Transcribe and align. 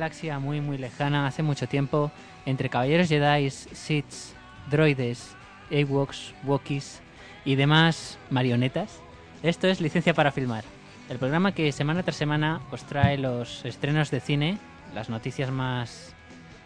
galaxia 0.00 0.38
muy 0.38 0.62
muy 0.62 0.78
lejana, 0.78 1.26
hace 1.26 1.42
mucho 1.42 1.68
tiempo, 1.68 2.10
entre 2.46 2.70
caballeros 2.70 3.06
Jedi, 3.06 3.50
Siths, 3.50 4.34
droides, 4.70 5.36
Ewoks, 5.70 6.32
Wookiees 6.42 7.02
y 7.44 7.54
demás 7.54 8.16
marionetas, 8.30 8.98
esto 9.42 9.68
es 9.68 9.82
Licencia 9.82 10.14
para 10.14 10.32
Filmar, 10.32 10.64
el 11.10 11.18
programa 11.18 11.52
que 11.52 11.70
semana 11.70 12.02
tras 12.02 12.16
semana 12.16 12.62
os 12.70 12.82
trae 12.84 13.18
los 13.18 13.62
estrenos 13.66 14.10
de 14.10 14.20
cine, 14.20 14.58
las 14.94 15.10
noticias 15.10 15.50
más, 15.50 16.14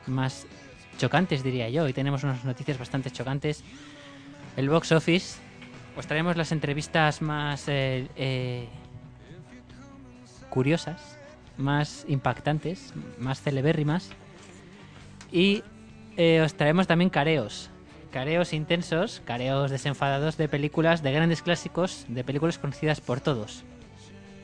más 0.06 0.46
chocantes 0.96 1.42
diría 1.42 1.68
yo, 1.68 1.82
hoy 1.82 1.92
tenemos 1.92 2.22
unas 2.22 2.44
noticias 2.44 2.78
bastante 2.78 3.10
chocantes, 3.10 3.64
el 4.56 4.70
box 4.70 4.92
office, 4.92 5.40
os 5.96 6.06
traemos 6.06 6.36
las 6.36 6.52
entrevistas 6.52 7.20
más 7.20 7.66
eh, 7.66 8.06
eh, 8.14 8.68
curiosas, 10.50 11.13
más 11.56 12.04
impactantes, 12.08 12.92
más 13.18 13.40
celebérrimas. 13.40 14.10
Y 15.32 15.62
eh, 16.16 16.40
os 16.42 16.54
traemos 16.54 16.86
también 16.86 17.10
careos. 17.10 17.70
Careos 18.12 18.52
intensos, 18.52 19.22
careos 19.24 19.70
desenfadados 19.70 20.36
de 20.36 20.48
películas, 20.48 21.02
de 21.02 21.12
grandes 21.12 21.42
clásicos, 21.42 22.04
de 22.08 22.22
películas 22.22 22.58
conocidas 22.58 23.00
por 23.00 23.20
todos. 23.20 23.64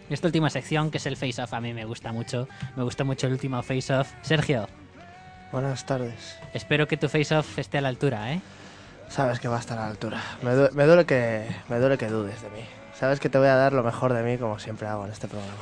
Esta 0.09 0.27
última 0.27 0.51
sección, 0.51 0.91
que 0.91 0.99
es 0.99 1.07
el 1.07 1.17
Face 1.17 1.41
Off, 1.41 1.55
a 1.55 1.61
mí 1.61 1.73
me 1.73 1.85
gusta 1.85 2.11
mucho. 2.11 2.49
Me 2.75 2.83
gustó 2.83 3.05
mucho 3.05 3.29
el 3.29 3.35
último 3.35 3.63
Face 3.63 3.95
Off. 3.95 4.11
Sergio, 4.23 4.69
Buenas 5.53 5.87
tardes. 5.87 6.37
espero 6.53 6.89
que 6.89 6.97
tu 6.97 7.09
Face 7.09 7.33
Off 7.37 7.59
esté 7.59 7.79
a 7.79 7.81
la 7.81 7.89
altura, 7.89 8.33
¿eh? 8.33 8.41
Sabes 9.09 9.39
que 9.39 9.47
va 9.49 9.57
a 9.57 9.61
estar 9.61 9.79
a 9.79 9.83
la 9.83 9.89
altura. 9.89 10.21
Me, 10.43 10.51
due- 10.55 10.71
me 10.73 10.85
duele 10.85 11.05
que 11.07 11.47
me 11.69 11.79
duele 11.79 11.97
que 11.99 12.07
dudes 12.09 12.43
de 12.43 12.51
mí. 12.51 12.61
Sabes 12.95 13.21
que 13.21 13.29
te 13.29 13.39
voy 13.39 13.49
a 13.49 13.55
dar 13.55 13.73
lo 13.73 13.83
mejor 13.85 14.13
de 14.13 14.23
mí 14.25 14.37
como 14.39 14.59
siempre 14.59 14.89
hago 14.89 15.05
en 15.07 15.13
este 15.13 15.29
programa. 15.29 15.55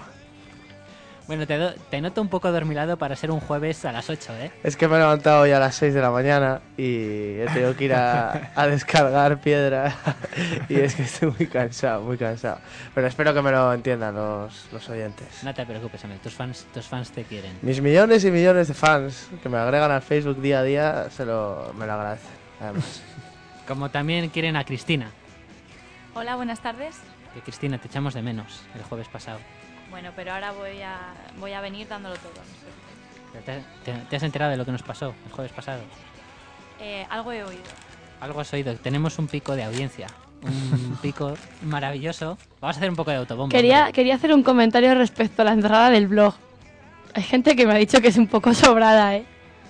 Bueno, 1.28 1.46
te, 1.46 1.58
do- 1.58 1.74
te 1.90 2.00
noto 2.00 2.22
un 2.22 2.28
poco 2.28 2.50
dormilado 2.50 2.96
para 2.96 3.14
ser 3.14 3.30
un 3.30 3.38
jueves 3.40 3.84
a 3.84 3.92
las 3.92 4.08
8, 4.08 4.32
¿eh? 4.40 4.50
Es 4.64 4.76
que 4.78 4.88
me 4.88 4.96
he 4.96 4.98
levantado 4.98 5.42
hoy 5.42 5.50
a 5.52 5.58
las 5.58 5.74
6 5.76 5.92
de 5.92 6.00
la 6.00 6.10
mañana 6.10 6.62
y 6.78 7.38
he 7.38 7.46
tenido 7.52 7.76
que 7.76 7.84
ir 7.84 7.92
a, 7.94 8.50
a 8.54 8.66
descargar 8.66 9.38
piedra 9.38 9.94
y 10.70 10.76
es 10.80 10.94
que 10.94 11.02
estoy 11.02 11.30
muy 11.36 11.46
cansado, 11.46 12.00
muy 12.00 12.16
cansado. 12.16 12.58
Pero 12.94 13.06
espero 13.06 13.34
que 13.34 13.42
me 13.42 13.50
lo 13.50 13.74
entiendan 13.74 14.14
los, 14.14 14.68
los 14.72 14.88
oyentes. 14.88 15.26
No 15.42 15.52
te 15.52 15.66
preocupes, 15.66 16.02
hombre, 16.02 16.18
tus 16.22 16.32
fans, 16.32 16.66
tus 16.72 16.86
fans 16.86 17.10
te 17.10 17.24
quieren. 17.24 17.58
Mis 17.60 17.82
millones 17.82 18.24
y 18.24 18.30
millones 18.30 18.68
de 18.68 18.74
fans 18.74 19.28
que 19.42 19.50
me 19.50 19.58
agregan 19.58 19.90
al 19.90 20.00
Facebook 20.00 20.40
día 20.40 20.60
a 20.60 20.62
día 20.62 21.10
se 21.10 21.26
lo, 21.26 21.74
me 21.78 21.84
lo 21.86 21.92
agradecen. 21.92 22.30
Además. 22.58 23.02
Como 23.68 23.90
también 23.90 24.30
quieren 24.30 24.56
a 24.56 24.64
Cristina. 24.64 25.10
Hola, 26.14 26.36
buenas 26.36 26.60
tardes. 26.60 26.96
Que 27.34 27.42
Cristina, 27.42 27.76
te 27.76 27.88
echamos 27.88 28.14
de 28.14 28.22
menos 28.22 28.62
el 28.74 28.82
jueves 28.82 29.08
pasado. 29.08 29.40
Bueno, 29.90 30.10
pero 30.14 30.32
ahora 30.34 30.52
voy 30.52 30.82
a, 30.82 30.98
voy 31.38 31.52
a 31.52 31.60
venir 31.60 31.88
dándolo 31.88 32.16
todo. 32.16 32.32
no. 32.34 33.40
¿Te, 33.40 33.62
te- 33.84 33.98
te 34.08 34.16
has 34.16 34.22
enterado 34.22 34.50
de 34.50 34.56
lo 34.56 34.64
que 34.64 34.72
nos 34.72 34.82
pasó 34.82 35.14
el 35.26 35.32
jueves 35.32 35.52
pasado? 35.52 35.80
Eh, 36.80 37.06
algo 37.10 37.32
he 37.32 37.42
oído. 37.44 37.62
Algo 38.20 38.40
has 38.40 38.52
oído. 38.52 38.74
Tenemos 38.76 39.18
un 39.18 39.26
pico 39.28 39.54
de 39.54 39.64
audiencia. 39.64 40.06
Un 40.42 40.96
pico 41.02 41.34
maravilloso. 41.62 42.38
Vamos 42.60 42.76
a 42.76 42.78
hacer 42.78 42.90
un 42.90 42.96
poco 42.96 43.10
de 43.10 43.18
autobombo. 43.18 43.50
Quería, 43.54 43.92
quería 43.92 44.14
hacer 44.14 44.32
un 44.32 44.42
comentario 44.42 44.94
respecto 44.94 45.42
a 45.42 45.44
la 45.44 45.52
entrada 45.52 45.90
del 45.90 46.06
blog. 46.08 46.34
Hay 47.14 47.22
gente 47.22 47.56
que 47.56 47.66
me 47.66 47.72
ha 47.74 47.76
dicho 47.76 48.00
que 48.00 48.08
es 48.08 48.16
un 48.16 48.26
poco 48.28 48.52
sobrada, 48.54 49.16
¿eh? 49.16 49.24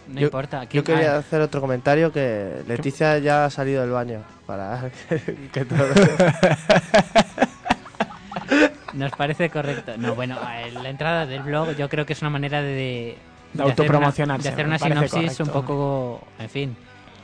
No 0.09 0.21
Yo- 0.21 0.27
importa. 0.27 0.65
Yo 0.65 0.69
¿quién- 0.71 0.85
quería 0.85 1.17
hacer 1.19 1.41
otro 1.43 1.61
comentario 1.61 2.11
que 2.13 2.63
Leticia 2.67 3.19
ya 3.19 3.45
ha 3.45 3.51
salido 3.51 3.83
del 3.83 3.91
baño 3.91 4.23
para 4.47 4.91
que, 5.09 5.49
que 5.53 5.65
todo... 5.65 5.85
nos 8.95 9.13
parece 9.13 9.51
correcto. 9.51 9.93
No, 9.99 10.15
bueno, 10.15 10.37
eh, 10.55 10.71
la 10.73 10.89
entrada 10.91 11.27
del 11.27 11.43
blog 11.43 11.77
yo 11.77 11.89
creo 11.89 12.07
que 12.07 12.13
es 12.13 12.21
una 12.23 12.31
manera 12.31 12.63
de... 12.63 13.17
De 13.53 13.63
hacer 13.63 13.65
una- 13.65 13.65
autopromocionarse, 13.71 14.49
De 14.49 14.53
hacer 14.53 14.67
una 14.67 14.79
sinopsis 14.79 15.41
un 15.41 15.49
poco... 15.49 16.21
En 16.39 16.49
fin. 16.51 16.77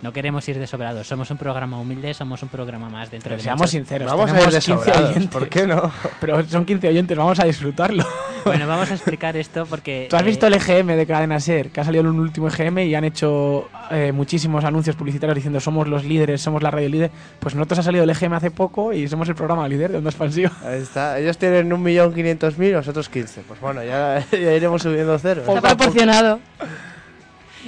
No 0.05 0.13
queremos 0.13 0.47
ir 0.51 0.59
de 0.59 0.67
sobrados. 0.67 1.07
Somos 1.07 1.31
un 1.31 1.39
programa 1.39 1.81
humilde, 1.81 2.13
somos 2.13 2.43
un 2.43 2.51
programa 2.51 2.91
más 2.91 3.11
dentro 3.11 3.31
Pero 3.31 3.37
de 3.39 3.43
seamos 3.43 3.61
muchos- 3.63 3.71
sinceros, 3.71 4.11
Vamos 4.11 4.27
a 4.27 4.29
ir 4.29 4.35
tenemos 4.35 4.53
de 4.53 4.61
15 4.61 4.85
sobrados, 4.85 5.11
oyentes. 5.11 5.31
¿por 5.31 5.49
qué 5.49 5.67
no? 5.67 5.93
Pero 6.21 6.45
son 6.47 6.67
15 6.67 6.89
oyentes, 6.89 7.17
vamos 7.17 7.41
a 7.41 7.45
disfrutarlo. 7.45 8.05
Bueno, 8.45 8.67
vamos 8.67 8.91
a 8.91 8.95
explicar 8.95 9.35
esto 9.39 9.65
porque... 9.65 10.07
¿Tú 10.11 10.17
has 10.17 10.23
eh, 10.23 10.27
visto 10.27 10.47
el 10.47 10.53
EGM 10.53 10.89
de 10.89 11.07
Cadena 11.07 11.41
Ser? 11.41 11.71
Que 11.71 11.81
ha 11.81 11.85
salido 11.85 12.03
en 12.03 12.09
un 12.09 12.21
último 12.21 12.49
EGM 12.49 12.81
y 12.81 12.95
han 12.95 13.05
hecho 13.05 13.71
eh, 13.91 14.13
muchísimos 14.13 14.63
anuncios 14.67 14.97
publicitarios 14.97 15.37
diciendo 15.37 15.61
somos 15.61 15.89
los 15.89 16.05
líderes, 16.05 16.43
somos 16.43 16.63
la 16.63 16.71
radio 16.71 16.91
líder. 16.91 17.11
Pues 17.41 17.55
nosotros 17.55 17.79
ha 17.79 17.83
salido 17.85 18.05
el 18.05 18.11
EGM 18.11 18.35
hace 18.35 18.51
poco 18.51 18.93
y 18.93 19.09
somos 19.09 19.31
el 19.31 19.35
programa 19.35 19.67
líder 19.67 19.93
de 19.93 19.97
Onda 19.97 20.11
Expansiva. 20.11 20.53
Ahí 20.63 20.83
está. 20.83 21.19
Ellos 21.19 21.39
tienen 21.39 21.71
1.500.000, 21.71 22.73
nosotros 22.75 23.09
15. 23.09 23.45
Pues 23.49 23.59
bueno, 23.63 23.83
ya, 23.83 24.23
ya 24.31 24.53
iremos 24.53 24.83
subiendo. 24.83 25.17
Poco 25.17 25.57
Está 25.57 25.75
proporcionado. 25.75 26.39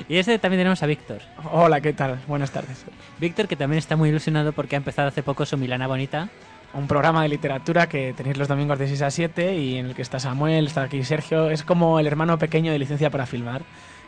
Y 0.09 0.17
este 0.19 0.39
también 0.39 0.61
tenemos 0.61 0.83
a 0.83 0.87
Víctor. 0.87 1.21
Hola, 1.53 1.81
¿qué 1.81 1.93
tal? 1.93 2.19
Buenas 2.27 2.51
tardes. 2.51 2.85
Víctor 3.19 3.49
que 3.49 3.57
también 3.57 3.79
está 3.79 3.97
muy 3.97 4.11
ilusionado 4.11 4.53
porque 4.53 4.77
ha 4.77 4.79
empezado 4.79 5.09
hace 5.09 5.23
poco 5.23 5.47
su 5.47 5.57
Milana 5.57 5.87
Bonita. 5.87 6.29
Un 6.75 6.87
programa 6.87 7.23
de 7.23 7.29
literatura 7.31 7.89
que 7.89 8.13
tenéis 8.15 8.37
los 8.37 8.49
domingos 8.49 8.79
de 8.79 8.89
6 8.89 9.03
a 9.03 9.11
7 9.11 9.57
y 9.57 9.77
en 9.77 9.87
el 9.87 9.95
que 9.95 10.03
está 10.03 10.19
Samuel, 10.19 10.67
está 10.67 10.83
aquí 10.83 11.03
Sergio. 11.05 11.51
Es 11.51 11.63
como 11.63 11.99
el 11.99 12.07
hermano 12.07 12.39
pequeño 12.39 12.73
de 12.73 12.79
licencia 12.79 13.11
para 13.11 13.25
filmar. 13.27 13.63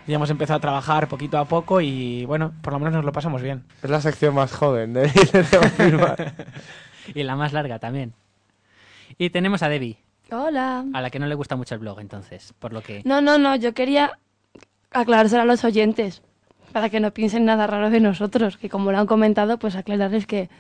Ya 0.07 0.17
hemos 0.17 0.31
empezado 0.31 0.59
a 0.59 0.61
trabajar 0.61 1.09
poquito 1.09 1.39
a 1.39 1.45
poco 1.47 1.81
y 1.81 2.25
bueno, 2.27 2.53
por 2.63 2.73
lo 2.73 2.79
menos 2.79 2.95
nos 2.95 3.05
lo 3.05 3.13
pasamos 3.13 3.43
bien. 3.43 3.65
Es 3.83 3.91
la 3.91 4.01
sección 4.01 4.35
más 4.35 4.53
joven 4.53 4.93
de 4.95 5.05
Licencia 5.15 5.61
para 5.61 5.71
Filmar. 5.71 6.35
Y 7.15 7.23
la 7.23 7.37
más 7.37 7.55
larga 7.55 7.79
también. 7.79 8.13
Y 9.17 9.31
tenemos 9.31 9.63
a 9.63 9.71
Debbie, 9.71 9.97
Hola. 10.31 10.85
a 10.93 11.01
la 11.01 11.09
que 11.09 11.19
no 11.19 11.27
le 11.27 11.35
gusta 11.35 11.57
mucho 11.57 11.75
el 11.75 11.81
blog 11.81 12.01
entonces, 12.01 12.53
por 12.59 12.75
lo 12.75 12.83
que... 12.83 13.01
No, 13.07 13.23
no, 13.23 13.39
no, 13.39 13.57
yo 13.57 13.73
quería 13.73 14.19
aclarárselo 14.91 15.43
a 15.43 15.47
los 15.47 15.65
oyentes. 15.65 16.23
Para 16.73 16.91
que 16.91 17.01
no 17.01 17.13
piensen 17.13 17.45
nada 17.47 17.67
raro 17.67 17.89
de 17.91 18.01
nosotros. 18.01 18.57
Que 18.59 18.69
como 18.69 18.93
lo 18.93 18.99
han 18.99 19.07
comentado, 19.07 19.59
pues 19.59 19.75
aclararles 19.75 20.27
que, 20.27 20.51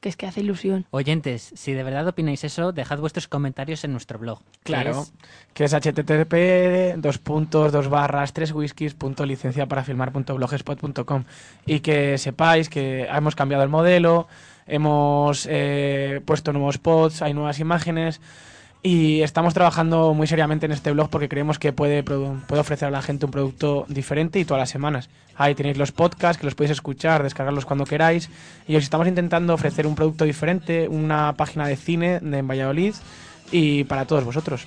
que 0.00 0.08
es 0.08 0.16
que 0.16 0.26
hace 0.26 0.40
ilusión. 0.40 0.86
Oyentes, 0.90 1.52
si 1.54 1.74
de 1.74 1.82
verdad 1.82 2.08
opináis 2.08 2.42
eso, 2.44 2.72
dejad 2.72 2.98
vuestros 2.98 3.28
comentarios 3.28 3.84
en 3.84 3.92
nuestro 3.92 4.18
blog. 4.18 4.38
que 4.40 4.72
Claro, 4.72 5.02
es- 5.02 5.12
que 5.52 5.64
es 5.64 5.72
http 5.74 6.96
dos 6.96 7.18
puntos 7.18 7.72
dos 7.72 7.88
barras 7.88 8.32
tres 8.32 8.52
whiskies 8.52 8.94
punto 8.94 9.26
licencia 9.26 9.66
para 9.66 9.84
filmar 9.84 10.12
punto 10.12 10.34
blogspot.com 10.34 11.24
y 11.66 11.80
que 11.80 12.16
sepáis 12.16 12.70
que 12.70 13.02
hemos 13.04 13.34
cambiado 13.36 13.62
el 13.62 13.68
modelo, 13.68 14.28
hemos 14.66 15.46
eh, 15.50 16.22
puesto 16.24 16.54
nuevos 16.54 16.78
pods, 16.78 17.20
hay 17.20 17.34
nuevas 17.34 17.58
imágenes 17.58 18.20
y 18.82 19.20
estamos 19.20 19.52
trabajando 19.52 20.14
muy 20.14 20.26
seriamente 20.26 20.64
en 20.66 20.72
este 20.72 20.90
blog 20.92 21.10
porque 21.10 21.28
creemos 21.28 21.58
que 21.58 21.72
puede, 21.72 22.02
puede 22.02 22.60
ofrecer 22.60 22.88
a 22.88 22.90
la 22.90 23.02
gente 23.02 23.26
un 23.26 23.30
producto 23.30 23.84
diferente 23.88 24.38
y 24.38 24.44
todas 24.46 24.60
las 24.62 24.70
semanas. 24.70 25.10
Ahí 25.36 25.54
tenéis 25.54 25.76
los 25.76 25.92
podcasts 25.92 26.38
que 26.40 26.46
los 26.46 26.54
podéis 26.54 26.72
escuchar, 26.72 27.22
descargarlos 27.22 27.66
cuando 27.66 27.84
queráis 27.84 28.30
y 28.66 28.76
os 28.76 28.82
estamos 28.82 29.06
intentando 29.06 29.52
ofrecer 29.54 29.86
un 29.86 29.94
producto 29.94 30.24
diferente, 30.24 30.88
una 30.88 31.34
página 31.34 31.66
de 31.66 31.76
cine 31.76 32.20
de 32.20 32.38
en 32.38 32.48
Valladolid 32.48 32.94
y 33.52 33.84
para 33.84 34.06
todos 34.06 34.24
vosotros. 34.24 34.66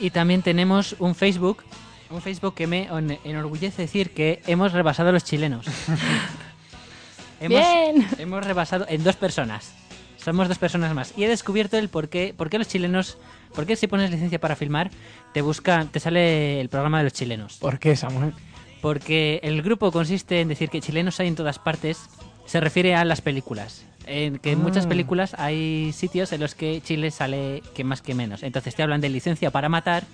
Y 0.00 0.10
también 0.10 0.42
tenemos 0.42 0.96
un 0.98 1.14
Facebook, 1.14 1.62
un 2.10 2.20
Facebook 2.22 2.54
que 2.54 2.66
me 2.66 2.84
en- 2.84 3.18
enorgullece 3.24 3.82
decir 3.82 4.10
que 4.12 4.42
hemos 4.46 4.72
rebasado 4.72 5.10
a 5.10 5.12
los 5.12 5.22
chilenos. 5.24 5.66
hemos, 7.40 7.58
Bien. 7.60 8.06
hemos 8.18 8.44
rebasado 8.44 8.86
en 8.88 9.04
dos 9.04 9.14
personas. 9.16 9.74
Somos 10.22 10.48
dos 10.48 10.58
personas 10.58 10.94
más. 10.94 11.14
Y 11.16 11.24
he 11.24 11.28
descubierto 11.28 11.78
el 11.78 11.88
por 11.88 12.08
qué, 12.08 12.34
por 12.36 12.50
qué 12.50 12.58
los 12.58 12.68
chilenos, 12.68 13.16
por 13.54 13.66
qué 13.66 13.76
si 13.76 13.86
pones 13.86 14.10
licencia 14.10 14.38
para 14.40 14.56
filmar, 14.56 14.90
te 15.32 15.40
busca, 15.42 15.86
te 15.90 16.00
sale 16.00 16.60
el 16.60 16.68
programa 16.68 16.98
de 16.98 17.04
los 17.04 17.12
chilenos. 17.12 17.56
¿Por 17.58 17.78
qué, 17.78 17.96
Samuel? 17.96 18.32
Porque 18.80 19.40
el 19.42 19.62
grupo 19.62 19.90
consiste 19.92 20.40
en 20.40 20.48
decir 20.48 20.68
que 20.70 20.80
chilenos 20.80 21.20
hay 21.20 21.28
en 21.28 21.34
todas 21.36 21.58
partes, 21.58 21.98
se 22.46 22.60
refiere 22.60 22.94
a 22.94 23.04
las 23.04 23.20
películas. 23.20 23.84
En 24.06 24.38
que 24.38 24.52
en 24.52 24.62
muchas 24.62 24.86
Ah. 24.86 24.88
películas 24.88 25.34
hay 25.38 25.92
sitios 25.92 26.32
en 26.32 26.40
los 26.40 26.54
que 26.54 26.80
Chile 26.80 27.10
sale 27.10 27.62
que 27.74 27.84
más 27.84 28.00
que 28.02 28.14
menos. 28.14 28.42
Entonces 28.42 28.74
te 28.74 28.82
hablan 28.82 29.00
de 29.00 29.08
licencia 29.08 29.50
para 29.50 29.68
matar 29.68 30.04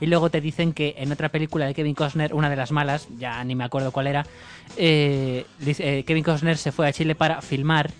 y 0.00 0.06
luego 0.06 0.30
te 0.30 0.40
dicen 0.40 0.72
que 0.72 0.94
en 0.98 1.10
otra 1.12 1.30
película 1.30 1.66
de 1.66 1.74
Kevin 1.74 1.94
Costner, 1.94 2.34
una 2.34 2.50
de 2.50 2.56
las 2.56 2.70
malas, 2.72 3.08
ya 3.18 3.42
ni 3.44 3.54
me 3.54 3.64
acuerdo 3.64 3.90
cuál 3.90 4.06
era, 4.06 4.26
eh, 4.76 5.44
eh, 5.66 6.04
Kevin 6.06 6.22
Costner 6.24 6.56
se 6.58 6.72
fue 6.72 6.86
a 6.86 6.92
Chile 6.92 7.14
para 7.14 7.40
filmar 7.40 7.90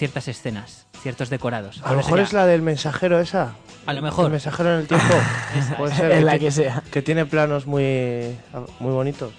ciertas 0.00 0.28
escenas, 0.28 0.86
ciertos 1.02 1.28
decorados. 1.28 1.82
A 1.84 1.90
lo 1.90 1.98
mejor 1.98 2.20
es 2.20 2.32
la 2.32 2.46
del 2.46 2.62
mensajero 2.62 3.20
esa. 3.20 3.52
A 3.84 3.92
lo 3.92 3.98
El 3.98 4.04
mejor. 4.04 4.30
mensajero 4.30 4.72
en 4.72 4.80
el 4.80 4.86
tiempo. 4.86 5.14
Puede 5.76 5.94
ser. 5.94 6.12
En 6.12 6.24
la 6.24 6.32
que, 6.38 6.46
que 6.46 6.50
sea. 6.50 6.82
que 6.90 7.02
tiene 7.02 7.26
planos 7.26 7.66
muy, 7.66 8.34
muy 8.78 8.92
bonitos. 8.92 9.34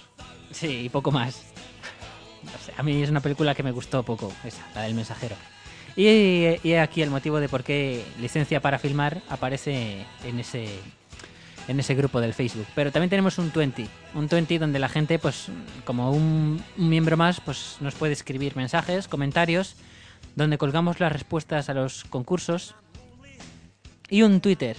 Sí, 0.52 0.81
y 0.86 0.90
poco 0.90 1.12
más. 1.12 1.42
No 2.44 2.52
sé, 2.63 2.74
a 2.78 2.84
mí 2.84 3.02
es 3.02 3.10
una 3.10 3.22
película 3.22 3.56
que 3.56 3.63
me 3.63 3.72
gustó 3.72 4.04
poco, 4.04 4.31
esa, 4.44 4.62
la 4.75 4.84
del 4.84 4.94
mensajero. 4.94 5.36
Y, 5.96 6.58
y 6.63 6.74
aquí 6.75 7.02
el 7.02 7.10
motivo 7.10 7.40
de 7.40 7.50
por 7.50 7.63
qué 7.63 8.06
licencia 8.19 8.62
para 8.62 8.78
filmar 8.78 9.24
aparece 9.30 10.06
en 10.24 10.40
ese 10.40 10.68
en 11.68 11.80
ese 11.80 11.96
grupo 11.96 12.22
del 12.22 12.36
Facebook. 12.36 12.68
Pero 12.75 12.92
también 12.92 13.10
tenemos 13.10 13.40
un 13.40 13.52
20, 13.52 13.88
un 14.13 14.28
20 14.28 14.60
donde 14.60 14.78
la 14.78 14.90
gente, 14.90 15.18
pues 15.18 15.48
como 15.86 16.12
un, 16.12 16.63
un 16.78 16.90
miembro 16.90 17.18
más, 17.18 17.40
pues 17.42 17.78
nos 17.80 17.96
puede 17.96 18.13
escribir 18.13 18.56
mensajes, 18.56 19.08
comentarios, 19.08 19.75
donde 20.36 20.57
colgamos 20.57 21.00
las 21.00 21.12
respuestas 21.12 21.69
a 21.69 21.74
los 21.74 22.04
concursos. 22.06 22.75
Y 24.10 24.24
un 24.24 24.42
Twitter, 24.42 24.78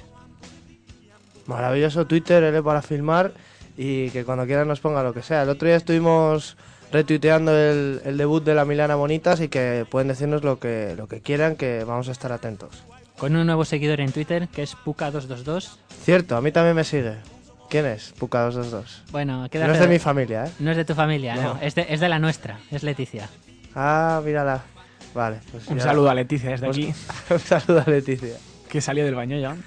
Maravilloso 1.46 2.06
Twitter, 2.06 2.42
L 2.44 2.62
para 2.62 2.82
filmar 2.82 3.32
y 3.76 4.10
que 4.10 4.24
cuando 4.24 4.46
quieran 4.46 4.68
nos 4.68 4.80
ponga 4.80 5.02
lo 5.02 5.12
que 5.12 5.22
sea. 5.22 5.42
El 5.42 5.48
otro 5.48 5.66
día 5.66 5.76
estuvimos 5.76 6.56
retuiteando 6.92 7.56
el, 7.56 8.00
el 8.04 8.16
debut 8.16 8.44
de 8.44 8.54
la 8.54 8.64
Milana 8.64 8.94
Bonitas 8.94 9.40
y 9.40 9.48
que 9.48 9.86
pueden 9.90 10.08
decirnos 10.08 10.44
lo 10.44 10.58
que, 10.60 10.94
lo 10.96 11.08
que 11.08 11.20
quieran, 11.20 11.56
que 11.56 11.84
vamos 11.84 12.08
a 12.08 12.12
estar 12.12 12.30
atentos. 12.32 12.84
con 13.18 13.34
un 13.34 13.46
nuevo 13.46 13.64
seguidor 13.64 14.00
en 14.00 14.12
Twitter, 14.12 14.48
que 14.48 14.62
es 14.62 14.76
Puka222. 14.76 15.70
Cierto, 16.04 16.36
a 16.36 16.40
mí 16.40 16.52
también 16.52 16.76
me 16.76 16.84
sigue. 16.84 17.16
¿Quién 17.70 17.86
es? 17.86 18.14
Puka222. 18.20 19.10
Bueno, 19.10 19.48
queda 19.50 19.66
No 19.66 19.72
es 19.72 19.80
de 19.80 19.88
mi 19.88 19.98
familia, 19.98 20.46
¿eh? 20.46 20.50
No 20.58 20.70
es 20.70 20.76
de 20.76 20.84
tu 20.84 20.94
familia, 20.94 21.34
no. 21.36 21.54
No. 21.54 21.60
Es, 21.60 21.74
de, 21.74 21.86
es 21.88 21.98
de 22.00 22.08
la 22.08 22.18
nuestra, 22.18 22.60
es 22.70 22.82
Leticia. 22.82 23.28
Ah, 23.74 24.20
mírala. 24.24 24.62
Vale, 25.14 25.38
pues 25.50 25.66
Un 25.68 25.78
ya- 25.78 25.84
saludo 25.84 26.10
a 26.10 26.14
Leticia 26.14 26.50
desde 26.50 26.66
Pues- 26.66 26.78
aquí, 26.78 26.94
Un 27.30 27.38
saludo 27.40 27.84
a 27.86 27.90
Leticia. 27.90 28.36
que 28.68 28.80
salió 28.80 29.04
del 29.04 29.14
baño 29.14 29.38
ya. 29.38 29.56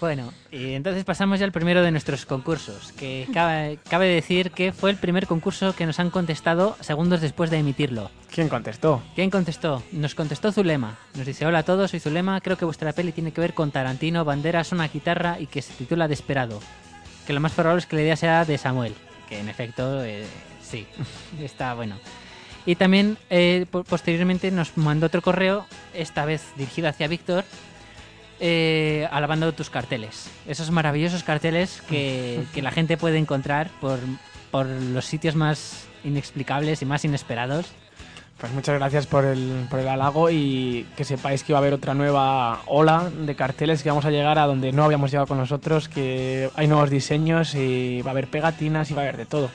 Bueno, 0.00 0.32
y 0.52 0.74
entonces 0.74 1.02
pasamos 1.04 1.40
ya 1.40 1.46
al 1.46 1.50
primero 1.52 1.82
de 1.82 1.90
nuestros 1.90 2.26
concursos, 2.26 2.92
que 2.92 3.26
cabe, 3.32 3.78
cabe 3.88 4.06
decir 4.06 4.50
que 4.52 4.70
fue 4.72 4.90
el 4.90 4.96
primer 4.96 5.26
concurso 5.26 5.74
que 5.74 5.86
nos 5.86 5.98
han 5.98 6.10
contestado 6.10 6.76
segundos 6.80 7.20
después 7.20 7.50
de 7.50 7.58
emitirlo. 7.58 8.10
¿Quién 8.32 8.48
contestó? 8.48 9.02
¿Quién 9.14 9.30
contestó? 9.30 9.82
Nos 9.92 10.14
contestó 10.14 10.52
Zulema. 10.52 10.98
Nos 11.14 11.26
dice, 11.26 11.46
hola 11.46 11.60
a 11.60 11.62
todos, 11.64 11.90
soy 11.90 12.00
Zulema, 12.00 12.40
creo 12.40 12.56
que 12.56 12.64
vuestra 12.66 12.92
peli 12.92 13.12
tiene 13.12 13.32
que 13.32 13.40
ver 13.40 13.54
con 13.54 13.70
Tarantino, 13.72 14.24
banderas, 14.24 14.70
una 14.72 14.86
guitarra 14.88 15.40
y 15.40 15.46
que 15.46 15.62
se 15.62 15.72
titula 15.72 16.06
Desperado. 16.06 16.60
Que 17.26 17.32
lo 17.32 17.40
más 17.40 17.52
probable 17.52 17.80
es 17.80 17.86
que 17.86 17.96
la 17.96 18.02
idea 18.02 18.16
sea 18.16 18.44
de 18.44 18.58
Samuel, 18.58 18.94
que 19.28 19.40
en 19.40 19.48
efecto, 19.48 20.04
eh, 20.04 20.26
sí, 20.62 20.86
está 21.42 21.74
bueno. 21.74 21.96
Y 22.68 22.76
también 22.76 23.16
eh, 23.30 23.64
po- 23.70 23.82
posteriormente 23.82 24.50
nos 24.50 24.76
mandó 24.76 25.06
otro 25.06 25.22
correo, 25.22 25.64
esta 25.94 26.26
vez 26.26 26.42
dirigido 26.54 26.86
hacia 26.90 27.08
Víctor, 27.08 27.44
eh, 28.40 29.08
alabando 29.10 29.52
tus 29.52 29.70
carteles. 29.70 30.28
Esos 30.46 30.70
maravillosos 30.70 31.22
carteles 31.24 31.82
que, 31.88 32.42
que 32.54 32.60
la 32.60 32.70
gente 32.70 32.98
puede 32.98 33.16
encontrar 33.16 33.70
por, 33.80 33.98
por 34.50 34.66
los 34.66 35.06
sitios 35.06 35.34
más 35.34 35.86
inexplicables 36.04 36.82
y 36.82 36.84
más 36.84 37.06
inesperados. 37.06 37.66
Pues 38.38 38.52
muchas 38.52 38.74
gracias 38.78 39.06
por 39.06 39.24
el, 39.24 39.66
por 39.70 39.80
el 39.80 39.88
halago 39.88 40.28
y 40.30 40.86
que 40.94 41.04
sepáis 41.04 41.42
que 41.44 41.54
va 41.54 41.58
a 41.58 41.62
haber 41.62 41.72
otra 41.72 41.94
nueva 41.94 42.60
ola 42.66 43.10
de 43.10 43.34
carteles 43.34 43.82
que 43.82 43.88
vamos 43.88 44.04
a 44.04 44.10
llegar 44.10 44.38
a 44.38 44.44
donde 44.46 44.72
no 44.72 44.84
habíamos 44.84 45.10
llegado 45.10 45.26
con 45.26 45.38
nosotros, 45.38 45.88
que 45.88 46.50
hay 46.54 46.68
nuevos 46.68 46.90
diseños 46.90 47.54
y 47.54 48.02
va 48.02 48.10
a 48.10 48.12
haber 48.12 48.28
pegatinas 48.28 48.90
y 48.90 48.94
va 48.94 49.00
a 49.00 49.04
haber 49.04 49.16
de 49.16 49.24
todo. 49.26 49.50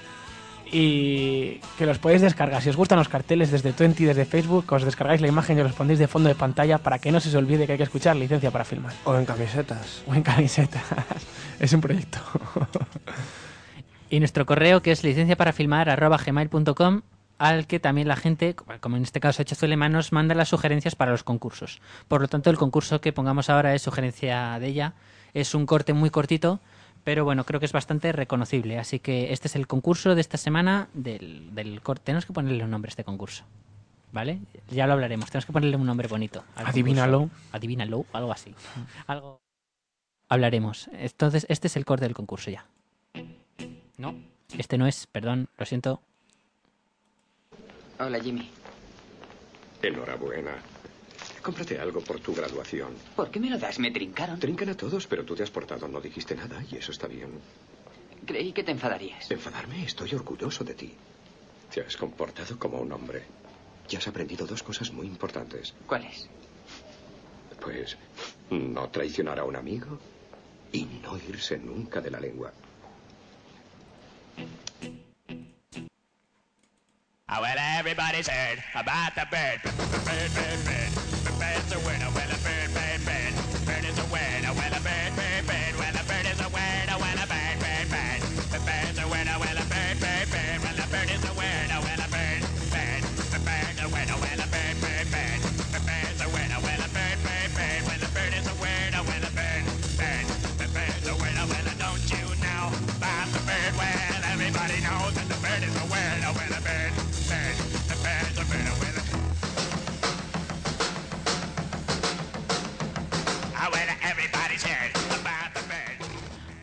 Y 0.72 1.60
que 1.78 1.86
los 1.86 2.00
podéis 2.00 2.22
descargar. 2.22 2.62
Si 2.62 2.70
os 2.70 2.76
gustan 2.76 2.98
los 2.98 3.10
carteles 3.10 3.52
desde 3.52 3.74
Twenty, 3.74 4.06
desde 4.06 4.26
Facebook, 4.26 4.66
os 4.72 4.84
descargáis 4.84 5.22
la 5.22 5.28
imagen 5.28 5.58
y 5.58 5.62
os 5.62 5.68
los 5.68 5.76
pondréis 5.76 6.00
de 6.00 6.08
fondo 6.08 6.30
de 6.30 6.36
pantalla 6.36 6.80
para 6.80 7.00
que 7.00 7.12
no 7.12 7.20
se 7.20 7.30
os 7.30 7.36
olvide 7.36 7.66
que 7.66 7.74
hay 7.74 7.78
que 7.78 7.84
escuchar 7.84 8.16
licencia 8.16 8.50
para 8.50 8.64
filmar. 8.64 8.94
O 9.04 9.16
en 9.16 9.26
camisetas. 9.26 10.04
O 10.08 10.16
en 10.16 10.24
camisetas. 10.24 10.84
es 11.60 11.74
un 11.74 11.82
proyecto. 11.82 12.20
Y 14.10 14.20
nuestro 14.20 14.46
correo 14.46 14.84
que 14.84 14.92
es 14.92 15.04
licencia 15.04 15.36
para 15.36 15.54
filmar 15.54 15.90
gmail.com 16.24 17.02
al 17.40 17.66
que 17.66 17.80
también 17.80 18.08
la 18.08 18.16
gente, 18.16 18.56
como 18.80 18.96
en 18.96 19.02
este 19.02 19.20
caso 19.20 19.42
ha 19.42 19.44
hecho 19.44 19.56
Zulema, 19.56 19.90
nos 19.90 20.12
manda 20.12 20.36
las 20.36 20.50
sugerencias 20.50 20.96
para 20.96 21.10
los 21.10 21.24
concursos. 21.24 21.82
Por 22.08 22.22
lo 22.22 22.28
tanto, 22.28 22.50
el 22.52 22.58
concurso 22.58 23.02
que 23.02 23.12
pongamos 23.12 23.50
ahora 23.50 23.74
es 23.74 23.82
sugerencia 23.82 24.60
de 24.60 24.68
ella. 24.68 24.94
Es 25.34 25.56
un 25.56 25.66
corte 25.66 25.94
muy 25.94 26.12
cortito, 26.12 26.60
pero 27.04 27.26
bueno, 27.26 27.44
creo 27.44 27.60
que 27.60 27.66
es 27.66 27.72
bastante 27.74 28.12
reconocible. 28.12 28.80
Así 28.80 29.00
que 29.00 29.34
este 29.34 29.48
es 29.48 29.56
el 29.56 29.68
concurso 29.68 30.16
de 30.16 30.22
esta 30.22 30.38
semana 30.38 30.88
del, 30.94 31.54
del 31.54 31.82
corte. 31.82 32.04
Tenemos 32.06 32.26
que 32.26 32.34
ponerle 32.34 32.64
un 32.64 32.72
nombre 32.72 32.90
a 32.90 32.92
este 32.92 33.04
concurso. 33.04 33.44
¿Vale? 34.12 34.40
Ya 34.70 34.86
lo 34.88 34.94
hablaremos. 34.94 35.30
Tenemos 35.32 35.46
que 35.46 35.54
ponerle 35.54 35.76
un 35.76 35.86
nombre 35.86 36.08
bonito. 36.08 36.44
al 36.56 36.68
Adivínalo. 36.68 37.20
concurso. 37.22 37.42
Adivínalo, 37.52 38.06
algo 38.14 38.32
así. 38.32 38.54
Algo. 39.08 39.42
Hablaremos. 40.30 40.88
Entonces, 40.94 41.46
este 41.50 41.68
es 41.68 41.76
el 41.76 41.86
corte 41.86 42.06
del 42.06 42.14
concurso 42.14 42.50
ya. 42.52 42.66
No, 43.98 44.16
este 44.58 44.78
no 44.78 44.88
es, 44.88 45.06
perdón, 45.08 45.50
lo 45.58 45.66
siento. 45.66 46.02
Hola, 48.00 48.20
Jimmy. 48.20 48.50
Enhorabuena. 49.82 50.52
Cómprate 51.44 51.78
algo 51.78 52.00
por 52.02 52.22
tu 52.22 52.34
graduación. 52.34 52.96
¿Por 53.18 53.30
qué 53.30 53.40
me 53.40 53.50
lo 53.50 53.58
das? 53.58 53.78
Me 53.78 53.92
trincaron. 53.92 54.40
Trincan 54.40 54.70
a 54.70 54.78
todos, 54.78 55.06
pero 55.08 55.26
tú 55.26 55.36
te 55.36 55.44
has 55.44 55.52
portado, 55.52 55.88
no 55.90 56.00
dijiste 56.00 56.36
nada 56.36 56.64
y 56.72 56.78
eso 56.78 56.92
está 56.92 57.08
bien. 57.08 57.32
Creí 58.26 58.54
que 58.54 58.64
te 58.64 58.72
enfadarías. 58.72 59.30
Enfadarme, 59.30 59.84
estoy 59.84 60.14
orgulloso 60.16 60.64
de 60.64 60.74
ti. 60.74 60.96
Te 61.74 61.82
has 61.82 61.98
comportado 61.98 62.58
como 62.58 62.80
un 62.80 62.92
hombre. 62.94 63.24
Ya 63.90 64.00
has 64.00 64.08
aprendido 64.08 64.48
dos 64.48 64.64
cosas 64.64 64.92
muy 64.94 65.06
importantes. 65.06 65.74
¿Cuáles? 65.86 66.30
Pues 67.60 67.98
no 68.50 68.90
traicionar 68.90 69.40
a 69.40 69.44
un 69.44 69.58
amigo 69.58 70.00
y 70.72 70.86
no 70.86 71.18
irse 71.18 71.58
nunca 71.58 72.00
de 72.00 72.12
la 72.12 72.22
lengua. 72.22 72.54
Oh, 77.36 77.42
well, 77.42 77.58
everybody's 77.80 78.28
heard 78.30 78.60
about 78.76 79.16
the 79.16 79.26
bird. 79.30 79.62
Bird, 80.06 80.32
bird, 80.36 80.66
bird. 80.66 81.23
The 81.44 81.60
bird's 81.60 81.74
a 81.74 81.80
winner. 81.86 82.10
Well, 82.16 82.33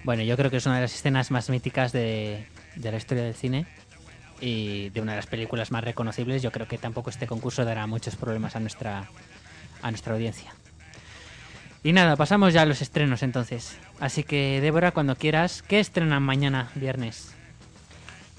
Bueno, 0.05 0.23
yo 0.23 0.37
creo 0.37 0.51
que 0.51 0.57
es 0.57 0.67
una 0.67 0.77
de 0.77 0.83
las 0.83 0.95
escenas 0.95 1.31
más 1.31 1.51
míticas 1.51 1.93
de, 1.93 2.47
de 2.77 2.91
la 2.91 2.97
historia 2.97 3.25
del 3.25 3.35
cine 3.35 3.67
y 4.41 4.89
de 4.91 5.01
una 5.01 5.13
de 5.13 5.17
las 5.17 5.27
películas 5.27 5.71
más 5.71 5.85
reconocibles. 5.85 6.43
Yo 6.43 6.51
creo 6.51 6.67
que 6.67 6.79
tampoco 6.79 7.11
este 7.11 7.27
concurso 7.27 7.65
dará 7.65 7.87
muchos 7.87 8.17
problemas 8.17 8.57
a 8.57 8.61
nuestra, 8.61 9.09
a 9.83 9.91
nuestra 9.91 10.15
audiencia. 10.15 10.55
Y 11.83 11.93
nada, 11.93 12.17
pasamos 12.17 12.53
ya 12.53 12.63
a 12.63 12.67
los 12.67 12.83
estrenos 12.83 13.23
entonces. 13.23 13.79
Así 14.01 14.23
que, 14.23 14.61
Débora, 14.61 14.93
cuando 14.93 15.17
quieras, 15.17 15.63
¿qué 15.63 15.81
estrenan 15.81 16.23
mañana 16.23 16.71
viernes? 16.75 17.35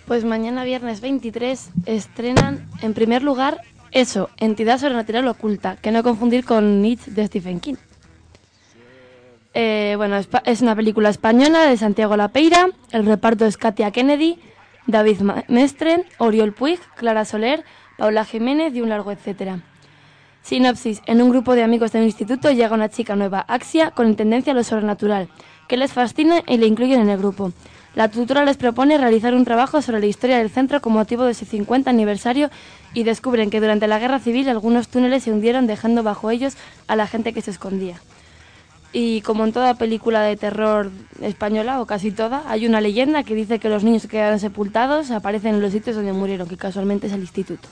Pues 0.06 0.24
mañana 0.26 0.64
viernes 0.64 1.02
23 1.02 1.70
estrenan 1.86 2.68
en 2.82 2.94
primer 2.94 3.24
lugar 3.24 3.62
eso, 3.92 4.30
Entidad 4.38 4.80
Sobrenatural 4.80 5.28
Oculta, 5.28 5.76
que 5.76 5.92
no 5.92 6.02
confundir 6.02 6.46
con 6.46 6.84
It 6.86 7.02
de 7.08 7.28
Stephen 7.28 7.60
King. 7.60 7.76
Eh, 9.54 9.96
bueno, 9.98 10.18
es, 10.46 10.62
una 10.62 10.76
película 10.76 11.10
española 11.10 11.66
de 11.66 11.76
Santiago 11.76 12.16
Lapeira, 12.16 12.70
el 12.92 13.06
reparto 13.06 13.46
es 13.46 13.58
Katia 13.58 13.92
Kennedy, 13.92 14.40
David 14.88 15.22
Mestre, 15.50 16.06
Oriol 16.20 16.54
Puig, 16.54 16.80
Clara 16.96 17.26
Soler, 17.26 17.66
Paula 17.98 18.24
Jiménez 18.24 18.74
y 18.74 18.82
un 18.82 18.90
largo 18.90 19.12
etcétera. 19.12 19.60
Sinopsis. 20.42 21.02
En 21.06 21.22
un 21.22 21.30
grupo 21.30 21.54
de 21.54 21.64
amigos 21.64 21.92
de 21.92 22.00
un 22.00 22.06
instituto 22.06 22.50
llega 22.52 22.74
una 22.74 22.90
chica 22.90 23.16
nueva, 23.16 23.46
Axia, 23.48 23.92
con 23.92 24.16
tendencia 24.16 24.54
a 24.54 24.56
lo 24.56 24.64
sobrenatural, 24.64 25.30
que 25.68 25.78
les 25.78 25.94
fascina 25.94 26.42
y 26.48 26.58
le 26.58 26.66
incluyen 26.66 27.02
en 27.02 27.10
el 27.10 27.18
grupo. 27.18 27.52
La 27.94 28.10
tutora 28.10 28.46
les 28.46 28.58
propone 28.58 28.98
realizar 28.98 29.36
un 29.36 29.44
trabajo 29.44 29.82
sobre 29.82 30.00
la 30.00 30.06
historia 30.06 30.38
del 30.38 30.50
centro 30.50 30.82
con 30.82 30.94
motivo 30.94 31.26
de 31.26 31.34
su 31.34 31.46
50 31.46 31.90
aniversario 31.90 32.50
y 32.94 33.04
descubren 33.04 33.50
que 33.50 33.60
durante 33.60 33.88
la 33.88 34.00
guerra 34.00 34.20
civil 34.20 34.48
algunos 34.48 34.88
túneles 34.88 35.24
se 35.24 35.32
hundieron 35.32 35.68
dejando 35.68 36.02
bajo 36.02 36.32
ellos 36.32 36.56
a 36.88 36.96
la 36.96 37.06
gente 37.06 37.34
que 37.34 37.42
se 37.42 37.52
escondía. 37.52 38.02
Y 38.94 39.22
como 39.22 39.46
en 39.46 39.54
toda 39.54 39.76
película 39.76 40.22
de 40.22 40.36
terror 40.36 40.92
española, 41.22 41.80
o 41.80 41.86
casi 41.86 42.12
toda, 42.12 42.44
hay 42.48 42.66
una 42.66 42.82
leyenda 42.82 43.24
que 43.24 43.36
dice 43.36 43.60
que 43.60 43.70
los 43.70 43.84
niños 43.84 44.02
que 44.04 44.10
quedaron 44.10 44.40
sepultados 44.40 45.12
aparecen 45.12 45.56
en 45.56 45.62
los 45.62 45.72
sitios 45.72 45.96
donde 45.96 46.12
murieron, 46.12 46.48
que 46.48 46.58
casualmente 46.58 47.08
es 47.08 47.14
el 47.14 47.22
instituto. 47.22 47.70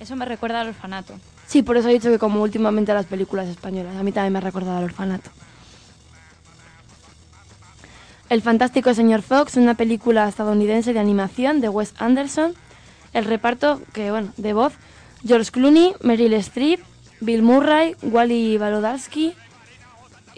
Eso 0.00 0.16
me 0.16 0.24
recuerda 0.24 0.60
al 0.60 0.68
orfanato. 0.68 1.14
Sí, 1.46 1.62
por 1.62 1.76
eso 1.76 1.88
he 1.88 1.92
dicho 1.92 2.10
que 2.10 2.18
como 2.18 2.42
últimamente 2.42 2.92
las 2.92 3.06
películas 3.06 3.48
españolas, 3.48 3.96
a 3.96 4.02
mí 4.02 4.10
también 4.10 4.32
me 4.32 4.38
ha 4.40 4.42
recordado 4.42 4.78
al 4.78 4.84
orfanato. 4.84 5.30
El 8.28 8.42
fantástico 8.42 8.92
señor 8.94 9.22
Fox, 9.22 9.56
una 9.56 9.74
película 9.74 10.28
estadounidense 10.28 10.92
de 10.92 10.98
animación 10.98 11.60
de 11.60 11.68
Wes 11.68 11.94
Anderson. 11.98 12.54
El 13.14 13.24
reparto, 13.24 13.80
que 13.92 14.10
bueno, 14.10 14.32
de 14.36 14.52
voz, 14.52 14.74
George 15.24 15.50
Clooney, 15.50 15.94
Meryl 16.02 16.34
Streep, 16.34 16.80
Bill 17.20 17.42
Murray, 17.42 17.96
Wally 18.02 18.58
Walodarski 18.58 19.34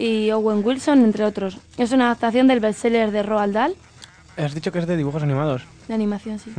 y 0.01 0.31
Owen 0.31 0.65
Wilson, 0.65 1.03
entre 1.03 1.23
otros. 1.25 1.59
Es 1.77 1.91
una 1.91 2.05
adaptación 2.05 2.47
del 2.47 2.59
bestseller 2.59 3.11
de 3.11 3.21
Roald 3.21 3.53
Dahl, 3.53 3.75
Has 4.37 4.55
dicho 4.55 4.71
que 4.71 4.79
es 4.79 4.87
de 4.87 4.97
dibujos 4.97 5.21
animados. 5.21 5.63
de 5.87 5.93
animación, 5.93 6.39
sí. 6.39 6.51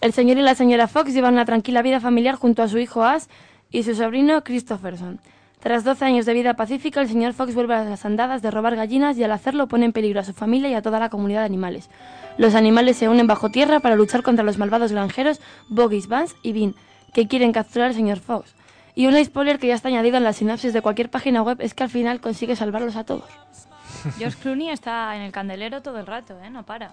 El 0.00 0.12
señor 0.12 0.36
y 0.36 0.42
la 0.42 0.54
señora 0.54 0.88
Fox 0.88 1.14
llevan 1.14 1.34
una 1.34 1.44
tranquila 1.44 1.80
vida 1.82 2.00
familiar 2.00 2.34
junto 2.34 2.62
a 2.62 2.68
su 2.68 2.78
hijo 2.78 3.02
Ash 3.04 3.24
y 3.70 3.82
su 3.84 3.94
sobrino 3.94 4.44
Christopherson. 4.44 5.20
Tras 5.60 5.84
12 5.84 6.04
años 6.04 6.26
de 6.26 6.34
vida 6.34 6.54
pacífica, 6.54 7.00
el 7.00 7.08
señor 7.08 7.32
Fox 7.32 7.54
vuelve 7.54 7.74
a 7.74 7.84
las 7.84 8.04
andadas 8.04 8.42
de 8.42 8.50
robar 8.50 8.76
gallinas 8.76 9.16
y 9.16 9.24
al 9.24 9.32
hacerlo 9.32 9.66
pone 9.68 9.86
en 9.86 9.92
peligro 9.92 10.20
a 10.20 10.24
su 10.24 10.32
familia 10.34 10.68
y 10.68 10.74
a 10.74 10.82
toda 10.82 11.00
la 11.00 11.08
comunidad 11.08 11.40
de 11.40 11.46
animales. 11.46 11.88
Los 12.36 12.54
animales 12.54 12.96
se 12.98 13.08
unen 13.08 13.26
bajo 13.26 13.50
tierra 13.50 13.80
para 13.80 13.96
luchar 13.96 14.22
contra 14.22 14.44
los 14.44 14.58
malvados 14.58 14.92
granjeros 14.92 15.40
Boggis, 15.68 16.06
Vance 16.08 16.36
y 16.42 16.52
Bean, 16.52 16.74
que 17.14 17.26
quieren 17.26 17.52
capturar 17.52 17.88
al 17.88 17.94
señor 17.94 18.20
Fox. 18.20 18.54
Y 18.98 19.06
un 19.06 19.24
spoiler 19.24 19.60
que 19.60 19.68
ya 19.68 19.76
está 19.76 19.86
añadido 19.86 20.16
en 20.16 20.24
la 20.24 20.32
sinapsis 20.32 20.72
de 20.72 20.82
cualquier 20.82 21.08
página 21.08 21.40
web 21.40 21.58
es 21.60 21.72
que 21.72 21.84
al 21.84 21.88
final 21.88 22.20
consigue 22.20 22.56
salvarlos 22.56 22.96
a 22.96 23.04
todos. 23.04 23.30
George 24.18 24.36
Clooney 24.42 24.70
está 24.70 25.14
en 25.14 25.22
el 25.22 25.30
candelero 25.30 25.82
todo 25.82 26.00
el 26.00 26.06
rato, 26.08 26.36
¿eh? 26.42 26.50
No 26.50 26.64
para. 26.64 26.90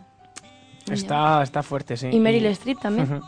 Está, 0.87 1.41
está 1.41 1.63
fuerte, 1.63 1.97
sí. 1.97 2.09
Y 2.11 2.19
Meryl 2.19 2.45
Streep 2.45 2.79
también. 2.79 3.21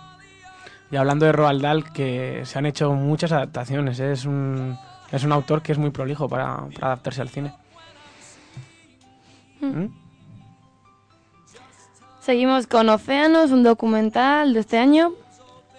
Y 0.91 0.95
hablando 0.95 1.25
de 1.25 1.31
Roald 1.31 1.59
Dahl, 1.59 1.91
que 1.91 2.43
se 2.45 2.59
han 2.59 2.67
hecho 2.67 2.93
muchas 2.93 3.31
adaptaciones. 3.31 3.99
¿eh? 3.99 4.11
Es, 4.11 4.25
un, 4.25 4.77
es 5.11 5.23
un 5.23 5.31
autor 5.31 5.63
que 5.63 5.71
es 5.71 5.79
muy 5.79 5.89
prolijo 5.89 6.29
para, 6.29 6.67
para 6.75 6.87
adaptarse 6.89 7.23
al 7.23 7.29
cine. 7.29 7.53
¿Mm? 9.59 9.87
Seguimos 12.19 12.67
con 12.67 12.89
Océanos, 12.89 13.49
un 13.49 13.63
documental 13.63 14.53
de 14.53 14.59
este 14.59 14.77
año. 14.77 15.13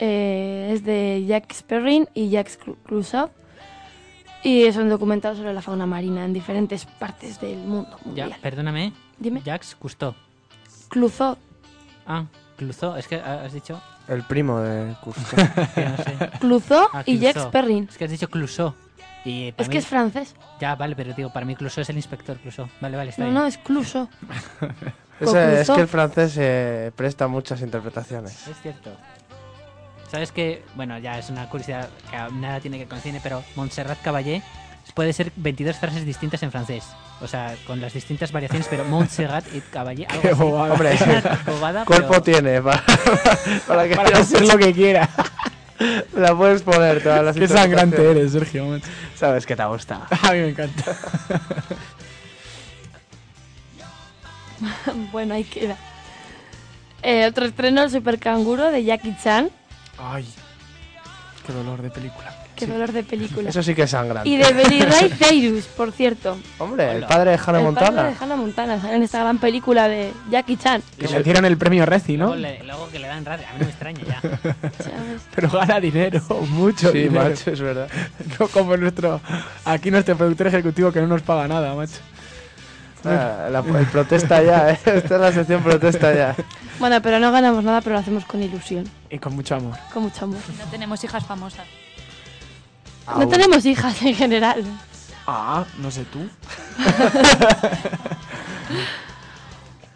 Eh, 0.00 0.71
es 0.73 0.85
de 0.85 1.25
Jack 1.26 1.52
Sperrin 1.52 2.09
y 2.14 2.31
Jacques 2.31 2.59
Clu- 2.61 2.76
Clouseau. 2.85 3.31
Y 4.43 4.62
es 4.64 4.76
un 4.76 4.88
documental 4.88 5.37
sobre 5.37 5.52
la 5.52 5.61
fauna 5.62 5.87
marina 5.87 6.25
en 6.25 6.33
diferentes 6.33 6.85
partes 6.85 7.40
del 7.40 7.59
mundo 7.59 7.90
Ya, 7.90 8.05
mundial. 8.05 8.37
perdóname. 8.40 8.93
Dime. 9.19 9.43
Jacques 9.45 9.75
Cousteau. 9.78 10.14
Clouseau. 10.88 11.37
Ah, 12.07 12.25
Clouseau. 12.57 12.97
Es 12.97 13.09
que 13.09 13.17
ah, 13.17 13.43
has 13.45 13.52
dicho... 13.52 13.81
El 14.07 14.23
primo 14.23 14.61
de 14.61 14.87
no 15.05 15.12
sé. 15.25 16.31
Clouseau 16.40 16.87
Ah, 16.93 17.02
y 17.05 17.19
Jacques. 17.19 17.47
Perrin. 17.47 17.88
Es 17.90 17.99
que 17.99 18.05
has 18.05 18.11
dicho 18.11 18.28
Clouseau. 18.28 18.75
Y 19.25 19.52
Es 19.57 19.67
mí- 19.69 19.73
que 19.73 19.78
es 19.78 19.87
francés. 19.87 20.35
Ya, 20.61 20.76
vale, 20.76 20.95
pero 20.95 21.12
digo, 21.12 21.31
para 21.33 21.45
mí 21.45 21.57
Clouseau 21.57 21.83
es 21.83 21.90
el 21.90 21.97
inspector 21.97 22.37
Clouseau. 22.38 22.69
Vale, 22.81 22.97
vale, 22.97 23.11
está 23.11 23.23
No, 23.23 23.31
bien. 23.31 23.35
no, 23.43 23.47
es 23.47 23.59
Clouseau. 23.59 24.09
Es 25.21 25.69
que 25.69 25.81
el 25.81 25.88
francés 25.88 26.37
eh, 26.38 26.93
presta 26.95 27.26
muchas 27.26 27.61
interpretaciones. 27.61 28.47
Es 28.47 28.57
cierto. 28.62 28.93
¿Sabes 30.11 30.33
que 30.33 30.62
Bueno, 30.75 30.99
ya 30.99 31.19
es 31.19 31.29
una 31.31 31.49
curiosidad 31.49 31.88
que 32.11 32.17
nada 32.35 32.61
tiene 32.61 32.79
que 32.79 32.85
ver 32.85 32.88
con 32.91 33.00
cine, 33.00 33.21
pero 33.23 33.43
Montserrat 33.57 34.00
Caballé 34.03 34.43
puede 34.95 35.12
ser 35.12 35.31
22 35.37 35.77
frases 35.77 36.05
distintas 36.07 36.43
en 36.43 36.50
francés. 36.50 36.85
O 37.21 37.27
sea, 37.29 37.55
con 37.67 37.81
las 37.81 37.93
distintas 37.93 38.33
variaciones, 38.33 38.69
pero 38.71 38.85
Montserrat 38.85 39.45
y 39.55 39.61
Caballé. 39.61 40.07
Algo 40.09 40.23
Qué 40.23 40.29
así. 40.29 40.41
bobada. 40.43 40.73
Hombre, 40.73 40.95
Es 40.95 41.00
una 41.03 41.41
bobada, 41.47 41.85
cuerpo 41.87 42.09
pero- 42.09 42.23
tiene 42.23 42.62
para, 42.62 42.83
para 43.67 43.88
que 43.88 43.97
Para 43.97 44.19
hacer 44.19 44.47
lo 44.47 44.57
que 44.57 44.73
quiera. 44.73 45.09
la 46.17 46.35
puedes 46.35 46.62
poner 46.62 47.03
todas 47.03 47.23
las 47.23 47.37
Qué 47.37 47.47
sangrante 47.47 48.11
eres, 48.11 48.33
Sergio. 48.33 48.81
Sabes 49.15 49.45
que 49.47 49.55
te 49.57 49.65
gusta. 49.65 50.07
A 50.23 50.33
mí 50.33 50.38
me 50.38 50.49
encanta. 50.49 50.97
bueno, 55.12 55.35
ahí 55.35 55.45
queda. 55.45 55.77
Eh, 57.03 57.27
otro 57.27 57.45
estreno, 57.45 57.83
el 57.83 57.91
Super 57.91 58.19
Canguro 58.19 58.71
de 58.71 58.83
Jackie 58.85 59.15
Chan. 59.23 59.50
Ay, 60.00 60.26
qué 61.47 61.52
dolor 61.52 61.83
de 61.83 61.90
película. 61.90 62.35
Qué 62.55 62.67
dolor 62.67 62.90
de 62.90 63.05
película. 63.05 63.50
Eso 63.50 63.62
sí 63.62 63.73
que 63.73 63.83
es 63.83 63.90
sangrante. 63.90 64.28
Y 64.28 64.37
de 64.37 64.52
Billy 64.52 64.81
Ray 64.83 65.11
Cyrus, 65.11 65.67
por 65.67 65.93
cierto. 65.93 66.37
Hombre, 66.59 66.90
el 66.90 67.05
padre 67.05 67.31
de 67.33 67.38
Hannah 67.47 67.59
el 67.61 67.64
Montana. 67.64 67.97
padre 67.97 68.11
de 68.11 68.17
Hannah 68.21 68.37
Montana, 68.37 68.81
sale 68.81 68.97
en 68.97 69.02
esta 69.05 69.21
gran 69.21 69.38
película 69.38 69.87
de 69.87 70.12
Jackie 70.28 70.57
Chan. 70.57 70.83
Que 70.99 71.07
le 71.07 71.23
dieron 71.23 71.45
el 71.45 71.57
premio 71.57 71.87
Reci, 71.87 72.17
¿no? 72.17 72.35
Luego, 72.35 72.40
le- 72.43 72.64
luego 72.64 72.88
que 72.90 72.99
le 72.99 73.07
dan 73.07 73.25
radio. 73.25 73.47
A 73.47 73.52
mí 73.52 73.59
no 73.61 73.64
me 73.64 73.71
extraña 73.71 74.00
ya. 74.05 74.21
¿sabes? 74.83 75.23
Pero 75.37 75.50
gana 75.50 75.78
dinero, 75.78 76.21
mucho 76.50 76.90
Sí, 76.90 76.99
dinero. 77.05 77.28
macho, 77.28 77.50
es 77.52 77.61
verdad. 77.61 77.88
No 78.40 78.49
como 78.49 78.76
nuestro. 78.76 79.21
Aquí 79.64 79.93
nuestro 79.93 80.17
productor 80.17 80.49
ejecutivo 80.49 80.90
que 80.90 81.00
no 81.00 81.07
nos 81.07 81.23
paga 81.23 81.47
nada, 81.47 81.76
macho. 81.76 81.99
Ah, 83.05 83.49
la- 83.50 83.61
el 83.78 83.87
protesta 83.87 84.43
ya, 84.43 84.71
¿eh? 84.71 84.78
Esta 84.85 85.14
es 85.14 85.21
la 85.21 85.33
sección 85.33 85.62
protesta 85.62 86.12
ya. 86.14 86.35
Bueno, 86.78 87.00
pero 87.02 87.19
no 87.21 87.31
ganamos 87.33 87.62
nada, 87.64 87.81
pero 87.81 87.95
lo 87.95 88.00
hacemos 88.00 88.25
con 88.25 88.43
ilusión, 88.43 88.85
Y 89.11 89.19
con 89.19 89.35
mucho 89.37 89.55
amor. 89.55 89.76
con 89.93 90.02
mucho 90.05 90.25
amor. 90.25 90.38
No 90.59 90.64
tenemos 90.71 91.02
hijas 91.05 91.25
famosas. 91.25 91.67
No 93.17 93.26
tenemos 93.28 93.64
hijas 93.64 94.02
en 94.02 94.14
general. 94.14 94.62
Ah, 95.26 95.64
no 95.78 95.90
sé 95.90 96.05
tú. 96.05 96.19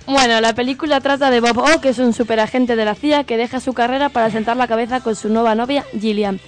Bueno, 0.06 0.40
la 0.40 0.52
película 0.54 1.00
trata 1.00 1.30
de 1.30 1.40
Bob 1.40 1.58
O, 1.58 1.80
que 1.80 1.90
es 1.90 1.98
un 1.98 2.12
superagente 2.12 2.74
de 2.74 2.84
la 2.84 2.94
CIA 2.96 3.22
que 3.24 3.36
deja 3.36 3.60
su 3.60 3.72
carrera 3.72 4.08
para 4.08 4.30
sentar 4.30 4.56
la 4.56 4.66
cabeza 4.66 5.00
con 5.00 5.14
su 5.14 5.28
nueva 5.28 5.54
novia, 5.54 5.84
Gillian. 5.98 6.40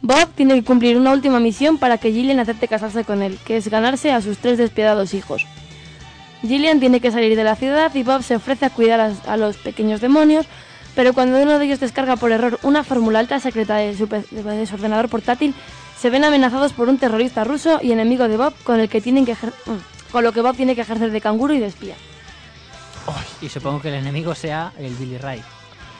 Bob 0.00 0.28
tiene 0.34 0.54
que 0.54 0.64
cumplir 0.64 0.96
una 0.96 1.12
última 1.12 1.38
misión 1.38 1.76
para 1.78 1.98
que 1.98 2.10
Gillian 2.10 2.40
acepte 2.40 2.68
casarse 2.68 3.04
con 3.04 3.20
él, 3.22 3.38
que 3.44 3.58
es 3.58 3.68
ganarse 3.68 4.12
a 4.12 4.20
sus 4.22 4.38
tres 4.38 4.56
despiadados 4.58 5.12
hijos. 5.14 5.46
Gillian 6.42 6.80
tiene 6.80 7.00
que 7.00 7.10
salir 7.10 7.36
de 7.36 7.44
la 7.44 7.56
ciudad 7.56 7.94
y 7.94 8.02
Bob 8.02 8.22
se 8.22 8.36
ofrece 8.36 8.66
a 8.66 8.70
cuidar 8.70 9.00
a, 9.00 9.12
a 9.26 9.36
los 9.36 9.56
pequeños 9.56 10.00
demonios, 10.00 10.46
pero 10.94 11.12
cuando 11.14 11.40
uno 11.40 11.58
de 11.58 11.64
ellos 11.66 11.80
descarga 11.80 12.16
por 12.16 12.32
error 12.32 12.58
una 12.62 12.84
fórmula 12.84 13.18
alta 13.20 13.38
secreta 13.40 13.76
de 13.76 13.96
su, 13.96 14.08
pe- 14.08 14.24
de 14.30 14.66
su 14.66 14.74
ordenador 14.74 15.08
portátil, 15.08 15.54
se 15.98 16.10
ven 16.10 16.24
amenazados 16.24 16.72
por 16.72 16.88
un 16.88 16.98
terrorista 16.98 17.44
ruso 17.44 17.78
y 17.82 17.92
enemigo 17.92 18.26
de 18.28 18.36
Bob 18.36 18.54
con 18.64 18.80
el 18.80 18.88
que 18.88 19.00
tienen 19.00 19.24
que 19.24 19.32
ejer- 19.36 19.52
mm, 19.66 20.10
con 20.12 20.24
lo 20.24 20.32
que 20.32 20.40
Bob 20.40 20.56
tiene 20.56 20.74
que 20.74 20.80
ejercer 20.82 21.10
de 21.12 21.20
canguro 21.20 21.54
y 21.54 21.60
de 21.60 21.66
espía. 21.66 21.94
Y 23.40 23.48
supongo 23.48 23.80
que 23.80 23.88
el 23.88 23.94
enemigo 23.94 24.34
sea 24.34 24.72
el 24.78 24.94
Billy 24.94 25.18
Ray. 25.18 25.42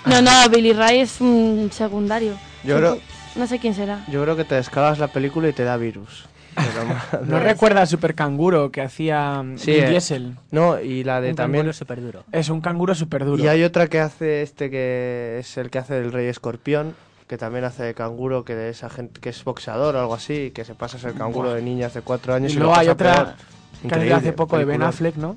No, 0.07 0.21
no, 0.23 0.49
Billy 0.51 0.73
Ray 0.73 1.01
es 1.01 1.21
un 1.21 1.71
secundario. 1.73 2.35
Yo 2.65 2.77
creo, 2.79 2.99
No 3.35 3.47
sé 3.47 3.59
quién 3.59 3.75
será. 3.75 4.05
yo 4.09 4.23
creo 4.23 4.37
que 4.37 4.45
te 4.45 4.55
descargas 4.57 4.99
la 4.99 5.09
película 5.09 5.49
y 5.49 5.53
te 5.53 5.65
da 5.65 5.77
virus. 5.77 6.25
Pero 6.55 7.25
¿No 7.27 7.39
recuerdas 7.41 7.89
Super 7.91 8.15
Canguro 8.15 8.71
que 8.71 8.83
hacía 8.83 9.43
Sí, 9.57 9.73
Vin 9.73 9.85
eh. 9.85 9.91
Diesel? 9.91 10.37
No, 10.51 10.81
y 10.81 11.05
la 11.05 11.21
de 11.21 11.31
Un 11.31 11.37
también. 11.37 11.63
canguro 11.63 11.73
súper 11.73 12.01
duro. 12.03 12.25
Es 12.33 12.49
un 12.49 12.61
canguro 12.61 12.95
súper 12.95 13.25
duro. 13.25 13.43
Y 13.43 13.49
hay 13.49 13.65
otra 13.65 13.87
que 13.89 14.01
hace 14.01 14.43
este 14.43 14.71
que 14.71 15.39
es 15.41 15.57
el 15.57 15.71
que 15.71 15.79
hace 15.79 15.99
el 15.99 16.13
Rey 16.13 16.27
Escorpión, 16.29 16.95
que 17.29 17.39
también 17.39 17.65
hace 17.65 17.83
de 17.83 17.95
canguro, 17.95 18.45
que 18.45 18.55
de 18.55 18.69
esa 18.71 18.91
gente 18.91 19.21
que 19.21 19.31
es 19.31 19.43
boxeador 19.45 19.97
o 19.97 20.01
algo 20.01 20.15
así, 20.15 20.51
que 20.51 20.65
se 20.65 20.75
pasa 20.75 20.97
a 20.99 21.01
ser 21.01 21.15
canguro 21.15 21.49
Buah. 21.49 21.57
de 21.57 21.63
niñas 21.63 21.95
de 21.95 22.03
cuatro 22.03 22.35
años. 22.35 22.53
Y 22.53 22.57
y 22.57 22.59
luego 22.59 22.75
hay 22.77 22.89
otra 22.89 23.37
que 23.81 23.87
Increíble, 23.89 24.15
hace 24.15 24.33
poco 24.33 24.59
de 24.59 24.65
Ben. 24.65 24.83
Affleck, 24.83 25.17
¿no? 25.17 25.37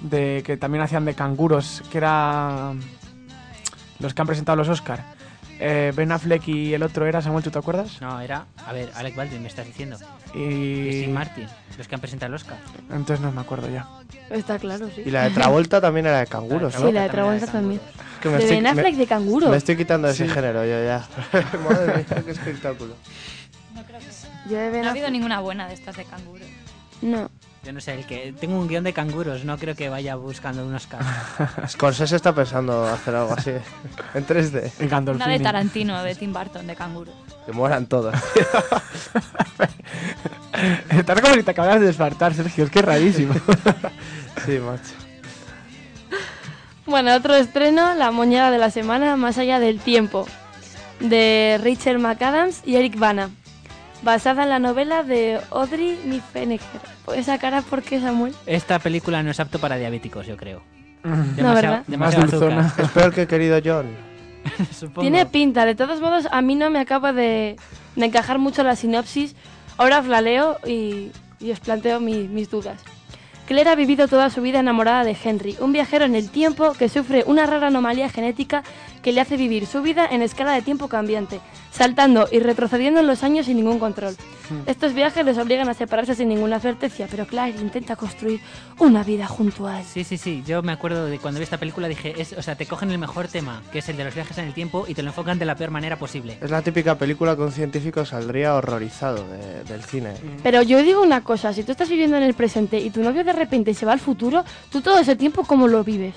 De 0.00 0.42
que 0.46 0.56
también 0.56 0.82
hacían 0.82 1.04
de 1.04 1.14
canguros, 1.14 1.82
que 1.90 1.98
era 1.98 2.72
los 3.98 4.14
que 4.14 4.20
han 4.22 4.26
presentado 4.26 4.56
los 4.56 4.68
Oscar. 4.68 5.04
Eh, 5.60 5.92
ben 5.96 6.12
Affleck 6.12 6.46
y 6.48 6.72
el 6.74 6.82
otro 6.84 7.04
era 7.06 7.20
Samuel, 7.20 7.42
¿tú 7.42 7.50
te 7.50 7.58
acuerdas? 7.58 8.00
No, 8.00 8.20
era. 8.20 8.46
A 8.66 8.72
ver, 8.72 8.90
Alec 8.94 9.16
Baldwin, 9.16 9.42
me 9.42 9.48
estás 9.48 9.66
diciendo. 9.66 9.96
Y 10.34 10.38
Y 10.38 10.92
Steve 11.02 11.12
Martin, 11.12 11.46
los 11.76 11.88
que 11.88 11.94
han 11.96 12.00
presentado 12.00 12.28
el 12.28 12.34
Oscar. 12.34 12.58
entonces 12.90 13.20
no 13.20 13.32
me 13.32 13.40
acuerdo 13.40 13.68
ya. 13.68 13.88
Está 14.30 14.58
claro, 14.58 14.88
sí. 14.94 15.02
Y 15.06 15.10
la 15.10 15.24
de 15.24 15.30
Travolta 15.30 15.80
también 15.80 16.06
era 16.06 16.20
de 16.20 16.26
canguros. 16.26 16.74
Sí, 16.74 16.82
¿no? 16.82 16.92
la 16.92 17.02
de 17.02 17.08
Travolta 17.08 17.46
también 17.46 17.80
que 18.22 18.28
me 18.28 18.36
De 18.36 18.44
estoy- 18.44 18.56
Ben 18.56 18.66
Affleck 18.68 18.92
me- 18.92 18.98
de 18.98 19.06
canguro. 19.06 19.48
Me 19.50 19.56
estoy 19.56 19.76
quitando 19.76 20.06
de 20.08 20.14
ese 20.14 20.26
Sí. 20.28 20.32
género 20.32 20.64
yo 20.64 20.84
ya. 20.84 21.06
Madre 21.68 21.96
mía, 22.08 22.22
qué 22.24 22.30
espectáculo. 22.30 22.94
Yo 24.48 24.56
de 24.56 24.70
Ben 24.70 24.82
No 24.82 24.88
ha 24.88 24.90
habido 24.92 25.10
ninguna 25.10 25.40
buena 25.40 25.66
de 25.68 25.74
estas 25.74 25.96
de 25.96 26.04
canguro. 26.04 26.44
No. 27.02 27.30
Yo 27.64 27.72
no 27.72 27.80
sé, 27.80 27.94
el 27.94 28.06
que. 28.06 28.32
Tengo 28.38 28.58
un 28.58 28.68
guion 28.68 28.84
de 28.84 28.92
canguros, 28.92 29.44
no 29.44 29.58
creo 29.58 29.74
que 29.74 29.88
vaya 29.88 30.14
buscando 30.14 30.64
un 30.64 30.74
Oscar. 30.74 31.00
Scorsese 31.68 32.16
está 32.16 32.34
pensando 32.34 32.86
hacer 32.86 33.14
algo 33.14 33.34
así. 33.34 33.50
En 34.14 34.26
3D. 34.26 34.70
En 34.78 35.08
Una 35.08 35.28
de 35.28 35.40
Tarantino, 35.40 36.02
de 36.02 36.14
Tim 36.14 36.32
Burton, 36.32 36.66
de 36.66 36.76
canguro. 36.76 37.12
Que 37.44 37.52
mueran 37.52 37.86
todos. 37.86 38.14
Estás 40.90 41.20
como 41.20 41.34
si 41.34 41.42
te 41.42 41.50
acabas 41.50 41.80
de 41.80 41.86
despertar, 41.86 42.34
Sergio. 42.34 42.64
Es 42.64 42.70
que 42.70 42.78
es 42.80 42.84
rarísimo. 42.84 43.34
Sí, 44.46 44.58
macho. 44.60 44.94
Bueno, 46.86 47.12
otro 47.14 47.34
estreno, 47.34 47.94
La 47.94 48.12
moñada 48.12 48.52
de 48.52 48.58
la 48.58 48.70
semana, 48.70 49.16
Más 49.16 49.36
allá 49.36 49.58
del 49.58 49.80
tiempo, 49.80 50.26
de 51.00 51.60
Rachel 51.62 51.98
McAdams 51.98 52.62
y 52.64 52.76
Eric 52.76 52.96
Bana, 52.98 53.30
basada 54.02 54.44
en 54.44 54.48
la 54.50 54.58
novela 54.58 55.02
de 55.02 55.40
Audrey 55.50 55.98
Niffenegger. 56.04 56.80
Pues 57.04 57.18
esa 57.20 57.38
cara, 57.38 57.62
¿por 57.62 57.82
qué, 57.82 58.00
Samuel? 58.00 58.34
Esta 58.46 58.78
película 58.78 59.22
no 59.22 59.30
es 59.30 59.40
apto 59.40 59.58
para 59.58 59.76
diabéticos, 59.76 60.26
yo 60.26 60.36
creo. 60.36 60.62
No, 61.04 61.54
¿verdad? 61.54 61.84
demasiado 61.86 62.24
Más 62.26 62.30
dulzona. 62.32 62.60
azúcar. 62.66 62.84
Es 62.84 62.90
peor 62.90 63.14
que 63.14 63.26
querido 63.26 63.58
John. 63.64 63.86
Supongo. 64.72 65.00
Tiene 65.02 65.26
pinta, 65.26 65.64
de 65.64 65.74
todos 65.74 66.00
modos, 66.00 66.26
a 66.30 66.40
mí 66.42 66.54
no 66.54 66.70
me 66.70 66.78
acaba 66.80 67.12
de, 67.12 67.56
de 67.96 68.04
encajar 68.06 68.38
mucho 68.38 68.62
la 68.62 68.76
sinopsis. 68.76 69.34
Ahora 69.76 70.00
os 70.00 70.06
la 70.06 70.20
leo 70.20 70.58
y, 70.66 71.10
y 71.40 71.50
os 71.52 71.60
planteo 71.60 72.00
mi- 72.00 72.28
mis 72.28 72.50
dudas. 72.50 72.80
Claire 73.46 73.70
ha 73.70 73.74
vivido 73.76 74.08
toda 74.08 74.28
su 74.28 74.42
vida 74.42 74.60
enamorada 74.60 75.04
de 75.04 75.16
Henry, 75.24 75.56
un 75.60 75.72
viajero 75.72 76.04
en 76.04 76.14
el 76.14 76.28
tiempo 76.28 76.74
que 76.74 76.90
sufre 76.90 77.24
una 77.26 77.46
rara 77.46 77.68
anomalía 77.68 78.10
genética 78.10 78.62
que 79.02 79.12
le 79.12 79.20
hace 79.20 79.36
vivir 79.36 79.66
su 79.66 79.82
vida 79.82 80.06
en 80.10 80.22
escala 80.22 80.52
de 80.52 80.62
tiempo 80.62 80.88
cambiante, 80.88 81.40
saltando 81.70 82.28
y 82.30 82.40
retrocediendo 82.40 83.00
en 83.00 83.06
los 83.06 83.22
años 83.22 83.46
sin 83.46 83.56
ningún 83.56 83.78
control. 83.78 84.16
Estos 84.66 84.94
viajes 84.94 85.26
les 85.26 85.36
obligan 85.36 85.68
a 85.68 85.74
separarse 85.74 86.14
sin 86.14 86.28
ninguna 86.30 86.56
advertencia, 86.56 87.06
pero 87.10 87.26
Claire 87.26 87.60
intenta 87.60 87.96
construir 87.96 88.40
una 88.78 89.04
vida 89.04 89.26
junto 89.26 89.66
a 89.66 89.80
él. 89.80 89.86
Sí, 89.86 90.04
sí, 90.04 90.16
sí. 90.16 90.42
Yo 90.46 90.62
me 90.62 90.72
acuerdo 90.72 91.04
de 91.04 91.18
cuando 91.18 91.38
vi 91.38 91.44
esta 91.44 91.58
película 91.58 91.86
dije, 91.86 92.14
es, 92.18 92.32
o 92.32 92.40
sea, 92.40 92.56
te 92.56 92.64
cogen 92.64 92.90
el 92.90 92.96
mejor 92.96 93.28
tema, 93.28 93.62
que 93.70 93.80
es 93.80 93.88
el 93.90 93.98
de 93.98 94.04
los 94.04 94.14
viajes 94.14 94.38
en 94.38 94.46
el 94.46 94.54
tiempo, 94.54 94.86
y 94.88 94.94
te 94.94 95.02
lo 95.02 95.10
enfocan 95.10 95.38
de 95.38 95.44
la 95.44 95.54
peor 95.54 95.70
manera 95.70 95.96
posible. 95.98 96.38
Es 96.40 96.50
la 96.50 96.62
típica 96.62 96.96
película 96.96 97.36
que 97.36 97.42
un 97.42 97.52
científico 97.52 98.06
saldría 98.06 98.54
horrorizado 98.54 99.26
de- 99.28 99.64
del 99.64 99.84
cine. 99.84 100.14
Pero 100.42 100.62
yo 100.62 100.82
digo 100.82 101.02
una 101.02 101.22
cosa, 101.22 101.52
si 101.52 101.62
tú 101.62 101.72
estás 101.72 101.90
viviendo 101.90 102.16
en 102.16 102.22
el 102.22 102.32
presente 102.32 102.78
y 102.78 102.88
tu 102.88 103.02
novio 103.02 103.24
de 103.24 103.34
repente 103.34 103.74
se 103.74 103.84
va 103.84 103.92
al 103.92 104.00
futuro, 104.00 104.44
tú 104.70 104.80
todo 104.80 104.98
ese 104.98 105.14
tiempo 105.14 105.44
¿cómo 105.44 105.68
lo 105.68 105.84
vives? 105.84 106.14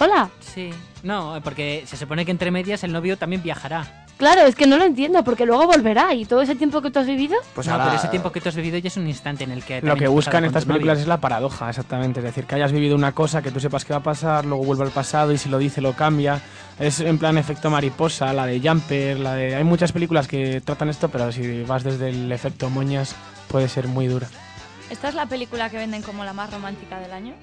¿Sola? 0.00 0.30
Sí. 0.40 0.70
No, 1.02 1.38
porque 1.44 1.82
se 1.86 1.94
supone 1.98 2.24
que 2.24 2.30
entre 2.30 2.50
medias 2.50 2.82
el 2.84 2.92
novio 2.92 3.18
también 3.18 3.42
viajará. 3.42 4.06
Claro, 4.16 4.46
es 4.46 4.54
que 4.56 4.66
no 4.66 4.78
lo 4.78 4.84
entiendo, 4.84 5.22
porque 5.24 5.44
luego 5.44 5.66
volverá 5.66 6.14
y 6.14 6.24
todo 6.24 6.40
ese 6.40 6.54
tiempo 6.54 6.80
que 6.80 6.90
tú 6.90 7.00
has 7.00 7.06
vivido... 7.06 7.36
Pues 7.54 7.66
no, 7.66 7.74
ahora- 7.74 7.84
pero 7.84 7.96
ese 7.98 8.08
tiempo 8.08 8.32
que 8.32 8.40
tú 8.40 8.48
has 8.48 8.56
vivido 8.56 8.78
ya 8.78 8.88
es 8.88 8.96
un 8.96 9.06
instante 9.06 9.44
en 9.44 9.50
el 9.50 9.62
que... 9.62 9.74
Lo 9.74 9.80
también 9.80 9.98
que 9.98 10.04
has 10.06 10.10
buscan 10.10 10.44
estas 10.46 10.64
con 10.64 10.68
tu 10.68 10.72
películas 10.72 10.94
novio. 10.94 11.02
es 11.02 11.08
la 11.08 11.20
paradoja, 11.20 11.68
exactamente. 11.68 12.20
Es 12.20 12.24
decir, 12.24 12.46
que 12.46 12.54
hayas 12.54 12.72
vivido 12.72 12.96
una 12.96 13.12
cosa, 13.12 13.42
que 13.42 13.50
tú 13.50 13.60
sepas 13.60 13.84
que 13.84 13.92
va 13.92 13.98
a 13.98 14.02
pasar, 14.02 14.46
luego 14.46 14.64
vuelve 14.64 14.84
al 14.84 14.90
pasado 14.90 15.32
y 15.32 15.36
si 15.38 15.50
lo 15.50 15.58
dice 15.58 15.82
lo 15.82 15.92
cambia. 15.92 16.40
Es 16.78 17.00
en 17.00 17.18
plan 17.18 17.36
efecto 17.36 17.68
mariposa, 17.68 18.32
la 18.32 18.46
de 18.46 18.58
Jumper, 18.58 19.20
la 19.20 19.34
de... 19.34 19.54
Hay 19.54 19.64
muchas 19.64 19.92
películas 19.92 20.26
que 20.28 20.62
tratan 20.62 20.88
esto, 20.88 21.10
pero 21.10 21.30
si 21.30 21.62
vas 21.64 21.84
desde 21.84 22.08
el 22.08 22.32
efecto 22.32 22.70
moñas 22.70 23.14
puede 23.48 23.68
ser 23.68 23.86
muy 23.86 24.06
dura. 24.06 24.28
¿Esta 24.88 25.10
es 25.10 25.14
la 25.14 25.26
película 25.26 25.68
que 25.68 25.76
venden 25.76 26.00
como 26.00 26.24
la 26.24 26.32
más 26.32 26.50
romántica 26.50 26.98
del 27.00 27.12
año? 27.12 27.34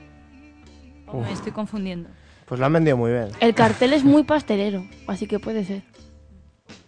¿O 1.06 1.18
me 1.18 1.28
Uf. 1.28 1.34
estoy 1.34 1.52
confundiendo? 1.52 2.10
Pues 2.48 2.60
lo 2.62 2.66
han 2.66 2.74
vendido 2.74 2.96
muy 2.96 3.12
bien. 3.12 3.28
El 3.42 3.54
cartel 3.54 3.92
es 3.92 4.06
muy 4.06 4.24
pastelero, 4.24 4.86
así 5.06 5.28
que 5.28 5.38
puede 5.38 5.66
ser. 5.66 5.84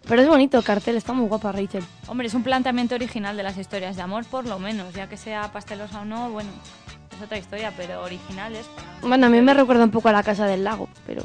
Pero 0.07 0.21
es 0.21 0.27
bonito 0.27 0.57
el 0.57 0.63
cartel, 0.63 0.95
está 0.95 1.11
muy 1.11 1.27
guapa 1.27 1.51
Rachel. 1.51 1.83
Hombre, 2.07 2.27
es 2.27 2.33
un 2.33 2.43
planteamiento 2.43 2.95
original 2.95 3.35
de 3.35 3.43
las 3.43 3.57
historias 3.57 3.95
de 3.97 4.01
amor, 4.01 4.25
por 4.25 4.45
lo 4.47 4.57
menos. 4.57 4.93
Ya 4.93 5.07
que 5.07 5.17
sea 5.17 5.51
pastelosa 5.51 6.01
o 6.01 6.05
no, 6.05 6.31
bueno, 6.31 6.49
es 7.15 7.21
otra 7.21 7.37
historia, 7.37 7.73
pero 7.75 8.01
originales. 8.01 8.65
Bueno, 9.01 9.27
a 9.27 9.29
mí 9.29 9.41
me 9.41 9.53
recuerda 9.53 9.83
un 9.83 9.91
poco 9.91 10.07
a 10.07 10.13
la 10.13 10.23
Casa 10.23 10.47
del 10.47 10.63
Lago, 10.63 10.87
pero... 11.05 11.23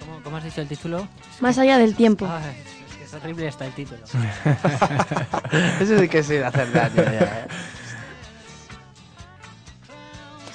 ¿Cómo, 0.00 0.22
cómo 0.24 0.36
has 0.38 0.44
dicho 0.44 0.62
el 0.62 0.68
título? 0.68 1.06
Más 1.40 1.58
allá 1.58 1.76
del 1.76 1.94
tiempo. 1.94 2.26
Ay, 2.26 2.56
es 3.04 3.06
es 3.10 3.14
horrible 3.14 3.46
hasta 3.46 3.66
el 3.66 3.72
título. 3.72 4.02
Eso 5.80 5.98
sí 5.98 6.08
que 6.08 6.22
sí 6.22 6.34
de 6.34 6.44
hacer 6.44 6.72
daño 6.72 6.96
ya, 6.96 7.44
¿eh? 7.44 7.46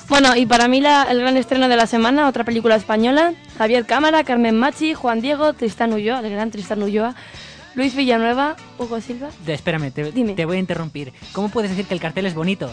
Bueno, 0.08 0.36
y 0.36 0.46
para 0.46 0.68
mí 0.68 0.82
la- 0.82 1.04
el 1.10 1.20
gran 1.20 1.36
estreno 1.36 1.68
de 1.68 1.76
la 1.76 1.88
semana, 1.88 2.28
otra 2.28 2.44
película 2.44 2.76
española, 2.76 3.34
Javier 3.58 3.86
Cámara, 3.86 4.24
Carmen 4.24 4.58
Machi, 4.58 4.94
Juan 4.94 5.20
Diego, 5.22 5.54
Tristán 5.54 5.94
Ulloa, 5.94 6.20
el 6.20 6.30
gran 6.30 6.52
Tristán 6.52 6.84
Ulloa, 6.84 7.16
Luis 7.74 7.96
Villanueva, 7.96 8.56
Hugo 8.78 9.02
Silva. 9.02 9.30
De- 9.46 9.54
espérame, 9.54 9.92
te, 9.92 10.12
Dime. 10.12 10.34
te 10.34 10.46
voy 10.46 10.58
a 10.58 10.60
interrumpir. 10.60 11.12
¿Cómo 11.34 11.50
puedes 11.50 11.72
decir 11.72 11.86
que 11.86 11.94
el 11.96 12.00
cartel 12.00 12.28
es 12.28 12.36
bonito? 12.36 12.70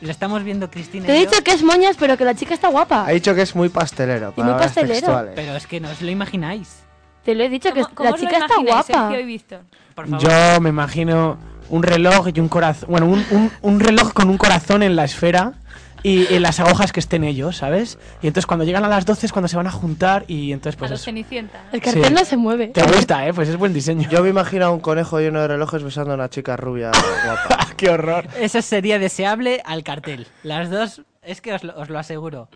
Lo 0.00 0.10
estamos 0.10 0.44
viendo 0.44 0.70
Cristina 0.70 1.06
Te 1.06 1.16
he 1.16 1.20
dicho 1.26 1.42
que 1.42 1.52
es 1.52 1.62
moñas, 1.62 1.96
pero 1.98 2.16
que 2.16 2.24
la 2.24 2.34
chica 2.34 2.54
está 2.54 2.68
guapa. 2.68 3.06
Ha 3.06 3.10
dicho 3.10 3.34
que 3.34 3.42
es 3.42 3.54
muy 3.56 3.68
pastelero. 3.68 4.28
Y 4.36 4.40
muy 4.40 4.44
palabras 4.52 4.66
pastelero. 4.68 4.94
textuales. 4.94 5.32
pero 5.34 5.56
es 5.56 5.66
que 5.66 5.80
no 5.80 5.90
os 5.90 6.00
lo 6.02 6.10
imagináis. 6.10 6.82
Te 7.24 7.34
lo 7.34 7.42
he 7.42 7.48
dicho 7.48 7.72
que 7.72 7.82
¿Cómo- 7.82 7.94
cómo 7.94 8.10
la 8.10 8.14
os 8.14 8.20
lo 8.22 8.26
chica 8.28 8.38
está 8.40 8.54
imagináis, 8.60 8.86
guapa. 8.86 9.08
Sergio 9.08 9.20
y 9.20 9.26
Víctor? 9.26 9.60
Por 9.94 10.08
favor. 10.08 10.28
Yo 10.28 10.60
me 10.60 10.68
imagino 10.68 11.38
un 11.70 11.82
reloj 11.82 12.28
y 12.32 12.38
un 12.40 12.48
corazón... 12.48 12.88
Bueno, 12.90 13.06
un, 13.06 13.24
un- 13.30 13.50
un 13.62 13.80
reloj 13.80 14.12
con 14.12 14.28
un 14.30 14.36
corazón 14.38 14.82
en 14.84 14.94
la 14.96 15.04
esfera 15.04 15.54
y 16.02 16.32
en 16.34 16.42
las 16.42 16.60
agujas 16.60 16.92
que 16.92 17.00
estén 17.00 17.24
ellos, 17.24 17.56
¿sabes? 17.56 17.98
Y 18.22 18.26
entonces 18.28 18.46
cuando 18.46 18.64
llegan 18.64 18.84
a 18.84 18.88
las 18.88 19.04
12 19.06 19.26
es 19.26 19.32
cuando 19.32 19.48
se 19.48 19.56
van 19.56 19.66
a 19.66 19.70
juntar 19.72 20.24
y 20.28 20.52
entonces 20.52 20.76
a 20.76 20.78
pues 20.78 20.90
los 20.90 21.00
eso. 21.00 21.04
Cenicienta. 21.06 21.62
El 21.72 21.80
cartel 21.80 22.04
Sí. 22.04 22.12
no 22.14 22.24
se 22.24 22.36
mueve. 22.36 22.68
Te 22.68 22.82
gusta, 22.82 23.26
¿eh? 23.26 23.32
Pues 23.34 23.48
es 23.48 23.56
buen 23.56 23.72
diseño. 23.72 24.08
Yo 24.08 24.22
me 24.22 24.28
imagino 24.28 24.66
a 24.66 24.70
un 24.70 24.80
conejo 24.80 25.18
lleno 25.20 25.40
de 25.40 25.48
relojes 25.48 25.82
besando 25.82 26.12
a 26.12 26.14
una 26.14 26.28
chica 26.30 26.56
rubia 26.56 26.90
guapa. 27.24 27.68
¡Qué 27.76 27.90
horror! 27.90 28.26
Eso 28.40 28.62
sería 28.62 28.98
deseable 28.98 29.62
al 29.64 29.82
cartel. 29.82 30.26
Las 30.42 30.70
dos, 30.70 31.02
es 31.22 31.40
que 31.40 31.52
os 31.54 31.64
lo, 31.64 31.76
os 31.78 31.88
lo 31.90 31.98
aseguro. 31.98 32.48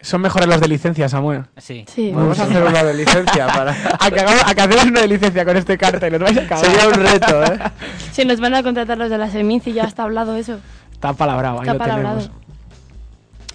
Son 0.00 0.20
mejores 0.20 0.46
los 0.46 0.60
de 0.60 0.68
licencia, 0.68 1.08
Samuel. 1.08 1.46
Sí. 1.56 1.84
Sí. 1.92 2.12
Vamos 2.14 2.38
a 2.38 2.44
hacer 2.44 2.62
una 2.62 2.84
de 2.84 2.94
licencia 2.94 3.48
para... 3.48 3.72
A 4.00 4.08
que, 4.12 4.20
hagamos- 4.20 4.44
a 4.46 4.54
que 4.54 4.60
hacemos 4.60 4.84
una 4.84 5.00
de 5.00 5.08
licencia 5.08 5.44
con 5.44 5.56
este 5.56 5.76
cartel, 5.76 6.12
los 6.12 6.20
vais 6.22 6.38
a 6.38 6.42
acabar. 6.42 6.64
Sería 6.64 6.86
un 6.86 6.94
reto, 6.94 7.42
¿eh? 7.44 7.58
Si 8.12 8.24
nos 8.24 8.38
van 8.38 8.54
a 8.54 8.62
contratar 8.62 8.96
los 8.96 9.10
de 9.10 9.18
la 9.18 9.28
Seminci, 9.28 9.72
ya 9.72 9.82
está 9.84 10.04
hablado 10.04 10.36
eso. 10.36 10.60
Está 10.98 11.12
palabrado, 11.12 11.58
ahí 11.60 11.60
Está 11.60 11.74
lo 11.74 11.78
palabrado. 11.78 12.18
tenemos. 12.18 12.38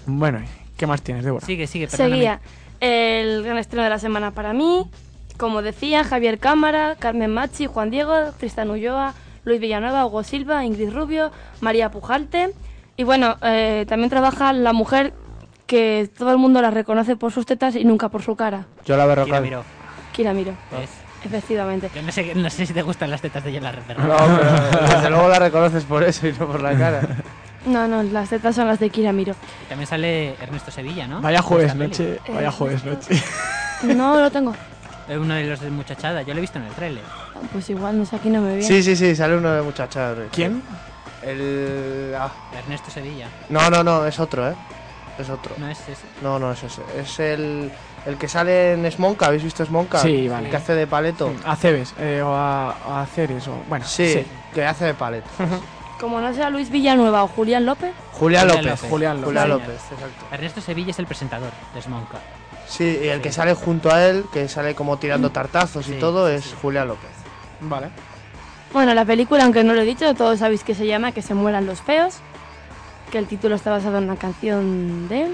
Bueno, 0.06 0.40
¿qué 0.78 0.88
más 0.88 1.02
tienes, 1.02 1.26
Débora? 1.26 1.46
Sigue, 1.46 1.68
sigue, 1.68 1.88
perdóname. 1.90 2.16
Seguía. 2.16 2.40
El 2.80 3.44
gran 3.44 3.58
estreno 3.58 3.84
de 3.84 3.90
la 3.90 4.00
semana 4.00 4.32
para 4.32 4.54
mí. 4.54 4.90
Como 5.38 5.62
decía, 5.62 6.06
Javier 6.06 6.40
Cámara, 6.40 6.96
Carmen 6.98 7.34
Machi, 7.34 7.66
Juan 7.66 7.90
Diego, 7.92 8.32
Tristan 8.40 8.70
Ulloa, 8.72 9.14
Luis 9.44 9.60
Villanueva, 9.60 10.06
Hugo 10.06 10.24
Silva, 10.24 10.64
Ingrid 10.64 10.94
Rubio, 10.94 11.32
María 11.60 11.92
Pujalte. 11.92 12.54
Y 12.96 13.04
bueno, 13.04 13.36
eh, 13.42 13.86
también 13.90 14.10
trabaja 14.10 14.54
la 14.54 14.72
mujer 14.72 15.14
que 15.68 16.10
todo 16.18 16.32
el 16.32 16.38
mundo 16.38 16.62
la 16.62 16.72
reconoce 16.72 17.18
por 17.18 17.34
sus 17.34 17.46
tetas 17.46 17.76
y 17.76 17.84
nunca 17.84 18.08
por 18.08 18.22
su 18.22 18.38
cara. 18.38 18.68
Yo 18.86 18.96
la 18.96 19.04
Kira 19.04 19.16
berrocal. 19.16 19.44
Miró. 19.44 19.64
Kira 20.14 20.34
Miro. 20.34 20.54
Efectivamente. 21.28 21.90
Yo 21.94 22.02
no 22.02 22.12
sé, 22.12 22.36
no 22.36 22.50
sé 22.50 22.66
si 22.66 22.74
te 22.74 22.82
gustan 22.82 23.10
las 23.10 23.22
tetas 23.22 23.44
de 23.44 23.52
Yela 23.52 23.72
Reverra. 23.72 24.04
No, 24.04 24.18
pero 24.18 24.96
desde 24.96 25.10
luego 25.10 25.28
la 25.30 25.40
reconoces 25.40 25.84
por 25.84 26.04
eso 26.04 26.28
y 26.28 26.34
no 26.34 26.48
por 26.48 26.62
la 26.62 26.78
cara. 26.78 27.02
No, 27.66 27.88
no, 27.88 28.04
las 28.04 28.30
tetas 28.30 28.56
son 28.56 28.68
las 28.68 28.80
de 28.80 28.90
Kira 28.90 29.14
Miro. 29.14 29.36
Y 29.66 29.70
también 29.70 29.88
sale 29.88 30.36
Ernesto 30.42 30.70
Sevilla, 30.70 31.08
¿no? 31.08 31.22
Vaya 31.22 31.42
jueves 31.42 31.76
noche, 31.76 32.20
vaya 32.28 32.52
jueves 32.52 32.84
noche. 32.84 33.22
No 33.84 34.18
lo 34.18 34.32
tengo. 34.32 34.56
Es 35.10 35.18
uno 35.18 35.34
de 35.34 35.44
los 35.44 35.60
de 35.60 35.70
Muchachada, 35.70 36.22
yo 36.22 36.34
lo 36.34 36.38
he 36.38 36.42
visto 36.42 36.58
en 36.58 36.66
el 36.66 36.72
tráiler. 36.72 37.04
Pues 37.52 37.70
igual, 37.70 37.98
no 37.98 38.06
sé, 38.06 38.16
aquí 38.16 38.30
no 38.30 38.40
me 38.40 38.56
viene. 38.56 38.64
Sí, 38.64 38.82
sí, 38.82 38.96
sí, 38.96 39.14
sale 39.14 39.36
uno 39.36 39.52
de 39.52 39.62
muchachada. 39.62 40.16
¿Quién? 40.32 40.64
El... 41.22 42.14
ah, 42.18 42.32
Ernesto 42.58 42.90
Sevilla. 42.90 43.28
No, 43.50 43.70
no, 43.70 43.84
no, 43.84 44.06
es 44.06 44.20
otro, 44.20 44.50
¿eh? 44.50 44.56
Es 45.18 45.30
otro. 45.30 45.54
No 45.58 45.68
es 45.68 45.80
ese. 45.82 46.04
No, 46.22 46.40
no 46.40 46.52
es 46.54 46.64
ese. 46.64 46.82
Es 46.98 47.20
el, 47.20 47.72
el 48.06 48.18
que 48.18 48.28
sale 48.28 48.74
en 48.74 48.90
Smonka. 48.92 49.28
¿Habéis 49.28 49.44
visto 49.44 49.66
Smonka? 49.66 50.00
Sí, 50.00 50.28
vale. 50.28 50.46
El 50.46 50.52
que 50.52 50.58
hace 50.58 50.74
de 50.76 50.88
paleto. 50.88 51.32
A 51.46 51.56
Cebes, 51.56 51.94
eh, 52.00 52.22
o 52.24 52.34
a, 52.34 53.02
a 53.02 53.06
Ceres, 53.06 53.48
o... 53.48 53.54
Bueno, 53.70 53.86
Sí, 53.86 54.26
que 54.54 54.66
hace 54.66 54.86
de 54.86 54.94
paleto. 54.94 55.28
Como 56.00 56.20
no 56.20 56.34
sea 56.34 56.50
Luis 56.50 56.70
Villanueva 56.70 57.24
o 57.24 57.28
Julián 57.28 57.66
López, 57.66 57.94
Julián 58.12 58.48
Julián 58.48 58.48
López. 58.48 58.66
López. 58.82 58.90
Julián 58.90 59.16
López. 59.22 59.26
Julián 59.28 59.46
Sí, 59.46 59.50
López, 59.52 59.82
exacto. 59.92 60.26
Ernesto 60.32 60.62
Sevilla 60.62 60.92
es 60.92 61.00
el 61.00 61.06
presentador 61.06 61.52
de 61.74 61.82
Smonka. 61.82 62.18
Sí, 62.68 63.00
y 63.04 63.08
el 63.08 63.22
que 63.22 63.32
sale 63.32 63.54
junto 63.54 63.90
a 63.94 64.04
él, 64.06 64.26
que 64.34 64.48
sale 64.50 64.76
como 64.76 64.98
tirando 64.98 65.30
tartazos 65.32 65.88
y 65.88 65.94
todo, 65.94 66.28
es 66.28 66.44
sí. 66.46 66.56
Julián 66.62 66.88
López. 66.90 67.10
Vale. 67.62 67.88
Bueno, 68.74 68.94
la 68.94 69.06
película, 69.06 69.44
aunque 69.44 69.64
no 69.64 69.74
lo 69.74 69.82
he 69.82 69.86
dicho, 69.86 70.14
todos 70.16 70.40
sabéis 70.40 70.64
que 70.64 70.74
se 70.76 70.86
llama 70.88 71.12
Que 71.12 71.22
se 71.22 71.34
mueran 71.36 71.66
los 71.66 71.82
feos. 71.82 72.16
Que 73.12 73.20
el 73.20 73.28
título 73.28 73.56
está 73.56 73.70
basado 73.70 74.00
en 74.00 74.06
una 74.06 74.16
canción 74.16 75.08
de. 75.08 75.30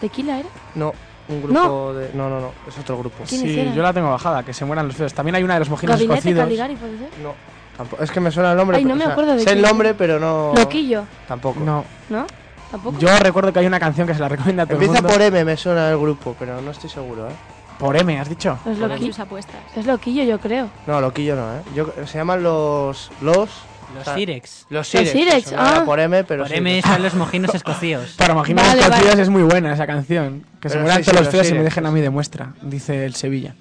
¿Tequila 0.00 0.38
era? 0.40 0.48
No, 0.74 0.92
un 1.30 1.42
grupo 1.42 1.94
de. 1.94 2.10
No, 2.14 2.28
no, 2.28 2.40
no, 2.40 2.52
es 2.68 2.78
otro 2.78 2.98
grupo. 2.98 3.24
¿Quiénes 3.28 3.50
Sí, 3.52 3.72
yo 3.74 3.82
la 3.82 3.92
tengo 3.92 4.10
bajada, 4.10 4.42
que 4.42 4.52
se 4.52 4.64
mueran 4.64 4.86
los 4.88 4.96
feos. 4.96 5.14
También 5.14 5.34
hay 5.36 5.42
una 5.42 5.54
de 5.54 5.60
los 5.60 5.70
mojinos 5.70 5.96
Gabinete 5.96 6.18
escocidos. 6.18 6.44
Caligari, 6.44 6.76
puede 6.76 6.98
ser. 6.98 7.08
No, 7.22 7.34
tampoco. 7.76 8.02
Es 8.02 8.10
que 8.10 8.20
me 8.20 8.30
suena 8.30 8.50
el 8.52 8.56
nombre. 8.56 8.76
Ay, 8.78 8.84
no 8.84 8.94
me 8.96 9.02
o 9.02 9.04
sea, 9.04 9.12
acuerdo 9.12 9.34
de 9.36 9.40
Sé 9.42 9.52
el 9.52 9.62
nombre, 9.62 9.94
pero 9.94 10.18
no. 10.18 10.52
Loquillo, 10.56 11.04
Tampoco. 11.28 11.60
No, 11.60 11.84
¿no? 12.08 12.26
¿Tampoco? 12.70 12.98
yo 12.98 13.08
recuerdo 13.18 13.52
que 13.52 13.58
hay 13.58 13.66
una 13.66 13.80
canción 13.80 14.06
que 14.06 14.14
se 14.14 14.20
la 14.20 14.28
recomienda 14.28 14.62
a 14.62 14.66
todo 14.66 14.74
Empieza 14.74 14.96
el 14.98 15.02
mundo. 15.02 15.12
por 15.16 15.22
M, 15.22 15.44
me 15.44 15.56
suena 15.56 15.90
el 15.90 15.98
grupo, 15.98 16.36
pero 16.38 16.60
no 16.60 16.70
estoy 16.70 16.88
seguro, 16.90 17.28
¿eh? 17.28 17.32
Por 17.78 17.96
M, 17.96 18.18
has 18.20 18.28
dicho. 18.28 18.58
Es, 18.66 18.76
Hagan 18.80 18.98
loqui- 18.98 19.06
sus 19.06 19.18
apuestas. 19.20 19.56
es 19.74 19.86
loquillo, 19.86 20.22
yo 20.22 20.38
creo. 20.38 20.68
No, 20.86 21.00
Loquillo 21.00 21.34
no, 21.34 21.54
¿eh? 21.56 21.62
Yo, 21.74 21.86
se 22.06 22.18
llaman 22.18 22.42
los. 22.42 23.10
Los. 23.22 23.48
Los. 23.94 24.14
Sirex. 24.14 24.66
Los 24.70 24.94
Los 24.94 25.08
Sirex. 25.08 25.52
Ah. 25.56 25.82
Por 25.84 26.00
M, 26.00 26.24
pero. 26.24 26.44
Por 26.44 26.52
M 26.52 26.70
los- 26.70 26.78
están 26.84 27.02
los 27.02 27.14
mojinos 27.14 27.54
escocíos. 27.54 28.14
Para 28.16 28.34
mojinos 28.34 28.64
Vale, 28.66 29.22
es 29.22 29.28
muy 29.28 29.42
buena 29.42 29.72
esa 29.74 29.86
canción. 29.86 30.44
Que 30.60 30.68
se 30.68 30.74
Pero 30.74 30.82
mueran 30.82 31.04
sí, 31.04 31.10
todos 31.10 31.18
sí, 31.18 31.24
los 31.24 31.26
los 31.26 31.32
feos 31.32 31.46
y 31.46 31.50
me 31.52 31.58
Sirex, 31.58 31.64
dejen 31.74 31.86
a 31.86 31.90
mí 31.90 32.00
de 32.00 32.10
muestra, 32.10 32.54
dice 32.62 33.04
el 33.04 33.14
Sevilla. 33.14 33.54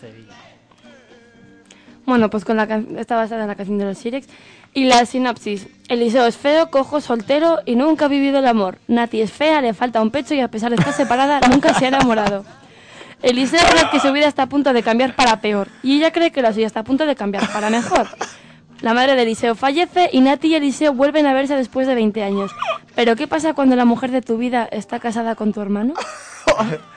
Sevilla. 0.00 0.34
Bueno, 2.06 2.30
pues 2.30 2.44
con 2.44 2.56
la 2.56 2.66
can- 2.66 2.98
está 2.98 3.16
basada 3.16 3.42
en 3.42 3.48
la 3.48 3.54
canción 3.54 3.78
de 3.78 3.84
los 3.84 3.98
Sirex. 3.98 4.26
Y 4.74 4.86
la 4.86 5.04
sinopsis. 5.04 5.66
Eliseo 5.88 6.26
es 6.26 6.36
feo, 6.36 6.70
cojo, 6.70 7.00
soltero 7.02 7.58
y 7.66 7.76
nunca 7.76 8.06
ha 8.06 8.08
vivido 8.08 8.38
el 8.38 8.46
amor. 8.46 8.78
Nati 8.88 9.20
es 9.20 9.30
fea, 9.30 9.60
le 9.60 9.74
falta 9.74 10.00
un 10.00 10.10
pecho 10.10 10.32
y 10.34 10.40
a 10.40 10.48
pesar 10.48 10.70
de 10.70 10.76
estar 10.76 10.94
separada, 10.94 11.40
nunca 11.50 11.74
se 11.74 11.84
ha 11.84 11.88
enamorado. 11.88 12.44
Eliseo 13.20 13.60
cree 13.70 13.90
que 13.90 14.00
su 14.00 14.10
vida 14.12 14.26
está 14.26 14.44
a 14.44 14.46
punto 14.48 14.72
de 14.72 14.82
cambiar 14.82 15.14
para 15.14 15.40
peor 15.40 15.68
y 15.82 15.98
ella 15.98 16.10
cree 16.10 16.32
que 16.32 16.42
la 16.42 16.52
suya 16.52 16.66
está 16.66 16.80
a 16.80 16.84
punto 16.84 17.06
de 17.06 17.14
cambiar 17.14 17.46
para 17.52 17.68
mejor. 17.70 18.08
La 18.82 18.94
madre 18.94 19.14
de 19.16 19.22
Eliseo 19.22 19.54
fallece 19.54 20.10
y 20.12 20.20
Nati 20.20 20.48
y 20.48 20.54
Eliseo 20.56 20.92
vuelven 20.92 21.24
a 21.26 21.32
verse 21.34 21.54
después 21.56 21.86
de 21.86 21.94
20 21.94 22.22
años. 22.22 22.50
Pero 22.94 23.16
¿qué 23.16 23.26
pasa 23.28 23.54
cuando 23.54 23.76
la 23.76 23.84
mujer 23.84 24.10
de 24.10 24.20
tu 24.22 24.36
vida 24.36 24.68
está 24.70 24.98
casada 25.00 25.34
con 25.36 25.52
tu 25.52 25.60
hermano? 25.60 25.94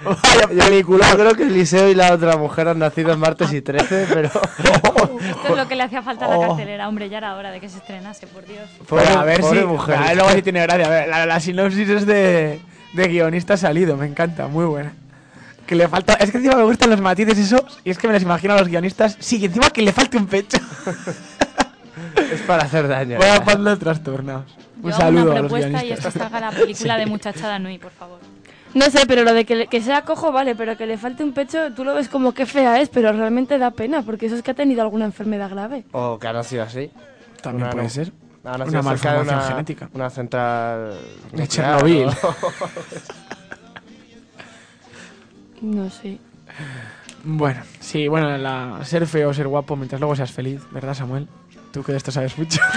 Vaya 0.03 0.47
película. 0.65 1.07
Yo 1.11 1.15
creo 1.17 1.33
que 1.35 1.43
Eliseo 1.43 1.87
y 1.89 1.95
la 1.95 2.13
otra 2.13 2.35
mujer 2.37 2.67
han 2.67 2.79
nacido 2.79 3.13
en 3.13 3.19
martes 3.19 3.53
y 3.53 3.61
13, 3.61 4.07
pero. 4.13 4.27
Esto 4.29 5.47
es 5.49 5.55
lo 5.55 5.67
que 5.67 5.75
le 5.75 5.83
hacía 5.83 6.01
falta 6.01 6.25
a 6.25 6.29
la 6.29 6.37
Oh. 6.39 6.47
cartelera. 6.47 6.89
Hombre, 6.89 7.07
ya 7.09 7.19
era 7.19 7.35
hora 7.35 7.51
de 7.51 7.61
que 7.61 7.69
se 7.69 7.77
estrenase, 7.77 8.27
por 8.27 8.45
Dios. 8.45 8.67
Pobre- 8.89 9.07
a 9.07 9.23
ver 9.23 9.39
pobre 9.39 9.61
si. 9.61 9.65
mujer. 9.65 9.95
Ah, 9.97 10.13
luego 10.13 10.29
sí 10.31 10.41
tiene 10.41 10.61
gracia. 10.63 10.87
A 10.87 10.89
ver, 10.89 11.07
la, 11.07 11.25
la 11.25 11.39
sinopsis 11.39 11.87
es 11.87 12.05
de, 12.05 12.59
de 12.93 13.07
guionista 13.07 13.55
salido, 13.57 13.95
me 13.95 14.07
encanta, 14.07 14.47
muy 14.47 14.65
buena. 14.65 14.93
Que 15.65 15.75
le 15.75 15.87
falta. 15.87 16.13
Es 16.15 16.31
que 16.31 16.37
encima 16.37 16.55
me 16.55 16.63
gustan 16.63 16.89
los 16.89 17.01
matices 17.01 17.37
esos. 17.39 17.79
Y 17.83 17.89
es 17.91 17.97
que 17.97 18.07
me 18.07 18.13
los 18.13 18.21
imagino 18.23 18.53
a 18.53 18.57
los 18.59 18.67
guionistas. 18.67 19.15
Sí, 19.19 19.37
y 19.37 19.45
encima 19.45 19.69
que 19.69 19.81
le 19.81 19.91
falte 19.93 20.17
un 20.17 20.27
pecho. 20.27 20.57
es 22.31 22.41
para 22.41 22.63
hacer 22.63 22.87
daño. 22.87 23.17
Voy 23.17 23.27
a 23.27 23.43
ponerle 23.43 23.75
trastornados. 23.77 24.55
Un 24.81 24.89
Yo 24.91 24.95
hago 24.95 24.97
saludo 24.97 25.23
una 25.23 25.31
a 25.31 25.41
los 25.41 25.51
propuesta 25.51 25.85
y 25.85 25.91
esto 25.91 26.11
salga 26.11 26.39
la 26.39 26.51
película 26.51 26.97
de 26.99 27.05
Muchachada 27.05 27.59
Nui, 27.59 27.77
por 27.77 27.91
favor. 27.91 28.19
No 28.73 28.85
sé, 28.89 29.05
pero 29.07 29.23
lo 29.23 29.33
de 29.33 29.45
que, 29.45 29.55
le- 29.55 29.67
que 29.67 29.81
sea 29.81 30.01
cojo, 30.01 30.31
vale, 30.33 30.53
pero 30.55 30.75
que 30.75 30.85
le 30.85 30.97
falte 30.97 31.23
un 31.23 31.31
pecho, 31.33 31.73
tú 31.73 31.85
lo 31.85 31.93
ves 31.93 32.09
como 32.09 32.33
que 32.33 32.45
fea 32.45 32.81
es, 32.81 32.89
pero 32.89 33.11
realmente 33.13 33.57
da 33.57 33.71
pena, 33.71 34.01
porque 34.01 34.25
eso 34.25 34.35
es 34.35 34.41
que 34.43 34.51
ha 34.51 34.55
tenido 34.55 34.81
alguna 34.81 35.05
enfermedad 35.05 35.49
grave. 35.49 35.85
O 35.93 36.19
que 36.19 36.27
ha 36.27 36.33
nacido 36.33 36.63
así. 36.63 36.91
También 37.41 37.67
Una- 37.67 37.71
puede 37.75 37.89
ser. 37.89 38.11
Ha 38.43 38.57
nacido 38.57 38.79
Una 38.81 38.91
cerca 38.91 39.11
de 39.11 39.17
malformación 39.17 39.37
una, 39.39 39.47
genética. 39.47 39.89
Una 39.93 40.09
central. 40.09 40.89
De 41.31 41.43
nuclear, 41.43 41.47
Chernobyl. 41.47 42.05
¿no? 42.05 42.13
No 45.61 45.89
sé. 45.89 46.19
Bueno, 47.23 47.61
sí, 47.79 48.07
bueno, 48.07 48.37
la, 48.37 48.79
ser 48.83 49.07
feo 49.07 49.29
o 49.29 49.33
ser 49.33 49.47
guapo 49.47 49.75
mientras 49.75 49.99
luego 49.99 50.15
seas 50.15 50.31
feliz, 50.31 50.61
¿verdad, 50.71 50.93
Samuel? 50.93 51.27
Tú 51.75 51.83
que 51.83 51.91
de 51.91 51.97
esto 51.97 52.09
sabes 52.09 52.37
mucho. 52.37 52.61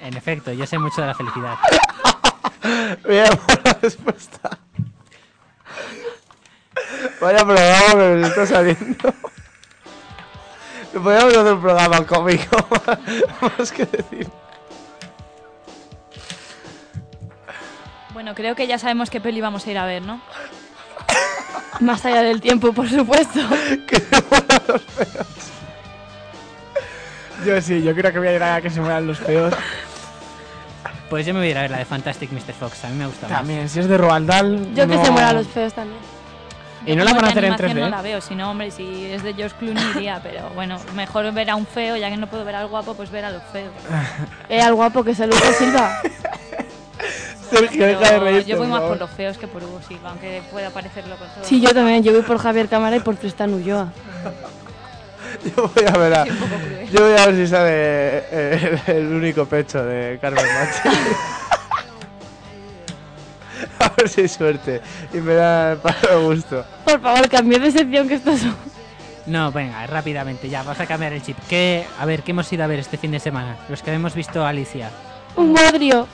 En 0.00 0.16
efecto, 0.16 0.52
yo 0.52 0.66
sé 0.66 0.78
mucho 0.78 1.00
de 1.00 1.06
la 1.06 1.14
felicidad. 1.14 1.56
Mira, 3.08 3.30
buena 3.46 3.78
respuesta. 3.80 4.58
Vaya 7.20 7.44
programa 7.44 7.90
que 7.90 8.16
nos 8.16 8.28
está 8.28 8.46
saliendo. 8.46 9.14
Podríamos 10.92 11.36
hacer 11.36 11.52
un 11.52 11.60
programa 11.60 12.06
cómico, 12.06 12.68
más 13.40 13.72
que 13.72 13.86
decir. 13.86 14.28
Bueno, 18.12 18.34
creo 18.34 18.56
que 18.56 18.66
ya 18.66 18.78
sabemos 18.78 19.10
qué 19.10 19.20
peli 19.20 19.40
vamos 19.40 19.66
a 19.66 19.70
ir 19.70 19.78
a 19.78 19.86
ver, 19.86 20.02
¿no? 20.02 20.20
Más 21.78 22.04
allá 22.04 22.22
del 22.22 22.40
tiempo, 22.40 22.72
por 22.72 22.88
supuesto. 22.88 23.40
Yo 27.44 27.60
sí, 27.60 27.82
yo 27.82 27.94
creo 27.94 28.12
que 28.12 28.18
voy 28.18 28.28
a 28.28 28.36
ir 28.36 28.42
a 28.42 28.60
que 28.60 28.70
se 28.70 28.80
mueran 28.80 29.06
los 29.06 29.18
feos. 29.18 29.54
Pues 31.08 31.26
yo 31.26 31.34
me 31.34 31.40
voy 31.40 31.48
a 31.48 31.50
ir 31.50 31.58
a 31.58 31.62
ver 31.62 31.70
la 31.72 31.78
de 31.78 31.84
Fantastic 31.84 32.30
Mr. 32.30 32.52
Fox, 32.58 32.84
a 32.84 32.88
mí 32.88 32.96
me 32.96 33.06
gusta 33.06 33.26
más. 33.28 33.38
También, 33.38 33.68
si 33.68 33.80
es 33.80 33.88
de 33.88 33.98
Roald 33.98 34.28
Dahl. 34.28 34.74
Yo 34.74 34.86
que 34.86 34.94
no- 34.94 35.04
se 35.04 35.10
mueran 35.10 35.34
los 35.36 35.48
feos 35.48 35.72
también. 35.74 35.98
Y 36.86 36.96
no 36.96 37.04
la 37.04 37.12
van 37.12 37.24
a 37.26 37.28
hacer 37.28 37.44
en 37.44 37.52
animación 37.52 37.76
3D. 37.78 37.80
No 37.82 37.90
la 37.90 38.00
veo, 38.02 38.20
si 38.22 38.34
no, 38.34 38.50
hombre, 38.50 38.70
si 38.70 39.04
es 39.06 39.22
de 39.22 39.34
George 39.34 39.54
Clooney 39.58 39.84
iría, 39.96 40.20
pero 40.22 40.48
bueno, 40.54 40.78
mejor 40.94 41.30
ver 41.32 41.50
a 41.50 41.56
un 41.56 41.66
feo, 41.66 41.96
ya 41.96 42.08
que 42.08 42.16
no 42.16 42.26
puedo 42.28 42.44
ver 42.44 42.54
al 42.56 42.68
guapo, 42.68 42.94
pues 42.94 43.10
ver 43.10 43.24
a 43.24 43.30
los 43.30 43.42
feos. 43.52 43.72
Eh, 44.48 44.60
al 44.62 44.74
guapo 44.74 45.04
que 45.04 45.10
es 45.10 45.20
el 45.20 45.30
Hugo 45.30 45.52
Silva. 45.58 46.00
Sergio, 47.50 47.84
deja 47.84 47.98
de 48.00 48.06
Pero 48.06 48.24
reírte, 48.24 48.50
yo 48.50 48.58
voy 48.58 48.68
más 48.68 48.80
por 48.82 48.96
los 48.98 49.10
feos 49.10 49.36
que 49.36 49.48
por 49.48 49.62
Hugo 49.64 49.80
Silva, 49.86 50.10
aunque 50.10 50.40
pueda 50.52 50.70
parecerlo 50.70 51.16
con 51.16 51.26
todo. 51.28 51.44
Sí, 51.44 51.60
yo 51.60 51.74
también. 51.74 52.02
Yo 52.04 52.12
voy 52.12 52.22
por 52.22 52.38
Javier 52.38 52.68
Cámara 52.68 52.94
y 52.96 53.00
por 53.00 53.16
Tristan 53.16 53.52
Ulloa. 53.52 53.92
Yo 55.56 55.70
voy 55.74 55.84
a 55.86 55.98
ver 55.98 56.14
a, 56.14 56.24
yo 56.92 57.00
voy 57.00 57.18
a 57.18 57.26
ver 57.26 57.36
si 57.36 57.46
sale 57.46 57.70
eh, 57.70 58.80
el, 58.86 58.96
el 58.96 59.06
único 59.06 59.46
pecho 59.46 59.84
de 59.84 60.18
Carmen 60.20 60.44
Machi. 60.44 60.88
a 63.78 63.88
ver 63.96 64.08
si 64.08 64.22
hay 64.22 64.28
suerte. 64.28 64.80
Y 65.12 65.18
me 65.18 65.34
da 65.34 65.76
para 65.76 66.16
gusto. 66.16 66.64
Por 66.84 67.00
favor, 67.00 67.28
cambie 67.28 67.58
de 67.58 67.70
sección 67.70 68.08
que 68.08 68.14
estos 68.14 68.40
son. 68.40 68.56
No, 69.26 69.52
venga, 69.52 69.86
rápidamente, 69.86 70.48
ya, 70.48 70.62
vamos 70.62 70.80
a 70.80 70.86
cambiar 70.86 71.12
el 71.12 71.22
chip. 71.22 71.36
¿Qué, 71.48 71.86
a 71.98 72.06
ver, 72.06 72.22
¿qué 72.22 72.32
hemos 72.32 72.52
ido 72.52 72.64
a 72.64 72.66
ver 72.66 72.80
este 72.80 72.96
fin 72.96 73.12
de 73.12 73.20
semana? 73.20 73.56
Los 73.68 73.82
que 73.82 73.92
hemos 73.92 74.14
visto 74.14 74.44
a 74.44 74.48
Alicia. 74.48 74.90
Un 75.36 75.54
bodrio. 75.54 76.08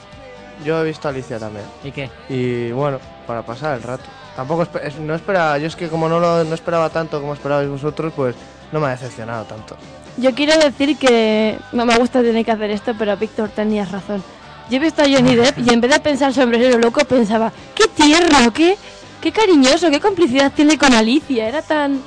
Yo 0.64 0.80
he 0.80 0.84
visto 0.84 1.08
a 1.08 1.12
Alicia 1.12 1.38
también. 1.38 1.64
¿Y 1.84 1.92
qué? 1.92 2.10
Y 2.28 2.72
bueno, 2.72 2.98
para 3.26 3.42
pasar 3.42 3.76
el 3.76 3.82
rato. 3.82 4.04
Tampoco 4.36 4.68
no 5.00 5.14
esperaba, 5.14 5.56
yo 5.56 5.66
es 5.66 5.74
que 5.74 5.88
como 5.88 6.08
no 6.08 6.20
lo 6.20 6.44
no 6.44 6.54
esperaba 6.54 6.90
tanto 6.90 7.20
como 7.20 7.32
esperabais 7.32 7.68
vosotros, 7.70 8.12
pues 8.14 8.36
no 8.70 8.80
me 8.80 8.86
ha 8.86 8.90
decepcionado 8.90 9.44
tanto. 9.46 9.76
Yo 10.18 10.34
quiero 10.34 10.58
decir 10.58 10.98
que 10.98 11.58
no 11.72 11.86
me 11.86 11.96
gusta 11.96 12.22
tener 12.22 12.44
que 12.44 12.52
hacer 12.52 12.70
esto, 12.70 12.94
pero 12.98 13.16
Víctor 13.16 13.48
tenías 13.48 13.90
razón. 13.90 14.22
Yo 14.68 14.76
he 14.76 14.80
visto 14.80 15.02
a 15.02 15.06
Johnny 15.06 15.36
Depp 15.36 15.58
y 15.58 15.72
en 15.72 15.80
vez 15.80 15.92
de 15.92 16.00
pensar 16.00 16.34
sombrero 16.34 16.78
loco 16.78 17.04
pensaba, 17.04 17.52
qué 17.74 17.84
tierno, 17.88 18.52
qué, 18.52 18.76
qué 19.20 19.32
cariñoso, 19.32 19.90
qué 19.90 20.00
complicidad 20.00 20.52
tiene 20.52 20.76
con 20.76 20.92
Alicia. 20.92 21.48
Era 21.48 21.62
tan, 21.62 22.02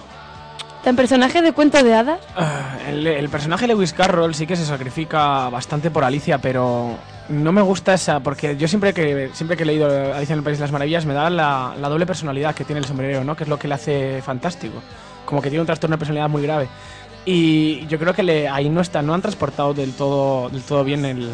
tan 0.84 0.96
personaje 0.96 1.42
de 1.42 1.52
cuento 1.54 1.82
de 1.84 1.94
hadas. 1.94 2.20
Ah, 2.36 2.78
El, 2.88 3.06
el 3.06 3.30
personaje 3.30 3.68
de 3.68 3.74
Lewis 3.74 3.94
Carroll 3.94 4.34
sí 4.36 4.48
que 4.48 4.56
se 4.56 4.66
sacrifica 4.66 5.50
bastante 5.50 5.92
por 5.92 6.04
Alicia, 6.04 6.38
pero 6.40 6.96
no 7.30 7.52
me 7.52 7.62
gusta 7.62 7.94
esa, 7.94 8.20
porque 8.22 8.58
yo 8.58 8.68
siempre 8.68 8.94
que 8.94 9.30
siempre 9.34 9.56
que 9.58 9.64
he 9.64 9.66
leído 9.66 9.88
Alicia 10.16 10.34
en 10.34 10.40
el 10.40 10.44
País 10.44 10.58
de 10.58 10.64
las 10.64 10.72
Maravillas 10.72 11.06
me 11.06 11.14
da 11.14 11.30
la, 11.30 11.76
la 11.80 11.90
doble 11.90 12.06
personalidad 12.06 12.56
que 12.56 12.64
tiene 12.66 12.80
el 12.80 12.86
sombrero, 12.86 13.24
¿no? 13.24 13.36
Que 13.36 13.44
es 13.44 13.50
lo 13.50 13.60
que 13.60 13.68
le 13.68 13.76
hace 13.76 14.22
fantástico. 14.24 14.82
Como 15.26 15.42
que 15.42 15.50
tiene 15.50 15.62
un 15.62 15.68
trastorno 15.68 15.96
de 15.96 16.00
personalidad 16.00 16.30
muy 16.30 16.42
grave. 16.42 16.68
Y 17.26 17.86
yo 17.88 18.00
creo 18.00 18.14
que 18.14 18.24
le, 18.24 18.48
ahí 18.48 18.70
no 18.70 18.82
está, 18.82 19.02
no 19.02 19.14
han 19.14 19.22
transportado 19.22 19.74
del 19.74 19.94
todo, 19.94 20.50
del 20.50 20.64
todo 20.64 20.84
bien 20.84 21.06
el, 21.06 21.30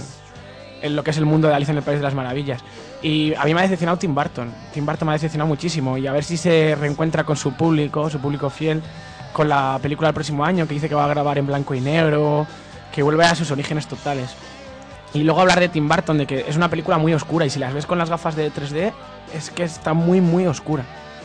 el- 0.82 0.96
lo 0.96 1.04
que 1.04 1.12
es 1.12 1.18
el 1.18 1.26
mundo 1.26 1.48
de 1.48 1.54
Alicia 1.54 1.72
en 1.72 1.78
el 1.78 1.84
País 1.84 2.00
de 2.00 2.04
las 2.04 2.14
Maravillas. 2.16 2.62
Y 3.02 3.34
a 3.36 3.46
mí 3.46 3.54
me 3.54 3.60
ha 3.60 3.64
decepcionado 3.64 3.98
Tim 3.98 4.14
Burton. 4.16 4.52
Tim 4.74 4.86
Burton 4.86 5.06
me 5.06 5.12
ha 5.12 5.14
decepcionado 5.14 5.48
muchísimo. 5.48 5.98
Y 5.98 6.08
a 6.08 6.12
ver 6.12 6.24
si 6.26 6.36
se 6.36 6.76
reencuentra 6.76 7.24
con 7.24 7.38
su 7.38 7.54
público, 7.54 8.10
su 8.10 8.20
público 8.20 8.50
fiel, 8.50 8.82
con 9.36 9.50
la 9.50 9.78
película 9.82 10.08
del 10.08 10.14
próximo 10.14 10.46
año, 10.46 10.66
que 10.66 10.74
dice 10.76 10.88
que 10.88 10.96
va 10.96 11.04
a 11.04 11.10
grabar 11.10 11.38
en 11.38 11.46
blanco 11.46 11.74
y 11.76 11.82
negro, 11.82 12.48
que 12.94 13.04
vuelve 13.04 13.26
a 13.26 13.36
sus 13.36 13.52
orígenes 13.52 13.86
totales. 13.86 14.30
Y 15.14 15.24
luego 15.24 15.42
hablar 15.42 15.60
de 15.60 15.68
Tim 15.68 15.90
Burton, 15.90 16.18
de 16.20 16.26
que 16.26 16.46
es 16.48 16.56
una 16.56 16.70
película 16.70 16.98
muy 16.98 17.14
oscura 17.14 17.46
y 17.46 17.50
si 17.50 17.60
las 17.60 17.74
ves 17.74 17.86
con 17.86 17.98
las 17.98 18.10
gafas 18.10 18.38
de 18.38 18.50
3D, 18.50 18.94
es 19.34 19.50
que 19.52 19.64
está 19.64 19.94
muy, 19.94 20.22
muy 20.22 20.48
oscura. 20.48 20.84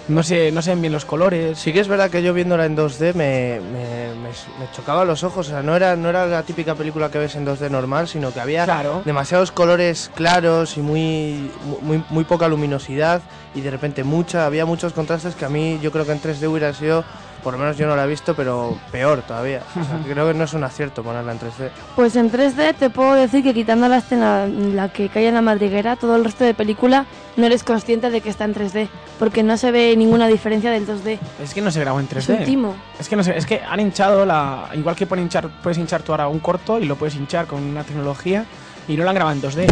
No 0.08 0.24
se, 0.24 0.50
no 0.50 0.60
se 0.60 0.70
ven 0.70 0.80
bien 0.80 0.92
los 0.92 1.04
colores. 1.04 1.56
Sí 1.56 1.72
que 1.72 1.78
es 1.78 1.86
verdad 1.86 2.10
que 2.10 2.20
yo 2.20 2.34
viéndola 2.34 2.66
en 2.66 2.76
2D 2.76 3.14
me, 3.14 3.60
me, 3.60 4.08
me, 4.14 4.28
me 4.58 4.70
chocaba 4.74 5.04
los 5.04 5.22
ojos, 5.22 5.46
o 5.46 5.50
sea, 5.50 5.62
no 5.62 5.76
era, 5.76 5.94
no 5.94 6.08
era 6.08 6.26
la 6.26 6.42
típica 6.42 6.74
película 6.74 7.12
que 7.12 7.18
ves 7.18 7.36
en 7.36 7.46
2D 7.46 7.70
normal, 7.70 8.08
sino 8.08 8.32
que 8.32 8.40
había 8.40 8.64
Claro. 8.64 9.02
demasiados 9.04 9.52
colores 9.52 10.10
claros 10.16 10.76
y 10.76 10.80
muy, 10.80 11.52
muy, 11.82 12.02
muy 12.10 12.24
poca 12.24 12.48
luminosidad 12.48 13.22
y 13.54 13.60
de 13.60 13.70
repente 13.70 14.02
mucha, 14.02 14.46
había 14.46 14.66
muchos 14.66 14.92
contrastes 14.94 15.36
que 15.36 15.44
a 15.44 15.48
mí 15.48 15.78
yo 15.80 15.92
creo 15.92 16.04
que 16.04 16.12
en 16.12 16.20
3D 16.20 16.48
hubiera 16.48 16.74
sido, 16.74 17.04
por 17.42 17.54
lo 17.54 17.58
menos 17.58 17.76
yo 17.76 17.86
no 17.86 17.96
la 17.96 18.04
he 18.04 18.06
visto, 18.08 18.34
pero 18.34 18.76
peor 18.92 19.22
todavía. 19.22 19.62
O 19.80 19.84
sea, 19.84 19.98
creo 20.04 20.26
que 20.28 20.34
no 20.34 20.44
es 20.44 20.52
un 20.52 20.64
acierto 20.64 21.02
ponerla 21.02 21.32
en 21.32 21.38
3D. 21.40 21.70
Pues 21.96 22.16
en 22.16 22.30
3D 22.30 22.74
te 22.74 22.90
puedo 22.90 23.14
decir 23.14 23.42
que 23.42 23.54
quitando 23.54 23.88
la 23.88 23.98
escena 23.98 24.44
en 24.44 24.76
la 24.76 24.88
que 24.90 25.08
cae 25.08 25.28
en 25.28 25.34
la 25.34 25.42
madriguera, 25.42 25.96
todo 25.96 26.16
el 26.16 26.24
resto 26.24 26.44
de 26.44 26.54
película 26.54 27.06
no 27.36 27.46
eres 27.46 27.64
consciente 27.64 28.10
de 28.10 28.20
que 28.20 28.28
está 28.28 28.44
en 28.44 28.54
3D, 28.54 28.88
porque 29.18 29.42
no 29.42 29.56
se 29.56 29.70
ve 29.70 29.94
ninguna 29.96 30.26
diferencia 30.28 30.70
del 30.70 30.86
2D. 30.86 31.18
Es 31.42 31.54
que 31.54 31.60
no 31.62 31.70
se 31.70 31.80
grabó 31.80 32.00
en 32.00 32.08
Es 32.14 32.28
un 32.28 32.36
3D. 32.36 32.44
timo. 32.44 32.74
Es 32.98 33.08
que 33.08 33.16
no 33.16 33.22
sé, 33.24 33.36
es 33.36 33.46
que 33.46 33.60
han 33.68 33.80
hinchado 33.80 34.26
la. 34.26 34.68
Igual 34.74 34.96
que 34.96 35.06
pueden 35.06 35.24
hinchar, 35.24 35.48
puedes 35.62 35.78
hinchar 35.78 36.02
tú 36.02 36.12
ahora 36.12 36.28
un 36.28 36.40
corto 36.40 36.78
y 36.78 36.84
lo 36.86 36.96
puedes 36.96 37.14
hinchar 37.14 37.46
con 37.46 37.62
una 37.62 37.84
tecnología 37.84 38.44
y 38.88 38.96
no 38.96 39.04
lo 39.04 39.10
han 39.10 39.14
grabado 39.16 39.36
en 39.36 39.42
2D. 39.42 39.66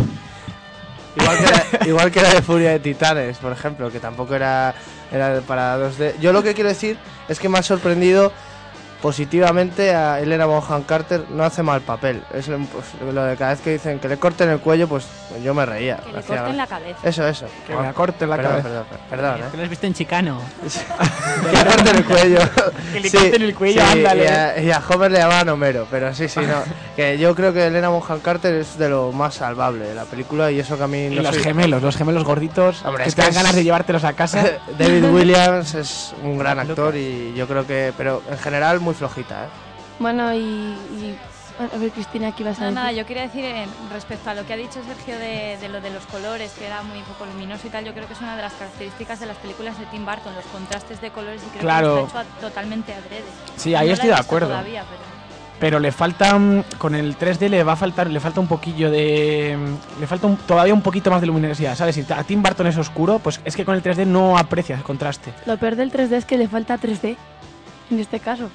Igual 1.20 1.38
que, 1.38 1.44
era, 1.44 1.86
igual 1.86 2.10
que 2.10 2.20
era 2.20 2.30
de 2.34 2.42
Furia 2.42 2.70
de 2.70 2.80
Titanes, 2.80 3.38
por 3.38 3.52
ejemplo, 3.52 3.90
que 3.90 4.00
tampoco 4.00 4.34
era, 4.34 4.74
era 5.10 5.40
para 5.40 5.78
2D. 5.78 6.18
Yo 6.20 6.32
lo 6.32 6.42
que 6.42 6.54
quiero 6.54 6.68
decir 6.68 6.98
es 7.28 7.38
que 7.40 7.48
me 7.48 7.58
ha 7.58 7.62
sorprendido 7.62 8.32
positivamente 9.00 9.94
a 9.94 10.20
Elena 10.20 10.46
Bonham 10.46 10.82
Carter. 10.82 11.24
No 11.30 11.44
hace 11.44 11.62
mal 11.62 11.80
papel. 11.80 12.22
Es 12.32 12.48
lo- 12.48 12.58
pues, 12.58 12.86
lo 13.14 13.24
de 13.24 13.36
cada 13.36 13.52
vez 13.52 13.60
que 13.60 13.72
dicen 13.72 13.98
que 13.98 14.08
le 14.08 14.16
corten 14.18 14.48
el 14.50 14.60
cuello, 14.60 14.88
pues 14.88 15.06
yo 15.42 15.54
me 15.54 15.64
reía. 15.66 15.96
Que 15.98 16.12
le 16.12 16.22
corten 16.22 16.56
la 16.56 16.66
cabeza. 16.66 16.98
Eso, 17.02 17.26
eso. 17.26 17.46
Que 17.66 17.74
me 17.74 17.92
corten 17.92 18.28
la 18.30 18.36
perdón, 18.36 18.50
cabeza. 18.62 18.68
Perdón, 18.68 18.86
perdón, 19.10 19.34
Que 19.36 19.42
¿eh? 19.42 19.56
lo 19.58 19.62
has 19.64 19.70
visto 19.70 19.86
en 19.86 19.94
Chicano. 19.94 20.40
Que 21.50 21.56
le 21.56 21.64
corten 21.64 21.96
el 21.96 22.04
cuello. 22.04 22.38
Que 22.92 23.00
le 23.00 23.10
corten 23.10 23.42
el 23.42 23.54
cuello, 23.54 23.82
sí, 23.82 23.88
ándale. 23.98 24.24
Y 24.24 24.26
a, 24.26 24.62
y 24.62 24.70
a 24.70 24.82
Homer 24.88 25.10
le 25.10 25.18
llamaban 25.18 25.48
Homero, 25.50 25.86
pero 25.90 26.14
sí, 26.14 26.28
sí, 26.28 26.40
no. 26.40 26.62
Que 26.96 27.16
yo 27.18 27.34
creo 27.34 27.52
que 27.52 27.66
Elena 27.66 27.88
Bonham 27.90 28.18
Carter 28.20 28.54
es 28.54 28.76
de 28.76 28.88
lo 28.88 29.12
más 29.12 29.34
salvable 29.34 29.86
de 29.86 29.94
la 29.94 30.04
película 30.04 30.50
y 30.50 30.58
eso 30.58 30.76
que 30.76 30.82
a 30.82 30.88
mí 30.88 31.06
Y 31.06 31.14
no 31.16 31.22
los 31.22 31.34
soy- 31.36 31.44
gemelos, 31.44 31.80
los 31.82 31.96
gemelos 31.96 32.24
gorditos, 32.24 32.84
Hombre, 32.84 33.04
que 33.04 33.08
es 33.10 33.14
te 33.14 33.20
que 33.22 33.26
dan 33.26 33.30
es- 33.30 33.36
ganas 33.36 33.54
de 33.54 33.62
llevártelos 33.64 34.02
a 34.04 34.12
casa. 34.14 34.44
David 34.76 35.04
Williams 35.04 35.74
es 35.74 36.12
un 36.24 36.38
gran 36.38 36.58
actor 36.58 36.96
y 36.96 37.34
yo 37.36 37.46
creo 37.46 37.64
que, 37.66 37.92
pero 37.96 38.22
en 38.28 38.38
general 38.38 38.80
muy 38.88 38.94
flojita, 38.94 39.44
¿eh? 39.44 39.48
Bueno, 39.98 40.32
y, 40.32 40.38
y- 40.38 41.18
A 41.74 41.76
ver, 41.76 41.90
Cristina, 41.90 42.30
¿qué 42.32 42.44
ibas 42.44 42.56
a 42.58 42.60
No, 42.60 42.66
decir? 42.66 42.74
nada, 42.76 42.92
yo 42.92 43.04
quería 43.04 43.22
decir 43.22 43.44
eh, 43.44 43.66
respecto 43.92 44.30
a 44.30 44.34
lo 44.34 44.46
que 44.46 44.52
ha 44.52 44.56
dicho 44.56 44.80
Sergio 44.86 45.18
de, 45.18 45.58
de 45.60 45.68
lo 45.68 45.80
de 45.80 45.90
los 45.90 46.06
colores, 46.06 46.52
que 46.56 46.64
era 46.66 46.82
muy 46.82 47.00
poco 47.00 47.26
luminoso 47.26 47.66
y 47.66 47.70
tal, 47.70 47.84
yo 47.84 47.92
creo 47.92 48.06
que 48.06 48.12
es 48.12 48.20
una 48.20 48.36
de 48.36 48.42
las 48.42 48.52
características 48.54 49.18
de 49.20 49.26
las 49.26 49.36
películas 49.38 49.76
de 49.78 49.84
Tim 49.86 50.04
Burton, 50.06 50.34
los 50.36 50.44
contrastes 50.46 51.00
de 51.00 51.10
colores 51.10 51.42
y 51.44 51.48
creo 51.50 51.62
Claro. 51.62 51.94
que 51.96 52.02
está 52.04 52.22
hecho 52.22 52.30
a- 52.36 52.40
totalmente 52.40 52.94
adrede. 52.94 53.24
Sí, 53.56 53.74
ahí 53.74 53.86
No 53.86 53.88
la 53.88 53.94
estoy 53.94 54.08
he 54.10 54.12
de 54.14 54.18
acuerdo. 54.20 54.48
Todavía, 54.48 54.84
pero... 54.88 55.18
Pero 55.58 55.80
le 55.80 55.90
falta 55.90 56.38
mm, 56.38 56.62
con 56.78 56.94
el 56.94 57.18
3D 57.18 57.48
le 57.48 57.64
va 57.64 57.72
a 57.72 57.76
faltar 57.76 58.06
le 58.08 58.20
falta 58.20 58.38
un 58.38 58.46
poquillo 58.46 58.92
de 58.92 59.58
mm, 59.58 60.00
le 60.00 60.06
falta 60.06 60.28
un- 60.28 60.36
todavía 60.36 60.72
un 60.72 60.82
poquito 60.82 61.10
más 61.10 61.20
de 61.20 61.26
luminosidad, 61.26 61.74
¿sabes? 61.74 61.96
Si 61.96 62.06
a 62.08 62.22
Tim 62.22 62.40
Burton 62.40 62.68
es 62.68 62.76
oscuro, 62.78 63.18
pues 63.18 63.40
es 63.44 63.56
que 63.56 63.64
con 63.64 63.74
el 63.74 63.82
3D 63.82 64.06
no 64.06 64.38
aprecias 64.38 64.78
el 64.78 64.84
contraste. 64.84 65.32
Lo 65.46 65.56
peor 65.58 65.74
del 65.74 65.90
3D 65.90 66.12
es 66.12 66.24
que 66.24 66.38
le 66.38 66.46
falta 66.46 66.78
3D, 66.78 67.16
en 67.90 67.98
este 68.00 68.20
caso. 68.20 68.50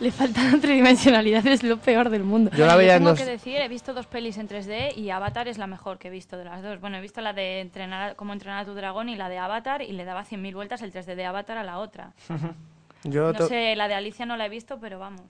Le 0.00 0.10
falta 0.10 0.40
tridimensionalidad, 0.60 1.46
es 1.46 1.62
lo 1.62 1.76
peor 1.78 2.10
del 2.10 2.24
mundo. 2.24 2.50
Yo 2.56 2.66
la 2.66 2.74
veía 2.76 2.94
en 2.94 3.00
tengo 3.00 3.10
dos... 3.10 3.18
que 3.20 3.24
decir, 3.24 3.56
he 3.60 3.68
visto 3.68 3.94
dos 3.94 4.06
pelis 4.06 4.36
en 4.38 4.48
3D 4.48 4.96
y 4.96 5.10
Avatar 5.10 5.46
es 5.48 5.58
la 5.58 5.66
mejor 5.68 5.98
que 5.98 6.08
he 6.08 6.10
visto 6.10 6.36
de 6.36 6.44
las 6.44 6.62
dos. 6.62 6.80
Bueno, 6.80 6.96
he 6.96 7.00
visto 7.00 7.20
la 7.20 7.32
de 7.32 7.60
entrenar, 7.60 8.10
a- 8.10 8.14
cómo 8.14 8.32
entrenar 8.32 8.60
a 8.62 8.64
tu 8.64 8.74
dragón 8.74 9.08
y 9.08 9.16
la 9.16 9.28
de 9.28 9.38
Avatar 9.38 9.82
y 9.82 9.92
le 9.92 10.04
daba 10.04 10.24
100.000 10.24 10.54
vueltas 10.54 10.82
el 10.82 10.92
3D 10.92 11.14
de 11.14 11.24
Avatar 11.24 11.56
a 11.58 11.62
la 11.62 11.78
otra. 11.78 12.12
Yo, 13.04 13.32
No 13.32 13.34
to- 13.34 13.46
sé, 13.48 13.76
la 13.76 13.86
de 13.88 13.94
Alicia 13.94 14.26
no 14.26 14.36
la 14.36 14.46
he 14.46 14.48
visto, 14.48 14.78
pero 14.80 14.98
vamos. 14.98 15.22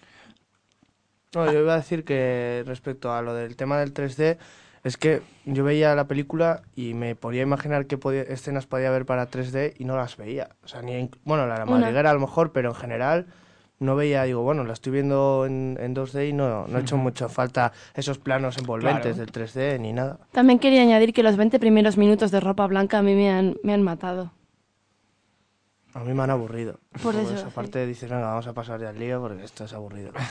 no, 1.34 1.50
yo 1.50 1.60
iba 1.60 1.72
a 1.72 1.76
decir 1.78 2.04
que 2.04 2.62
respecto 2.66 3.12
a 3.14 3.22
lo 3.22 3.32
del 3.34 3.56
tema 3.56 3.78
del 3.78 3.94
3D, 3.94 4.36
es 4.84 4.96
que 4.96 5.22
yo 5.44 5.62
veía 5.64 5.94
la 5.94 6.06
película 6.08 6.62
y 6.74 6.94
me 6.94 7.14
podía 7.14 7.42
imaginar 7.42 7.86
qué 7.86 7.98
podía- 7.98 8.22
escenas 8.22 8.66
podía 8.66 8.88
haber 8.88 9.06
para 9.06 9.28
3D 9.30 9.74
y 9.78 9.84
no 9.84 9.96
las 9.96 10.16
veía. 10.16 10.50
O 10.64 10.68
sea, 10.68 10.82
ni 10.82 10.94
en- 10.94 11.10
bueno, 11.24 11.46
la 11.46 11.58
la 11.58 11.66
madriguera 11.66 12.10
a 12.10 12.14
lo 12.14 12.20
mejor, 12.20 12.52
pero 12.52 12.70
en 12.70 12.74
general 12.74 13.26
no 13.78 13.96
veía, 13.96 14.22
digo, 14.24 14.42
bueno, 14.42 14.62
la 14.64 14.72
estoy 14.72 14.92
viendo 14.92 15.44
en, 15.46 15.76
en 15.80 15.94
2D 15.94 16.28
y 16.28 16.32
no, 16.32 16.66
no 16.68 16.78
he 16.78 16.80
hecho 16.82 16.96
mucho 16.96 17.28
falta 17.28 17.72
esos 17.94 18.18
planos 18.18 18.56
envolventes 18.58 19.16
Claro. 19.16 19.18
del 19.18 19.32
3D 19.32 19.78
ni 19.80 19.92
nada. 19.92 20.18
También 20.32 20.58
quería 20.60 20.82
añadir 20.82 21.12
que 21.12 21.22
los 21.24 21.36
20 21.36 21.58
primeros 21.58 21.96
minutos 21.96 22.30
de 22.30 22.40
ropa 22.40 22.66
blanca 22.66 22.98
a 22.98 23.02
mí 23.02 23.14
me 23.14 23.30
han, 23.30 23.56
me 23.64 23.72
han 23.74 23.82
matado. 23.82 24.32
A 25.94 26.00
mí 26.04 26.14
me 26.14 26.22
han 26.22 26.30
aburrido. 26.30 26.78
Por 27.02 27.14
Pues 27.14 27.28
eso, 27.28 27.36
sí. 27.38 27.44
aparte 27.46 27.84
dices, 27.86 28.08
venga, 28.08 28.26
vamos 28.28 28.46
a 28.46 28.52
pasar 28.54 28.80
ya 28.80 28.88
al 28.90 28.98
lío 28.98 29.20
porque 29.20 29.44
esto 29.44 29.64
es 29.64 29.72
aburrido. 29.74 30.12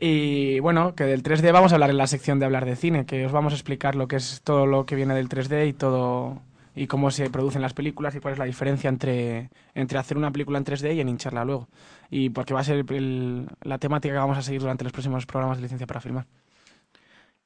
Y 0.00 0.60
bueno, 0.60 0.94
que 0.94 1.04
del 1.04 1.22
3D 1.22 1.52
vamos 1.52 1.72
a 1.72 1.74
hablar 1.76 1.90
en 1.90 1.96
la 1.98 2.06
sección 2.06 2.38
de 2.38 2.46
hablar 2.46 2.64
de 2.64 2.76
cine, 2.76 3.04
que 3.04 3.26
os 3.26 3.32
vamos 3.32 3.52
a 3.52 3.56
explicar 3.56 3.96
lo 3.96 4.06
que 4.06 4.16
es 4.16 4.42
todo 4.44 4.66
lo 4.66 4.86
que 4.86 4.94
viene 4.94 5.14
del 5.14 5.28
3D 5.28 5.68
y 5.68 5.72
todo 5.72 6.40
y 6.76 6.86
cómo 6.86 7.10
se 7.10 7.28
producen 7.30 7.62
las 7.62 7.74
películas 7.74 8.14
y 8.14 8.20
cuál 8.20 8.34
es 8.34 8.38
la 8.38 8.44
diferencia 8.44 8.88
entre, 8.88 9.50
entre 9.74 9.98
hacer 9.98 10.16
una 10.16 10.30
película 10.30 10.58
en 10.58 10.64
3D 10.64 10.94
y 10.94 11.00
en 11.00 11.08
hincharla 11.08 11.44
luego. 11.44 11.68
Y 12.10 12.30
porque 12.30 12.54
va 12.54 12.60
a 12.60 12.64
ser 12.64 12.84
el- 12.92 13.48
la 13.62 13.78
temática 13.78 14.14
que 14.14 14.18
vamos 14.20 14.38
a 14.38 14.42
seguir 14.42 14.60
durante 14.60 14.84
los 14.84 14.92
próximos 14.92 15.26
programas 15.26 15.58
de 15.58 15.62
licencia 15.62 15.88
para 15.88 16.00
filmar. 16.00 16.26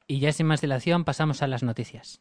Y 0.06 0.18
ya 0.18 0.32
sin 0.32 0.46
más 0.46 0.60
dilación 0.60 1.04
pasamos 1.04 1.40
a 1.40 1.46
las 1.46 1.62
noticias. 1.62 2.20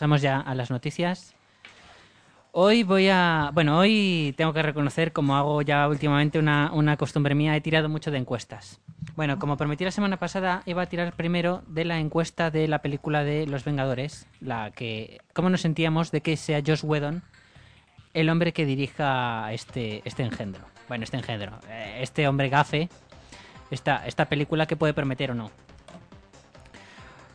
Pasamos 0.00 0.22
ya 0.22 0.40
a 0.40 0.54
las 0.54 0.70
noticias. 0.70 1.34
Hoy 2.52 2.84
voy 2.84 3.10
a. 3.10 3.50
Bueno, 3.52 3.76
hoy 3.76 4.32
tengo 4.34 4.54
que 4.54 4.62
reconocer, 4.62 5.12
como 5.12 5.36
hago 5.36 5.60
ya 5.60 5.86
últimamente 5.86 6.38
una, 6.38 6.70
una 6.72 6.96
costumbre 6.96 7.34
mía, 7.34 7.54
he 7.54 7.60
tirado 7.60 7.90
mucho 7.90 8.10
de 8.10 8.16
encuestas. 8.16 8.80
Bueno, 9.14 9.38
como 9.38 9.58
prometí 9.58 9.84
la 9.84 9.90
semana 9.90 10.16
pasada, 10.16 10.62
iba 10.64 10.80
a 10.80 10.86
tirar 10.86 11.12
primero 11.12 11.62
de 11.66 11.84
la 11.84 11.98
encuesta 11.98 12.50
de 12.50 12.66
la 12.66 12.78
película 12.78 13.24
de 13.24 13.46
Los 13.46 13.66
Vengadores, 13.66 14.26
la 14.40 14.70
que. 14.70 15.20
¿Cómo 15.34 15.50
nos 15.50 15.60
sentíamos 15.60 16.10
de 16.12 16.22
que 16.22 16.38
sea 16.38 16.62
Josh 16.66 16.82
Whedon 16.82 17.22
el 18.14 18.30
hombre 18.30 18.54
que 18.54 18.64
dirija 18.64 19.52
este, 19.52 20.00
este 20.06 20.22
engendro? 20.22 20.64
Bueno, 20.88 21.04
este 21.04 21.18
engendro, 21.18 21.58
eh, 21.68 21.98
este 22.00 22.26
hombre 22.26 22.48
gafe, 22.48 22.88
esta, 23.70 24.06
esta 24.06 24.30
película 24.30 24.64
que 24.64 24.76
puede 24.76 24.94
prometer 24.94 25.32
o 25.32 25.34
no. 25.34 25.50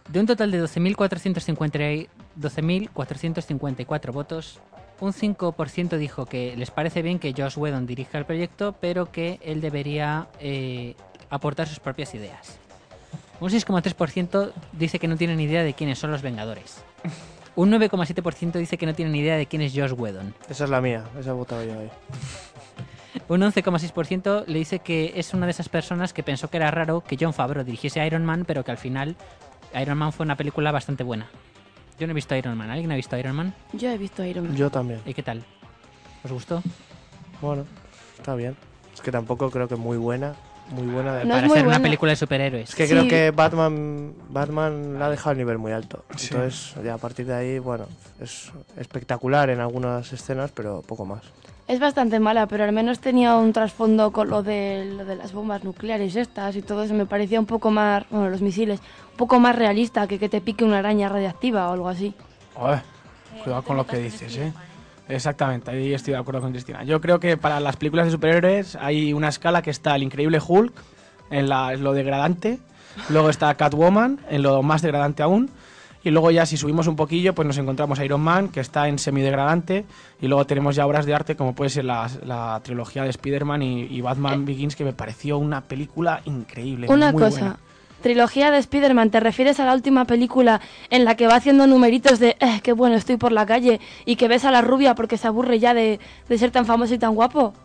De 0.09 0.19
un 0.19 0.25
total 0.25 0.49
de 0.49 0.63
12.450 0.63 2.24
12.454 2.39 4.11
votos, 4.11 4.59
un 4.99 5.13
5% 5.13 5.97
dijo 5.97 6.25
que 6.25 6.55
les 6.55 6.71
parece 6.71 7.01
bien 7.01 7.19
que 7.19 7.33
Josh 7.33 7.57
Whedon 7.57 7.85
dirija 7.85 8.17
el 8.17 8.25
proyecto, 8.25 8.75
pero 8.79 9.11
que 9.11 9.39
él 9.43 9.61
debería 9.61 10.27
eh, 10.39 10.95
aportar 11.29 11.67
sus 11.67 11.79
propias 11.79 12.13
ideas. 12.15 12.57
Un 13.41 13.49
6,3% 13.49 14.53
dice 14.71 14.99
que 14.99 15.07
no 15.07 15.17
tiene 15.17 15.35
ni 15.35 15.43
idea 15.43 15.63
de 15.63 15.73
quiénes 15.73 15.99
son 15.99 16.11
los 16.11 16.21
Vengadores. 16.21 16.83
Un 17.55 17.71
9,7% 17.71 18.53
dice 18.53 18.77
que 18.77 18.85
no 18.85 18.93
tiene 18.93 19.11
ni 19.11 19.19
idea 19.19 19.35
de 19.35 19.45
quién 19.45 19.61
es 19.61 19.73
Josh 19.73 19.93
Whedon. 19.93 20.33
Esa 20.49 20.65
es 20.65 20.69
la 20.69 20.81
mía, 20.81 21.03
esa 21.19 21.31
he 21.31 21.33
votado 21.33 21.63
yo 21.63 21.79
ahí. 21.79 21.89
Un 23.27 23.41
11,6% 23.41 24.45
le 24.45 24.59
dice 24.59 24.79
que 24.79 25.13
es 25.15 25.33
una 25.33 25.45
de 25.45 25.51
esas 25.51 25.69
personas 25.69 26.13
que 26.13 26.21
pensó 26.21 26.49
que 26.49 26.57
era 26.57 26.69
raro 26.69 27.01
que 27.01 27.17
John 27.19 27.33
Favreau 27.33 27.65
dirigiese 27.65 28.05
Iron 28.05 28.25
Man, 28.25 28.43
pero 28.45 28.63
que 28.63 28.71
al 28.71 28.77
final 28.77 29.15
Iron 29.79 29.97
Man 29.97 30.13
fue 30.13 30.25
una 30.25 30.35
película 30.35 30.71
bastante 30.71 31.03
buena. 31.03 31.27
Yo 31.99 32.07
no 32.07 32.11
he 32.11 32.13
visto 32.13 32.35
Iron 32.35 32.57
Man. 32.57 32.69
¿Alguien 32.69 32.91
ha 32.91 32.95
visto 32.95 33.17
Iron 33.17 33.35
Man? 33.35 33.53
Yo 33.73 33.89
he 33.89 33.97
visto 33.97 34.23
Iron 34.23 34.47
Man. 34.47 34.55
Yo 34.55 34.69
también. 34.69 35.01
¿Y 35.05 35.13
qué 35.13 35.23
tal? 35.23 35.43
¿Os 36.23 36.31
gustó? 36.31 36.61
Bueno, 37.41 37.65
está 38.17 38.35
bien. 38.35 38.55
Es 38.93 39.01
que 39.01 39.11
tampoco 39.11 39.49
creo 39.51 39.67
que 39.67 39.75
muy 39.75 39.97
buena. 39.97 40.33
Muy 40.71 40.87
buena. 40.87 41.13
de- 41.17 41.25
No 41.25 41.35
Para 41.35 41.63
una 41.67 41.79
película 41.79 42.11
de 42.11 42.15
superhéroes. 42.15 42.69
Es 42.69 42.75
que 42.75 42.87
Sí. 42.87 42.93
creo 42.93 43.07
que 43.07 43.29
Batman 43.31 44.13
Batman 44.29 44.97
la 44.97 45.05
ha 45.05 45.09
dejado 45.11 45.31
al 45.31 45.37
nivel 45.37 45.57
muy 45.59 45.71
alto. 45.71 46.03
Sí. 46.17 46.29
Entonces, 46.31 46.73
ya 46.83 46.95
a 46.95 46.97
partir 46.97 47.27
de 47.27 47.35
ahí, 47.35 47.59
bueno, 47.59 47.85
es 48.19 48.51
espectacular 48.77 49.49
en 49.51 49.59
algunas 49.59 50.11
escenas, 50.11 50.51
pero 50.51 50.81
poco 50.81 51.05
más. 51.05 51.21
Es 51.67 51.79
bastante 51.79 52.19
mala, 52.19 52.47
pero 52.47 52.63
al 52.63 52.71
menos 52.71 52.99
tenía 52.99 53.35
un 53.35 53.51
trasfondo 53.53 54.11
con 54.11 54.29
lo 54.29 54.43
de, 54.43 54.85
lo 54.97 55.05
de 55.05 55.15
las 55.15 55.33
bombas 55.33 55.63
nucleares 55.63 56.15
estas 56.15 56.55
y 56.55 56.61
todo 56.61 56.83
eso. 56.83 56.93
Me 56.93 57.05
parecía 57.07 57.39
un 57.39 57.45
poco 57.47 57.69
más, 57.71 58.03
bueno, 58.09 58.29
los 58.29 58.41
misiles, 58.41 58.79
poco 59.17 59.39
más 59.39 59.55
realista 59.55 60.07
que 60.07 60.19
que 60.19 60.29
te 60.29 60.41
pique 60.41 60.63
una 60.63 60.79
araña 60.79 61.09
radiactiva 61.09 61.69
o 61.69 61.73
algo 61.73 61.89
así. 61.89 62.13
Cuidado 63.43 63.61
con 63.63 63.77
lo 63.77 63.85
que 63.85 63.97
dices, 63.97 64.37
¿eh? 64.37 64.53
Exactamente, 65.07 65.69
ahí 65.69 65.93
estoy 65.93 66.13
de 66.13 66.19
acuerdo 66.19 66.41
con 66.41 66.51
Cristina. 66.51 66.83
Yo 66.83 66.99
creo 66.99 67.19
que 67.19 67.37
para 67.37 67.59
las 67.59 67.75
películas 67.77 68.07
de 68.07 68.11
superhéroes 68.11 68.75
hay 68.75 69.13
una 69.13 69.27
escala 69.27 69.61
que 69.61 69.69
está 69.69 69.95
el 69.95 70.03
increíble 70.03 70.39
Hulk, 70.45 70.73
en, 71.29 71.49
la, 71.49 71.73
en 71.73 71.83
lo 71.83 71.93
degradante, 71.93 72.59
luego 73.09 73.29
está 73.29 73.53
Catwoman, 73.53 74.19
en 74.29 74.41
lo 74.41 74.63
más 74.63 74.81
degradante 74.81 75.21
aún, 75.21 75.51
y 76.03 76.11
luego 76.11 76.31
ya 76.31 76.45
si 76.45 76.55
subimos 76.57 76.87
un 76.87 76.95
poquillo, 76.95 77.33
pues 77.33 77.47
nos 77.47 77.57
encontramos 77.57 77.99
a 77.99 78.05
Iron 78.05 78.21
Man, 78.21 78.49
que 78.49 78.59
está 78.59 78.87
en 78.87 78.97
semidegradante, 78.97 79.85
y 80.21 80.27
luego 80.27 80.45
tenemos 80.45 80.75
ya 80.75 80.85
obras 80.85 81.05
de 81.05 81.13
arte 81.13 81.35
como 81.35 81.53
puede 81.53 81.69
ser 81.69 81.85
la, 81.85 82.09
la 82.23 82.59
trilogía 82.63 83.03
de 83.03 83.09
Spider-Man 83.09 83.61
y, 83.61 83.81
y 83.83 84.01
Batman 84.01 84.45
Begins, 84.45 84.75
que 84.75 84.83
me 84.83 84.93
pareció 84.93 85.37
una 85.37 85.61
película 85.61 86.21
increíble. 86.25 86.87
Una 86.89 87.11
muy 87.11 87.21
cosa, 87.21 87.39
buena. 87.39 87.59
Trilogía 88.05 88.51
de 88.51 88.59
Spider-Man, 88.59 89.09
¿te 89.09 89.19
refieres 89.19 89.59
a 89.59 89.65
la 89.65 89.73
última 89.73 90.05
película 90.05 90.61
en 90.91 91.05
la 91.05 91.15
que 91.15 91.25
va 91.25 91.37
haciendo 91.37 91.65
numeritos 91.65 92.19
de, 92.19 92.37
eh, 92.39 92.59
qué 92.61 92.71
bueno 92.71 92.95
estoy 92.95 93.17
por 93.17 93.31
la 93.31 93.47
calle 93.47 93.79
y 94.05 94.15
que 94.15 94.27
ves 94.27 94.45
a 94.45 94.51
la 94.51 94.61
rubia 94.61 94.93
porque 94.93 95.17
se 95.17 95.25
aburre 95.27 95.57
ya 95.57 95.73
de, 95.73 95.99
de 96.29 96.37
ser 96.37 96.51
tan 96.51 96.67
famoso 96.67 96.93
y 96.93 96.99
tan 96.99 97.15
guapo? 97.15 97.55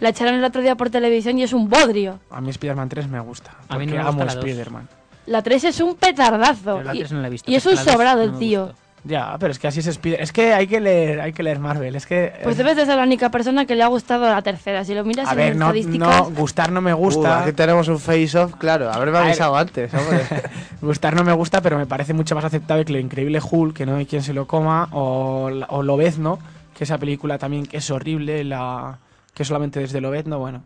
La 0.00 0.08
echaron 0.08 0.36
el 0.36 0.44
otro 0.44 0.62
día 0.62 0.74
por 0.74 0.88
televisión 0.88 1.38
y 1.38 1.42
es 1.42 1.52
un 1.52 1.68
bodrio. 1.68 2.18
A 2.30 2.40
mí 2.40 2.48
Spider-Man 2.48 2.88
3 2.88 3.08
me 3.08 3.20
gusta, 3.20 3.58
A 3.68 3.76
mí 3.76 3.84
no 3.84 3.96
me 3.96 4.02
gusta 4.04 4.22
amo. 4.22 4.24
Spider-Man. 4.24 4.88
La 5.26 5.42
3 5.42 5.64
es 5.64 5.80
un 5.80 5.96
petardazo. 5.96 6.76
Pero 6.78 6.82
la 6.82 6.94
y, 6.94 7.00
3 7.00 7.12
no 7.12 7.20
la 7.20 7.26
he 7.26 7.30
visto. 7.30 7.50
y 7.50 7.54
es 7.54 7.66
un 7.66 7.76
sobrado 7.76 8.24
no 8.24 8.32
el 8.32 8.38
tío. 8.38 8.68
gustó. 8.68 8.83
Ya, 9.06 9.36
pero 9.38 9.52
es 9.52 9.58
que 9.58 9.66
así 9.68 9.80
es 9.80 9.86
Spider. 9.86 10.18
Es 10.22 10.32
que 10.32 10.54
hay 10.54 10.66
que 10.66 10.80
leer, 10.80 11.20
hay 11.20 11.34
que 11.34 11.42
leer 11.42 11.58
Marvel. 11.58 11.94
Es 11.94 12.06
que. 12.06 12.32
Pues 12.42 12.54
eh, 12.54 12.58
debes 12.62 12.76
de 12.76 12.86
ser 12.86 12.96
la 12.96 13.02
única 13.02 13.30
persona 13.30 13.66
que 13.66 13.74
le 13.76 13.82
ha 13.82 13.86
gustado 13.88 14.24
la 14.26 14.40
tercera. 14.40 14.82
Si 14.82 14.94
lo 14.94 15.04
miras 15.04 15.28
a 15.28 15.32
en 15.32 15.36
ver, 15.36 15.56
no, 15.56 15.66
estadísticas. 15.66 16.08
no, 16.08 16.30
gustar 16.30 16.72
no 16.72 16.80
me 16.80 16.94
Uh, 16.94 16.96
gusta. 16.96 17.42
aquí 17.42 17.52
tenemos 17.52 17.86
un 17.88 18.00
face-off, 18.00 18.54
claro. 18.56 18.90
Haberme 18.90 19.18
A 19.18 19.20
ver. 19.20 19.28
avisado 19.30 19.56
antes, 19.56 19.92
hombre. 19.92 20.20
Gustar 20.80 21.14
no 21.14 21.22
me 21.22 21.32
gusta, 21.34 21.60
pero 21.60 21.76
me 21.76 21.84
parece 21.86 22.14
mucho 22.14 22.34
más 22.34 22.44
aceptable 22.46 22.84
que 22.86 22.92
lo 22.94 22.98
increíble 22.98 23.40
Hulk, 23.42 23.76
que 23.76 23.84
no 23.84 23.96
hay 23.96 24.06
quien 24.06 24.22
se 24.22 24.32
lo 24.32 24.46
coma, 24.46 24.88
o, 24.92 25.50
o 25.68 25.82
Lobezno, 25.82 26.38
que 26.74 26.84
esa 26.84 26.96
película 26.96 27.36
también 27.36 27.66
que 27.66 27.76
es 27.78 27.90
horrible, 27.90 28.42
la 28.44 28.98
que 29.34 29.44
solamente 29.44 29.80
desde 29.80 30.00
Lobezno, 30.00 30.38
bueno. 30.38 30.64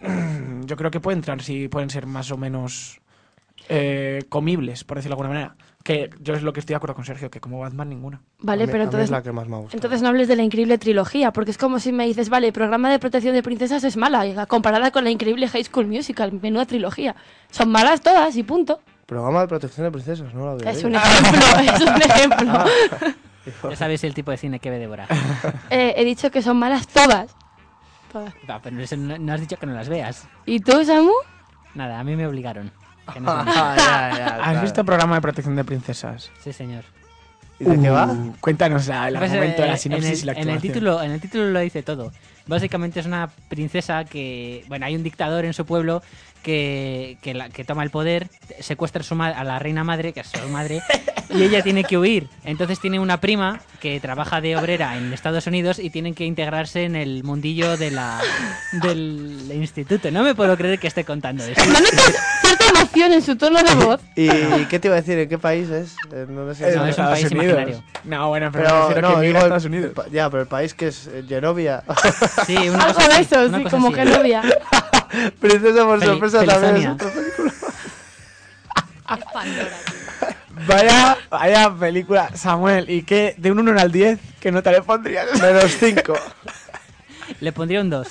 Yo 0.66 0.76
creo 0.76 0.90
que 0.90 1.00
pueden 1.00 1.18
entrar, 1.20 1.42
sí, 1.42 1.68
pueden 1.68 1.88
ser 1.90 2.06
más 2.06 2.30
o 2.30 2.36
menos 2.36 3.00
eh, 3.68 4.24
comibles, 4.28 4.84
por 4.84 4.96
decirlo 4.98 5.16
de 5.16 5.22
alguna 5.22 5.28
manera. 5.40 5.54
Que 5.82 6.10
yo 6.20 6.34
es 6.34 6.42
lo 6.42 6.52
que 6.52 6.60
estoy 6.60 6.74
de 6.74 6.76
acuerdo 6.76 6.94
con 6.94 7.04
Sergio, 7.06 7.30
que 7.30 7.40
como 7.40 7.58
Batman 7.60 7.88
ninguna. 7.88 8.20
Vale, 8.40 8.64
A 8.64 8.66
mí- 8.66 8.72
pero 8.72 8.84
entonces. 8.84 9.04
es 9.04 9.10
la 9.10 9.22
que 9.22 9.32
más 9.32 9.48
me 9.48 9.56
ha 9.56 9.58
gustado. 9.60 9.76
Entonces 9.78 10.02
no 10.02 10.08
hables 10.08 10.28
de 10.28 10.36
la 10.36 10.42
increíble 10.42 10.76
trilogía, 10.76 11.32
porque 11.32 11.50
es 11.52 11.58
como 11.58 11.78
si 11.78 11.90
me 11.90 12.06
dices, 12.06 12.28
vale, 12.28 12.48
el 12.48 12.52
programa 12.52 12.90
de 12.90 12.98
protección 12.98 13.34
de 13.34 13.42
princesas 13.42 13.82
es 13.84 13.96
mala, 13.96 14.46
comparada 14.46 14.90
con 14.90 15.04
la 15.04 15.10
increíble 15.10 15.48
High 15.48 15.64
School 15.64 15.86
Musical, 15.86 16.32
menuda 16.42 16.66
trilogía. 16.66 17.16
Son 17.50 17.70
malas 17.70 18.02
todas 18.02 18.36
y 18.36 18.42
punto. 18.42 18.80
Programa 19.06 19.40
de 19.40 19.48
protección 19.48 19.86
de 19.86 19.90
princesas, 19.90 20.34
no 20.34 20.44
lo 20.44 20.50
había 20.50 20.70
Es 20.70 20.84
un 20.84 20.94
ejemplo, 20.94 21.40
es 21.74 21.80
un 21.80 22.02
ejemplo. 22.02 22.64
Ya 23.70 23.76
sabéis 23.76 24.04
el 24.04 24.12
tipo 24.14 24.30
de 24.30 24.36
cine 24.36 24.60
que 24.60 24.70
ve 24.70 24.78
Débora. 24.78 25.06
Eh, 25.70 25.94
he 25.96 26.04
dicho 26.04 26.30
que 26.30 26.42
son 26.42 26.58
malas 26.58 26.86
todas. 26.88 27.34
Todas. 28.12 28.34
Pero 28.62 28.76
no 28.96 29.32
has 29.32 29.40
dicho 29.40 29.56
que 29.56 29.66
no 29.66 29.72
las 29.72 29.88
veas. 29.88 30.28
¿Y 30.44 30.60
tú, 30.60 30.84
Samu? 30.84 31.12
Nada, 31.74 32.00
a 32.00 32.04
mí 32.04 32.16
me 32.16 32.26
obligaron. 32.26 32.70
Que 33.12 33.20
no 33.20 33.44
sé. 33.44 33.50
Ah, 33.56 33.74
ya, 33.76 34.18
ya, 34.18 34.26
¿Has 34.36 34.36
claro. 34.42 34.60
visto 34.62 34.80
el 34.80 34.86
programa 34.86 35.14
de 35.16 35.20
protección 35.20 35.56
de 35.56 35.64
princesas? 35.64 36.30
sí, 36.42 36.52
señor. 36.52 36.84
¿Y 37.58 37.64
de 37.64 37.78
qué 37.78 37.90
va? 37.90 38.06
Uh, 38.06 38.34
Cuéntanos 38.40 38.86
la- 38.86 39.08
el 39.08 39.18
Pues, 39.18 39.30
argumento, 39.32 39.62
eh, 39.64 39.68
la 39.68 39.76
sinopsis 39.76 40.22
y 40.22 40.26
la 40.26 40.32
en 40.32 40.38
el 40.38 40.48
actuación. 40.48 40.72
título 40.72 41.02
En 41.02 41.10
el 41.10 41.20
título 41.20 41.50
lo 41.50 41.60
dice 41.60 41.82
todo. 41.82 42.10
Básicamente 42.46 43.00
es 43.00 43.06
una 43.06 43.28
princesa 43.50 44.04
que... 44.06 44.64
Bueno, 44.66 44.86
hay 44.86 44.96
un 44.96 45.02
dictador 45.02 45.44
en 45.44 45.52
su 45.52 45.66
pueblo 45.66 46.02
que, 46.42 47.16
que, 47.22 47.34
la- 47.34 47.48
que 47.48 47.64
toma 47.64 47.82
el 47.82 47.90
poder, 47.90 48.28
secuestra 48.60 49.00
a, 49.00 49.04
su 49.04 49.14
a 49.20 49.44
la 49.44 49.58
reina 49.58 49.84
madre, 49.84 50.12
que 50.12 50.20
es 50.20 50.28
su 50.28 50.48
madre, 50.48 50.80
y 51.28 51.42
ella 51.42 51.62
tiene 51.62 51.84
que 51.84 51.96
huir. 51.98 52.28
Entonces 52.44 52.80
tiene 52.80 52.98
una 52.98 53.20
prima 53.20 53.60
que 53.80 54.00
trabaja 54.00 54.40
de 54.40 54.56
obrera 54.56 54.96
en 54.96 55.12
Estados 55.12 55.46
Unidos 55.46 55.78
y 55.78 55.90
tienen 55.90 56.14
que 56.14 56.24
integrarse 56.24 56.84
en 56.84 56.96
el 56.96 57.24
mundillo 57.24 57.76
de 57.76 57.90
la, 57.90 58.20
del 58.72 59.50
instituto. 59.54 60.10
No 60.10 60.22
me 60.22 60.34
puedo 60.34 60.56
creer 60.56 60.78
que 60.78 60.86
esté 60.88 61.04
contando 61.04 61.44
eso. 61.44 61.60
No 61.64 61.78
cierta 62.42 62.68
emoción 62.80 63.12
en 63.12 63.22
su 63.22 63.36
tono 63.36 63.62
de 63.62 63.74
voz. 63.74 64.00
¿Y 64.16 64.28
qué 64.66 64.78
te 64.78 64.88
iba 64.88 64.96
a 64.96 65.00
decir? 65.00 65.18
¿En 65.18 65.28
qué 65.28 65.38
país 65.38 65.68
es? 65.70 65.94
¿En 66.12 66.34
dónde 66.34 66.54
se 66.54 66.68
Eh, 66.68 66.74
No, 66.76 66.80
es 66.80 66.82
un 66.82 66.88
Estados 66.90 67.12
país 67.12 67.30
Unidos. 67.32 67.44
imaginario. 67.52 67.82
No, 68.04 68.28
bueno, 68.28 68.50
pero, 68.52 68.88
Pero 68.94 69.08
no, 69.10 69.20
que 69.20 69.26
digo, 69.26 69.38
Estados 69.38 69.64
Unidos. 69.66 69.92
ya, 70.10 70.28
pero 70.30 70.42
el 70.42 70.48
país 70.48 70.74
que 70.74 70.88
es 70.88 71.06
eh, 71.06 71.22
Genovia. 71.28 71.82
Sí, 72.46 72.56
una 72.68 72.84
Algo 72.84 72.94
cosa 72.94 73.08
de 73.08 73.14
así, 73.14 73.22
eso, 73.34 73.46
una 73.46 73.58
sí, 73.58 73.64
cosa 73.64 73.76
como 73.76 73.88
así. 73.88 73.96
que 73.96 74.04
novia. 74.04 74.42
Princesa 75.40 75.84
por 75.84 75.98
Fel- 76.00 76.04
sorpresa 76.06 76.44
también 76.44 76.76
es 76.76 76.88
otra 76.94 77.10
película. 77.10 77.52
Es 79.10 79.24
Pandora, 79.32 79.76
tío. 79.86 80.66
Vaya, 80.68 81.16
vaya 81.30 81.74
película, 81.74 82.30
Samuel. 82.36 82.88
¿Y 82.88 83.02
qué? 83.02 83.34
De 83.38 83.50
un 83.50 83.58
1 83.58 83.80
al 83.80 83.90
10, 83.90 84.20
¿qué 84.38 84.52
nota 84.52 84.70
le 84.70 84.82
pondrías? 84.82 85.26
Menos 85.40 85.72
5. 85.78 86.12
Le 87.40 87.52
pondría 87.52 87.80
un 87.80 87.88
2. 87.90 88.06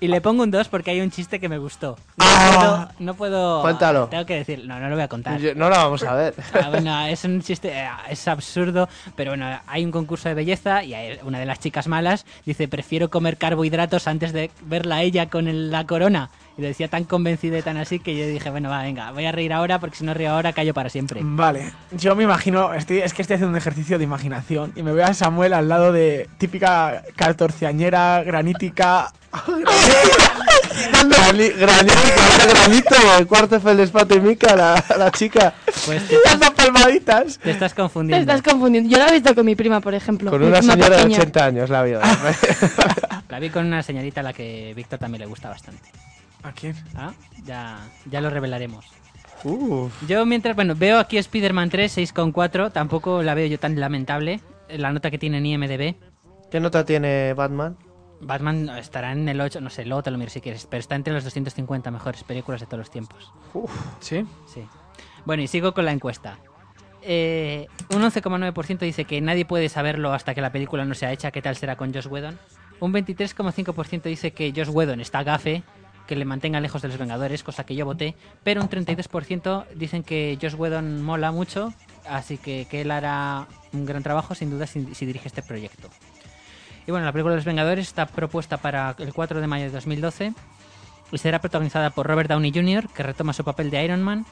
Y 0.00 0.08
le 0.08 0.20
pongo 0.20 0.42
un 0.42 0.50
2 0.50 0.66
porque 0.68 0.90
hay 0.90 1.00
un 1.00 1.10
chiste 1.10 1.38
que 1.38 1.48
me 1.48 1.58
gustó. 1.58 1.96
No 2.16 2.24
Ah. 2.26 2.56
puedo... 2.56 2.88
No 3.06 3.14
puedo 3.14 3.62
Cuéntalo. 3.62 4.08
Tengo 4.08 4.26
que 4.26 4.34
decir... 4.34 4.64
No, 4.66 4.80
no 4.80 4.88
lo 4.88 4.94
voy 4.96 5.04
a 5.04 5.08
contar. 5.08 5.38
No 5.54 5.68
la 5.70 5.76
vamos 5.84 6.02
a 6.02 6.14
ver. 6.14 6.34
Ah, 6.54 6.68
bueno, 6.70 7.06
es 7.06 7.22
un 7.24 7.40
chiste, 7.42 7.68
eh, 7.68 7.88
es 8.08 8.26
absurdo, 8.26 8.88
pero 9.14 9.30
bueno, 9.32 9.60
hay 9.68 9.84
un 9.84 9.92
concurso 9.92 10.28
de 10.28 10.34
belleza 10.34 10.82
y 10.82 10.94
hay 10.94 11.20
una 11.22 11.38
de 11.38 11.46
las 11.46 11.60
chicas 11.60 11.86
malas 11.86 12.24
dice, 12.44 12.66
prefiero 12.66 13.10
comer 13.10 13.36
carbohidratos 13.36 14.08
antes 14.08 14.32
de 14.32 14.50
verla 14.62 14.96
a 14.96 15.02
ella 15.02 15.28
con 15.28 15.46
el- 15.46 15.70
la 15.70 15.86
corona. 15.86 16.30
Y 16.58 16.60
lo 16.60 16.68
decía 16.68 16.88
tan 16.88 17.04
convencida 17.04 17.56
y 17.58 17.62
tan 17.62 17.78
así 17.78 17.98
que 17.98 18.14
yo 18.16 18.26
dije, 18.26 18.50
bueno, 18.50 18.68
va, 18.68 18.82
venga, 18.82 19.10
voy 19.12 19.24
a 19.24 19.32
reír 19.32 19.52
ahora 19.54 19.78
porque 19.78 19.96
si 19.96 20.04
no 20.04 20.12
río 20.12 20.30
ahora 20.32 20.52
callo 20.52 20.74
para 20.74 20.90
siempre. 20.90 21.20
Vale, 21.24 21.72
yo 21.92 22.14
me 22.14 22.24
imagino, 22.24 22.74
estoy, 22.74 22.98
es 22.98 23.14
que 23.14 23.22
estoy 23.22 23.36
haciendo 23.36 23.52
un 23.52 23.56
ejercicio 23.56 23.96
de 23.96 24.04
imaginación 24.04 24.70
y 24.76 24.82
me 24.82 24.92
veo 24.92 25.06
a 25.06 25.14
Samuel 25.14 25.54
al 25.54 25.68
lado 25.68 25.92
de 25.92 26.28
típica 26.38 27.02
catorceañera 27.16 28.22
granítica. 28.22 29.12
Grani- 31.08 31.48
Granito, 31.58 31.94
granito, 32.48 32.94
el 33.18 33.26
cuarto 33.26 33.60
feldespato 33.60 34.14
y 34.14 34.20
mica, 34.20 34.54
la, 34.56 34.84
la 34.98 35.10
chica. 35.10 35.54
Pues 35.86 36.06
te 36.06 36.16
estás, 36.16 36.38
dando 36.38 36.54
palmaditas. 36.54 37.38
te 37.38 37.50
estás 37.50 37.72
Te 37.74 37.80
confundiendo. 37.80 38.32
estás 38.32 38.42
confundiendo. 38.52 38.90
Yo 38.90 38.98
la 38.98 39.08
he 39.08 39.12
visto 39.12 39.34
con 39.34 39.44
mi 39.46 39.54
prima, 39.54 39.80
por 39.80 39.94
ejemplo. 39.94 40.30
Con 40.30 40.40
mi 40.40 40.46
una 40.46 40.60
señora 40.62 40.90
de 40.90 40.96
pequeña. 40.96 41.16
80 41.18 41.44
años 41.44 41.70
la 41.70 41.82
vio. 41.82 42.00
La 43.28 43.38
vi 43.38 43.48
con 43.48 43.64
una 43.64 43.82
señorita 43.82 44.20
a 44.20 44.24
la 44.24 44.32
que 44.34 44.74
Víctor 44.76 44.98
también 44.98 45.20
le 45.20 45.26
gusta 45.26 45.48
bastante. 45.48 45.88
¿A 46.42 46.52
quién? 46.52 46.74
¿Ah? 46.94 47.12
Ya, 47.44 47.78
ya 48.10 48.20
lo 48.20 48.30
revelaremos. 48.30 48.86
Uf. 49.44 49.92
Yo 50.08 50.24
mientras, 50.26 50.54
bueno, 50.54 50.74
veo 50.76 50.98
aquí 50.98 51.18
Spider-Man 51.18 51.70
3, 51.70 51.98
6,4, 51.98 52.72
tampoco 52.72 53.22
la 53.22 53.34
veo 53.34 53.46
yo 53.46 53.58
tan 53.58 53.78
lamentable. 53.78 54.40
La 54.68 54.92
nota 54.92 55.10
que 55.10 55.18
tiene 55.18 55.38
en 55.38 55.46
IMDB. 55.46 55.96
¿Qué 56.50 56.60
nota 56.60 56.84
tiene 56.84 57.34
Batman? 57.34 57.76
Batman 58.20 58.68
estará 58.78 59.12
en 59.12 59.28
el 59.28 59.40
8, 59.40 59.60
no 59.60 59.68
sé, 59.68 59.84
luego 59.84 60.02
te 60.02 60.10
lo 60.10 60.18
miro 60.18 60.30
si 60.30 60.40
quieres, 60.40 60.66
pero 60.66 60.80
está 60.80 60.94
entre 60.94 61.12
las 61.12 61.24
250 61.24 61.90
mejores 61.90 62.22
películas 62.24 62.60
de 62.60 62.66
todos 62.66 62.78
los 62.78 62.90
tiempos. 62.90 63.32
¿Sí? 64.00 64.24
Sí. 64.46 64.64
Bueno, 65.24 65.42
y 65.42 65.48
sigo 65.48 65.74
con 65.74 65.84
la 65.84 65.92
encuesta. 65.92 66.38
Eh, 67.02 67.66
un 67.90 68.02
11,9% 68.02 68.78
dice 68.78 69.04
que 69.04 69.20
nadie 69.20 69.44
puede 69.44 69.68
saberlo 69.68 70.12
hasta 70.12 70.34
que 70.34 70.40
la 70.40 70.52
película 70.52 70.84
no 70.84 70.94
sea 70.94 71.12
hecha. 71.12 71.32
¿Qué 71.32 71.42
tal 71.42 71.56
será 71.56 71.76
con 71.76 71.92
Josh 71.92 72.06
Whedon? 72.06 72.38
Un 72.78 72.92
23,5% 72.92 74.02
dice 74.02 74.32
que 74.32 74.52
Josh 74.54 74.68
Whedon 74.68 75.00
está 75.00 75.24
gafe, 75.24 75.64
que 76.12 76.18
le 76.18 76.26
mantenga 76.26 76.60
lejos 76.60 76.82
de 76.82 76.88
los 76.88 76.98
Vengadores, 76.98 77.42
cosa 77.42 77.64
que 77.64 77.74
yo 77.74 77.86
voté. 77.86 78.14
Pero 78.44 78.60
un 78.60 78.68
32% 78.68 79.64
dicen 79.74 80.02
que 80.02 80.38
Josh 80.40 80.54
Whedon 80.54 81.02
mola 81.02 81.32
mucho, 81.32 81.72
así 82.06 82.36
que, 82.36 82.66
que 82.70 82.82
él 82.82 82.90
hará 82.90 83.46
un 83.72 83.86
gran 83.86 84.02
trabajo, 84.02 84.34
sin 84.34 84.50
duda, 84.50 84.66
si, 84.66 84.94
si 84.94 85.06
dirige 85.06 85.28
este 85.28 85.42
proyecto. 85.42 85.88
Y 86.86 86.90
bueno, 86.90 87.06
la 87.06 87.12
película 87.12 87.32
de 87.32 87.36
los 87.36 87.46
Vengadores 87.46 87.86
está 87.86 88.04
propuesta 88.04 88.58
para 88.58 88.94
el 88.98 89.14
4 89.14 89.40
de 89.40 89.46
mayo 89.46 89.64
de 89.64 89.70
2012 89.70 90.34
y 91.12 91.16
será 91.16 91.40
protagonizada 91.40 91.88
por 91.88 92.06
Robert 92.06 92.28
Downey 92.28 92.52
Jr., 92.52 92.88
que 92.94 93.02
retoma 93.02 93.32
su 93.32 93.42
papel 93.42 93.70
de 93.70 93.82
Iron 93.82 94.02
Man, 94.02 94.26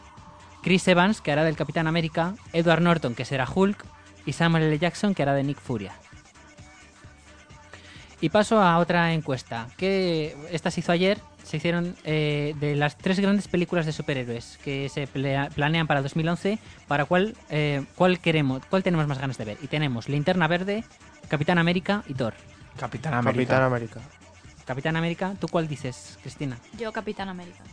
Chris 0.62 0.86
Evans, 0.86 1.22
que 1.22 1.32
hará 1.32 1.44
del 1.44 1.56
Capitán 1.56 1.86
América, 1.86 2.34
Edward 2.52 2.82
Norton, 2.82 3.14
que 3.14 3.24
será 3.24 3.48
Hulk, 3.48 3.86
y 4.26 4.34
Samuel 4.34 4.64
L. 4.64 4.78
Jackson, 4.78 5.14
que 5.14 5.22
hará 5.22 5.32
de 5.32 5.44
Nick 5.44 5.58
Furia. 5.58 5.94
Y 8.20 8.28
paso 8.28 8.60
a 8.62 8.78
otra 8.78 9.14
encuesta, 9.14 9.66
que 9.78 10.36
esta 10.50 10.70
se 10.70 10.80
hizo 10.80 10.92
ayer, 10.92 11.18
se 11.42 11.56
hicieron 11.56 11.96
eh, 12.04 12.54
de 12.60 12.76
las 12.76 12.98
tres 12.98 13.18
grandes 13.18 13.48
películas 13.48 13.86
de 13.86 13.92
superhéroes 13.92 14.58
que 14.62 14.88
se 14.90 15.06
plea- 15.08 15.48
planean 15.48 15.86
para 15.86 16.02
2011, 16.02 16.58
para 16.86 17.06
cuál, 17.06 17.34
eh, 17.48 17.82
cuál 17.96 18.18
queremos, 18.18 18.62
cuál 18.68 18.82
tenemos 18.82 19.06
más 19.06 19.18
ganas 19.18 19.38
de 19.38 19.44
ver. 19.46 19.58
Y 19.62 19.68
tenemos 19.68 20.08
Linterna 20.10 20.48
Verde, 20.48 20.84
Capitán 21.28 21.56
América 21.58 22.04
y 22.08 22.14
Thor. 22.14 22.34
Capitán 22.78 23.14
América. 23.14 23.54
Capitán 23.54 23.62
América. 23.62 24.00
Capitán 24.66 24.96
América, 24.96 25.34
¿tú 25.40 25.48
cuál 25.48 25.66
dices, 25.66 26.18
Cristina? 26.22 26.58
Yo, 26.78 26.92
Capitán 26.92 27.28
América. 27.30 27.64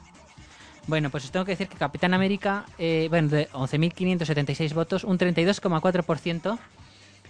Bueno, 0.88 1.10
pues 1.10 1.26
os 1.26 1.32
tengo 1.32 1.46
que 1.46 1.52
decir 1.52 1.68
que 1.68 1.76
Capitán 1.78 2.14
América, 2.14 2.64
eh, 2.80 3.08
bueno, 3.10 3.28
de 3.28 3.50
11.576 3.52 4.74
votos, 4.74 5.04
un 5.04 5.18
32,4% 5.18 6.58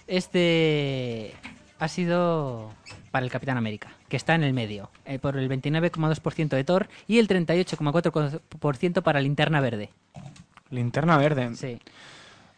este 0.06 1.34
ha 1.78 1.88
sido 1.88 2.70
para 3.10 3.24
el 3.24 3.30
Capitán 3.30 3.56
América, 3.56 3.88
que 4.08 4.16
está 4.16 4.34
en 4.34 4.42
el 4.44 4.52
medio, 4.52 4.90
eh, 5.04 5.18
por 5.18 5.36
el 5.36 5.48
29,2% 5.48 6.48
de 6.56 6.64
Thor 6.64 6.88
y 7.06 7.18
el 7.18 7.28
38,4% 7.28 9.02
para 9.02 9.20
Linterna 9.20 9.60
Verde. 9.60 9.90
Linterna 10.70 11.16
Verde. 11.16 11.54
Sí. 11.54 11.80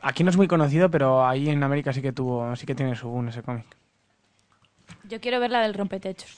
Aquí 0.03 0.25
no 0.25 0.31
es 0.31 0.37
muy 0.37 0.49
conocido, 0.49 0.91
pero 0.91 1.27
ahí 1.27 1.49
en 1.51 1.63
América 1.63 1.93
sí 1.93 2.01
que 2.03 2.13
tuvo, 2.13 2.55
sí 2.57 2.67
que 2.67 2.75
tiene 2.75 2.97
su 2.97 3.09
boom 3.09 3.29
ese 3.29 3.43
cómic. 3.43 3.65
Yo 5.05 5.21
quiero 5.21 5.41
ver 5.41 5.51
la 5.51 5.61
del 5.61 5.75
rompetechos. 5.75 6.35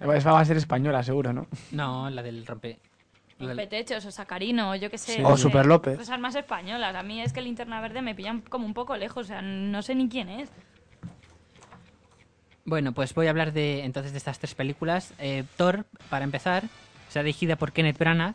Esa 0.00 0.32
va 0.32 0.40
a 0.40 0.44
ser 0.44 0.56
española, 0.56 1.02
seguro, 1.02 1.32
¿no? 1.32 1.46
No, 1.72 2.10
la 2.10 2.22
del 2.22 2.46
rompe... 2.46 2.78
la 3.38 3.48
del- 3.48 3.56
Rompetechos 3.56 4.04
o 4.04 4.10
Sacarino, 4.10 4.74
yo 4.76 4.90
qué 4.90 4.98
sé. 4.98 5.14
Sí. 5.16 5.22
O 5.24 5.36
Super 5.36 5.66
López. 5.66 5.96
Cosas 5.98 6.18
más 6.20 6.34
españolas. 6.34 6.94
A 6.94 7.02
mí 7.02 7.20
es 7.22 7.32
que 7.32 7.40
Linterna 7.40 7.80
Verde 7.80 8.02
me 8.02 8.14
pillan 8.14 8.40
como 8.42 8.66
un 8.66 8.74
poco 8.74 8.96
lejos. 8.96 9.24
O 9.24 9.28
sea, 9.28 9.40
no 9.42 9.82
sé 9.82 9.94
ni 9.94 10.08
quién 10.08 10.28
es. 10.28 10.50
Bueno, 12.64 12.92
pues 12.92 13.14
voy 13.14 13.26
a 13.26 13.30
hablar 13.30 13.52
de 13.52 13.84
entonces 13.84 14.12
de 14.12 14.18
estas 14.18 14.38
tres 14.38 14.54
películas. 14.54 15.14
Eh, 15.18 15.44
Thor, 15.56 15.86
para 16.08 16.24
empezar, 16.24 16.64
será 17.08 17.22
dirigida 17.22 17.56
por 17.56 17.72
Kenneth 17.72 17.98
Branagh 17.98 18.34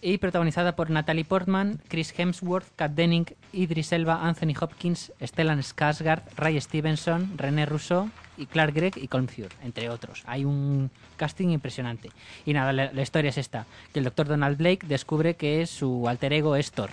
y 0.00 0.18
protagonizada 0.18 0.76
por 0.76 0.90
Natalie 0.90 1.24
Portman, 1.24 1.80
Chris 1.88 2.14
Hemsworth, 2.16 2.66
Kat 2.76 2.92
Denning, 2.92 3.26
Idris 3.52 3.92
Elba, 3.92 4.26
Anthony 4.26 4.54
Hopkins, 4.60 5.12
Stellan 5.20 5.60
Skarsgård, 5.60 6.22
Ray 6.36 6.60
Stevenson, 6.60 7.36
René 7.36 7.66
Russo 7.66 8.08
y 8.36 8.46
Clark 8.46 8.74
Gregg 8.74 8.96
y 8.96 9.08
Colm 9.08 9.26
Fear, 9.26 9.50
entre 9.64 9.90
otros. 9.90 10.22
Hay 10.26 10.44
un 10.44 10.90
casting 11.16 11.48
impresionante. 11.48 12.10
Y 12.46 12.52
nada, 12.52 12.72
la, 12.72 12.92
la 12.92 13.02
historia 13.02 13.30
es 13.30 13.38
esta, 13.38 13.66
que 13.92 13.98
el 13.98 14.04
doctor 14.04 14.28
Donald 14.28 14.56
Blake 14.56 14.86
descubre 14.86 15.34
que 15.34 15.66
su 15.66 16.08
alter 16.08 16.32
ego 16.32 16.54
es 16.54 16.70
Thor, 16.70 16.90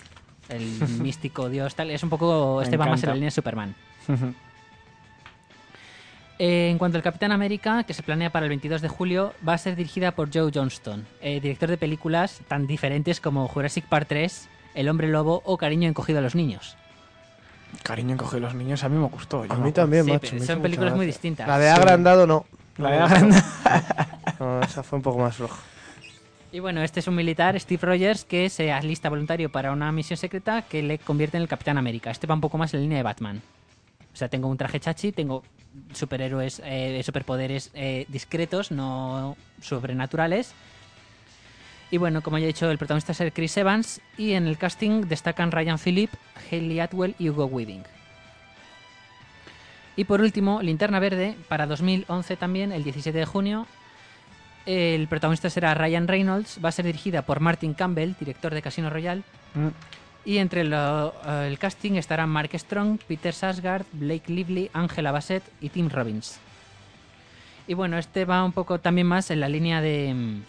el 0.50 0.64
místico 1.00 1.50
dios 1.50 1.76
tal. 1.76 1.92
Es 1.92 2.02
un 2.02 2.10
poco, 2.10 2.62
este 2.62 2.78
va 2.78 2.88
más 2.88 3.04
en 3.04 3.10
la 3.10 3.16
línea 3.16 3.28
de 3.28 3.32
Superman. 3.32 3.76
Eh, 6.38 6.70
en 6.70 6.78
cuanto 6.78 6.98
al 6.98 7.04
Capitán 7.04 7.32
América, 7.32 7.84
que 7.84 7.94
se 7.94 8.04
planea 8.04 8.30
para 8.30 8.46
el 8.46 8.50
22 8.50 8.82
de 8.82 8.90
julio, 8.90 9.34
va 9.48 9.54
a 9.54 9.58
ser 9.58 9.76
dirigida 9.78 10.12
por 10.12 10.30
Joe 10.34 10.52
Johnston, 10.54 11.06
eh, 11.22 11.40
director 11.40 11.70
de 11.70 11.78
películas 11.78 12.42
tan 12.50 12.68
diferentes 12.68 13.22
como 13.22 13.48
Jurassic 13.48 13.86
Park 13.86 14.08
3, 14.10 14.50
El 14.74 14.90
Hombre 14.90 15.08
Lobo 15.08 15.42
o 15.46 15.58
Cariño 15.58 15.88
encogido 15.88 16.20
a 16.20 16.22
los 16.22 16.36
niños. 16.36 16.76
Cariño 17.84 18.14
encoge 18.14 18.40
los 18.40 18.54
niños, 18.54 18.84
a 18.84 18.90
mí 18.90 18.98
me 18.98 19.08
gustó. 19.08 19.46
yo 19.46 19.54
A 19.54 19.58
mí 19.58 19.72
también, 19.72 20.06
Sí, 20.06 20.12
macho. 20.12 20.40
son 20.42 20.62
películas 20.62 20.94
muy 20.96 21.06
distintas. 21.06 21.48
La 21.48 21.58
de 21.58 21.70
agrandado 21.70 22.28
no. 22.28 22.46
La 22.78 22.92
de 22.92 22.98
agrandado. 23.00 23.44
No, 24.40 24.60
esa 24.62 24.84
fue 24.84 24.98
un 24.98 25.04
poco 25.04 25.20
más 25.20 25.36
floja. 25.38 25.56
Y 26.52 26.60
bueno, 26.60 26.82
este 26.82 27.00
es 27.00 27.08
un 27.08 27.16
militar, 27.16 27.58
Steve 27.58 27.80
Rogers, 27.82 28.26
que 28.26 28.50
se 28.50 28.70
alista 28.72 29.08
voluntario 29.10 29.50
para 29.50 29.72
una 29.72 29.90
misión 29.94 30.18
secreta 30.18 30.62
que 30.64 30.84
le 30.84 30.98
convierte 31.00 31.38
en 31.38 31.44
el 31.44 31.48
Capitán 31.50 31.78
América. 31.78 32.12
Este 32.12 32.28
va 32.28 32.36
un 32.36 32.42
poco 32.42 32.58
más 32.58 32.74
en 32.74 32.80
la 32.80 32.82
línea 32.82 32.98
de 32.98 33.04
Batman. 33.04 33.42
O 34.14 34.18
sea, 34.18 34.28
tengo 34.28 34.50
un 34.50 34.58
traje 34.58 34.80
chachi, 34.82 35.14
tengo 35.14 35.44
superhéroes, 35.94 36.62
eh, 36.64 37.02
superpoderes 37.04 37.72
eh, 37.74 38.06
discretos, 38.10 38.72
no 38.72 39.38
sobrenaturales. 39.62 40.54
Y 41.92 41.98
bueno, 41.98 42.22
como 42.22 42.38
ya 42.38 42.46
he 42.46 42.48
dicho, 42.48 42.70
el 42.70 42.78
protagonista 42.78 43.12
es 43.12 43.22
el 43.22 43.32
Chris 43.32 43.56
Evans 43.58 44.02
y 44.18 44.34
en 44.34 44.48
el 44.48 44.58
casting 44.58 45.02
destacan 45.08 45.52
Ryan 45.52 45.78
Phillip, 45.78 46.10
Hayley 46.50 46.80
Atwell 46.80 47.16
y 47.20 47.30
Hugo 47.30 47.46
Weaving. 47.46 47.84
Y 49.96 50.04
por 50.04 50.20
último, 50.22 50.62
Linterna 50.62 51.00
Verde, 51.00 51.36
para 51.48 51.68
2011 51.68 52.36
también, 52.36 52.72
el 52.72 52.84
17 52.84 53.18
de 53.18 53.26
junio, 53.26 53.66
el 54.66 55.08
protagonista 55.08 55.50
será 55.50 55.74
Ryan 55.74 56.08
Reynolds, 56.08 56.60
va 56.64 56.70
a 56.70 56.72
ser 56.74 56.86
dirigida 56.86 57.22
por 57.22 57.40
Martin 57.40 57.74
Campbell, 57.76 58.16
director 58.20 58.54
de 58.54 58.62
Casino 58.62 58.90
Royale, 58.90 59.24
Mm. 59.56 59.70
Y 60.26 60.38
entre 60.40 60.64
lo- 60.64 61.14
eh, 61.26 61.48
el 61.48 61.60
casting 61.60 61.94
estarán 61.94 62.30
Mark 62.30 62.50
Strong, 62.54 63.00
Peter 63.08 63.34
Sarsgaard, 63.34 63.86
Blake 63.94 64.32
Lively, 64.32 64.70
Angela 64.74 65.12
Bassett 65.12 65.44
y 65.62 65.70
Tim 65.70 65.90
Robbins. 65.90 66.40
Y 67.68 67.74
bueno, 67.74 67.98
este 67.98 68.26
va 68.26 68.44
un 68.44 68.52
poco 68.52 68.80
también 68.80 69.08
más 69.08 69.32
en 69.32 69.40
la 69.40 69.50
línea 69.50 69.82
de 69.82 70.14
mm, 70.14 70.44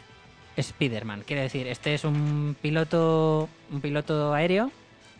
Spider-Man. 0.57 1.23
Quiere 1.27 1.43
decir, 1.43 1.67
este 1.67 1.95
es 1.95 2.05
un 2.05 2.57
piloto, 2.61 3.49
un 3.71 3.81
piloto 3.81 4.35
aéreo 4.35 4.71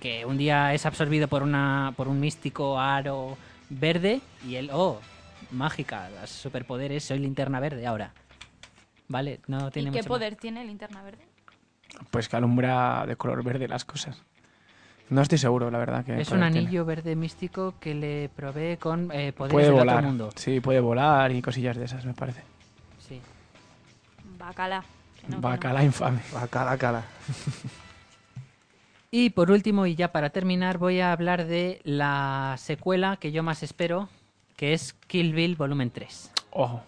que 0.01 0.25
un 0.27 0.37
día 0.37 0.75
es 0.75 0.85
absorbido 0.85 1.27
por, 1.29 1.43
una, 1.43 1.95
por 1.97 2.09
un 2.09 2.21
místico 2.21 2.79
aro 2.79 3.37
verde 3.71 4.21
y 4.47 4.57
él, 4.57 4.69
oh, 4.73 5.01
mágica, 5.51 6.11
los 6.21 6.29
superpoderes, 6.31 7.03
soy 7.05 7.19
linterna 7.19 7.61
verde 7.61 7.87
ahora. 7.87 8.13
Vale, 9.09 9.41
no 9.47 9.69
¿Y 9.69 9.71
tiene 9.71 9.91
qué 9.91 9.99
mucho 9.99 10.11
más. 10.11 10.19
poder 10.19 10.37
tiene 10.37 10.65
linterna 10.65 11.03
verde? 11.03 11.25
Pues 12.11 12.29
que 12.29 12.37
alumbra 12.37 13.07
de 13.07 13.17
color 13.17 13.43
verde 13.43 13.69
las 13.69 13.85
cosas. 13.87 14.21
No 15.09 15.23
estoy 15.23 15.39
seguro, 15.39 15.71
la 15.71 15.79
verdad. 15.79 16.05
que 16.05 16.21
Es 16.21 16.31
un 16.31 16.41
tiene. 16.41 16.47
anillo 16.59 16.85
verde 16.85 17.15
místico 17.15 17.75
que 17.79 17.95
le 17.95 18.29
provee 18.35 18.77
con 18.77 19.11
eh, 19.13 19.33
poderes 19.33 19.53
Puede 19.53 19.67
del 19.67 19.75
volar. 19.75 19.97
otro 19.99 20.09
mundo. 20.09 20.31
Sí, 20.35 20.61
puede 20.61 20.81
volar 20.81 21.31
y 21.33 21.41
cosillas 21.43 21.77
de 21.77 21.85
esas, 21.85 22.05
me 22.05 22.13
parece. 22.15 22.43
Sí. 22.99 23.21
Bacala. 24.39 24.79
no, 24.81 24.85
que 25.21 25.29
no. 25.37 25.41
Bacala 25.41 25.85
infame. 25.85 26.21
La 26.35 26.49
cara, 26.49 26.77
cara. 26.77 27.05
Y 29.11 29.31
por 29.31 29.51
último, 29.51 29.87
y 29.87 29.95
ya 29.95 30.11
para 30.13 30.31
terminar, 30.31 30.79
voy 30.79 31.01
a 31.01 31.13
hablar 31.13 31.47
de 31.47 31.81
la 31.85 32.57
secuela 32.59 33.17
que 33.17 33.31
yo 33.33 33.43
más 33.43 33.63
espero, 33.63 34.09
que 34.57 34.73
es 34.73 34.93
Kill 35.07 35.33
Bill 35.33 35.55
Volumen 35.57 35.91
3. 35.91 36.33
Ojo. 36.51 36.83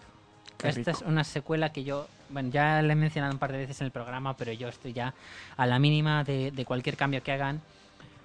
qué 0.57 0.67
Esta 0.69 0.79
rico. 0.79 0.91
es 0.91 1.01
una 1.01 1.23
secuela 1.23 1.71
que 1.71 1.83
yo, 1.85 2.07
bueno, 2.29 2.49
ya 2.49 2.81
la 2.81 2.93
he 2.93 2.95
mencionado 2.95 3.31
un 3.33 3.39
par 3.39 3.51
de 3.53 3.59
veces 3.59 3.79
en 3.81 3.85
el 3.85 3.91
programa, 3.91 4.35
pero 4.35 4.51
yo 4.51 4.67
estoy 4.67 4.91
ya 4.93 5.13
a 5.55 5.65
la 5.65 5.79
mínima 5.79 6.23
de, 6.25 6.51
de 6.51 6.65
cualquier 6.65 6.97
cambio 6.97 7.23
que 7.23 7.31
hagan. 7.31 7.61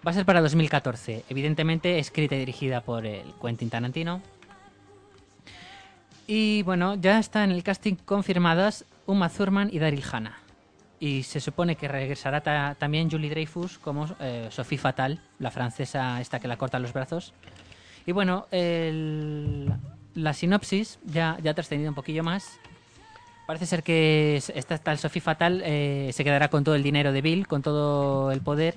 Va 0.07 0.11
a 0.11 0.15
ser 0.15 0.27
para 0.27 0.41
2014, 0.43 1.25
evidentemente 1.31 1.99
escrita 1.99 2.35
y 2.35 2.39
dirigida 2.41 2.83
por 2.83 3.07
el 3.07 3.23
Quentin 3.41 3.71
Tarantino. 3.71 4.21
Y 6.27 6.63
bueno, 6.63 6.95
ya 6.97 7.19
está 7.19 7.45
en 7.45 7.51
el 7.51 7.63
casting 7.63 7.95
confirmadas 7.97 8.85
Uma 9.07 9.29
Thurman 9.31 9.69
y 9.73 9.79
Daryl 9.79 10.05
Hannah. 10.11 10.39
Y 11.01 11.23
se 11.23 11.41
supone 11.41 11.77
que 11.77 11.89
regresará 11.89 12.41
ta- 12.43 12.77
también 12.79 13.11
Julie 13.11 13.31
Dreyfus 13.31 13.79
como 13.79 14.07
eh, 14.21 14.49
Sophie 14.51 14.79
Fatal, 14.79 15.21
la 15.39 15.51
francesa 15.51 16.21
esta 16.21 16.39
que 16.39 16.49
la 16.49 16.57
corta 16.57 16.79
los 16.79 16.93
brazos. 16.93 17.33
Y 18.07 18.13
bueno, 18.13 18.47
la 18.51 20.35
sinopsis 20.35 20.99
ya, 21.05 21.39
ya 21.43 21.51
ha 21.53 21.55
trascendido 21.55 21.91
un 21.91 21.95
poquillo 21.95 22.23
más. 22.23 22.59
Parece 23.47 23.67
ser 23.67 23.83
que 23.83 24.37
es- 24.37 24.51
esta 24.51 24.77
tal 24.79 24.99
Sophie 24.99 25.21
Fatal 25.23 25.63
eh, 25.65 26.11
se 26.13 26.25
quedará 26.25 26.49
con 26.49 26.63
todo 26.65 26.75
el 26.75 26.83
dinero 26.83 27.13
de 27.13 27.23
Bill, 27.23 27.47
con 27.47 27.63
todo 27.63 28.31
el 28.33 28.41
poder. 28.43 28.77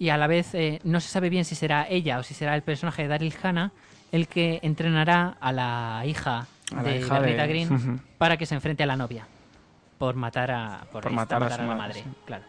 Y 0.00 0.08
a 0.08 0.16
la 0.16 0.26
vez 0.26 0.54
eh, 0.54 0.80
no 0.82 0.98
se 0.98 1.08
sabe 1.08 1.28
bien 1.30 1.44
si 1.44 1.54
será 1.54 1.86
ella 1.88 2.18
o 2.18 2.22
si 2.22 2.32
será 2.34 2.54
el 2.56 2.62
personaje 2.62 3.02
de 3.02 3.08
Daryl 3.08 3.34
Hannah 3.42 3.70
el 4.10 4.26
que 4.28 4.58
entrenará 4.62 5.36
a 5.40 5.52
la 5.52 6.02
hija 6.06 6.46
A 6.72 6.76
la 6.76 6.82
de 6.82 6.98
de- 7.00 7.08
Bernita 7.08 7.46
Green 7.46 8.00
para 8.18 8.36
que 8.38 8.46
se 8.46 8.54
enfrente 8.54 8.82
a 8.82 8.86
la 8.86 8.96
novia. 8.96 9.26
Por 9.98 10.16
matar 10.16 10.50
a, 10.50 10.80
por, 10.90 11.08
matar 11.10 11.42
a 11.44 11.50
su 11.50 11.58
la 11.60 11.66
madre, 11.66 11.76
madre. 11.78 11.94
sí. 12.02 12.04
Claro. 12.24 12.44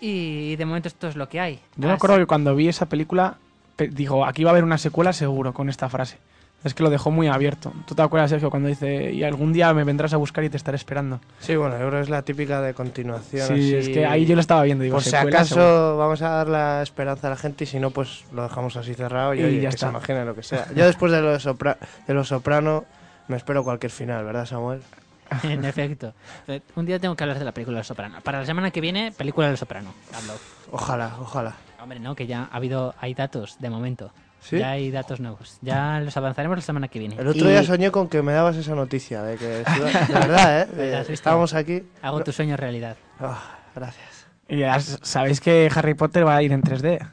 Y 0.00 0.54
de 0.56 0.64
momento 0.66 0.88
esto 0.88 1.08
es 1.08 1.16
lo 1.16 1.28
que 1.28 1.40
hay. 1.40 1.60
Yo 1.76 1.88
me 1.88 1.94
acuerdo 1.94 2.18
que 2.18 2.26
cuando 2.26 2.54
vi 2.54 2.68
esa 2.68 2.86
película, 2.86 3.38
pe- 3.76 3.88
digo, 3.88 4.26
aquí 4.26 4.44
va 4.44 4.50
a 4.50 4.52
haber 4.52 4.64
una 4.64 4.76
secuela 4.78 5.12
seguro 5.14 5.54
con 5.54 5.70
esta 5.70 5.88
frase. 5.88 6.18
Es 6.64 6.74
que 6.74 6.82
lo 6.82 6.90
dejó 6.90 7.12
muy 7.12 7.28
abierto. 7.28 7.72
¿Tú 7.86 7.94
te 7.94 8.02
acuerdas, 8.02 8.30
Sergio, 8.30 8.50
cuando 8.50 8.68
dice, 8.68 9.12
y 9.12 9.22
algún 9.22 9.52
día 9.52 9.72
me 9.72 9.84
vendrás 9.84 10.12
a 10.14 10.16
buscar 10.16 10.42
y 10.42 10.48
te 10.50 10.56
estaré 10.56 10.74
esperando? 10.76 11.20
Sí, 11.38 11.54
bueno, 11.54 11.74
yo 11.78 11.86
creo 11.86 11.90
que 11.92 12.00
es 12.00 12.08
la 12.08 12.22
típica 12.22 12.60
de 12.60 12.74
continuación. 12.74 13.46
Sí, 13.46 13.52
así. 13.54 13.74
es 13.76 13.88
que 13.88 14.04
ahí 14.04 14.26
yo 14.26 14.34
lo 14.34 14.40
estaba 14.40 14.64
viendo. 14.64 14.82
Digo, 14.82 14.96
Por 14.96 15.04
si 15.04 15.14
acaso 15.14 15.54
seguro. 15.54 15.96
vamos 15.98 16.22
a 16.22 16.28
dar 16.30 16.48
la 16.48 16.82
esperanza 16.82 17.28
a 17.28 17.30
la 17.30 17.36
gente 17.36 17.64
y 17.64 17.66
si 17.68 17.78
no, 17.78 17.90
pues 17.90 18.24
lo 18.32 18.42
dejamos 18.42 18.76
así 18.76 18.94
cerrado 18.94 19.34
y, 19.34 19.40
Y 19.40 19.44
oye, 19.44 19.56
ya 19.60 19.68
que 19.68 19.74
está. 19.76 19.86
se 19.86 19.90
imagine 19.92 20.24
lo 20.24 20.34
que 20.34 20.42
sea. 20.42 20.66
Yo 20.74 20.86
después 20.86 21.12
de 21.12 21.20
los, 21.20 21.42
sopra 21.42 21.78
de 22.06 22.14
los 22.14 22.26
Soprano 22.28 22.84
me 23.28 23.36
espero 23.36 23.62
cualquier 23.62 23.92
final, 23.92 24.24
¿verdad, 24.24 24.46
Samuel? 24.46 24.82
en 25.44 25.64
efecto. 25.64 26.14
Un 26.74 26.86
día 26.86 26.98
tengo 26.98 27.14
que 27.14 27.22
hablar 27.24 27.38
de 27.38 27.44
la 27.44 27.52
película 27.52 27.76
de 27.76 27.80
Los 27.80 27.86
Soprano. 27.88 28.18
Para 28.22 28.40
la 28.40 28.46
semana 28.46 28.70
que 28.70 28.80
viene, 28.80 29.12
película 29.12 29.46
de 29.46 29.52
Los 29.52 29.60
Soprano. 29.60 29.92
Ojalá, 30.72 31.16
ojalá. 31.20 31.54
Hombre, 31.80 32.00
no, 32.00 32.14
que 32.16 32.26
ya 32.26 32.48
ha 32.50 32.56
habido, 32.56 32.94
hay 33.00 33.14
datos 33.14 33.56
de 33.60 33.70
momento. 33.70 34.10
¿Sí? 34.48 34.58
Ya 34.58 34.70
hay 34.70 34.92
datos 34.92 35.18
nuevos. 35.18 35.58
Ya 35.60 35.98
los 36.00 36.16
avanzaremos 36.16 36.56
la 36.58 36.62
semana 36.62 36.86
que 36.86 37.00
viene. 37.00 37.16
El 37.18 37.26
otro 37.26 37.44
Y- 37.46 37.50
día 37.50 37.64
soñé 37.64 37.90
con 37.90 38.08
que 38.08 38.22
me 38.22 38.32
dabas 38.32 38.54
esa 38.56 38.76
noticia 38.76 39.22
de 39.22 39.36
que... 39.36 39.46
De 39.64 40.14
verdad, 40.14 40.60
¿eh? 40.62 40.68
¿La 40.92 41.02
De- 41.02 41.12
estábamos 41.12 41.52
aquí... 41.52 41.82
Hago 42.00 42.22
tu 42.22 42.30
sueño 42.30 42.56
realidad. 42.56 42.96
Ah, 43.18 43.56
gracias. 43.74 44.28
Y 44.48 44.58
ya 44.58 44.78
sabéis 44.78 45.40
que 45.40 45.68
Harry 45.74 45.94
Potter 45.94 46.24
va 46.24 46.36
a 46.36 46.42
ir 46.44 46.52
en 46.52 46.62
3D. 46.62 47.04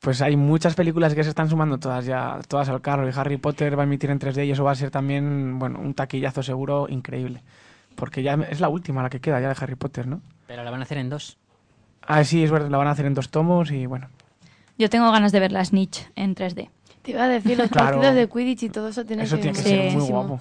Pues 0.00 0.20
hay 0.20 0.36
muchas 0.36 0.74
películas 0.74 1.14
que 1.14 1.24
se 1.24 1.30
están 1.30 1.48
sumando 1.48 1.78
todas 1.78 2.04
ya, 2.04 2.38
todas 2.46 2.68
al 2.68 2.82
carro. 2.82 3.08
Y 3.08 3.12
Harry 3.16 3.38
Potter 3.38 3.78
va 3.78 3.84
a 3.84 3.86
emitir 3.86 4.10
en 4.10 4.18
3D 4.20 4.44
y 4.46 4.50
eso 4.50 4.62
va 4.64 4.72
a 4.72 4.74
ser 4.74 4.90
también, 4.90 5.58
bueno, 5.58 5.78
un 5.80 5.94
taquillazo 5.94 6.42
seguro 6.42 6.86
increíble. 6.90 7.42
Porque 7.96 8.22
ya 8.22 8.34
es 8.50 8.60
la 8.60 8.68
última 8.68 9.02
la 9.02 9.08
que 9.08 9.20
queda 9.20 9.40
ya 9.40 9.48
de 9.48 9.56
Harry 9.58 9.76
Potter, 9.76 10.06
¿no? 10.06 10.20
Pero 10.46 10.62
la 10.62 10.70
van 10.70 10.80
a 10.80 10.82
hacer 10.82 10.98
en 10.98 11.08
dos. 11.08 11.38
Ah, 12.02 12.22
sí, 12.24 12.44
es 12.44 12.50
verdad, 12.50 12.68
la 12.68 12.76
van 12.76 12.88
a 12.88 12.90
hacer 12.90 13.06
en 13.06 13.14
dos 13.14 13.30
tomos 13.30 13.70
y 13.70 13.86
bueno. 13.86 14.08
Yo 14.78 14.90
tengo 14.90 15.10
ganas 15.12 15.32
de 15.32 15.40
ver 15.40 15.52
la 15.52 15.64
Snitch 15.64 16.08
en 16.16 16.34
3D. 16.34 16.70
Te 17.02 17.10
iba 17.12 17.24
a 17.24 17.28
decir, 17.28 17.56
los 17.58 17.68
Claro. 17.70 18.00
partidos 18.00 18.14
de 18.16 18.28
Quidditch 18.28 18.62
y 18.64 18.68
todo 18.70 18.88
eso 18.88 19.04
tiene 19.04 19.24
Eso 19.24 19.36
que 19.36 19.42
tiene 19.42 19.56
que 19.56 19.62
Sí. 19.62 19.68
ser 19.70 19.92
muy 19.92 20.08
guapo. 20.08 20.40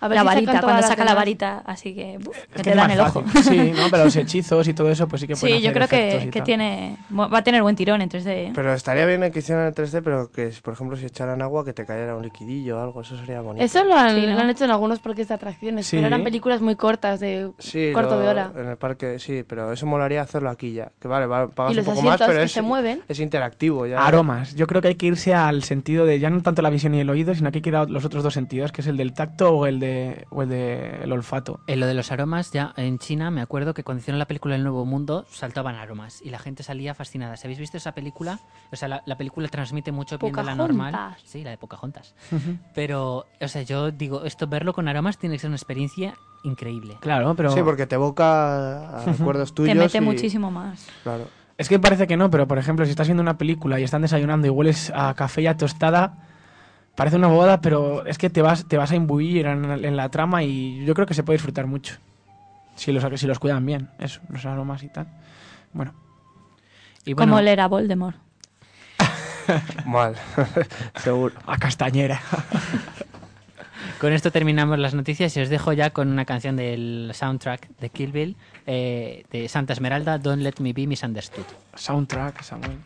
A 0.00 0.08
ver 0.08 0.16
La 0.16 0.22
si 0.22 0.26
varita, 0.26 0.60
cuando 0.60 0.82
saca 0.86 1.04
la 1.04 1.14
varita, 1.14 1.62
así 1.64 1.94
que, 1.94 2.14
Es 2.14 2.20
que 2.28 2.56
que 2.56 2.62
te 2.62 2.74
dan 2.74 2.90
el 2.90 3.00
ojo. 3.00 3.24
Sí, 3.42 3.72
¿no? 3.76 3.88
Pero 3.90 4.04
los 4.04 4.16
hechizos 4.16 4.68
y 4.68 4.74
todo 4.74 4.90
eso, 4.90 5.08
pues 5.08 5.20
sí 5.22 5.26
que 5.26 5.34
pueden 5.36 5.56
Sí, 5.58 5.62
yo 5.62 5.72
creo 5.72 5.88
que, 5.88 6.28
que 6.30 6.42
tiene, 6.42 6.96
va 7.12 7.38
a 7.38 7.42
tener 7.42 7.62
buen 7.62 7.74
tirón 7.76 8.02
en 8.02 8.08
3D. 8.10 8.26
¿eh? 8.28 8.52
Pero 8.54 8.74
estaría 8.74 9.06
bien 9.06 9.30
que 9.32 9.38
hicieran 9.38 9.66
en 9.68 9.74
3D, 9.74 10.02
pero 10.04 10.30
que, 10.30 10.52
por 10.62 10.74
ejemplo, 10.74 10.96
si 10.96 11.06
echaran 11.06 11.40
agua, 11.42 11.64
que 11.64 11.72
te 11.72 11.86
cayera 11.86 12.16
un 12.16 12.22
liquidillo 12.22 12.78
o 12.78 12.82
algo, 12.82 13.00
eso 13.00 13.16
sería 13.16 13.40
bonito. 13.40 13.64
Eso 13.64 13.82
lo 13.84 13.94
han, 13.94 14.14
Sí, 14.14 14.26
¿no? 14.26 14.34
lo 14.34 14.40
han 14.40 14.50
hecho 14.50 14.64
en 14.64 14.70
algunos 14.72 14.98
parques 14.98 15.28
de 15.28 15.34
atracciones, 15.34 15.86
Sí. 15.86 15.96
pero 15.96 16.08
eran 16.08 16.22
películas 16.22 16.60
muy 16.60 16.76
cortas, 16.76 17.20
de 17.20 17.50
Sí, 17.58 17.90
cuarto 17.92 18.16
lo- 18.16 18.20
de 18.20 18.28
hora. 18.28 18.52
En 18.56 18.68
el 18.68 18.76
parque, 18.76 19.18
sí, 19.18 19.42
pero 19.48 19.72
eso 19.72 19.86
molaría 19.86 20.20
hacerlo 20.22 20.50
aquí 20.50 20.72
ya. 20.74 20.90
Que 21.00 21.08
vale, 21.08 21.26
va- 21.26 21.48
pagas 21.48 21.72
Y 21.72 21.76
los 21.76 21.86
un 21.86 21.94
poco 21.94 22.04
más, 22.06 22.14
asientos 22.14 22.26
pero 22.28 22.40
que 22.40 22.44
es, 22.46 22.52
se 22.52 22.62
mueven. 22.62 23.00
es 23.08 23.20
interactivo 23.20 23.86
ya. 23.86 24.04
Aromas. 24.06 24.54
Yo 24.54 24.66
creo 24.66 24.82
que 24.82 24.88
hay 24.88 24.94
que 24.96 25.06
irse 25.06 25.34
al 25.34 25.62
sentido 25.62 26.04
de 26.04 26.18
ya 26.18 26.28
no 26.30 26.42
tanto 26.42 26.60
la 26.62 26.70
visión 26.70 26.94
y 26.94 27.00
el 27.00 27.08
oído, 27.10 27.34
sino 27.34 27.50
que 27.50 27.58
hay 27.58 27.62
que 27.62 27.70
ir 27.70 27.76
a 27.76 27.84
los 27.84 28.04
otros 28.04 28.22
dos 28.22 28.34
sentidos, 28.34 28.72
que 28.72 28.80
es 28.80 28.86
el 28.86 28.96
del 28.96 29.12
tacto 29.14 29.50
o 29.54 29.66
el 29.66 29.78
de 29.84 30.26
o 30.30 30.42
el 30.42 30.48
de 30.48 31.00
el 31.02 31.12
olfato. 31.12 31.60
En 31.66 31.80
lo 31.80 31.86
de 31.86 31.94
los 31.94 32.10
aromas, 32.12 32.50
ya 32.52 32.72
en 32.76 32.98
China 32.98 33.30
me 33.30 33.40
acuerdo 33.40 33.74
que 33.74 33.84
cuando 33.84 34.00
hicieron 34.00 34.18
la 34.18 34.26
película 34.26 34.54
El 34.54 34.62
Nuevo 34.62 34.84
Mundo 34.84 35.26
saltaban 35.30 35.76
aromas 35.76 36.20
y 36.22 36.30
la 36.30 36.38
gente 36.38 36.62
salía 36.62 36.94
fascinada. 36.94 37.36
¿Si 37.36 37.46
habéis 37.46 37.58
visto 37.58 37.76
esa 37.76 37.92
película? 37.92 38.40
O 38.72 38.76
sea, 38.76 38.88
la, 38.88 39.02
la 39.06 39.16
película 39.16 39.48
transmite 39.48 39.92
mucho 39.92 40.18
viendo 40.18 40.42
la 40.42 40.54
normal. 40.54 40.92
Pocahontas. 40.92 41.22
Sí, 41.24 41.44
la 41.44 41.50
de 41.50 41.58
Pocahontas. 41.58 42.14
Pero, 42.74 43.26
o 43.40 43.48
sea, 43.48 43.62
yo 43.62 43.90
digo, 43.90 44.24
esto 44.24 44.46
verlo 44.46 44.72
con 44.72 44.88
aromas 44.88 45.18
tiene 45.18 45.36
que 45.36 45.40
ser 45.40 45.48
una 45.48 45.56
experiencia 45.56 46.14
increíble. 46.44 46.96
Claro, 47.00 47.34
pero 47.34 47.50
Sí, 47.52 47.60
porque 47.62 47.86
te 47.86 47.94
evoca 47.94 48.98
a 49.00 49.04
recuerdos 49.06 49.54
tuyos. 49.54 49.72
Te 49.72 49.78
mete 49.78 49.98
y- 49.98 50.00
muchísimo 50.00 50.50
más. 50.50 50.88
Claro. 51.02 51.26
es 51.56 51.68
que 51.68 51.78
parece 51.78 52.06
que 52.06 52.16
no, 52.16 52.30
pero 52.30 52.46
por 52.46 52.58
ejemplo, 52.58 52.84
si 52.84 52.90
estás 52.90 53.06
viendo 53.06 53.22
una 53.22 53.38
película 53.38 53.78
y 53.80 53.84
están 53.84 54.02
desayunando 54.02 54.46
y 54.46 54.50
hueles 54.50 54.92
a 54.94 55.14
café 55.14 55.42
y 55.42 55.46
a 55.46 55.56
tostada, 55.56 56.18
parece 56.96 57.16
una 57.16 57.28
bobada, 57.28 57.60
pero 57.60 58.06
es 58.06 58.18
que 58.18 58.30
te 58.30 58.42
vas, 58.42 58.66
te 58.66 58.76
vas 58.76 58.90
a 58.90 58.96
imbuir 58.96 59.46
en, 59.46 59.64
en 59.84 59.96
la 59.96 60.08
trama 60.08 60.42
y 60.42 60.84
yo 60.84 60.94
creo 60.94 61.06
que 61.06 61.14
se 61.14 61.22
puede 61.22 61.36
disfrutar 61.36 61.66
mucho. 61.66 61.96
Si 62.76 62.92
los, 62.92 63.04
si 63.20 63.26
los 63.26 63.38
cuidan 63.38 63.64
bien, 63.64 63.90
eso, 63.98 64.20
los 64.30 64.44
aromas 64.46 64.82
y 64.82 64.88
tal. 64.88 65.06
Bueno, 65.72 65.92
Y 67.04 67.14
bueno, 67.14 67.32
Como 67.32 67.42
leer 67.42 67.60
a 67.60 67.68
Voldemort. 67.68 68.16
Mal, 69.86 70.14
seguro. 70.96 71.34
a 71.46 71.58
castañera. 71.58 72.20
con 74.00 74.12
esto 74.12 74.30
terminamos 74.30 74.78
las 74.78 74.94
noticias 74.94 75.36
y 75.36 75.40
os 75.40 75.48
dejo 75.48 75.72
ya 75.72 75.90
con 75.90 76.08
una 76.08 76.24
canción 76.24 76.56
del 76.56 77.10
soundtrack 77.14 77.68
de 77.78 77.90
Kill 77.90 78.12
Bill 78.12 78.36
eh, 78.66 79.24
de 79.30 79.48
Santa 79.48 79.72
Esmeralda, 79.74 80.18
Don't 80.18 80.42
Let 80.42 80.54
Me 80.60 80.72
Be 80.72 80.86
Misunderstood. 80.86 81.44
Soundtrack, 81.74 82.42
Samuel. 82.42 82.78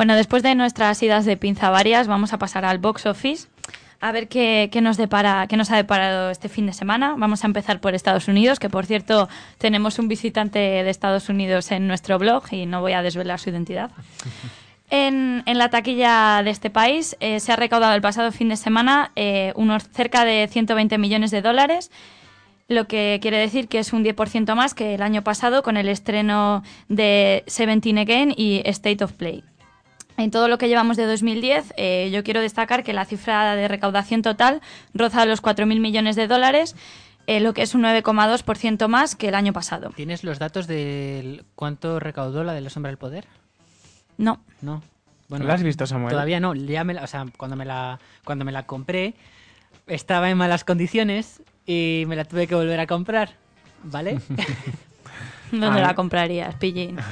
Bueno, 0.00 0.16
después 0.16 0.42
de 0.42 0.54
nuestras 0.54 1.02
idas 1.02 1.26
de 1.26 1.36
pinza 1.36 1.68
varias, 1.68 2.08
vamos 2.08 2.32
a 2.32 2.38
pasar 2.38 2.64
al 2.64 2.78
box 2.78 3.04
office. 3.04 3.48
A 4.00 4.12
ver 4.12 4.28
qué, 4.28 4.70
qué 4.72 4.80
nos 4.80 4.96
depara, 4.96 5.46
qué 5.46 5.58
nos 5.58 5.70
ha 5.70 5.76
deparado 5.76 6.30
este 6.30 6.48
fin 6.48 6.64
de 6.64 6.72
semana. 6.72 7.16
Vamos 7.18 7.44
a 7.44 7.46
empezar 7.46 7.82
por 7.82 7.94
Estados 7.94 8.26
Unidos, 8.26 8.58
que 8.58 8.70
por 8.70 8.86
cierto 8.86 9.28
tenemos 9.58 9.98
un 9.98 10.08
visitante 10.08 10.58
de 10.58 10.88
Estados 10.88 11.28
Unidos 11.28 11.70
en 11.70 11.86
nuestro 11.86 12.18
blog 12.18 12.44
y 12.50 12.64
no 12.64 12.80
voy 12.80 12.94
a 12.94 13.02
desvelar 13.02 13.38
su 13.38 13.50
identidad. 13.50 13.90
En, 14.92 15.44
en 15.46 15.56
la 15.56 15.68
taquilla 15.68 16.42
de 16.42 16.50
este 16.50 16.68
país 16.68 17.16
eh, 17.20 17.38
se 17.38 17.52
ha 17.52 17.56
recaudado 17.56 17.94
el 17.94 18.00
pasado 18.00 18.32
fin 18.32 18.48
de 18.48 18.56
semana 18.56 19.12
eh, 19.14 19.52
unos 19.54 19.88
cerca 19.88 20.24
de 20.24 20.48
120 20.50 20.98
millones 20.98 21.30
de 21.30 21.42
dólares 21.42 21.92
lo 22.66 22.88
que 22.88 23.20
quiere 23.22 23.36
decir 23.36 23.68
que 23.68 23.78
es 23.78 23.92
un 23.92 24.04
10% 24.04 24.52
más 24.56 24.74
que 24.74 24.94
el 24.94 25.02
año 25.02 25.22
pasado 25.22 25.62
con 25.62 25.76
el 25.76 25.88
estreno 25.88 26.64
de 26.88 27.44
Seventeen 27.46 27.98
Again 27.98 28.34
y 28.36 28.62
State 28.64 29.04
of 29.04 29.12
Play. 29.12 29.44
En 30.20 30.30
todo 30.30 30.48
lo 30.48 30.58
que 30.58 30.68
llevamos 30.68 30.98
de 30.98 31.06
2010, 31.06 31.72
eh, 31.78 32.10
yo 32.12 32.22
quiero 32.22 32.42
destacar 32.42 32.84
que 32.84 32.92
la 32.92 33.06
cifra 33.06 33.56
de 33.56 33.68
recaudación 33.68 34.20
total 34.20 34.60
roza 34.92 35.24
los 35.24 35.40
4.000 35.40 35.80
millones 35.80 36.14
de 36.14 36.26
dólares, 36.26 36.76
eh, 37.26 37.40
lo 37.40 37.54
que 37.54 37.62
es 37.62 37.74
un 37.74 37.80
9,2% 37.82 38.86
más 38.88 39.16
que 39.16 39.28
el 39.28 39.34
año 39.34 39.54
pasado. 39.54 39.90
¿Tienes 39.96 40.22
los 40.22 40.38
datos 40.38 40.66
de 40.66 41.42
cuánto 41.54 42.00
recaudó 42.00 42.44
la 42.44 42.52
de 42.52 42.60
la 42.60 42.68
sombra 42.68 42.90
del 42.90 42.98
poder? 42.98 43.24
No. 44.18 44.42
No. 44.60 44.82
¿La 45.30 45.54
has 45.54 45.62
visto, 45.62 45.86
Samuel? 45.86 46.10
Todavía 46.10 46.38
no. 46.38 46.54
Ya 46.54 46.84
me 46.84 46.92
la- 46.92 47.04
o 47.04 47.06
sea, 47.06 47.24
cuando 47.38 47.56
me 47.56 47.64
la, 47.64 47.98
cuando 48.24 48.44
me 48.44 48.52
la 48.52 48.66
compré, 48.66 49.14
estaba 49.86 50.28
en 50.28 50.36
malas 50.36 50.64
condiciones 50.64 51.40
y 51.64 52.04
me 52.08 52.16
la 52.16 52.26
tuve 52.26 52.46
que 52.46 52.54
volver 52.54 52.78
a 52.80 52.86
comprar. 52.86 53.36
¿Vale? 53.84 54.18
¿Dónde 55.50 55.80
Ah, 55.80 55.86
la 55.86 55.94
comprarías, 55.94 56.56
pillín? 56.56 56.98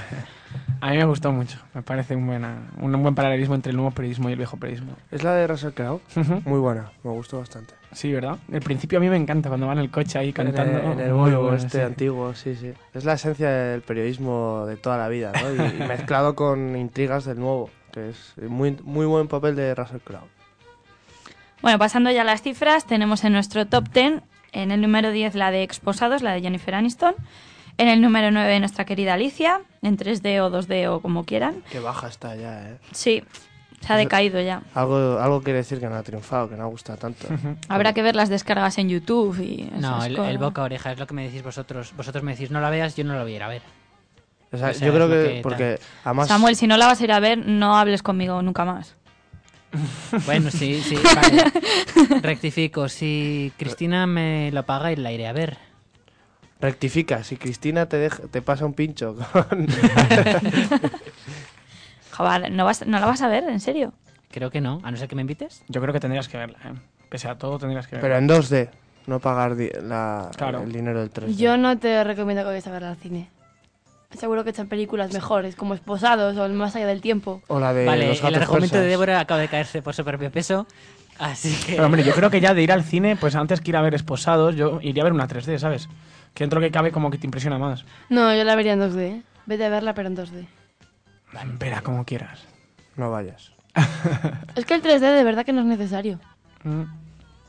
A 0.81 0.91
mí 0.91 0.97
me 0.97 1.05
gustó 1.05 1.33
mucho. 1.33 1.59
Me 1.75 1.83
parece 1.83 2.15
un, 2.15 2.27
buena, 2.27 2.57
un 2.81 3.03
buen 3.03 3.15
paralelismo 3.15 3.55
entre 3.55 3.71
el 3.71 3.77
nuevo 3.77 3.91
periodismo 3.91 4.29
y 4.29 4.33
el 4.33 4.39
viejo 4.39 4.57
periodismo. 4.57 4.93
Es 5.11 5.23
la 5.25 5.35
de 5.35 5.47
Russell 5.47 5.73
Crowe. 5.73 6.01
Ujú. 6.17 6.43
Muy 6.45 6.61
buena, 6.61 6.93
me 7.03 7.11
gustó 7.11 7.39
bastante. 7.39 7.75
Sí, 7.93 8.13
¿verdad? 8.13 8.39
El 8.53 8.61
principio 8.61 8.99
a 8.99 9.01
mí 9.01 9.09
me 9.09 9.17
encanta 9.17 9.49
cuando 9.49 9.67
va 9.67 9.73
en 9.73 9.79
el 9.81 9.91
coche 9.91 10.19
ahí 10.19 10.33
cantando. 10.33 10.79
En 10.79 10.85
el, 10.87 10.93
en 10.93 11.01
el 11.01 11.13
Muy 11.13 11.31
Volvo 11.31 11.43
bueno, 11.49 11.57
este 11.57 11.79
sí. 11.79 11.85
antiguo, 11.85 12.35
sí, 12.35 12.55
sí. 12.55 12.73
Es 12.95 13.05
la 13.05 13.15
esencia 13.15 13.51
del 13.51 13.81
periodismo 13.83 14.67
de 14.67 14.77
toda 14.77 14.99
la 14.99 15.09
vida, 15.09 15.33
¿no? 15.33 15.53
Y, 15.65 15.83
y 15.83 15.87
mezclado 15.87 16.35
con 16.37 16.77
intrigas 16.77 17.25
del 17.25 17.39
nuevo, 17.41 17.71
que 17.93 18.11
es 18.11 18.35
muy, 18.49 18.77
muy 18.85 19.07
buen 19.07 19.27
papel 19.27 19.57
de 19.57 19.75
Russell 19.75 19.99
Crowe. 20.05 20.29
Bueno, 21.63 21.79
pasando 21.79 22.11
ya 22.11 22.23
a 22.23 22.25
las 22.25 22.43
cifras, 22.43 22.87
tenemos 22.87 23.25
en 23.25 23.33
nuestro 23.33 23.67
top 23.67 23.89
10, 23.93 24.23
en 24.53 24.71
el 24.71 24.81
número 24.81 25.11
10 25.11 25.35
la 25.35 25.51
de 25.51 25.63
Exposados, 25.65 26.23
la 26.23 26.33
de 26.33 26.41
Jennifer 26.41 26.75
Aniston. 26.75 27.15
En 27.79 27.89
el 27.89 28.01
número 28.01 28.31
9 28.31 28.59
nuestra 28.61 28.85
querida 28.85 29.15
Alicia, 29.15 29.61
en 29.83 29.97
3D 29.97 30.41
o 30.41 30.51
2D 30.51 30.89
o 30.89 31.01
como 31.01 31.25
quieran. 31.25 31.63
Qué 31.71 31.79
baja 31.79 32.09
está 32.09 32.35
ya, 32.35 32.71
¿eh? 32.71 32.79
Sí, 32.93 33.23
se 33.81 33.93
ha 33.93 33.97
decaído 33.97 34.41
ya. 34.41 34.63
Algo, 34.75 35.19
algo 35.21 35.41
quiere 35.43 35.59
decir 35.59 35.79
que 35.79 35.87
no 35.89 35.95
ha 35.95 36.03
triunfado, 36.03 36.49
que 36.49 36.57
no 36.57 36.65
ha 36.65 36.67
gustado 36.67 36.99
tanto. 36.99 37.29
Habrá 37.69 37.93
que 37.93 38.03
ver 38.03 38.17
las 38.17 38.29
descargas 38.29 38.79
en 38.79 38.89
YouTube 38.89 39.39
y 39.41 39.71
no, 39.79 40.05
el, 40.05 40.17
cosas. 40.17 40.33
el 40.33 40.39
boca 40.39 40.63
a 40.63 40.65
oreja 40.65 40.91
es 40.93 40.99
lo 40.99 41.07
que 41.07 41.15
me 41.15 41.25
decís 41.25 41.43
vosotros. 41.43 41.93
Vosotros 41.97 42.25
me 42.25 42.33
decís 42.33 42.51
no 42.51 42.61
la 42.61 42.71
veas, 42.71 42.97
yo 42.97 43.05
no 43.05 43.15
la 43.15 43.23
voy 43.23 43.35
a 43.35 43.37
ir 43.37 43.43
a 43.45 43.49
ver. 43.49 43.63
O 44.51 44.57
sea, 44.57 44.71
O 44.71 44.75
sea, 44.75 44.87
yo 44.87 44.93
creo 44.93 45.05
es 45.05 45.11
lo 45.11 45.17
que, 45.29 45.35
que 45.35 45.41
porque 45.43 45.79
además... 46.05 46.27
Samuel, 46.29 46.57
si 46.57 46.67
no 46.67 46.77
la 46.77 46.87
vas 46.87 47.01
a 47.01 47.05
ir 47.05 47.13
a 47.13 47.21
ver, 47.21 47.39
no 47.39 47.77
hables 47.77 48.03
conmigo 48.03 48.43
nunca 48.43 48.65
más. 48.65 48.97
Bueno, 50.27 50.51
sí, 50.51 50.81
sí, 50.81 50.97
vale. 51.15 52.21
Rectifico. 52.23 52.89
Si 52.89 53.53
Cristina 53.57 54.07
me 54.07 54.51
lo 54.53 54.65
paga 54.65 54.91
y 54.91 54.97
la 54.97 55.13
iré 55.13 55.29
a 55.29 55.33
ver. 55.33 55.68
Rectifica, 56.61 57.23
si 57.25 57.37
Cristina 57.37 57.87
te, 57.87 57.97
deja- 57.99 58.23
te 58.31 58.43
pasa 58.43 58.65
un 58.67 58.75
pincho 58.75 59.17
con... 59.33 59.67
Joder, 62.13 62.51
¿no, 62.51 62.65
vas, 62.65 62.87
¿no 62.87 62.99
la 62.99 63.07
vas 63.07 63.23
a 63.23 63.29
ver? 63.29 63.45
¿En 63.45 63.61
serio? 63.61 63.93
Creo 64.31 64.51
que 64.51 64.61
no, 64.61 64.81
a 64.83 64.91
no 64.91 64.97
ser 64.97 65.09
que 65.09 65.15
me 65.15 65.23
invites. 65.23 65.63
Yo 65.69 65.81
creo 65.81 65.93
que 65.93 66.01
tendrías 66.01 66.29
que 66.29 66.37
verla, 66.37 66.59
¿eh? 66.65 66.73
Pese 67.09 67.29
a 67.29 67.37
todo, 67.37 67.59
tendrías 67.59 67.87
que 67.87 67.97
verla. 67.97 68.09
Pero 68.09 68.19
en 68.19 68.29
2D, 68.29 68.71
no 69.07 69.21
pagar 69.21 69.55
di- 69.57 69.71
la, 69.83 70.31
Claro. 70.37 70.63
el 70.63 70.73
dinero 70.73 71.01
del 71.01 71.13
3D. 71.13 71.37
Yo 71.37 71.57
no 71.57 71.79
te 71.79 72.03
recomiendo 72.05 72.43
que 72.43 72.49
vayas 72.49 72.67
a 72.67 72.71
verla 72.73 72.91
al 72.91 72.97
cine. 72.97 73.31
Seguro 74.19 74.43
que 74.43 74.51
echan 74.51 74.69
películas 74.69 75.13
mejores, 75.13 75.55
como 75.55 75.75
Esposados 75.75 76.37
o 76.37 76.45
El 76.45 76.55
Más 76.55 76.75
Allá 76.75 76.87
del 76.87 77.01
Tiempo. 77.03 77.43
O 77.47 77.61
la 77.61 77.73
de 77.73 77.85
vale, 77.85 78.09
los 78.09 78.23
el 78.25 78.35
argumento 78.35 78.79
de. 78.81 78.87
Débora 78.87 79.21
acaba 79.21 79.39
de 79.41 79.49
caerse 79.49 79.81
por 79.83 79.95
su 79.95 80.03
propio 80.05 80.31
peso. 80.33 80.67
Así 81.19 81.55
que. 81.67 81.73
Pero 81.73 81.87
hombre, 81.87 82.03
yo 82.05 82.15
creo 82.15 82.31
que 82.31 82.41
ya 82.41 82.55
de 82.55 82.63
ir 82.63 82.73
al 82.73 82.85
cine, 82.85 83.17
pues 83.17 83.35
antes 83.35 83.61
que 83.61 83.71
ir 83.71 83.77
a 83.77 83.83
ver 83.83 83.95
Esposados, 83.95 84.57
yo 84.57 84.81
iría 84.83 85.03
a 85.03 85.05
ver 85.05 85.13
una 85.13 85.29
3D, 85.29 85.59
¿sabes? 85.59 85.89
Que 86.39 86.45
dentro 86.45 86.61
que 86.61 86.71
cabe 86.71 86.93
como 86.93 87.11
que 87.11 87.19
te 87.19 87.27
impresiona 87.27 87.59
más. 87.59 87.85
No, 88.11 88.33
yo 88.33 88.45
la 88.45 88.55
vería 88.55 88.75
en 88.75 88.81
2D. 88.81 88.99
¿eh? 89.01 89.23
Vete 89.47 89.65
a 89.65 89.71
verla, 89.71 89.93
pero 89.93 90.07
en 90.07 90.17
2D. 90.17 90.47
Verá 91.59 91.81
como 91.81 92.05
quieras. 92.05 92.45
No 92.95 93.11
vayas. 93.11 93.51
Es 94.55 94.65
que 94.65 94.75
el 94.75 94.83
3D 94.83 95.01
de 95.17 95.25
verdad 95.25 95.45
que 95.45 95.53
no 95.53 95.63
es 95.63 95.67
necesario. 95.67 96.21
Mm. 96.63 96.83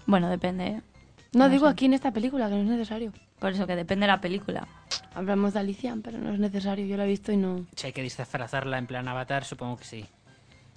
Bueno, 0.07 0.27
depende. 0.27 0.65
¿eh? 0.65 0.81
No, 1.33 1.43
No 1.43 1.49
digo 1.49 1.67
sé. 1.67 1.73
aquí 1.73 1.85
en 1.85 1.93
esta 1.93 2.09
película 2.11 2.49
que 2.49 2.55
no 2.55 2.61
es 2.61 2.67
necesario. 2.67 3.13
Por 3.37 3.51
eso 3.51 3.67
que 3.67 3.75
depende 3.75 4.05
de 4.05 4.11
la 4.11 4.21
película. 4.21 4.67
Hablamos 5.13 5.53
de 5.53 5.59
Alicia, 5.59 5.95
pero 6.03 6.17
no 6.17 6.33
es 6.33 6.39
necesario. 6.39 6.87
Yo 6.87 6.97
la 6.97 7.05
he 7.05 7.07
visto 7.09 7.31
y 7.31 7.37
no. 7.37 7.67
Si 7.75 7.85
hay 7.85 7.93
que 7.93 8.01
disfrazarla 8.01 8.79
en 8.79 8.87
plan 8.87 9.07
avatar, 9.07 9.45
supongo 9.45 9.77
que 9.77 9.85
sí. 9.85 10.05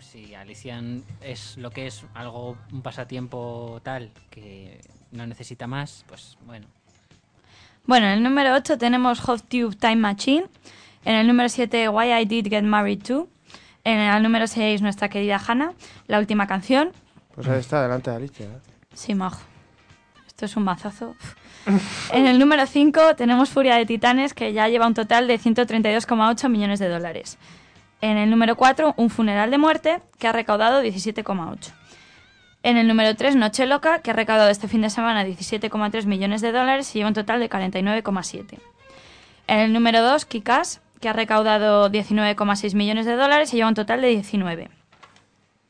Si 0.00 0.34
Alician 0.34 1.02
es 1.22 1.56
lo 1.56 1.70
que 1.70 1.86
es 1.86 2.04
algo, 2.12 2.58
un 2.72 2.82
pasatiempo 2.82 3.80
tal 3.82 4.10
que 4.28 4.82
no 5.12 5.26
necesita 5.26 5.66
más, 5.66 6.04
pues 6.06 6.36
bueno. 6.44 6.66
Bueno, 7.84 8.06
en 8.06 8.12
el 8.12 8.22
número 8.22 8.54
8 8.54 8.78
tenemos 8.78 9.20
Hot 9.20 9.42
Tube 9.48 9.74
Time 9.74 9.96
Machine. 9.96 10.46
En 11.04 11.16
el 11.16 11.26
número 11.26 11.48
7, 11.48 11.88
Why 11.88 12.12
I 12.12 12.24
Did 12.24 12.48
Get 12.48 12.62
Married 12.62 13.02
To. 13.02 13.28
En 13.84 13.98
el 13.98 14.22
número 14.22 14.46
6, 14.46 14.82
nuestra 14.82 15.08
querida 15.08 15.40
Hannah, 15.44 15.72
la 16.06 16.20
última 16.20 16.46
canción. 16.46 16.92
Pues 17.34 17.48
ahí 17.48 17.58
está, 17.58 17.82
delante 17.82 18.10
de 18.10 18.16
Alicia. 18.16 18.46
¿eh? 18.46 18.58
Sí, 18.94 19.14
majo. 19.16 19.40
Esto 20.28 20.46
es 20.46 20.56
un 20.56 20.62
mazazo. 20.62 21.16
en 22.12 22.26
el 22.26 22.38
número 22.38 22.64
5 22.66 23.16
tenemos 23.16 23.50
Furia 23.50 23.74
de 23.74 23.86
Titanes, 23.86 24.32
que 24.32 24.52
ya 24.52 24.68
lleva 24.68 24.86
un 24.86 24.94
total 24.94 25.26
de 25.26 25.40
132,8 25.40 26.48
millones 26.48 26.78
de 26.78 26.88
dólares. 26.88 27.36
En 28.00 28.16
el 28.16 28.30
número 28.30 28.56
4, 28.56 28.94
Un 28.96 29.10
funeral 29.10 29.50
de 29.50 29.58
muerte, 29.58 30.02
que 30.18 30.28
ha 30.28 30.32
recaudado 30.32 30.82
17,8. 30.82 31.72
En 32.62 32.76
el 32.76 32.86
número 32.86 33.16
3, 33.16 33.34
Noche 33.36 33.66
Loca, 33.66 34.00
que 34.00 34.12
ha 34.12 34.14
recaudado 34.14 34.48
este 34.48 34.68
fin 34.68 34.82
de 34.82 34.90
semana 34.90 35.24
17,3 35.24 36.06
millones 36.06 36.40
de 36.42 36.52
dólares 36.52 36.94
y 36.94 36.98
lleva 36.98 37.08
un 37.08 37.14
total 37.14 37.40
de 37.40 37.50
49,7. 37.50 38.58
En 39.48 39.58
el 39.58 39.72
número 39.72 40.00
2, 40.02 40.24
Kikas, 40.26 40.80
que 41.00 41.08
ha 41.08 41.12
recaudado 41.12 41.90
19,6 41.90 42.74
millones 42.74 43.06
de 43.06 43.16
dólares 43.16 43.52
y 43.52 43.56
lleva 43.56 43.68
un 43.68 43.74
total 43.74 44.00
de 44.00 44.08
19. 44.08 44.70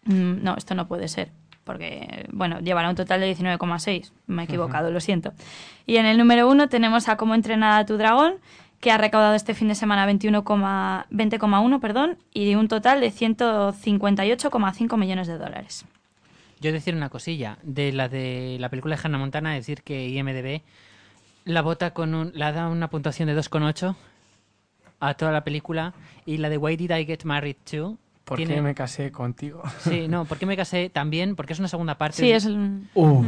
Mm, 0.05 0.43
no, 0.43 0.55
esto 0.57 0.74
no 0.74 0.86
puede 0.86 1.09
ser, 1.09 1.30
porque, 1.64 2.26
bueno, 2.30 2.61
llevará 2.61 2.90
un 2.90 2.97
total 2.97 3.20
de 3.20 3.34
19,6. 3.34 4.12
Me 4.26 4.43
he 4.43 4.45
equivocado, 4.45 4.90
lo 4.90 5.01
siento. 5.01 5.32
Y 5.86 5.97
en 5.97 6.05
el 6.05 6.18
número 6.18 6.47
1 6.51 6.68
tenemos 6.68 7.09
a 7.09 7.16
Cómo 7.16 7.34
entrenar 7.34 7.80
a 7.80 7.86
tu 7.86 7.97
dragón, 7.97 8.34
que 8.80 8.90
ha 8.90 8.99
recaudado 8.99 9.34
este 9.34 9.55
fin 9.55 9.68
de 9.68 9.76
semana 9.76 10.07
21,- 10.07 11.07
20,1 11.09 11.80
perdón, 11.80 12.18
y 12.34 12.55
un 12.55 12.68
total 12.68 13.01
de 13.01 13.11
158,5 13.11 14.99
millones 14.99 15.28
de 15.28 15.38
dólares. 15.38 15.86
Yo 16.62 16.70
decir 16.70 16.94
una 16.94 17.08
cosilla, 17.10 17.58
de 17.64 17.90
la 17.92 18.08
de 18.08 18.56
la 18.60 18.68
película 18.68 18.94
de 18.94 19.02
Hannah 19.02 19.18
Montana, 19.18 19.52
decir 19.52 19.82
que 19.82 20.08
IMDB 20.08 20.62
la 21.44 21.60
vota 21.60 21.92
con 21.92 22.14
un, 22.14 22.30
la 22.36 22.52
da 22.52 22.68
una 22.68 22.88
puntuación 22.88 23.26
de 23.26 23.36
2,8 23.36 23.96
a 25.00 25.14
toda 25.14 25.32
la 25.32 25.42
película 25.42 25.92
y 26.24 26.36
la 26.36 26.48
de 26.48 26.58
Why 26.58 26.76
Did 26.76 26.92
I 26.96 27.04
Get 27.04 27.24
Married 27.24 27.56
To 27.72 27.98
¿Por 28.24 28.36
tiene- 28.36 28.54
qué 28.54 28.62
me 28.62 28.76
casé 28.76 29.10
contigo? 29.10 29.60
Sí, 29.80 30.06
no, 30.06 30.24
¿por 30.24 30.38
qué 30.38 30.46
me 30.46 30.56
casé 30.56 30.88
también? 30.88 31.34
Porque 31.34 31.52
es 31.54 31.58
una 31.58 31.66
segunda 31.66 31.98
parte. 31.98 32.18
Sí, 32.18 32.30
es 32.30 32.46
Uh, 32.46 33.24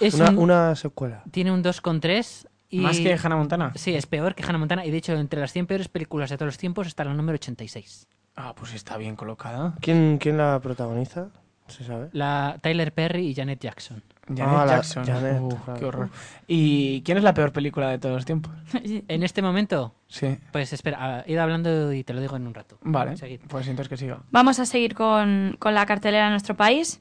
es 0.00 0.14
Una, 0.14 0.30
un- 0.30 0.38
una 0.38 0.74
secuela. 0.74 1.22
tiene 1.30 1.52
un 1.52 1.62
2,3 1.62 2.46
y 2.70 2.80
¿Más 2.80 2.98
que 2.98 3.12
Hannah 3.22 3.36
Montana? 3.36 3.72
Sí, 3.74 3.94
es 3.94 4.06
peor 4.06 4.34
que 4.34 4.42
Hannah 4.42 4.56
Montana 4.58 4.86
y 4.86 4.90
de 4.90 4.96
hecho 4.96 5.12
entre 5.12 5.38
las 5.38 5.52
100 5.52 5.66
peores 5.66 5.88
películas 5.88 6.30
de 6.30 6.38
todos 6.38 6.46
los 6.46 6.56
tiempos 6.58 6.86
está 6.86 7.04
la 7.04 7.12
número 7.12 7.34
86. 7.36 8.08
Ah, 8.36 8.54
pues 8.56 8.72
está 8.72 8.96
bien 8.96 9.16
colocada. 9.16 9.74
¿Quién, 9.82 10.16
quién 10.18 10.38
la 10.38 10.58
protagoniza? 10.60 11.28
¿Se 11.68 11.82
sabe? 11.84 12.08
La 12.12 12.58
Tyler 12.60 12.92
Perry 12.92 13.28
y 13.28 13.34
Janet 13.34 13.58
Jackson. 13.60 14.02
Janet 14.28 14.44
Ah, 14.46 14.64
la- 14.66 14.72
Jackson. 14.76 15.04
Janet, 15.06 15.40
Uh, 15.40 15.48
claro. 15.64 15.78
Qué 15.80 15.84
horror. 15.86 16.08
¿Y 16.46 17.02
quién 17.02 17.18
es 17.18 17.24
la 17.24 17.32
peor 17.34 17.52
película 17.52 17.88
de 17.90 17.98
todos 17.98 18.14
los 18.14 18.24
tiempos? 18.24 18.52
En 19.08 19.22
este 19.22 19.40
momento, 19.42 19.94
Sí. 20.08 20.38
pues 20.52 20.72
espera, 20.72 20.98
ah, 21.00 21.24
id 21.26 21.38
hablando 21.38 21.92
y 21.92 22.04
te 22.04 22.12
lo 22.12 22.20
digo 22.20 22.36
en 22.36 22.46
un 22.46 22.54
rato. 22.54 22.78
Vale. 22.82 23.16
Seguid. 23.16 23.40
Pues 23.48 23.66
entonces 23.68 23.88
que 23.88 23.96
siga. 23.96 24.20
Vamos 24.30 24.58
a 24.60 24.66
seguir 24.66 24.94
con, 24.94 25.56
con 25.58 25.74
la 25.74 25.86
cartelera 25.86 26.24
de 26.26 26.30
nuestro 26.30 26.54
país, 26.56 27.00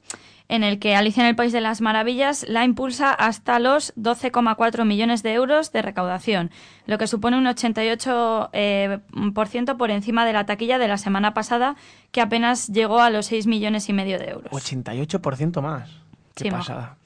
en 0.49 0.63
el 0.63 0.77
que 0.79 0.95
Alicia 0.95 1.21
en 1.23 1.29
el 1.29 1.35
País 1.35 1.51
de 1.53 1.61
las 1.61 1.81
Maravillas 1.81 2.45
la 2.47 2.63
impulsa 2.65 3.11
hasta 3.13 3.59
los 3.59 3.93
12,4 3.95 4.85
millones 4.85 5.23
de 5.23 5.33
euros 5.33 5.71
de 5.71 5.81
recaudación, 5.81 6.51
lo 6.85 6.97
que 6.97 7.07
supone 7.07 7.37
un 7.37 7.45
88% 7.45 8.49
eh, 8.53 8.99
por 9.33 9.47
ciento 9.47 9.77
por 9.77 9.89
encima 9.91 10.25
de 10.25 10.33
la 10.33 10.45
taquilla 10.45 10.77
de 10.79 10.87
la 10.87 10.97
semana 10.97 11.33
pasada, 11.33 11.75
que 12.11 12.21
apenas 12.21 12.67
llegó 12.67 12.99
a 13.01 13.09
los 13.09 13.25
6 13.27 13.47
millones 13.47 13.89
y 13.89 13.93
medio 13.93 14.19
de 14.19 14.29
euros. 14.29 14.51
88% 14.51 15.61
más. 15.61 15.89
Qué 16.35 16.45
Sí, 16.45 16.51
pasada. 16.51 16.97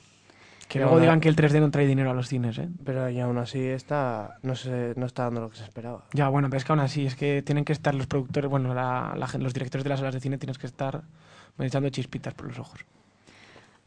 Que 0.68 0.80
luego 0.80 1.00
digan 1.00 1.22
que 1.22 1.30
el 1.30 1.36
3D 1.38 1.62
no 1.62 1.72
trae 1.72 1.88
dinero 1.88 2.12
a 2.12 2.14
los 2.14 2.28
cines, 2.28 2.58
¿eh? 2.58 2.68
Pero 2.84 3.10
y 3.10 3.20
aún 3.22 3.38
así 3.38 3.60
está, 3.66 4.38
no, 4.44 4.54
se, 4.54 4.94
no 4.98 5.06
está 5.06 5.24
dando 5.24 5.40
lo 5.40 5.50
que 5.50 5.56
se 5.56 5.64
esperaba. 5.64 6.04
Ya, 6.12 6.28
bueno, 6.28 6.50
pero 6.50 6.58
es 6.58 6.66
que 6.66 6.74
aún 6.74 6.82
así, 6.82 7.06
es 7.06 7.16
que 7.16 7.42
tienen 7.42 7.64
que 7.64 7.72
estar 7.72 7.96
los 7.96 8.06
productores, 8.08 8.50
bueno, 8.50 8.74
la- 8.74 9.14
la 9.16 9.30
los 9.40 9.54
directores 9.54 9.86
de 9.86 9.90
las 9.90 10.00
salas 10.00 10.14
de 10.14 10.20
cine 10.20 10.38
tienes 10.38 10.58
que 10.58 10.68
estar 10.68 11.04
echando 11.58 11.88
chispitas 11.90 12.34
por 12.34 12.48
los 12.48 12.60
ojos. 12.60 12.82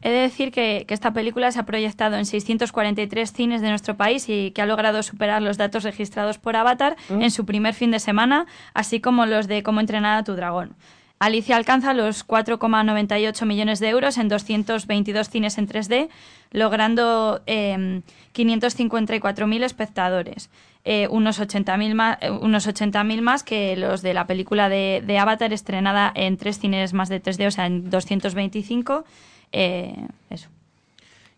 He 0.01 0.09
de 0.09 0.19
decir 0.19 0.51
que, 0.51 0.85
que 0.87 0.93
esta 0.93 1.13
película 1.13 1.51
se 1.51 1.59
ha 1.59 1.63
proyectado 1.63 2.15
en 2.15 2.25
643 2.25 3.31
cines 3.31 3.61
de 3.61 3.69
nuestro 3.69 3.97
país 3.97 4.27
y 4.29 4.51
que 4.51 4.61
ha 4.61 4.65
logrado 4.65 5.03
superar 5.03 5.41
los 5.41 5.57
datos 5.57 5.83
registrados 5.83 6.37
por 6.37 6.55
Avatar 6.55 6.95
en 7.09 7.31
su 7.31 7.45
primer 7.45 7.73
fin 7.73 7.91
de 7.91 7.99
semana, 7.99 8.47
así 8.73 8.99
como 8.99 9.25
los 9.25 9.47
de 9.47 9.63
Cómo 9.63 9.79
entrenar 9.79 10.17
a 10.17 10.23
tu 10.23 10.33
dragón. 10.33 10.75
Alicia 11.21 11.55
alcanza 11.55 11.93
los 11.93 12.27
4,98 12.27 13.45
millones 13.45 13.79
de 13.79 13.89
euros 13.89 14.17
en 14.17 14.27
222 14.27 15.29
cines 15.29 15.59
en 15.59 15.67
3D, 15.67 16.09
logrando 16.49 17.43
eh, 17.45 18.01
554.000 18.33 19.63
espectadores, 19.63 20.49
eh, 20.83 21.07
unos 21.11 21.39
80.000 21.39 21.93
más, 21.93 22.17
eh, 22.21 22.31
unos 22.31 22.67
80.000 22.67 23.21
más 23.21 23.43
que 23.43 23.77
los 23.77 24.01
de 24.01 24.15
la 24.15 24.25
película 24.25 24.67
de, 24.67 25.03
de 25.05 25.19
Avatar 25.19 25.53
estrenada 25.53 26.11
en 26.15 26.37
tres 26.37 26.57
cines 26.57 26.93
más 26.93 27.07
de 27.07 27.21
3D, 27.21 27.45
o 27.45 27.51
sea, 27.51 27.67
en 27.67 27.91
225. 27.91 29.05
Eh, 29.51 30.07
eso. 30.29 30.49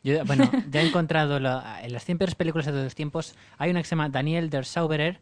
Yo, 0.04 0.24
bueno, 0.26 0.52
ya 0.72 0.82
he 0.82 0.86
encontrado 0.86 1.40
la- 1.40 1.82
en 1.84 1.94
las 1.94 2.04
100 2.06 2.18
peores 2.18 2.36
películas 2.36 2.66
de 2.66 2.72
todos 2.74 2.84
los 2.84 2.96
tiempos. 2.96 3.36
Hay 3.58 3.72
una 3.72 3.80
que 3.82 3.86
se 3.86 3.92
llama 3.96 4.10
Daniel 4.10 4.50
der 4.50 4.66
Zauberer, 4.66 5.20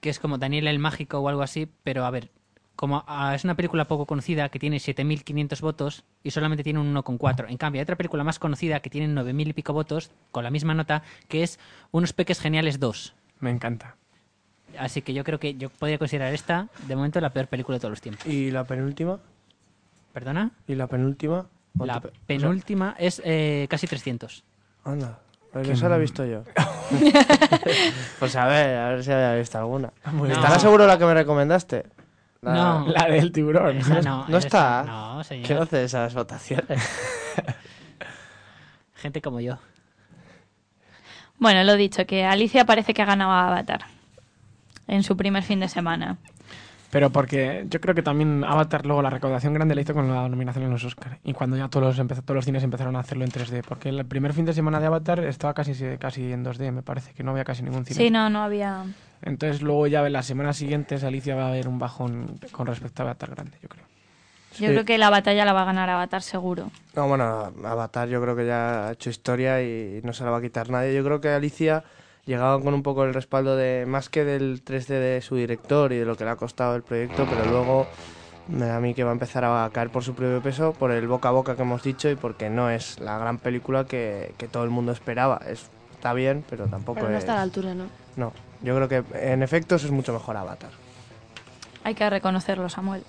que 0.00 0.08
es 0.10 0.18
como 0.18 0.38
Daniel 0.38 0.66
el 0.68 0.78
Mágico 0.78 1.18
o 1.18 1.28
algo 1.28 1.42
así, 1.42 1.68
pero 1.84 2.04
a 2.04 2.10
ver, 2.10 2.30
como 2.76 3.04
ah, 3.06 3.34
es 3.34 3.44
una 3.44 3.54
película 3.56 3.86
poco 3.86 4.04
conocida 4.06 4.48
que 4.50 4.58
tiene 4.58 4.76
7.500 4.78 5.60
votos 5.60 6.04
y 6.22 6.30
solamente 6.30 6.62
tiene 6.64 6.78
un 6.78 6.94
1,4. 6.94 7.46
En 7.48 7.56
cambio, 7.56 7.80
hay 7.80 7.82
otra 7.84 7.96
película 7.96 8.22
más 8.24 8.38
conocida 8.38 8.80
que 8.80 8.90
tiene 8.90 9.08
9.000 9.08 9.48
y 9.48 9.52
pico 9.52 9.72
votos 9.72 10.10
con 10.32 10.44
la 10.44 10.50
misma 10.50 10.74
nota, 10.74 11.02
que 11.28 11.42
es 11.42 11.58
Unos 11.90 12.12
Peques 12.12 12.40
Geniales 12.40 12.78
2. 12.80 13.14
Me 13.40 13.50
encanta. 13.50 13.96
Así 14.78 15.00
que 15.00 15.14
yo 15.14 15.24
creo 15.24 15.38
que 15.38 15.54
yo 15.54 15.70
podría 15.70 15.96
considerar 15.98 16.34
esta, 16.34 16.68
de 16.86 16.96
momento, 16.96 17.18
la 17.20 17.30
peor 17.30 17.46
película 17.48 17.76
de 17.76 17.80
todos 17.80 17.92
los 17.92 18.00
tiempos. 18.02 18.26
¿Y 18.26 18.50
la 18.50 18.64
penúltima? 18.64 19.20
¿Perdona? 20.12 20.50
¿Y 20.66 20.74
la 20.74 20.86
penúltima? 20.86 21.46
La 21.78 22.00
¿Cuánto 22.00 22.08
pe- 22.10 22.14
penúltima 22.26 22.94
es 22.98 23.20
eh, 23.24 23.66
casi 23.68 23.86
300. 23.86 24.44
Anda, 24.84 25.18
pues 25.52 25.68
esa 25.68 25.88
la 25.88 25.96
he 25.96 26.00
visto 26.00 26.24
yo. 26.24 26.42
pues 28.18 28.36
a 28.36 28.46
ver, 28.46 28.76
a 28.78 28.88
ver 28.90 29.04
si 29.04 29.12
había 29.12 29.34
visto 29.34 29.58
alguna. 29.58 29.92
Muy 30.12 30.28
bien. 30.28 30.38
¿Estará 30.40 30.58
seguro 30.58 30.86
la 30.86 30.98
que 30.98 31.04
me 31.04 31.14
recomendaste? 31.14 31.86
La- 32.42 32.52
No. 32.54 32.86
La 32.88 33.06
del 33.06 33.32
tiburón. 33.32 33.76
Esa 33.78 34.00
no, 34.02 34.24
¿No 34.28 34.38
esa 34.38 34.46
está? 34.46 34.82
No, 34.84 35.24
señor. 35.24 35.46
¿Quién 35.46 35.58
hace 35.58 35.84
esas 35.84 36.14
votaciones? 36.14 36.78
Gente 38.94 39.20
como 39.20 39.40
yo. 39.40 39.58
Bueno, 41.38 41.64
lo 41.64 41.76
dicho, 41.76 42.06
que 42.06 42.24
Alicia 42.24 42.64
parece 42.64 42.94
que 42.94 43.02
ha 43.02 43.06
ganado 43.06 43.30
a 43.32 43.48
Avatar 43.48 43.82
en 44.88 45.02
su 45.02 45.16
primer 45.16 45.42
fin 45.42 45.60
de 45.60 45.68
semana. 45.68 46.16
Pero 46.90 47.10
porque 47.10 47.66
yo 47.68 47.80
creo 47.80 47.94
que 47.94 48.02
también 48.02 48.44
Avatar 48.44 48.86
luego 48.86 49.02
la 49.02 49.10
recaudación 49.10 49.52
grande 49.52 49.74
la 49.74 49.80
hizo 49.80 49.92
con 49.92 50.08
la 50.08 50.28
nominación 50.28 50.64
en 50.64 50.70
los 50.70 50.84
Oscars. 50.84 51.16
Y 51.24 51.32
cuando 51.32 51.56
ya 51.56 51.68
todos 51.68 51.86
los, 51.88 51.98
empezó, 51.98 52.22
todos 52.22 52.36
los 52.36 52.44
cines 52.44 52.62
empezaron 52.62 52.94
a 52.96 53.00
hacerlo 53.00 53.24
en 53.24 53.30
3D. 53.30 53.62
Porque 53.68 53.88
el 53.88 54.04
primer 54.06 54.32
fin 54.32 54.44
de 54.44 54.52
semana 54.52 54.78
de 54.80 54.86
Avatar 54.86 55.20
estaba 55.20 55.52
casi, 55.52 55.74
casi 55.98 56.32
en 56.32 56.44
2D, 56.44 56.70
me 56.72 56.82
parece, 56.82 57.12
que 57.12 57.22
no 57.24 57.32
había 57.32 57.44
casi 57.44 57.62
ningún 57.62 57.84
cine. 57.84 57.96
Sí, 57.98 58.10
no, 58.10 58.30
no 58.30 58.42
había... 58.42 58.84
Entonces 59.22 59.62
luego 59.62 59.86
ya 59.88 60.06
en 60.06 60.12
las 60.12 60.26
semanas 60.26 60.56
siguientes 60.58 61.02
Alicia 61.02 61.34
va 61.34 61.48
a 61.48 61.50
ver 61.50 61.68
un 61.68 61.78
bajón 61.78 62.38
con 62.52 62.66
respecto 62.66 63.02
a 63.02 63.06
Avatar 63.06 63.30
grande, 63.30 63.58
yo 63.62 63.68
creo. 63.68 63.84
Yo 64.52 64.58
Sí. 64.58 64.66
creo 64.66 64.84
que 64.84 64.96
la 64.96 65.10
batalla 65.10 65.44
la 65.44 65.52
va 65.52 65.62
a 65.62 65.64
ganar 65.66 65.90
Avatar 65.90 66.22
seguro. 66.22 66.70
No, 66.94 67.08
bueno, 67.08 67.52
Avatar 67.64 68.08
yo 68.08 68.22
creo 68.22 68.36
que 68.36 68.46
ya 68.46 68.88
ha 68.88 68.92
hecho 68.92 69.10
historia 69.10 69.60
y 69.62 70.00
no 70.04 70.12
se 70.12 70.24
la 70.24 70.30
va 70.30 70.38
a 70.38 70.40
quitar 70.42 70.70
nadie. 70.70 70.94
Yo 70.94 71.02
creo 71.04 71.20
que 71.20 71.28
Alicia 71.30 71.82
llegaba 72.26 72.60
con 72.60 72.74
un 72.74 72.82
poco 72.82 73.04
el 73.04 73.14
respaldo 73.14 73.56
de 73.56 73.86
más 73.86 74.08
que 74.08 74.24
del 74.24 74.64
3D 74.64 74.88
de 74.88 75.22
su 75.22 75.36
director 75.36 75.92
y 75.92 75.96
de 75.96 76.04
lo 76.04 76.16
que 76.16 76.24
le 76.24 76.30
ha 76.30 76.36
costado 76.36 76.74
el 76.74 76.82
proyecto, 76.82 77.26
pero 77.28 77.44
luego 77.50 77.86
me 78.48 78.66
da 78.66 78.76
a 78.76 78.80
mí 78.80 78.94
que 78.94 79.04
va 79.04 79.10
a 79.10 79.12
empezar 79.12 79.44
a 79.44 79.68
caer 79.72 79.90
por 79.90 80.04
su 80.04 80.14
propio 80.14 80.42
peso, 80.42 80.72
por 80.72 80.90
el 80.90 81.06
boca 81.08 81.28
a 81.28 81.32
boca 81.32 81.56
que 81.56 81.62
hemos 81.62 81.82
dicho 81.82 82.10
y 82.10 82.16
porque 82.16 82.50
no 82.50 82.68
es 82.70 83.00
la 83.00 83.18
gran 83.18 83.38
película 83.38 83.86
que, 83.86 84.34
que 84.38 84.48
todo 84.48 84.64
el 84.64 84.70
mundo 84.70 84.92
esperaba. 84.92 85.40
Es, 85.48 85.70
está 85.92 86.12
bien, 86.12 86.44
pero 86.48 86.66
tampoco 86.66 86.96
Pero 86.96 87.10
no 87.10 87.16
es... 87.16 87.24
está 87.24 87.32
a 87.32 87.36
la 87.36 87.42
altura, 87.42 87.74
¿no? 87.74 87.86
No, 88.16 88.32
yo 88.62 88.74
creo 88.76 88.88
que 88.88 89.04
en 89.14 89.42
efectos 89.42 89.84
es 89.84 89.90
mucho 89.90 90.12
mejor 90.12 90.36
Avatar. 90.36 90.70
Hay 91.84 91.94
que 91.94 92.08
reconocerlo, 92.10 92.68
Samuel. 92.68 93.02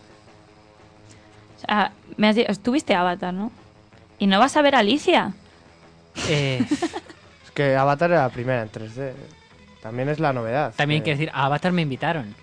O 1.57 1.59
sea, 1.65 1.91
me 2.17 2.29
has 2.29 2.37
estuviste 2.37 2.93
Avatar, 2.93 3.33
¿no? 3.33 3.51
¿Y 4.19 4.27
no 4.27 4.39
vas 4.39 4.55
a 4.57 4.61
ver 4.61 4.75
a 4.75 4.79
Alicia? 4.79 5.33
Eh, 6.29 6.63
que 7.57 7.75
Avatar 7.75 8.11
era 8.11 8.21
la 8.21 8.29
primera 8.29 8.61
en 8.61 8.69
3D. 8.71 9.13
También 9.81 10.09
es 10.09 10.19
la 10.19 10.31
novedad. 10.31 10.73
también 10.75 10.99
hay 11.01 11.03
que 11.03 11.11
decir, 11.11 11.29
a 11.33 11.45
Avatar 11.45 11.71
me 11.71 11.81
invitaron. 11.81 12.35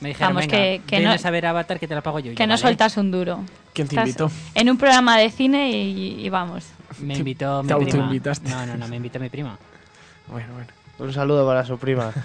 Me 0.00 0.10
dijeron, 0.10 0.34
Vamos, 0.34 0.42
venga, 0.50 0.56
que- 0.56 0.82
que 0.86 1.00
no- 1.00 1.10
a 1.10 1.30
ver 1.30 1.46
Avatar 1.46 1.80
que 1.80 1.88
te 1.88 1.94
la 1.94 2.02
pago 2.02 2.18
yo. 2.20 2.34
Que 2.34 2.46
no 2.46 2.52
"Vale". 2.52 2.60
sueltas 2.60 2.96
un 2.98 3.10
duro. 3.10 3.40
¿Quién 3.72 3.88
te 3.88 3.94
Estás 3.96 4.08
invitó? 4.08 4.30
En 4.54 4.70
un 4.70 4.76
programa 4.78 5.16
de 5.18 5.30
cine 5.30 5.70
y, 5.70 6.24
y 6.24 6.28
vamos. 6.28 6.66
Me 7.00 7.14
invitó 7.16 7.62
mi 7.62 7.68
te 7.68 7.74
prima. 7.74 7.86
autoinvitaste. 7.90 8.48
No, 8.48 8.64
no, 8.66 8.76
no, 8.76 8.86
me 8.88 8.96
invitó 8.96 9.18
mi 9.18 9.28
prima. 9.30 9.58
Bueno, 10.28 10.52
bueno. 10.54 10.68
Un 10.98 11.12
saludo 11.12 11.46
para 11.46 11.64
su 11.64 11.78
prima. 11.78 12.12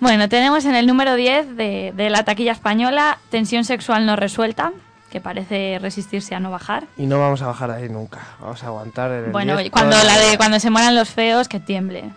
Bueno, 0.00 0.28
tenemos 0.28 0.64
en 0.64 0.74
el 0.74 0.86
número 0.86 1.14
10 1.14 1.56
de, 1.56 1.92
de 1.94 2.10
la 2.10 2.24
taquilla 2.24 2.52
española 2.52 3.18
Tensión 3.30 3.64
sexual 3.64 4.04
no 4.06 4.16
resuelta, 4.16 4.72
que 5.14 5.20
parece 5.20 5.78
resistirse 5.80 6.34
a 6.34 6.40
no 6.40 6.50
bajar. 6.50 6.88
Y 6.96 7.06
no 7.06 7.20
vamos 7.20 7.40
a 7.40 7.46
bajar 7.46 7.70
ahí 7.70 7.88
nunca. 7.88 8.18
Vamos 8.40 8.64
a 8.64 8.66
aguantar 8.66 9.12
en 9.12 9.24
el 9.26 9.30
Bueno, 9.30 9.56
10 9.56 9.70
cuando 9.70 9.96
la 9.96 10.18
de 10.18 10.36
cuando 10.36 10.58
se 10.58 10.70
mueran 10.70 10.96
los 10.96 11.08
feos, 11.08 11.46
que 11.46 11.60
tiemble. 11.60 12.10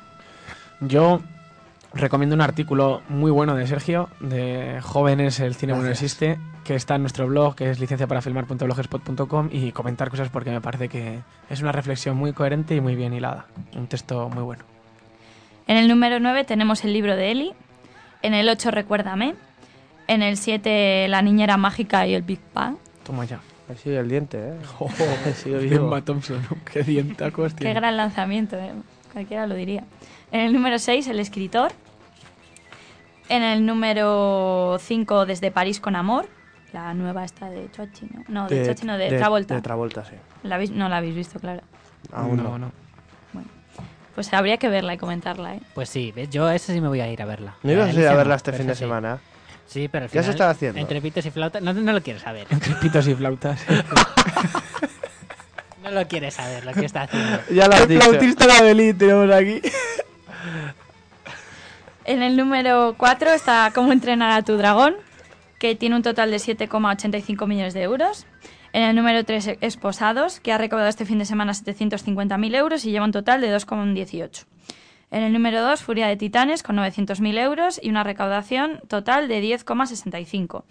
Yo 0.80 1.22
recomiendo 1.94 2.34
un 2.34 2.42
artículo 2.42 3.04
muy 3.08 3.30
bueno 3.30 3.54
de 3.54 3.68
Sergio, 3.68 4.10
de 4.20 4.80
Jóvenes, 4.82 5.40
el 5.40 5.54
cine 5.54 5.74
Gracias. 5.74 5.92
existe, 6.02 6.40
que 6.64 6.74
está 6.74 6.96
en 6.96 7.02
nuestro 7.02 7.28
blog, 7.28 7.54
que 7.54 7.70
es 7.70 7.80
licenciaparafilmar.blogspot.com 7.80 9.50
y 9.52 9.72
comentar 9.74 10.10
cosas 10.10 10.30
porque 10.30 10.50
me 10.50 10.60
parece 10.60 10.90
que 10.90 11.20
es 11.52 11.62
una 11.62 11.72
reflexión 11.72 12.18
muy 12.18 12.34
coherente 12.34 12.74
y 12.74 12.82
muy 12.82 12.96
bien 12.96 13.14
hilada. 13.14 13.46
Un 13.76 13.86
texto 13.86 14.28
muy 14.28 14.42
bueno. 14.42 14.64
En 15.68 15.78
el 15.78 15.88
número 15.88 16.20
9 16.20 16.46
tenemos 16.46 16.84
el 16.84 16.94
libro 16.94 17.16
de 17.16 17.30
Eli. 17.30 17.54
En 18.24 18.34
el 18.34 18.50
8, 18.50 18.72
Recuérdame. 18.72 19.36
En 20.08 20.24
el 20.24 20.38
7, 20.38 21.08
La 21.10 21.22
niñera 21.22 21.58
mágica 21.58 22.08
y 22.08 22.16
el 22.16 22.24
Big 22.24 22.40
Bang. 22.56 22.78
Toma 23.08 23.24
ya. 23.24 23.40
Ahí 23.70 23.78
sigue 23.78 23.98
el 23.98 24.10
diente, 24.10 24.38
¿eh? 24.38 24.54
Oh, 24.80 24.90
vivo. 25.46 25.88
Emma 25.88 26.04
Thompson, 26.04 26.46
qué 26.72 26.84
dientacos 26.84 27.54
Qué 27.54 27.60
tiene. 27.60 27.74
gran 27.80 27.96
lanzamiento, 27.96 28.58
¿eh? 28.58 28.74
cualquiera 29.14 29.48
lo 29.48 29.56
diría. 29.56 29.86
En 30.34 30.42
el 30.42 30.52
número 30.52 30.78
6, 30.78 31.08
El 31.08 31.22
escritor. 31.22 31.72
En 33.30 33.44
el 33.44 33.66
número 33.66 34.78
5, 34.80 35.26
Desde 35.26 35.52
París 35.52 35.80
con 35.80 35.96
amor. 35.96 36.28
La 36.74 36.94
nueva 36.94 37.24
esta 37.24 37.50
de 37.50 37.72
Chochi, 37.72 38.08
¿no? 38.14 38.24
No, 38.28 38.48
de, 38.50 38.66
Chochi, 38.66 38.86
no, 38.86 38.98
de, 38.98 39.08
Travolta. 39.18 39.56
De 39.56 39.62
Travolta, 39.62 40.04
sí. 40.04 40.16
La 40.44 40.58
habéis- 40.58 40.72
no 40.72 40.90
la 40.90 40.98
habéis 40.98 41.16
visto, 41.16 41.40
claro. 41.40 41.62
Aún 42.12 42.36
no. 42.36 42.44
no, 42.44 42.58
no. 42.60 42.72
Pues 44.16 44.34
habría 44.34 44.58
que 44.58 44.68
verla 44.68 44.96
y 44.96 44.98
comentarla, 44.98 45.56
¿eh? 45.56 45.62
Pues 45.76 45.90
sí, 45.90 46.12
¿ves? 46.14 46.30
yo 46.30 46.46
a 46.48 46.56
esa 46.56 46.74
sí 46.74 46.82
me 46.82 46.88
voy 46.90 47.00
a 47.00 47.10
ir 47.10 47.22
a 47.22 47.26
verla. 47.26 47.56
¿No 47.64 47.72
ibas 47.72 47.96
a 47.96 48.00
ir 48.00 48.08
a 48.08 48.16
verla 48.16 48.36
este 48.36 48.52
fin 48.52 48.68
de 48.68 48.76
sí. 48.76 48.84
Sí, 49.68 49.88
pero 49.88 50.06
al 50.06 50.12
¿Qué 50.12 50.20
has 50.20 50.28
estado 50.28 50.50
haciendo? 50.50 50.80
Entre 50.80 51.02
pitos 51.02 51.26
y 51.26 51.32
flautas, 51.32 51.62
no, 51.62 51.74
no 51.74 51.92
lo 51.92 52.02
quieres 52.02 52.24
saber. 52.24 52.48
Entre 52.52 52.74
pitos 52.76 53.08
y 53.08 53.16
flautas. 53.16 53.60
No 55.84 55.92
lo 55.94 56.06
quieres 56.06 56.34
saber 56.34 56.66
lo 56.66 56.74
que 56.74 56.84
está 56.84 57.04
haciendo. 57.04 57.40
Ya 57.50 57.66
lo 57.70 57.76
has 57.76 57.82
el 57.84 57.88
dicho. 57.88 58.02
flautista 58.02 58.46
de 58.46 58.52
Abelí 58.52 58.94
tenemos 58.94 59.32
aquí. 59.34 59.62
En 62.04 62.22
el 62.22 62.36
número 62.36 62.96
4 62.98 63.32
está 63.32 63.72
Cómo 63.74 63.94
entrenar 63.94 64.32
a 64.32 64.42
tu 64.44 64.58
dragón, 64.58 64.96
que 65.60 65.76
tiene 65.76 65.96
un 65.96 66.02
total 66.04 66.30
de 66.30 66.38
7,85 66.38 67.48
millones 67.48 67.74
de 67.74 67.84
euros. 67.84 68.26
En 68.74 68.84
el 68.84 68.98
número 68.98 69.24
3, 69.24 69.60
Esposados, 69.62 70.42
que 70.42 70.52
ha 70.52 70.58
recaudado 70.58 70.90
este 70.90 71.06
fin 71.06 71.20
de 71.20 71.26
semana 71.26 71.54
750.000 71.54 72.56
euros 72.56 72.84
y 72.84 72.92
lleva 72.92 73.06
un 73.06 73.14
total 73.14 73.40
de 73.40 73.56
2,18. 73.56 74.44
En 75.10 75.24
el 75.24 75.32
número 75.34 75.62
2, 75.62 75.82
Furia 75.82 76.08
de 76.08 76.18
Titanes, 76.18 76.64
con 76.64 76.76
900.000 76.78 77.40
euros 77.40 77.80
y 77.82 77.90
una 77.90 78.04
recaudación 78.04 78.82
total 78.88 79.28
de 79.28 79.42
10,65. 79.42 80.64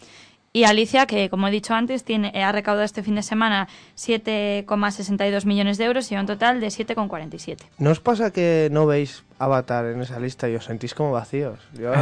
Y 0.52 0.64
Alicia, 0.64 1.06
que 1.06 1.28
como 1.28 1.48
he 1.48 1.50
dicho 1.50 1.74
antes, 1.74 2.02
tiene, 2.04 2.32
ha 2.42 2.50
recaudado 2.52 2.84
este 2.84 3.02
fin 3.02 3.14
de 3.14 3.22
semana 3.22 3.68
7,62 3.96 5.44
millones 5.44 5.78
de 5.78 5.84
euros 5.84 6.10
y 6.10 6.16
un 6.16 6.26
total 6.26 6.60
de 6.60 6.68
7,47. 6.68 7.58
¿No 7.78 7.90
os 7.90 8.00
pasa 8.00 8.30
que 8.32 8.68
no 8.70 8.86
veis 8.86 9.24
Avatar 9.38 9.86
en 9.86 10.00
esa 10.00 10.18
lista 10.18 10.48
y 10.48 10.56
os 10.56 10.64
sentís 10.64 10.94
como 10.94 11.12
vacíos? 11.12 11.58
Yo, 11.74 11.92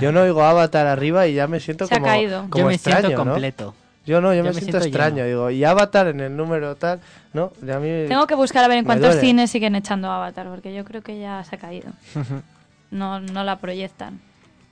yo 0.00 0.12
no 0.12 0.22
oigo 0.22 0.42
Avatar 0.44 0.86
arriba 0.86 1.26
y 1.26 1.34
ya 1.34 1.46
me 1.48 1.58
siento 1.60 1.86
Se 1.86 1.94
ha 1.94 1.98
como, 1.98 2.06
caído. 2.06 2.46
como 2.50 2.58
yo 2.62 2.66
me 2.68 2.74
extraño, 2.74 3.06
siento 3.08 3.24
¿no? 3.24 3.34
Yo 4.06 4.20
no, 4.20 4.32
yo, 4.34 4.38
Yo 4.38 4.42
me, 4.44 4.48
me 4.50 4.54
siento, 4.54 4.80
siento 4.80 4.86
extraño. 4.86 5.16
lleno. 5.16 5.26
Digo, 5.28 5.50
y 5.50 5.64
Avatar 5.64 6.08
en 6.08 6.20
el 6.20 6.36
número 6.36 6.76
tal, 6.76 7.00
¿no? 7.32 7.52
A 7.62 7.78
mí 7.78 8.06
Tengo 8.08 8.26
que 8.26 8.34
buscar 8.34 8.62
a 8.64 8.68
ver 8.68 8.78
en 8.78 8.84
cuántos 8.84 9.14
duele. 9.14 9.20
cines 9.20 9.50
siguen 9.50 9.74
echando 9.76 10.10
Avatar, 10.10 10.46
porque 10.48 10.74
yo 10.74 10.84
creo 10.84 11.02
que 11.02 11.18
ya 11.18 11.42
se 11.44 11.56
ha 11.56 11.58
caído. 11.58 11.90
No, 12.90 13.18
no 13.18 13.42
la 13.42 13.56
proyectan. 13.58 14.20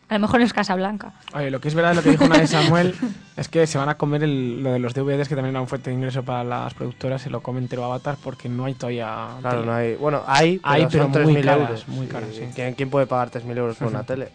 A 0.09 0.15
lo 0.15 0.21
mejor 0.21 0.43
es 0.43 0.53
Casablanca. 0.53 1.13
Oye, 1.35 1.51
lo 1.51 1.61
que 1.61 1.67
es 1.67 1.75
verdad, 1.75 1.95
lo 1.95 2.03
que 2.03 2.11
dijo 2.11 2.25
una 2.25 2.39
de 2.39 2.47
Samuel, 2.47 2.95
es 3.37 3.49
que 3.49 3.67
se 3.67 3.79
van 3.79 3.89
a 3.89 3.97
comer 3.97 4.23
el- 4.23 4.63
lo 4.63 4.71
de 4.73 4.79
los 4.79 4.95
DVDs, 4.95 5.27
que 5.29 5.35
también 5.35 5.55
era 5.57 5.61
un 5.61 5.67
fuerte 5.67 5.91
ingreso 5.93 6.23
para 6.23 6.45
las 6.45 6.73
productoras, 6.75 7.23
se 7.23 7.31
lo 7.31 7.41
come 7.41 7.59
entero 7.59 7.85
Avatar 7.85 8.17
porque 8.23 8.49
no 8.49 8.67
hay 8.67 8.75
todavía. 8.75 9.27
Claro, 9.41 9.61
tele. 9.63 9.67
no 9.67 9.75
hay. 9.75 9.95
Bueno, 9.97 10.23
hay, 10.27 10.59
pero, 10.59 10.73
Hay, 10.75 10.87
pero 10.89 11.05
son 11.13 11.23
muy 11.25 11.35
3.000 11.35 11.45
caras, 11.45 11.61
euros. 11.71 11.89
muy 11.89 12.07
caras, 12.07 12.29
sí. 12.33 12.49
¿quién, 12.55 12.75
quién 12.75 12.91
puede 12.91 13.07
pagar 13.07 13.31
3.000 13.31 13.57
euros 13.59 13.77
por 13.77 13.89
una 13.89 14.03
tele? 14.05 14.29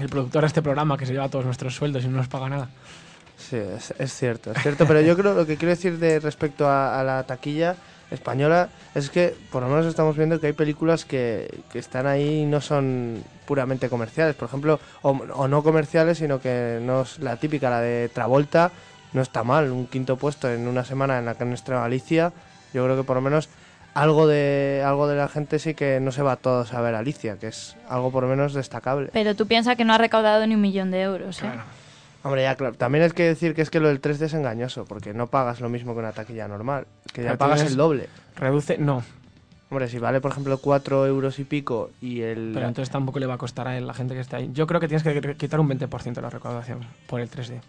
El 0.00 0.08
productor 0.08 0.42
de 0.42 0.46
este 0.46 0.62
programa 0.62 0.96
que 0.96 1.04
se 1.06 1.12
lleva 1.12 1.28
todos 1.28 1.44
nuestros 1.44 1.74
sueldos 1.74 2.04
y 2.04 2.08
no 2.08 2.16
nos 2.18 2.28
paga 2.28 2.48
nada. 2.48 2.68
Sí, 3.38 3.56
es, 3.56 3.94
es 3.98 4.12
cierto, 4.12 4.50
es 4.52 4.60
cierto. 4.60 4.86
Pero 4.86 5.00
yo 5.00 5.16
creo 5.16 5.32
lo 5.32 5.46
que 5.46 5.56
quiero 5.56 5.70
decir 5.70 5.98
de 5.98 6.20
respecto 6.20 6.68
a, 6.68 7.00
a 7.00 7.04
la 7.04 7.22
taquilla 7.22 7.76
española 8.10 8.68
es 8.94 9.10
que 9.10 9.34
por 9.52 9.62
lo 9.62 9.68
menos 9.68 9.86
estamos 9.86 10.16
viendo 10.16 10.40
que 10.40 10.48
hay 10.48 10.52
películas 10.54 11.04
que, 11.04 11.62
que 11.70 11.78
están 11.78 12.06
ahí 12.06 12.40
y 12.40 12.46
no 12.46 12.60
son 12.60 13.22
puramente 13.46 13.88
comerciales. 13.88 14.34
Por 14.34 14.48
ejemplo, 14.48 14.80
o, 15.02 15.10
o 15.10 15.48
no 15.48 15.62
comerciales, 15.62 16.18
sino 16.18 16.40
que 16.40 16.80
no 16.82 17.02
es 17.02 17.18
la 17.20 17.36
típica, 17.36 17.70
la 17.70 17.80
de 17.80 18.08
Travolta, 18.08 18.70
no 19.12 19.22
está 19.22 19.44
mal. 19.44 19.70
Un 19.70 19.86
quinto 19.86 20.16
puesto 20.16 20.50
en 20.50 20.66
una 20.66 20.84
semana 20.84 21.18
en 21.18 21.26
la 21.26 21.34
que 21.34 21.44
no 21.44 21.54
estrena 21.54 21.84
Alicia. 21.84 22.32
Yo 22.74 22.84
creo 22.84 22.96
que 22.96 23.04
por 23.04 23.16
lo 23.16 23.22
menos 23.22 23.48
algo 23.94 24.26
de 24.26 24.82
algo 24.84 25.08
de 25.08 25.16
la 25.16 25.28
gente 25.28 25.58
sí 25.58 25.74
que 25.74 26.00
no 26.00 26.12
se 26.12 26.22
va 26.22 26.36
todos 26.36 26.74
a 26.74 26.80
ver 26.80 26.94
Alicia, 26.94 27.36
que 27.38 27.48
es 27.48 27.76
algo 27.88 28.10
por 28.10 28.24
lo 28.24 28.28
menos 28.28 28.52
destacable. 28.52 29.10
Pero 29.12 29.34
tú 29.34 29.46
piensas 29.46 29.76
que 29.76 29.84
no 29.84 29.94
ha 29.94 29.98
recaudado 29.98 30.46
ni 30.46 30.54
un 30.54 30.60
millón 30.60 30.90
de 30.90 31.02
euros, 31.02 31.42
¿eh? 31.42 31.50
Hombre, 32.24 32.42
ya 32.42 32.56
claro, 32.56 32.74
también 32.74 33.04
hay 33.04 33.10
que 33.12 33.22
decir 33.24 33.54
que 33.54 33.62
es 33.62 33.70
que 33.70 33.80
lo 33.80 33.88
del 33.88 34.00
3D 34.00 34.22
es 34.26 34.34
engañoso, 34.34 34.84
porque 34.84 35.14
no 35.14 35.28
pagas 35.28 35.60
lo 35.60 35.68
mismo 35.68 35.92
que 35.94 36.00
una 36.00 36.12
taquilla 36.12 36.48
normal, 36.48 36.86
que 37.12 37.22
ya 37.22 37.28
Pero 37.30 37.38
pagas 37.38 37.56
tienes- 37.60 37.72
el 37.72 37.76
doble. 37.78 38.08
Reduce, 38.36 38.76
no. 38.78 39.02
Hombre, 39.70 39.88
si 39.88 39.98
vale, 39.98 40.20
por 40.20 40.32
ejemplo, 40.32 40.58
4 40.58 41.06
euros 41.06 41.38
y 41.38 41.44
pico 41.44 41.90
y 42.00 42.22
el... 42.22 42.52
Pero 42.54 42.66
entonces 42.68 42.90
tampoco 42.90 43.18
le 43.18 43.26
va 43.26 43.34
a 43.34 43.38
costar 43.38 43.68
a 43.68 43.78
la 43.78 43.92
gente 43.94 44.14
que 44.14 44.20
está 44.20 44.38
ahí. 44.38 44.50
Yo 44.54 44.66
creo 44.66 44.80
que 44.80 44.88
tienes 44.88 45.02
que 45.04 45.36
quitar 45.36 45.60
un 45.60 45.68
20% 45.68 46.14
de 46.14 46.22
la 46.22 46.30
recaudación 46.30 46.80
por 47.06 47.20
el 47.20 47.28
3D. 47.30 47.60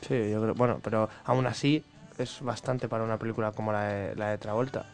Sí, 0.00 0.30
yo 0.30 0.40
creo, 0.40 0.54
bueno, 0.54 0.78
pero 0.82 1.08
aún 1.24 1.46
así 1.46 1.84
es 2.18 2.40
bastante 2.40 2.88
para 2.88 3.02
una 3.04 3.18
película 3.18 3.50
como 3.52 3.72
la 3.72 3.82
de, 3.84 4.16
la 4.16 4.30
de 4.30 4.38
Travolta, 4.38 4.86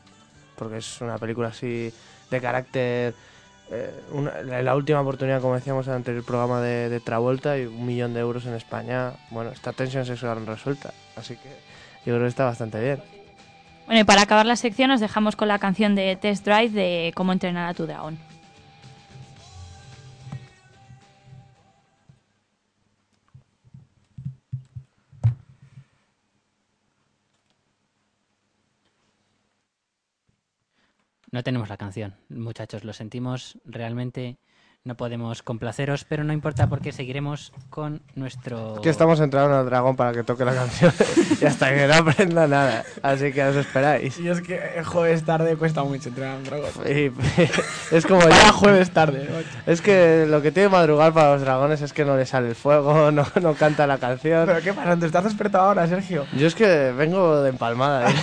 porque 0.57 0.79
es 0.79 1.01
una 1.01 1.19
película 1.19 1.49
así 1.49 1.93
de 2.31 2.41
carácter... 2.41 3.15
eh, 3.71 3.91
una- 4.13 4.43
la, 4.43 4.75
última 4.77 5.01
oportunidad, 5.01 5.41
como 5.41 5.55
decíamos 5.55 5.87
en 5.89 6.03
el 6.07 6.23
programa 6.23 6.61
de, 6.61 6.89
de 6.89 7.01
Travolta, 7.01 7.59
y 7.59 7.67
un 7.67 7.87
millón 7.87 8.15
de 8.15 8.21
euros 8.21 8.47
en 8.47 8.55
España, 8.55 9.13
bueno, 9.31 9.51
esta 9.51 9.73
tensión 9.73 10.05
sexual 10.05 10.47
resuelta, 10.47 10.93
así 11.17 11.37
que 11.37 11.49
yo 12.05 12.15
creo 12.15 12.21
que 12.21 12.27
está 12.29 12.45
bastante 12.45 12.81
bien. 12.81 13.03
Bueno, 13.87 14.01
y 14.01 14.05
para 14.05 14.23
acabar 14.23 14.47
la 14.47 14.57
sección 14.57 14.89
nos 14.89 15.01
dejamos 15.01 15.37
con 15.37 15.49
la 15.49 15.59
canción 15.59 15.95
de 15.95 16.17
Test 16.17 16.45
Drive 16.47 16.71
de 16.71 17.13
Cómo 17.15 17.33
entrenar 17.33 17.69
a 17.69 17.75
tu 17.75 17.87
dragón. 17.87 18.19
No 31.35 31.43
tenemos 31.43 31.69
la 31.69 31.77
canción, 31.77 32.15
muchachos, 32.29 32.85
lo 32.85 32.93
sentimos, 32.93 33.59
realmente 33.65 34.39
no 34.87 34.99
podemos 34.99 35.43
complaceros, 35.43 36.05
pero 36.05 36.25
no 36.25 36.35
importa 36.35 36.67
porque 36.67 36.93
seguiremos 36.93 37.55
con 37.71 38.03
nuestro... 38.17 38.83
Que 38.83 38.91
estamos 38.91 39.19
entrando 39.19 39.57
al 39.57 39.65
dragón 39.65 39.97
para 39.97 40.13
que 40.13 40.25
toque 40.25 40.45
la 40.45 40.53
canción 40.55 40.93
y 41.41 41.45
hasta 41.47 41.75
que 41.75 41.87
no 41.87 41.95
aprenda 41.95 42.47
nada. 42.47 42.85
Así 43.03 43.33
que 43.33 43.43
os 43.45 43.57
esperáis. 43.57 44.19
Y 44.21 44.29
es 44.29 44.43
que 44.43 44.61
el 44.77 44.85
jueves 44.85 45.25
tarde 45.25 45.57
cuesta 45.57 45.83
mucho 45.85 46.11
entrenar 46.11 46.35
a 46.35 46.37
un 46.37 46.45
dragón. 46.45 46.69
Y- 46.87 47.11
es 47.97 48.05
como 48.05 48.29
ya- 48.29 48.53
jueves 48.53 48.91
tarde. 48.91 49.27
Es 49.65 49.81
que 49.81 50.27
lo 50.29 50.43
que 50.43 50.53
tiene 50.53 50.69
madrugar 50.69 51.15
para 51.15 51.33
los 51.33 51.41
dragones 51.41 51.81
es 51.81 51.95
que 51.95 52.05
no 52.05 52.19
le 52.19 52.27
sale 52.27 52.49
el 52.51 52.55
fuego, 52.55 53.11
no, 53.11 53.25
no 53.41 53.55
canta 53.55 53.87
la 53.87 53.97
canción. 53.97 54.45
¿Pero 54.45 54.61
qué 54.61 54.75
pasa? 54.75 54.99
¿Te 54.99 55.07
estás 55.07 55.25
despertado 55.25 55.65
ahora, 55.65 55.87
Sergio? 55.87 56.27
Yo 56.37 56.47
es 56.47 56.55
que 56.55 56.93
vengo 56.93 57.41
de 57.41 57.49
empalmada 57.49 58.11
¿eh? 58.11 58.15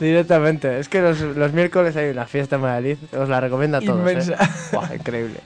directamente. 0.00 0.80
Es 0.80 0.88
que 0.88 1.02
los, 1.02 1.20
los 1.20 1.52
miércoles 1.52 1.94
hay 1.96 2.08
una 2.08 2.24
fiesta 2.24 2.56
en 2.56 2.62
Madrid, 2.62 2.96
os 3.14 3.28
la 3.28 3.42
recomiendo 3.42 3.76
a 3.76 3.80
todos. 3.82 4.10
¿eh? 4.10 4.36
Buah, 4.72 4.94
increíble. 4.94 5.38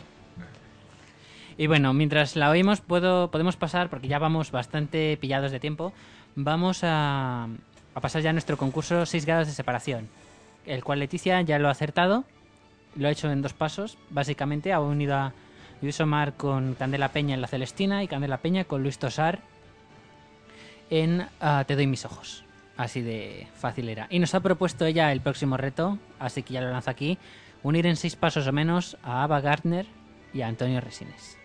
Y 1.57 1.67
bueno, 1.69 1.93
mientras 1.93 2.37
la 2.37 2.51
oímos, 2.51 2.81
puedo, 2.81 3.31
podemos 3.31 3.57
pasar, 3.57 3.89
porque 3.89 4.09
ya 4.09 4.19
vamos 4.19 4.51
bastante 4.51 5.17
pillados 5.17 5.53
de 5.53 5.61
tiempo, 5.61 5.93
vamos 6.35 6.81
a, 6.83 7.49
pasar 8.01 8.23
ya 8.23 8.31
a 8.31 8.33
nuestro 8.33 8.57
concurso 8.57 9.07
6 9.07 9.25
grados 9.25 9.47
de 9.47 9.53
separación, 9.53 10.09
el 10.67 10.83
cual 10.83 10.99
Leticia 10.99 11.41
ya 11.43 11.59
lo 11.59 11.69
ha 11.69 11.73
acertado, 11.73 12.25
lo 12.97 13.07
ha 13.07 13.11
hecho 13.11 13.31
en 13.31 13.43
dos 13.43 13.53
pasos, 13.53 13.99
básicamente 14.11 14.73
ha 14.73 14.81
unido 14.81 15.15
a 15.15 15.33
Luis 15.81 16.01
Omar 16.01 16.35
con 16.35 16.75
Candela 16.75 17.11
Peña 17.11 17.35
en 17.35 17.41
La 17.41 17.47
Celestina 17.47 18.03
y 18.03 18.09
Candela 18.09 18.39
Peña 18.39 18.65
con 18.65 18.83
Luis 18.83 18.99
Tosar 18.99 19.41
en 20.91 21.27
ah, 21.41 21.65
Te 21.67 21.77
doy 21.77 21.87
mis 21.87 22.05
ojos. 22.05 22.45
Así 22.77 23.03
de 23.03 23.47
fácil 23.55 23.89
era. 23.89 24.09
Y 24.11 24.19
nos 24.19 24.35
ha 24.35 24.41
propuesto 24.41 24.85
ella 24.85 25.13
el 25.13 25.21
próximo 25.21 25.57
reto, 25.57 25.99
así 26.19 26.43
que 26.43 26.55
ya 26.55 26.61
lo 26.61 26.71
lanzo 26.71 26.91
aquí, 26.91 27.19
unir 27.63 27.87
en 27.87 27.97
seis 27.97 28.17
pasos 28.17 28.49
o 28.49 28.53
menos 28.53 28.97
a 29.03 29.23
Ava 29.23 29.41
Gardner 29.41 29.87
y 30.33 30.43
a 30.43 30.49
Antonio 30.49 30.81
Resines. 30.81 31.44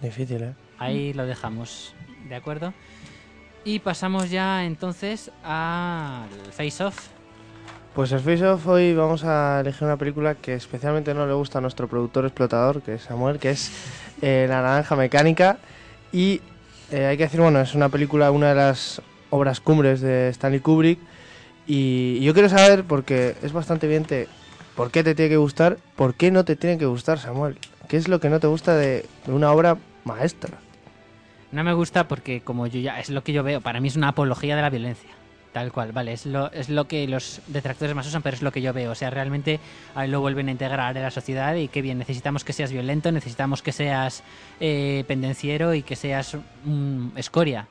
Difícil, 0.00 0.42
¿eh? 0.42 0.54
Ahí 0.78 1.12
lo 1.12 1.24
dejamos, 1.26 1.94
¿de 2.28 2.34
acuerdo? 2.34 2.74
Y 3.64 3.78
pasamos 3.78 4.30
ya 4.30 4.64
entonces 4.64 5.30
al 5.42 6.28
Face 6.52 6.84
Off. 6.84 7.08
Pues 7.94 8.12
el 8.12 8.20
Face 8.20 8.44
Off 8.44 8.66
hoy 8.66 8.92
vamos 8.92 9.24
a 9.24 9.60
elegir 9.60 9.84
una 9.84 9.96
película 9.96 10.34
que 10.34 10.54
especialmente 10.54 11.14
no 11.14 11.26
le 11.26 11.32
gusta 11.32 11.58
a 11.58 11.60
nuestro 11.60 11.88
productor 11.88 12.26
explotador, 12.26 12.82
que 12.82 12.94
es 12.94 13.02
Samuel, 13.02 13.38
que 13.38 13.50
es 13.50 13.70
eh, 14.20 14.46
La 14.48 14.62
Naranja 14.62 14.96
Mecánica. 14.96 15.58
Y 16.12 16.42
eh, 16.90 17.06
hay 17.06 17.16
que 17.16 17.22
decir, 17.22 17.40
bueno, 17.40 17.60
es 17.60 17.74
una 17.74 17.88
película, 17.88 18.30
una 18.32 18.48
de 18.48 18.56
las 18.56 19.00
obras 19.30 19.60
cumbres 19.60 20.00
de 20.00 20.28
Stanley 20.30 20.60
Kubrick. 20.60 20.98
Y 21.66 22.20
yo 22.20 22.34
quiero 22.34 22.48
saber, 22.48 22.84
porque 22.84 23.36
es 23.42 23.52
bastante 23.52 23.86
evidente, 23.86 24.28
por 24.76 24.90
qué 24.90 25.02
te 25.02 25.14
tiene 25.14 25.30
que 25.30 25.36
gustar, 25.36 25.78
por 25.96 26.14
qué 26.14 26.30
no 26.30 26.44
te 26.44 26.56
tiene 26.56 26.76
que 26.76 26.86
gustar, 26.86 27.18
Samuel. 27.18 27.58
¿Qué 27.88 27.96
es 27.96 28.08
lo 28.08 28.20
que 28.20 28.30
no 28.30 28.40
te 28.40 28.46
gusta 28.46 28.74
de, 28.76 29.04
una 29.26 29.52
obra 29.52 29.76
maestra? 30.04 30.58
No 31.52 31.62
me 31.64 31.72
gusta 31.72 32.08
porque 32.08 32.40
como 32.40 32.66
yo 32.66 32.80
ya 32.80 32.98
es 32.98 33.10
lo 33.10 33.22
que 33.22 33.32
yo 33.32 33.42
veo, 33.42 33.60
para 33.60 33.80
mí 33.80 33.88
es 33.88 33.96
una 33.96 34.08
apología 34.08 34.56
de 34.56 34.62
la 34.62 34.70
violencia. 34.70 35.10
Tal 35.52 35.70
cual, 35.70 35.92
vale, 35.92 36.12
es 36.12 36.26
lo, 36.26 36.50
es 36.50 36.68
lo 36.68 36.88
que 36.88 37.06
los 37.06 37.40
detractores 37.46 37.94
más 37.94 38.08
usan, 38.08 38.22
pero 38.22 38.34
es 38.34 38.42
lo 38.42 38.50
que 38.50 38.60
yo 38.60 38.72
veo. 38.72 38.90
O 38.90 38.94
sea, 38.96 39.10
realmente 39.10 39.60
ahí 39.94 40.10
lo 40.10 40.20
vuelven 40.20 40.48
a 40.48 40.50
integrar 40.50 40.96
en 40.96 41.02
la 41.04 41.12
sociedad 41.12 41.54
y 41.54 41.68
qué 41.68 41.80
bien, 41.80 41.96
necesitamos 41.98 42.42
que 42.42 42.52
seas 42.52 42.72
violento, 42.72 43.12
necesitamos 43.12 43.62
que 43.62 43.70
seas 43.70 44.24
eh, 44.58 45.04
pendenciero 45.06 45.72
y 45.74 45.82
que 45.82 45.94
seas 45.94 46.36
mm, 46.64 47.16
escoria. 47.16 47.68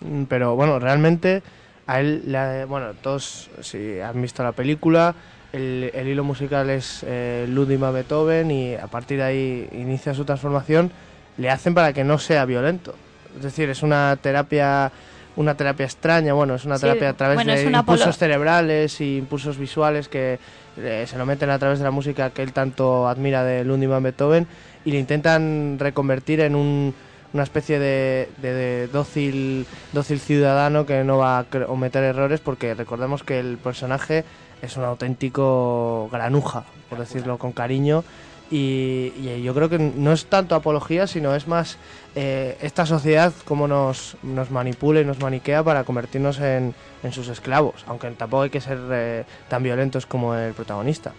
Mm, 0.00 0.24
Pero 0.24 0.54
bueno, 0.54 0.78
realmente 0.78 1.42
a 1.88 1.98
él, 1.98 2.22
le 2.26 2.38
ha- 2.38 2.66
bueno, 2.66 2.92
todos 3.02 3.50
si 3.62 3.98
han 3.98 4.22
visto 4.22 4.44
la 4.44 4.52
película, 4.52 5.16
el, 5.52 5.90
el 5.94 6.08
hilo 6.08 6.24
musical 6.24 6.68
es 6.70 7.04
eh, 7.06 7.46
Ludwig 7.48 7.78
Beethoven 7.78 8.50
y 8.50 8.74
a 8.74 8.86
partir 8.86 9.18
de 9.18 9.24
ahí 9.24 9.68
inicia 9.72 10.14
su 10.14 10.24
transformación, 10.24 10.90
le 11.38 11.50
hacen 11.50 11.74
para 11.74 11.92
que 11.92 12.04
no 12.04 12.18
sea 12.18 12.44
violento. 12.44 12.94
Es 13.36 13.42
decir, 13.42 13.68
es 13.70 13.82
una 13.82 14.16
terapia 14.20 14.90
una 15.36 15.54
terapia 15.54 15.84
extraña, 15.84 16.32
bueno, 16.32 16.54
es 16.54 16.64
una 16.64 16.76
Sí, 16.76 16.82
terapia 16.86 17.10
a 17.10 17.12
través 17.12 17.34
bueno, 17.36 17.52
de 17.52 17.62
impulsos 17.64 18.16
cerebrales 18.16 19.00
y 19.02 19.18
impulsos 19.18 19.58
visuales 19.58 20.08
que 20.08 20.38
eh, 20.78 21.04
se 21.06 21.18
lo 21.18 21.26
meten 21.26 21.50
a 21.50 21.58
través 21.58 21.78
de 21.78 21.84
la 21.84 21.90
música 21.90 22.30
que 22.30 22.42
él 22.42 22.54
tanto 22.54 23.06
admira 23.06 23.44
de 23.44 23.62
Ludwig 23.62 23.86
van 23.90 24.02
Beethoven 24.02 24.46
y 24.86 24.92
le 24.92 24.98
intentan 24.98 25.76
reconvertir 25.78 26.40
en 26.40 26.54
un, 26.56 26.94
una 27.34 27.42
especie 27.42 27.78
de, 27.78 28.30
de- 28.40 28.54
de 28.54 28.88
dócil, 28.88 29.66
dócil 29.92 30.20
ciudadano 30.20 30.86
que 30.86 31.04
no 31.04 31.18
va 31.18 31.40
a 31.40 31.44
cometer 31.44 32.02
errores 32.02 32.40
porque 32.40 32.72
recordemos 32.72 33.22
que 33.22 33.38
el 33.38 33.58
personaje 33.58 34.24
es 34.62 34.76
un 34.76 34.84
auténtico 34.84 36.08
granuja, 36.10 36.64
por 36.88 36.98
decirlo 36.98 37.38
con 37.38 37.52
cariño. 37.52 38.04
Y, 38.50 39.42
yo 39.42 39.54
creo 39.54 39.68
que 39.68 39.78
no 39.78 40.12
es 40.12 40.26
tanto 40.26 40.54
apología, 40.54 41.06
sino 41.06 41.34
es 41.34 41.48
más 41.48 41.78
eh, 42.14 42.56
esta 42.62 42.86
sociedad 42.86 43.32
como 43.44 43.66
nos, 43.66 44.16
manipula 44.50 45.00
y 45.00 45.04
nos 45.04 45.18
maniquea 45.18 45.64
para 45.64 45.82
convertirnos 45.84 46.38
en, 46.38 46.74
en 47.02 47.12
sus 47.12 47.28
esclavos, 47.28 47.84
aunque 47.88 48.08
tampoco 48.12 48.44
hay 48.44 48.50
que 48.50 48.60
ser 48.60 48.78
eh, 48.92 49.24
tan 49.48 49.62
violentos 49.62 50.06
como 50.06 50.34
el 50.34 50.52
protagonista. 50.52 51.12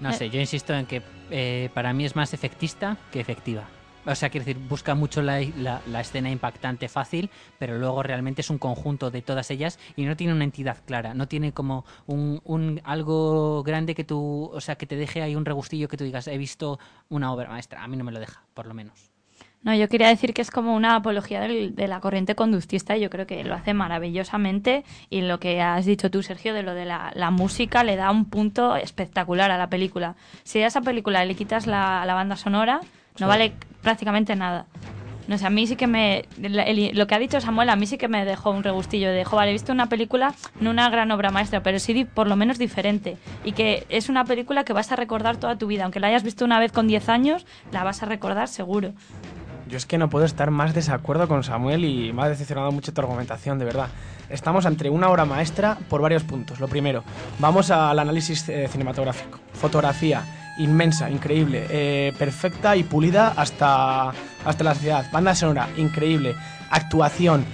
No 0.00 0.12
sé, 0.12 0.30
yo 0.30 0.40
insisto 0.40 0.74
en 0.74 0.86
que 0.86 1.02
eh, 1.30 1.70
para 1.72 1.92
mí 1.92 2.04
es 2.04 2.14
más 2.14 2.34
efectista 2.34 2.96
que 3.12 3.20
efectiva. 3.20 3.64
O 4.06 4.14
sea, 4.14 4.28
quiero 4.28 4.44
decir, 4.44 4.62
busca 4.68 4.94
mucho 4.94 5.22
la, 5.22 5.40
la- 5.56 6.00
escena 6.00 6.30
impactante 6.30 6.88
fácil, 6.88 7.30
pero 7.58 7.78
luego 7.78 8.02
realmente 8.02 8.42
es 8.42 8.50
un 8.50 8.58
conjunto 8.58 9.10
de 9.10 9.22
todas 9.22 9.50
ellas 9.50 9.78
y 9.96 10.04
no 10.04 10.16
tiene 10.16 10.34
una 10.34 10.44
entidad 10.44 10.76
clara, 10.84 11.14
no 11.14 11.26
tiene 11.26 11.52
como 11.52 11.84
un, 12.06 12.40
un 12.44 12.80
algo 12.84 13.62
grande 13.62 13.94
que 13.94 14.04
tú, 14.04 14.50
o 14.52 14.60
sea, 14.60 14.76
que 14.76 14.86
te 14.86 14.96
deje 14.96 15.22
ahí 15.22 15.34
un 15.36 15.44
regustillo 15.44 15.88
que 15.88 15.96
tú 15.96 16.04
digas, 16.04 16.28
he 16.28 16.36
visto 16.36 16.78
una 17.08 17.32
obra 17.32 17.48
maestra. 17.48 17.82
A 17.82 17.88
mí 17.88 17.96
no 17.96 18.04
me 18.04 18.12
lo 18.12 18.20
deja, 18.20 18.42
por 18.52 18.66
lo 18.66 18.74
menos. 18.74 19.10
No, 19.62 19.74
yo 19.74 19.88
quería 19.88 20.08
decir 20.08 20.34
que 20.34 20.42
es 20.42 20.50
como 20.50 20.74
una 20.76 20.94
apología 20.96 21.40
de 21.40 21.88
la 21.88 22.00
corriente 22.00 22.34
conductista 22.34 22.98
y 22.98 23.00
yo 23.00 23.08
creo 23.08 23.26
que 23.26 23.42
lo 23.44 23.54
hace 23.54 23.72
maravillosamente 23.72 24.84
y 25.08 25.22
lo 25.22 25.40
que 25.40 25.62
has 25.62 25.86
dicho 25.86 26.10
tú, 26.10 26.22
Sergio, 26.22 26.52
de 26.52 26.62
lo 26.62 26.74
de 26.74 26.84
la, 26.84 27.12
la 27.14 27.30
música 27.30 27.82
le 27.82 27.96
da 27.96 28.10
un 28.10 28.26
punto 28.26 28.76
espectacular 28.76 29.50
a 29.50 29.56
la 29.56 29.70
película. 29.70 30.16
Si 30.42 30.60
a 30.60 30.66
esa 30.66 30.82
película 30.82 31.24
le 31.24 31.34
quitas 31.34 31.66
la, 31.66 32.04
la 32.04 32.12
banda 32.12 32.36
sonora, 32.36 32.80
no 33.18 33.28
vale 33.28 33.52
prácticamente 33.82 34.34
nada. 34.36 34.66
No 35.26 35.38
sé, 35.38 35.46
a 35.46 35.50
mí 35.50 35.66
sí 35.66 35.76
que 35.76 35.86
me... 35.86 36.26
lo 36.38 37.06
que 37.06 37.14
ha 37.14 37.18
dicho 37.18 37.40
Samuel, 37.40 37.70
a 37.70 37.76
mí 37.76 37.86
sí 37.86 37.96
que 37.96 38.08
me 38.08 38.24
dejó 38.24 38.50
un 38.50 38.62
regustillo 38.62 39.10
de, 39.10 39.22
he 39.22 39.52
visto 39.52 39.72
una 39.72 39.88
película, 39.88 40.34
no 40.60 40.70
una 40.70 40.90
gran 40.90 41.10
obra 41.12 41.30
maestra, 41.30 41.62
pero 41.62 41.78
sí 41.78 42.04
por 42.04 42.28
lo 42.28 42.36
menos 42.36 42.58
diferente. 42.58 43.16
Y 43.42 43.52
que 43.52 43.86
es 43.88 44.08
una 44.10 44.24
película 44.24 44.64
que 44.64 44.74
vas 44.74 44.92
a 44.92 44.96
recordar 44.96 45.38
toda 45.38 45.56
tu 45.56 45.66
vida. 45.66 45.84
Aunque 45.84 46.00
la 46.00 46.08
hayas 46.08 46.24
visto 46.24 46.44
una 46.44 46.58
vez 46.58 46.72
con 46.72 46.86
10 46.86 47.08
años, 47.08 47.46
la 47.72 47.84
vas 47.84 48.02
a 48.02 48.06
recordar 48.06 48.48
seguro. 48.48 48.92
yo 49.66 49.78
es 49.78 49.86
que 49.86 49.96
no 49.96 50.10
puedo 50.10 50.26
estar 50.26 50.50
más 50.50 50.74
desacuerdo 50.74 51.26
con 51.26 51.42
Samuel 51.42 51.86
y 51.86 52.12
me 52.12 52.22
ha 52.22 52.28
decepcionado 52.28 52.70
mucho 52.70 52.92
tu 52.92 53.00
argumentación, 53.00 53.58
de 53.58 53.64
verdad. 53.64 53.88
Estamos 54.28 54.66
ante 54.66 54.90
una 54.90 55.08
obra 55.08 55.24
maestra 55.24 55.78
por 55.88 56.02
varios 56.02 56.22
puntos. 56.22 56.60
Lo 56.60 56.68
primero, 56.68 57.02
vamos 57.38 57.70
al 57.70 57.98
análisis 57.98 58.46
eh, 58.50 58.68
cinematográfico. 58.68 59.38
Fotografía, 59.54 60.22
inmensa, 60.58 61.10
increíble, 61.10 61.66
eh, 61.70 62.12
perfecta 62.18 62.76
y 62.76 62.82
pulida 62.82 63.34
hasta, 63.36 64.10
hasta 64.44 64.64
la 64.64 64.74
sociedad. 64.74 65.06
Banda 65.12 65.34
sonora, 65.34 65.68
increíble. 65.76 66.34
Actuación, 66.70 67.44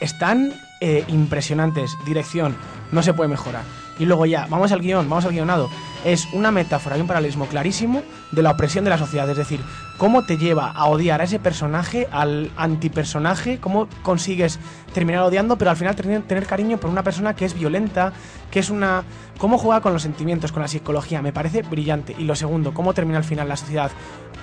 están 0.00 0.52
eh, 0.80 1.04
impresionantes. 1.08 1.96
Dirección, 2.04 2.56
no 2.92 3.02
se 3.02 3.14
puede 3.14 3.28
mejorar. 3.28 3.62
Y 3.98 4.06
luego 4.06 4.26
ya, 4.26 4.46
vamos 4.50 4.72
al 4.72 4.80
guion, 4.80 5.08
vamos 5.08 5.24
al 5.24 5.32
guionado. 5.32 5.70
Es 6.04 6.26
una 6.32 6.50
metáfora 6.50 6.98
y 6.98 7.00
un 7.00 7.06
paralelismo 7.06 7.46
clarísimo 7.46 8.02
de 8.32 8.42
la 8.42 8.50
opresión 8.50 8.84
de 8.84 8.90
la 8.90 8.98
sociedad. 8.98 9.28
Es 9.30 9.36
decir, 9.36 9.60
cómo 9.96 10.24
te 10.24 10.36
lleva 10.36 10.70
a 10.70 10.86
odiar 10.86 11.20
a 11.20 11.24
ese 11.24 11.38
personaje, 11.38 12.08
al 12.10 12.50
antipersonaje, 12.56 13.58
cómo 13.58 13.88
consigues 14.02 14.58
terminar 14.92 15.22
odiando, 15.22 15.56
pero 15.56 15.70
al 15.70 15.76
final 15.76 15.94
tener, 15.96 16.46
cariño 16.46 16.78
por 16.78 16.90
una 16.90 17.02
persona 17.02 17.34
que 17.34 17.44
es 17.44 17.54
violenta, 17.54 18.12
que 18.50 18.58
es 18.58 18.70
una... 18.70 19.04
cómo 19.38 19.56
juega 19.56 19.80
con 19.80 19.92
los 19.92 20.02
sentimientos, 20.02 20.52
con 20.52 20.62
la 20.62 20.68
psicología, 20.68 21.22
me 21.22 21.32
parece 21.32 21.62
brillante. 21.62 22.14
Y 22.18 22.24
lo 22.24 22.34
segundo, 22.34 22.74
cómo 22.74 22.92
termina 22.94 23.18
al 23.18 23.24
final 23.24 23.48
la 23.48 23.56
sociedad 23.56 23.90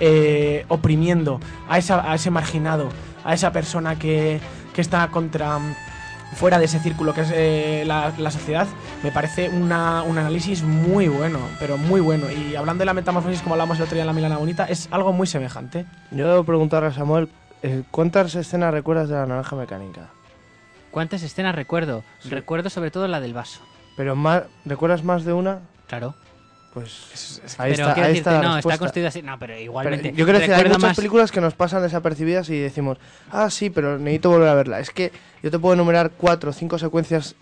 eh, 0.00 0.64
oprimiendo 0.68 1.38
a, 1.68 1.78
esa, 1.78 2.10
a 2.10 2.14
ese 2.14 2.30
marginado, 2.30 2.88
a 3.24 3.34
esa 3.34 3.52
persona 3.52 3.98
que, 3.98 4.40
que 4.74 4.80
está 4.80 5.06
contra 5.08 5.60
fuera 6.34 6.58
de 6.58 6.64
ese 6.64 6.78
círculo 6.80 7.14
que 7.14 7.20
es 7.22 7.30
eh, 7.34 7.84
la, 7.86 8.12
la 8.18 8.30
sociedad, 8.30 8.66
me 9.02 9.12
parece 9.12 9.48
una- 9.48 10.02
un 10.02 10.18
análisis 10.18 10.62
muy 10.62 11.08
bueno, 11.08 11.38
pero 11.58 11.76
muy 11.78 12.00
bueno. 12.00 12.26
Y 12.30 12.56
hablando 12.56 12.80
de 12.82 12.86
la 12.86 12.94
metamorfosis, 12.94 13.42
como 13.42 13.54
hablamos 13.54 13.76
el 13.78 13.84
otro 13.84 13.94
día 13.94 14.02
en 14.02 14.06
la 14.08 14.12
Milana 14.12 14.38
Bonita, 14.38 14.64
es 14.66 14.88
algo 14.90 15.12
muy 15.12 15.26
semejante. 15.26 15.84
Yo 16.10 16.28
debo 16.28 16.44
preguntarle 16.44 16.88
a 16.88 16.92
Samuel, 16.92 17.28
eh, 17.62 17.82
¿cuántas 17.90 18.34
escenas 18.34 18.72
recuerdas 18.72 19.08
de 19.08 19.14
la 19.14 19.26
naranja 19.26 19.56
mecánica? 19.56 20.08
¿Cuántas 20.90 21.22
escenas 21.22 21.54
recuerdo? 21.54 22.02
Recuerdo 22.28 22.68
sobre 22.70 22.90
todo 22.90 23.08
la 23.08 23.20
del 23.20 23.32
vaso. 23.34 23.60
Pero 23.96 24.16
más, 24.16 24.42
¿recuerdas 24.64 25.04
más 25.04 25.24
de 25.24 25.32
una? 25.32 25.60
Claro. 25.86 26.14
Pues 26.74 27.40
ahí 27.58 27.72
pero 27.74 27.88
está, 27.88 27.92
ahí 27.92 28.00
decirte, 28.12 28.18
está 28.18 28.32
la 28.32 28.48
no, 28.48 28.58
está 28.58 28.78
construido 28.78 29.08
así. 29.08 29.20
No, 29.22 29.38
pero 29.38 29.52
Pero 29.52 29.60
igualmente. 29.62 30.12
yo 30.14 30.24
quiero 30.24 30.38
decir, 30.38 30.54
hay 30.54 30.64
muchas 30.64 30.80
más- 30.80 30.96
películas 30.96 31.30
que 31.30 31.40
nos 31.42 31.52
pasan 31.54 31.82
desapercibidas 31.82 32.48
y 32.48 32.58
decimos, 32.58 32.96
ah, 33.30 33.50
sí, 33.50 33.68
pero 33.68 33.98
necesito 33.98 34.30
volver 34.30 34.48
a 34.48 34.54
verla. 34.54 34.80
Es 34.80 34.90
que 34.90 35.12
yo 35.42 35.50
te 35.50 35.58
puedo 35.58 35.74
enumerar 35.74 36.12
cuatro 36.16 36.50
o 36.50 36.52
cinco 36.54 36.78
secuencias 36.78 37.34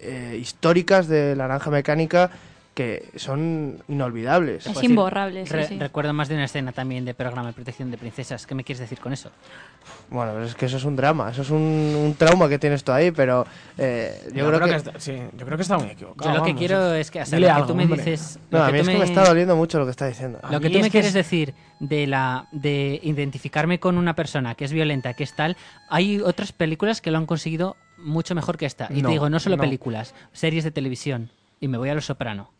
eh, 0.00 0.36
históricas 0.40 1.06
de 1.06 1.36
La 1.36 1.46
Naranja 1.46 1.70
Mecánica 1.70 2.30
que 2.78 3.10
son 3.16 3.82
inolvidables. 3.88 4.64
Es 4.68 4.84
imborrable, 4.84 5.44
sí, 5.44 5.52
Re- 5.52 5.66
sí. 5.66 5.78
Recuerdo 5.80 6.12
más 6.12 6.28
de 6.28 6.36
una 6.36 6.44
escena 6.44 6.70
también 6.70 7.04
de 7.04 7.12
programa 7.12 7.48
de 7.48 7.52
protección 7.52 7.90
de 7.90 7.98
princesas. 7.98 8.46
¿Qué 8.46 8.54
me 8.54 8.62
quieres 8.62 8.78
decir 8.78 9.00
con 9.00 9.12
eso? 9.12 9.32
Bueno, 10.10 10.30
pero 10.34 10.44
es 10.44 10.54
que 10.54 10.66
eso 10.66 10.76
es 10.76 10.84
un 10.84 10.94
drama, 10.94 11.30
eso 11.32 11.42
es 11.42 11.50
un, 11.50 11.58
un 11.58 12.14
trauma 12.16 12.48
que 12.48 12.56
tienes 12.60 12.84
tú 12.84 12.92
ahí, 12.92 13.10
pero 13.10 13.44
eh, 13.76 14.30
yo, 14.32 14.46
creo, 14.46 14.60
que... 14.60 14.76
está, 14.76 14.92
sí, 15.00 15.16
yo 15.36 15.44
creo 15.44 15.56
que 15.58 15.62
está 15.62 15.76
muy 15.76 15.88
equivocado. 15.88 16.30
Yo 16.32 16.38
lo 16.38 16.44
que 16.44 16.54
quiero 16.54 16.94
es 16.94 17.10
que, 17.10 17.20
o 17.22 17.26
sea, 17.26 17.36
Dile 17.36 17.48
lo 17.48 17.52
que 17.54 17.56
algo, 17.56 17.66
tú 17.66 17.74
me 17.74 17.82
hombre. 17.82 17.98
dices. 18.04 18.38
No, 18.52 18.62
a 18.62 18.70
mí 18.70 18.78
es 18.78 18.86
que 18.86 18.92
me- 18.92 18.98
me 19.00 19.04
está 19.06 19.24
doliendo 19.24 19.56
mucho 19.56 19.80
lo 19.80 19.84
que 19.84 19.90
está 19.90 20.06
diciendo. 20.06 20.38
Lo 20.48 20.60
que 20.60 20.70
tú 20.70 20.78
me 20.78 20.84
que 20.84 20.90
quieres 20.90 21.08
es- 21.08 21.14
decir 21.14 21.54
de 21.80 22.06
la 22.06 22.46
de 22.52 23.00
identificarme 23.02 23.80
con 23.80 23.98
una 23.98 24.14
persona 24.14 24.54
que 24.54 24.64
es 24.64 24.72
violenta, 24.72 25.14
que 25.14 25.24
es 25.24 25.34
tal, 25.34 25.56
hay 25.88 26.20
otras 26.20 26.52
películas 26.52 27.00
que 27.00 27.10
lo 27.10 27.18
han 27.18 27.26
conseguido 27.26 27.76
mucho 27.98 28.36
mejor 28.36 28.56
que 28.56 28.66
esta. 28.66 28.86
Y 28.90 29.02
No, 29.02 29.08
te 29.08 29.12
digo, 29.14 29.28
no 29.30 29.40
solo 29.40 29.56
no. 29.56 29.62
películas, 29.62 30.14
series 30.32 30.62
de 30.62 30.70
televisión. 30.70 31.30
Y 31.60 31.66
me 31.66 31.76
voy 31.76 31.88
a 31.88 31.94
Los 31.94 32.06
Soprano. 32.06 32.50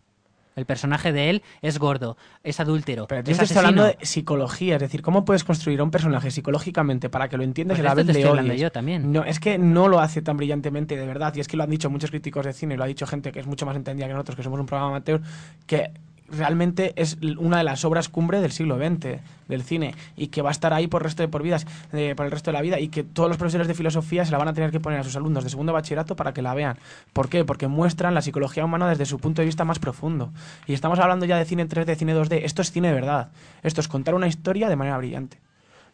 El 0.58 0.66
personaje 0.66 1.12
de 1.12 1.30
él 1.30 1.42
es 1.62 1.78
gordo, 1.78 2.16
es 2.42 2.60
adúltero, 2.60 3.06
Pero 3.06 3.24
tú 3.24 3.30
es 3.30 3.40
estás 3.40 3.56
hablando 3.56 3.84
de 3.84 3.96
psicología, 4.02 4.76
es 4.76 4.80
decir, 4.80 5.02
cómo 5.02 5.24
puedes 5.24 5.44
construir 5.44 5.80
a 5.80 5.84
un 5.84 5.90
personaje 5.90 6.30
psicológicamente 6.30 7.08
para 7.08 7.28
que 7.28 7.36
lo 7.36 7.44
entiendas 7.44 7.76
Pues 7.76 7.78
y 7.78 7.82
a 7.82 7.84
la 7.84 7.90
esto 7.90 7.96
vez 7.96 8.06
te 8.06 8.12
le 8.12 8.18
estoy 8.18 8.30
hablando 8.30 8.52
odies? 8.52 8.62
yo 8.62 8.72
también. 8.72 9.12
No, 9.12 9.24
es 9.24 9.40
que 9.40 9.58
no 9.58 9.88
lo 9.88 10.00
hace 10.00 10.22
tan 10.22 10.36
brillantemente, 10.36 10.96
de 10.96 11.06
verdad. 11.06 11.34
Y 11.36 11.40
es 11.40 11.48
que 11.48 11.56
lo 11.56 11.62
han 11.62 11.70
dicho 11.70 11.88
muchos 11.90 12.10
críticos 12.10 12.44
de 12.44 12.52
cine, 12.52 12.76
lo 12.76 12.84
ha 12.84 12.86
dicho 12.86 13.06
gente 13.06 13.32
que 13.32 13.40
es 13.40 13.46
mucho 13.46 13.66
más 13.66 13.76
entendida 13.76 14.06
que 14.06 14.12
nosotros, 14.12 14.36
que 14.36 14.42
somos 14.42 14.60
un 14.60 14.66
programa 14.66 14.90
amateur, 14.90 15.20
que 15.66 15.92
realmente 16.30 16.92
es 16.96 17.16
una 17.38 17.58
de 17.58 17.64
las 17.64 17.84
obras 17.84 18.08
cumbre 18.08 18.40
del 18.40 18.52
siglo 18.52 18.76
XX 18.76 19.20
del 19.48 19.62
cine 19.62 19.94
y 20.16 20.28
que 20.28 20.42
va 20.42 20.50
a 20.50 20.52
estar 20.52 20.74
ahí 20.74 20.86
por 20.86 21.02
resto 21.02 21.22
de 21.22 21.28
por 21.28 21.42
vidas 21.42 21.66
eh, 21.92 22.14
por 22.16 22.26
el 22.26 22.32
resto 22.32 22.50
de 22.50 22.52
la 22.52 22.62
vida 22.62 22.78
y 22.80 22.88
que 22.88 23.02
todos 23.02 23.28
los 23.28 23.38
profesores 23.38 23.66
de 23.66 23.74
filosofía 23.74 24.24
se 24.24 24.32
la 24.32 24.38
van 24.38 24.48
a 24.48 24.52
tener 24.52 24.70
que 24.70 24.80
poner 24.80 25.00
a 25.00 25.04
sus 25.04 25.16
alumnos 25.16 25.44
de 25.44 25.50
segundo 25.50 25.72
bachillerato 25.72 26.16
para 26.16 26.32
que 26.32 26.42
la 26.42 26.54
vean. 26.54 26.78
¿Por 27.12 27.28
qué? 27.28 27.44
Porque 27.44 27.68
muestran 27.68 28.14
la 28.14 28.22
psicología 28.22 28.64
humana 28.64 28.88
desde 28.88 29.06
su 29.06 29.18
punto 29.18 29.42
de 29.42 29.46
vista 29.46 29.64
más 29.64 29.78
profundo. 29.78 30.30
Y 30.66 30.74
estamos 30.74 30.98
hablando 30.98 31.24
ya 31.24 31.38
de 31.38 31.44
cine 31.44 31.66
3D, 31.66 31.96
cine 31.96 32.14
2D. 32.14 32.40
Esto 32.44 32.62
es 32.62 32.70
cine 32.70 32.88
de 32.88 32.94
verdad. 32.94 33.30
Esto 33.62 33.80
es 33.80 33.88
contar 33.88 34.14
una 34.14 34.28
historia 34.28 34.68
de 34.68 34.76
manera 34.76 34.98
brillante. 34.98 35.38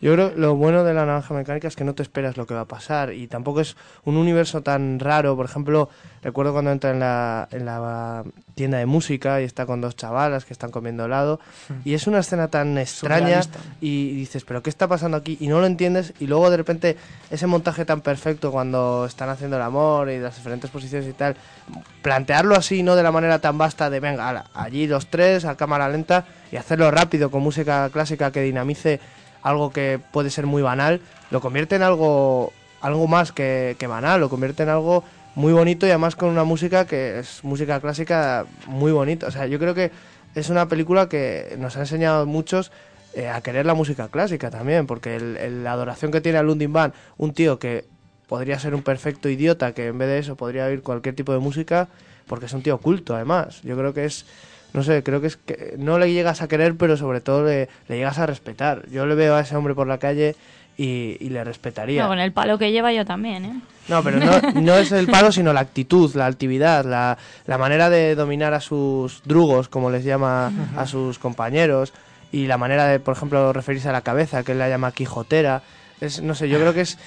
Yo 0.05 0.13
creo 0.13 0.35
que 0.35 0.39
lo 0.39 0.55
bueno 0.55 0.85
de 0.85 0.93
la 0.93 1.07
naranja 1.07 1.33
mecánica 1.33 1.67
es 1.67 1.77
que 1.77 1.85
no 1.85 1.95
te 1.95 2.03
esperas 2.03 2.37
lo 2.37 2.47
que 2.47 2.53
va 2.53 2.61
a 2.61 2.65
pasar 2.67 3.15
y 3.15 3.27
tampoco 3.27 3.63
es 3.63 3.75
un 4.05 4.19
universo 4.19 4.61
tan 4.61 5.01
raro. 5.01 5.35
Por 5.35 5.47
ejemplo, 5.47 5.89
recuerdo 6.23 6.53
cuando 6.53 6.73
entra 6.73 6.91
en 6.91 7.01
la, 7.01 7.49
en 7.51 7.65
la 7.65 8.23
tienda 8.55 8.77
de 8.77 8.85
música 8.85 9.41
y 9.41 9.45
está 9.45 9.65
con 9.65 9.81
dos 9.81 9.97
chavalas 9.97 10.45
que 10.45 10.53
están 10.53 10.71
comiendo 10.71 11.07
helado 11.07 11.41
y 11.87 11.95
es 11.95 12.07
una 12.07 12.19
escena 12.19 12.49
tan 12.49 12.77
extraña 12.77 13.41
y 13.81 14.15
dices, 14.15 14.45
pero 14.45 14.63
¿qué 14.63 14.69
está 14.69 14.89
pasando 14.89 15.17
aquí? 15.17 15.39
Y 15.41 15.49
no 15.49 15.61
lo 15.61 15.67
entiendes 15.67 16.13
y 16.21 16.27
luego 16.27 16.51
de 16.51 16.59
repente 16.59 16.99
ese 17.31 17.47
montaje 17.47 17.87
tan 17.87 18.03
perfecto 18.03 18.53
cuando 18.53 19.07
están 19.07 19.31
haciendo 19.31 19.57
el 19.57 19.63
amor 19.63 20.11
y 20.11 20.19
las 20.19 20.37
diferentes 20.37 20.69
posiciones 20.69 21.09
y 21.09 21.15
tal, 21.15 21.35
plantearlo 22.03 22.57
así, 22.57 22.83
no 22.83 22.95
de 22.95 23.03
la 23.03 23.11
manera 23.11 23.39
tan 23.39 23.57
vasta 23.57 23.89
de, 23.89 24.01
venga, 24.01 24.51
allí 24.53 24.87
los 24.87 25.07
tres 25.07 25.47
a 25.47 25.57
cámara 25.57 25.89
lenta 25.89 26.27
y 26.53 26.57
hacerlo 26.57 26.91
rápido 26.91 27.31
con 27.31 27.43
música 27.43 27.89
clásica 27.89 28.31
que 28.31 28.43
dinamice 28.43 29.01
algo 29.45 29.71
que 29.71 30.01
puede 30.11 30.31
ser 30.31 30.47
muy 30.47 30.63
banal, 30.63 31.01
lo 31.31 31.41
convierte 31.41 31.77
en 31.77 31.83
algo, 31.83 32.53
algo 32.81 33.07
más 33.07 33.31
que, 33.31 33.77
que 33.79 33.87
banal, 33.87 34.21
lo 34.21 34.29
convierte 34.29 34.65
en 34.65 34.71
algo 34.71 35.05
muy 35.37 35.53
bonito 35.53 35.87
y 35.87 35.91
además 35.91 36.17
con 36.17 36.31
una 36.31 36.45
música 36.45 36.87
que 36.87 37.19
es 37.21 37.45
música 37.45 37.79
clásica 37.81 38.47
muy 38.67 38.91
bonita. 38.91 39.27
O 39.27 39.31
sea, 39.31 39.47
yo 39.47 39.59
creo 39.59 39.75
que 39.75 39.91
es 40.35 40.49
una 40.49 40.67
película 40.69 41.09
que 41.09 41.55
nos 41.59 41.77
ha 41.77 41.81
enseñado 41.81 42.27
muchos 42.27 42.73
eh, 43.15 43.29
a 43.29 43.41
querer 43.43 43.65
la 43.67 43.75
música 43.75 44.09
clásica 44.09 44.51
también, 44.51 44.87
porque 44.89 45.15
el- 45.15 45.37
el- 45.37 45.63
la 45.63 45.71
adoración 45.73 46.11
que 46.11 46.21
tiene 46.21 46.39
a 46.39 46.43
Lundin 46.43 46.73
Van, 46.73 46.93
un 47.17 47.33
tío 47.33 47.61
que 47.61 47.85
podría 48.29 48.59
ser 48.59 48.75
un 48.75 48.83
perfecto 48.83 49.29
idiota, 49.29 49.73
que 49.73 49.87
en 49.87 49.99
vez 49.99 50.09
de 50.09 50.19
eso 50.19 50.35
podría 50.37 50.65
oír 50.67 50.83
cualquier 50.83 51.15
tipo 51.15 51.33
de 51.33 51.39
música, 51.39 51.87
porque 52.27 52.47
es 52.47 52.53
un 52.55 52.63
tío 52.63 52.79
culto 52.79 53.15
además. 53.15 53.61
Yo 53.63 53.77
creo 53.77 53.93
que 53.95 54.05
es, 54.07 54.25
no 54.75 54.83
sé, 54.83 55.03
creo 55.03 55.23
que 55.23 55.29
es 55.29 55.37
que 55.37 55.77
no 55.79 55.99
le 55.99 56.13
llegas 56.13 56.43
a 56.43 56.49
querer, 56.49 56.77
pero 56.77 56.97
sobre 56.99 57.23
todo 57.23 57.45
le, 57.45 57.69
le 57.89 57.97
llegas 57.97 58.19
a 58.19 58.27
respetar. 58.27 58.87
Yo 58.91 59.07
le 59.07 59.15
veo 59.15 59.35
a 59.35 59.41
ese 59.41 59.57
hombre 59.57 59.75
por 59.75 59.87
la 59.87 59.99
calle 59.99 60.37
y, 60.77 61.17
y 61.21 61.31
le 61.31 61.43
respetaría. 61.45 62.03
No, 62.03 62.09
con 62.09 62.19
el 62.19 62.33
palo 62.33 62.59
que 62.59 62.73
lleva 62.73 62.93
yo 62.93 63.05
también, 63.05 63.45
¿eh? 63.45 63.61
No, 63.87 64.03
pero 64.03 64.19
no, 64.19 64.61
no 64.61 64.77
es 64.77 64.93
el 64.93 65.07
palo, 65.07 65.31
sino 65.31 65.53
la 65.53 65.61
actitud, 65.61 66.15
la 66.15 66.27
altividad, 66.27 66.85
la, 66.85 67.17
la 67.47 67.59
manera 67.59 67.91
de 67.91 68.15
dominar 68.15 68.55
a 68.55 68.61
sus 68.61 69.23
drugos, 69.25 69.69
como 69.69 69.91
les 69.91 70.05
llama 70.05 70.51
a 70.77 70.87
sus 70.87 71.19
compañeros, 71.19 71.93
y 72.33 72.47
la 72.47 72.57
manera 72.59 72.87
de, 72.87 72.99
por 72.99 73.15
ejemplo, 73.15 73.53
referirse 73.53 73.91
a 73.91 73.93
la 73.93 74.01
cabeza, 74.01 74.43
que 74.43 74.53
él 74.53 74.59
la 74.59 74.69
llama 74.69 74.91
quijotera. 74.91 75.63
Es, 76.01 76.21
no 76.23 76.35
sé, 76.35 76.49
yo 76.49 76.59
creo 76.59 76.75
que 76.75 76.81
es 76.81 76.99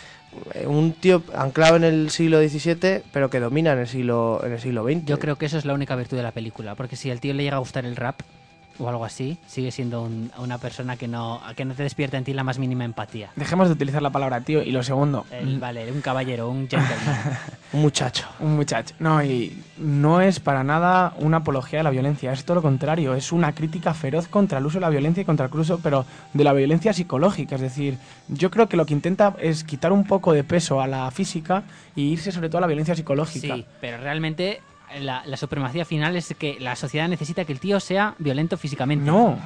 un 0.66 0.94
tío 0.94 1.24
anclado 1.36 1.76
en 1.76 1.84
el 1.84 2.10
siglo 2.10 2.40
XVII, 2.40 3.04
pero 3.12 3.30
que 3.30 3.40
domina 3.40 3.74
en 3.74 3.80
el 3.80 3.88
siglo, 3.88 4.42
en 4.44 4.54
el 4.54 4.60
siglo 4.60 4.84
XX. 4.84 5.06
Yo 5.06 5.20
creo 5.20 5.38
que 5.38 5.46
eso 5.46 5.58
es 5.58 5.66
la 5.66 5.74
única 5.74 5.96
virtud 5.96 6.18
de 6.18 6.24
la 6.24 6.32
película, 6.32 6.76
porque 6.76 6.96
si 6.96 7.12
al 7.12 7.20
tío 7.20 7.34
le 7.34 7.44
llega 7.44 7.58
a 7.58 7.60
gustar 7.60 7.86
el 7.86 7.96
rap 7.96 8.22
o 8.80 8.88
algo 8.90 9.06
así, 9.06 9.38
sigue 9.48 9.72
siendo 9.72 10.04
un- 10.04 10.32
una 10.38 10.58
persona 10.58 10.96
que 10.98 11.08
no, 11.08 11.42
que 11.56 11.66
no 11.66 11.74
te 11.74 11.84
despierta 11.84 12.18
en 12.18 12.24
ti 12.24 12.34
la 12.34 12.44
más 12.44 12.60
mínima 12.60 12.86
empatía. 12.86 13.30
Dejemos 13.36 13.68
de 13.68 13.74
utilizar 13.74 14.02
la 14.02 14.10
palabra 14.12 14.42
tío. 14.42 14.62
Y 14.64 14.72
lo 14.72 14.84
segundo, 14.84 15.26
El- 15.32 15.60
vale, 15.60 15.92
un 15.92 16.02
caballero, 16.02 16.50
un 16.50 16.68
gentleman. 16.70 17.38
Un 17.74 17.82
muchacho. 17.82 18.26
Un 18.40 18.56
muchacho. 18.56 18.96
No, 19.00 19.22
y 19.22 19.62
no 19.78 20.22
es 20.22 20.40
para 20.40 20.64
nada 20.64 21.14
una 21.20 21.38
apología 21.38 21.80
de 21.80 21.84
la 21.84 21.90
violencia, 21.90 22.32
es 22.32 22.46
todo 22.46 22.56
lo 22.56 22.62
contrario, 22.62 23.14
es 23.14 23.34
una 23.34 23.54
crítica 23.54 23.94
feroz 23.94 24.30
contra 24.30 24.60
el 24.60 24.66
uso 24.66 24.78
de 24.78 24.82
la 24.82 24.90
violencia 24.90 25.22
y 25.22 25.26
contra 25.26 25.48
el 25.48 25.54
uso, 25.54 25.80
pero 25.84 26.06
de 26.34 26.44
la 26.46 26.54
violencia 26.54 26.94
psicológica. 26.94 27.56
Es 27.56 27.62
decir, 27.62 27.98
yo 28.30 28.50
creo 28.52 28.70
que 28.70 28.78
lo 28.78 28.86
que 28.86 28.94
intenta 28.94 29.36
es 29.42 29.66
quitar 29.66 29.92
un 29.92 30.06
poco 30.06 30.32
de 30.32 30.46
peso 30.46 30.80
a 30.80 30.88
la 30.88 31.12
física 31.12 31.64
y 31.94 32.04
irse 32.04 32.32
sobre 32.32 32.48
todo 32.48 32.60
a 32.60 32.62
la 32.62 32.68
violencia 32.68 32.96
psicológica. 32.96 33.56
Sí, 33.56 33.66
pero 33.82 33.98
realmente 33.98 34.62
la, 35.00 35.24
la 35.26 35.38
supremacía 35.38 35.86
final 35.86 36.16
es 36.16 36.34
que 36.38 36.58
la 36.60 36.76
sociedad 36.76 37.08
necesita 37.08 37.46
que 37.46 37.54
el 37.54 37.60
tío 37.60 37.80
sea 37.80 38.16
violento 38.20 38.58
físicamente. 38.58 39.06
No. 39.06 39.38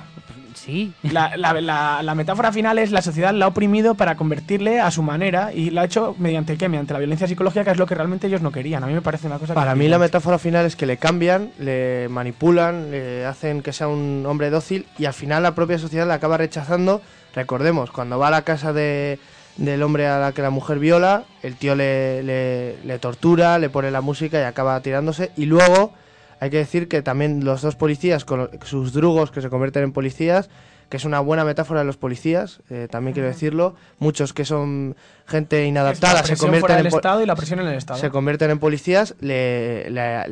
Sí. 0.54 0.92
La, 1.04 1.38
la- 1.38 1.54
la- 1.62 2.04
la 2.04 2.14
metáfora 2.16 2.52
final 2.52 2.78
es 2.78 2.92
la 2.92 3.02
sociedad 3.02 3.34
la 3.34 3.46
ha 3.46 3.48
oprimido 3.48 3.96
para 3.96 4.16
convertirle 4.18 4.82
a 4.82 4.92
su 4.92 5.02
manera 5.02 5.54
y 5.54 5.70
lo 5.70 5.80
ha 5.82 5.86
hecho 5.86 6.14
mediante 6.20 6.58
qué? 6.58 6.68
Mediante 6.68 6.92
la 6.94 7.00
violencia 7.00 7.26
psicológica, 7.26 7.64
que 7.64 7.72
es 7.72 7.78
lo 7.78 7.86
que 7.88 7.96
realmente 7.96 8.28
ellos 8.28 8.42
no 8.42 8.52
querían. 8.52 8.84
A 8.84 8.88
mí 8.88 8.94
me 8.94 9.02
parece 9.02 9.28
una 9.28 9.40
cosa 9.40 9.54
que 9.54 9.56
Para 9.60 9.76
mí 9.76 9.88
la 9.88 9.98
metáfora 9.98 10.38
final 10.38 10.66
es 10.66 10.76
que 10.76 10.86
le 10.86 10.98
cambian, 10.98 11.52
le 11.58 12.08
manipulan, 12.10 12.92
le 12.92 13.26
hacen 13.26 13.62
que 13.62 13.72
sea 13.72 13.88
un 13.88 14.26
hombre 14.28 14.50
dócil 14.50 14.86
y 15.00 15.06
al 15.06 15.14
final 15.14 15.42
la 15.44 15.56
propia 15.56 15.80
sociedad 15.80 16.06
la 16.06 16.16
acaba 16.16 16.38
rechazando. 16.38 17.02
Recordemos, 17.34 17.90
cuando 17.92 18.20
va 18.20 18.28
a 18.28 18.32
la 18.32 18.42
casa 18.42 18.74
de, 18.74 19.20
del 19.64 19.84
hombre 19.84 20.08
a 20.08 20.18
la 20.20 20.32
que 20.32 20.42
la 20.42 20.50
mujer 20.50 20.80
viola, 20.80 21.24
el 21.44 21.56
tío 21.56 21.76
le, 21.76 22.24
le- 22.24 22.78
le 22.84 23.00
tortura, 23.00 23.60
le 23.60 23.70
pone 23.70 23.92
la 23.92 24.02
música 24.02 24.40
y 24.40 24.44
acaba 24.44 24.80
tirándose. 24.82 25.32
Y 25.38 25.46
luego 25.46 25.94
hay 26.40 26.50
que 26.50 26.58
decir 26.58 26.88
que 26.88 27.02
también 27.02 27.46
los 27.46 27.62
dos 27.62 27.76
policías, 27.76 28.26
con 28.26 28.50
sus 28.66 28.94
drugos 28.94 29.30
que 29.32 29.42
se 29.42 29.50
convierten 29.50 29.84
en 29.84 29.92
policías, 29.94 30.50
que 30.90 30.98
es 30.98 31.06
una 31.06 31.20
buena 31.22 31.46
metáfora 31.46 31.82
de 31.82 31.86
los 31.86 31.96
policías, 31.98 32.60
eh, 32.70 32.88
también 32.92 33.14
quiero 33.14 33.30
decirlo. 33.30 33.76
Muchos 34.00 34.34
que 34.34 34.44
son 34.46 34.96
gente 35.26 35.64
inadaptada 35.66 36.24
se 36.24 36.36
convierten 36.36 36.78
en 36.78 36.84
del 36.84 36.92
po- 36.92 36.98
Estado 36.98 37.22
y 37.24 37.26
la 37.26 37.36
presión 37.36 37.60
en 37.60 37.68
el 37.68 37.76
Estado. 37.76 38.00
se 38.00 38.10
convierten 38.10 38.50
en 38.52 38.60
policías, 38.60 39.16
le, 39.22 39.90
le- 39.90 40.26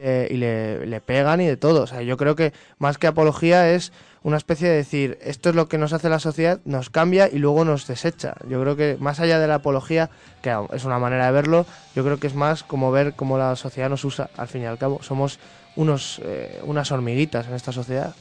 eh, 0.00 0.28
y 0.30 0.36
le, 0.36 0.86
le 0.86 1.00
pegan 1.00 1.40
y 1.40 1.46
de 1.46 1.56
todo. 1.56 1.82
O 1.82 1.86
sea, 1.86 2.02
yo 2.02 2.16
creo 2.16 2.36
que 2.36 2.52
más 2.78 2.98
que 2.98 3.06
apología 3.06 3.70
es 3.70 3.92
una 4.22 4.36
especie 4.36 4.68
de 4.68 4.76
decir, 4.76 5.18
esto 5.22 5.50
es 5.50 5.54
lo 5.54 5.68
que 5.68 5.78
nos 5.78 5.92
hace 5.92 6.08
la 6.08 6.18
sociedad, 6.18 6.60
nos 6.64 6.90
cambia 6.90 7.28
y 7.28 7.38
luego 7.38 7.64
nos 7.64 7.86
desecha. 7.86 8.34
Yo 8.48 8.60
creo 8.60 8.76
que 8.76 8.96
más 9.00 9.20
allá 9.20 9.38
de 9.38 9.46
la 9.46 9.56
apología, 9.56 10.10
que 10.42 10.54
es 10.72 10.84
una 10.84 10.98
manera 10.98 11.26
de 11.26 11.32
verlo, 11.32 11.66
yo 11.94 12.04
creo 12.04 12.18
que 12.18 12.26
es 12.26 12.34
más 12.34 12.62
como 12.62 12.90
ver 12.90 13.14
cómo 13.14 13.38
la 13.38 13.54
sociedad 13.56 13.88
nos 13.88 14.04
usa, 14.04 14.30
al 14.36 14.48
fin 14.48 14.62
y 14.62 14.66
al 14.66 14.78
cabo. 14.78 15.02
Somos 15.02 15.38
unos, 15.76 16.20
eh, 16.24 16.60
unas 16.64 16.90
hormiguitas 16.90 17.46
en 17.46 17.54
esta 17.54 17.72
sociedad. 17.72 18.14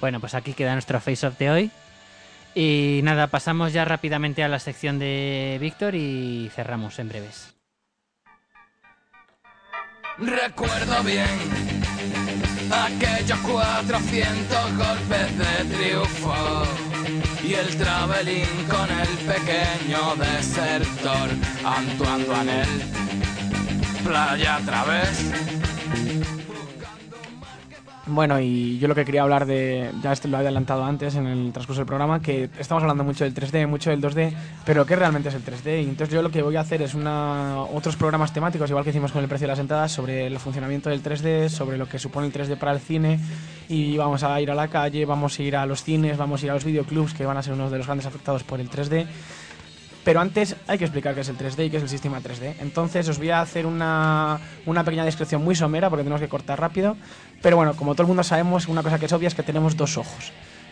Bueno, 0.00 0.20
pues 0.20 0.34
aquí 0.34 0.52
queda 0.52 0.72
nuestro 0.74 1.00
face-off 1.00 1.38
de 1.38 1.50
hoy. 1.50 1.70
Y 2.54 3.00
nada, 3.02 3.26
pasamos 3.26 3.72
ya 3.72 3.84
rápidamente 3.84 4.42
a 4.42 4.48
la 4.48 4.58
sección 4.58 4.98
de 4.98 5.58
Víctor 5.60 5.94
y 5.94 6.50
cerramos 6.54 6.98
en 6.98 7.08
breves. 7.08 7.54
Recuerdo 10.18 11.02
bien 11.02 11.76
aquellos 12.70 13.38
400 13.38 14.76
golpes 14.76 15.38
de 15.38 15.76
triunfo 15.76 16.34
y 17.42 17.54
el 17.54 17.76
travelín 17.76 18.46
con 18.68 18.90
el 18.90 19.08
pequeño 19.18 20.16
desertor 20.16 21.30
Antoine 21.64 22.24
Duanel. 22.24 22.82
Playa 24.04 24.58
otra 24.62 24.84
vez. 24.84 26.45
Bueno, 28.08 28.38
y 28.38 28.78
yo 28.78 28.86
lo 28.86 28.94
que 28.94 29.04
quería 29.04 29.22
hablar 29.22 29.46
de, 29.46 29.90
ya 30.00 30.12
este 30.12 30.28
lo 30.28 30.36
había 30.36 30.50
adelantado 30.50 30.84
antes 30.84 31.16
en 31.16 31.26
el 31.26 31.52
transcurso 31.52 31.80
del 31.80 31.88
programa, 31.88 32.20
que 32.20 32.48
estamos 32.56 32.84
hablando 32.84 33.02
mucho 33.02 33.24
del 33.24 33.34
3D, 33.34 33.66
mucho 33.66 33.90
del 33.90 34.00
2D, 34.00 34.32
pero 34.64 34.86
¿qué 34.86 34.94
realmente 34.94 35.28
es 35.28 35.34
el 35.34 35.44
3D? 35.44 35.82
Y 35.82 35.88
entonces 35.88 36.14
yo 36.14 36.22
lo 36.22 36.30
que 36.30 36.40
voy 36.40 36.54
a 36.54 36.60
hacer 36.60 36.82
es 36.82 36.94
una, 36.94 37.62
otros 37.62 37.96
programas 37.96 38.32
temáticos, 38.32 38.70
igual 38.70 38.84
que 38.84 38.90
hicimos 38.90 39.10
con 39.10 39.22
el 39.24 39.28
precio 39.28 39.48
de 39.48 39.52
las 39.52 39.58
entradas, 39.58 39.90
sobre 39.90 40.28
el 40.28 40.38
funcionamiento 40.38 40.88
del 40.88 41.02
3D, 41.02 41.48
sobre 41.48 41.78
lo 41.78 41.88
que 41.88 41.98
supone 41.98 42.28
el 42.28 42.32
3D 42.32 42.56
para 42.56 42.70
el 42.70 42.78
cine, 42.78 43.18
y 43.68 43.96
vamos 43.96 44.22
a 44.22 44.40
ir 44.40 44.52
a 44.52 44.54
la 44.54 44.68
calle, 44.68 45.04
vamos 45.04 45.36
a 45.40 45.42
ir 45.42 45.56
a 45.56 45.66
los 45.66 45.82
cines, 45.82 46.16
vamos 46.16 46.40
a 46.42 46.46
ir 46.46 46.50
a 46.52 46.54
los 46.54 46.64
videoclubs, 46.64 47.12
que 47.12 47.26
van 47.26 47.38
a 47.38 47.42
ser 47.42 47.54
uno 47.54 47.68
de 47.68 47.78
los 47.78 47.86
grandes 47.86 48.06
afectados 48.06 48.44
por 48.44 48.60
el 48.60 48.70
3D. 48.70 49.04
Pero 50.06 50.20
antes 50.20 50.54
hay 50.68 50.78
que 50.78 50.84
explicar 50.84 51.16
qué 51.16 51.22
es 51.22 51.28
el 51.28 51.36
3D 51.36 51.66
y 51.66 51.70
qué 51.70 51.78
es 51.78 51.82
el 51.82 51.88
sistema 51.88 52.20
3D. 52.20 52.54
Entonces 52.60 53.08
os 53.08 53.18
voy 53.18 53.30
a 53.30 53.40
hacer 53.40 53.66
una, 53.66 54.38
una 54.64 54.84
pequeña 54.84 55.04
descripción 55.04 55.42
muy 55.42 55.56
somera 55.56 55.90
porque 55.90 56.04
tenemos 56.04 56.20
que 56.20 56.28
cortar 56.28 56.60
rápido. 56.60 56.96
Pero 57.42 57.56
bueno, 57.56 57.74
como 57.74 57.94
todo 57.94 58.02
el 58.04 58.06
mundo 58.08 58.22
sabemos, 58.22 58.68
una 58.68 58.84
cosa 58.84 59.00
que 59.00 59.06
es 59.06 59.12
obvia 59.12 59.26
es 59.26 59.34
que 59.34 59.42
tenemos 59.42 59.76
dos 59.76 59.96
ojos. 59.98 60.30